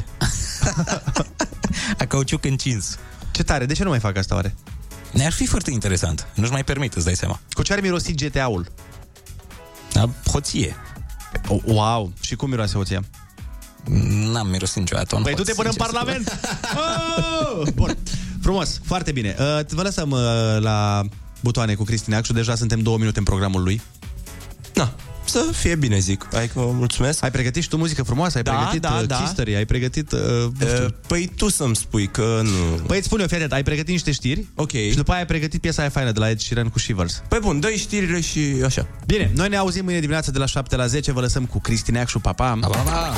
A 1.98 2.04
cauciuc 2.04 2.44
încins. 2.44 2.98
Ce 3.30 3.42
tare. 3.42 3.66
De 3.66 3.74
ce 3.74 3.82
nu 3.82 3.88
mai 3.88 3.98
fac 4.00 4.16
asta 4.16 4.34
oare? 4.34 4.54
Ne-ar 5.12 5.32
fi 5.32 5.46
foarte 5.46 5.70
interesant. 5.70 6.26
Nu-și 6.34 6.50
mai 6.50 6.64
permit, 6.64 6.94
îți 6.94 7.04
dai 7.04 7.16
seama. 7.16 7.40
Cu 7.52 7.62
ce 7.62 7.72
are 7.72 7.80
mirosit 7.80 8.22
GTA-ul? 8.24 8.66
Da, 9.92 10.08
hoție. 10.30 10.74
Oh, 11.48 11.60
wow. 11.64 12.12
Și 12.20 12.36
cum 12.36 12.48
miroase 12.50 12.74
hoția? 12.74 13.04
N-am 14.32 14.48
mirosit 14.48 14.76
niciodată 14.76 15.16
un 15.16 15.22
Păi 15.22 15.32
hoț, 15.32 15.40
du-te 15.40 15.54
până 15.56 15.68
în 15.68 15.74
sincer 15.74 15.90
să 15.90 16.04
Parlament! 16.04 16.38
Oh! 17.62 17.66
Bun. 17.74 17.96
Frumos. 18.42 18.80
Foarte 18.84 19.12
bine. 19.12 19.36
Uh, 19.38 19.60
vă 19.68 19.82
lăsăm 19.82 20.10
uh, 20.10 20.20
la 20.58 21.02
butoane 21.40 21.74
cu 21.74 21.84
Cristi 21.84 22.10
Neacșu. 22.10 22.32
Deja 22.32 22.54
suntem 22.54 22.80
două 22.80 22.98
minute 22.98 23.18
în 23.18 23.24
programul 23.24 23.62
lui. 23.62 23.80
Na, 24.74 24.94
să 25.24 25.44
fie 25.52 25.74
bine, 25.74 25.98
zic. 25.98 26.28
Hai 26.32 26.46
că 26.46 26.60
mulțumesc. 26.60 27.22
Ai 27.22 27.30
pregătit 27.30 27.62
și 27.62 27.68
tu 27.68 27.76
muzică 27.76 28.02
frumoasă? 28.02 28.36
Ai 28.36 28.42
Da, 28.42 28.52
pregătit 28.52 28.80
da, 28.80 28.98
uh, 29.00 29.06
da. 29.06 29.16
history? 29.16 29.54
Ai 29.56 29.64
pregătit... 29.64 30.12
Uh, 30.12 30.20
nu 30.58 30.66
știu. 30.66 30.84
Uh, 30.84 30.90
păi 31.06 31.30
tu 31.36 31.48
să-mi 31.48 31.76
spui 31.76 32.06
că 32.06 32.40
nu... 32.42 32.82
Păi 32.86 32.96
îți 32.96 33.06
spun 33.06 33.20
eu, 33.20 33.26
fii 33.26 33.36
atent, 33.36 33.52
ai 33.52 33.62
pregătit 33.62 33.90
niște 33.90 34.12
știri 34.12 34.46
Ok. 34.54 34.70
și 34.70 34.94
după 34.96 35.10
aia 35.10 35.20
ai 35.20 35.26
pregătit 35.26 35.60
piesa 35.60 35.80
aia 35.80 35.90
faină 35.90 36.12
de 36.12 36.18
la 36.18 36.30
Ed 36.30 36.40
Sheeran 36.40 36.68
cu 36.68 36.78
Shivers. 36.78 37.22
Păi 37.28 37.38
bun, 37.42 37.60
dă 37.60 37.68
știrile 37.76 38.20
și 38.20 38.40
așa. 38.64 38.86
Bine, 39.06 39.30
noi 39.34 39.48
ne 39.48 39.56
auzim 39.56 39.84
mâine 39.84 39.98
dimineața 40.00 40.30
de 40.30 40.38
la 40.38 40.46
7 40.46 40.76
la 40.76 40.86
10, 40.86 41.12
vă 41.12 41.20
lăsăm 41.20 41.44
cu 41.44 41.60
Cristi 41.60 41.90
Neacșu, 41.90 42.18
pa, 42.18 42.32
pa! 42.32 42.58
Pa, 42.60 42.66
pa, 42.68 42.78
pa. 42.78 43.14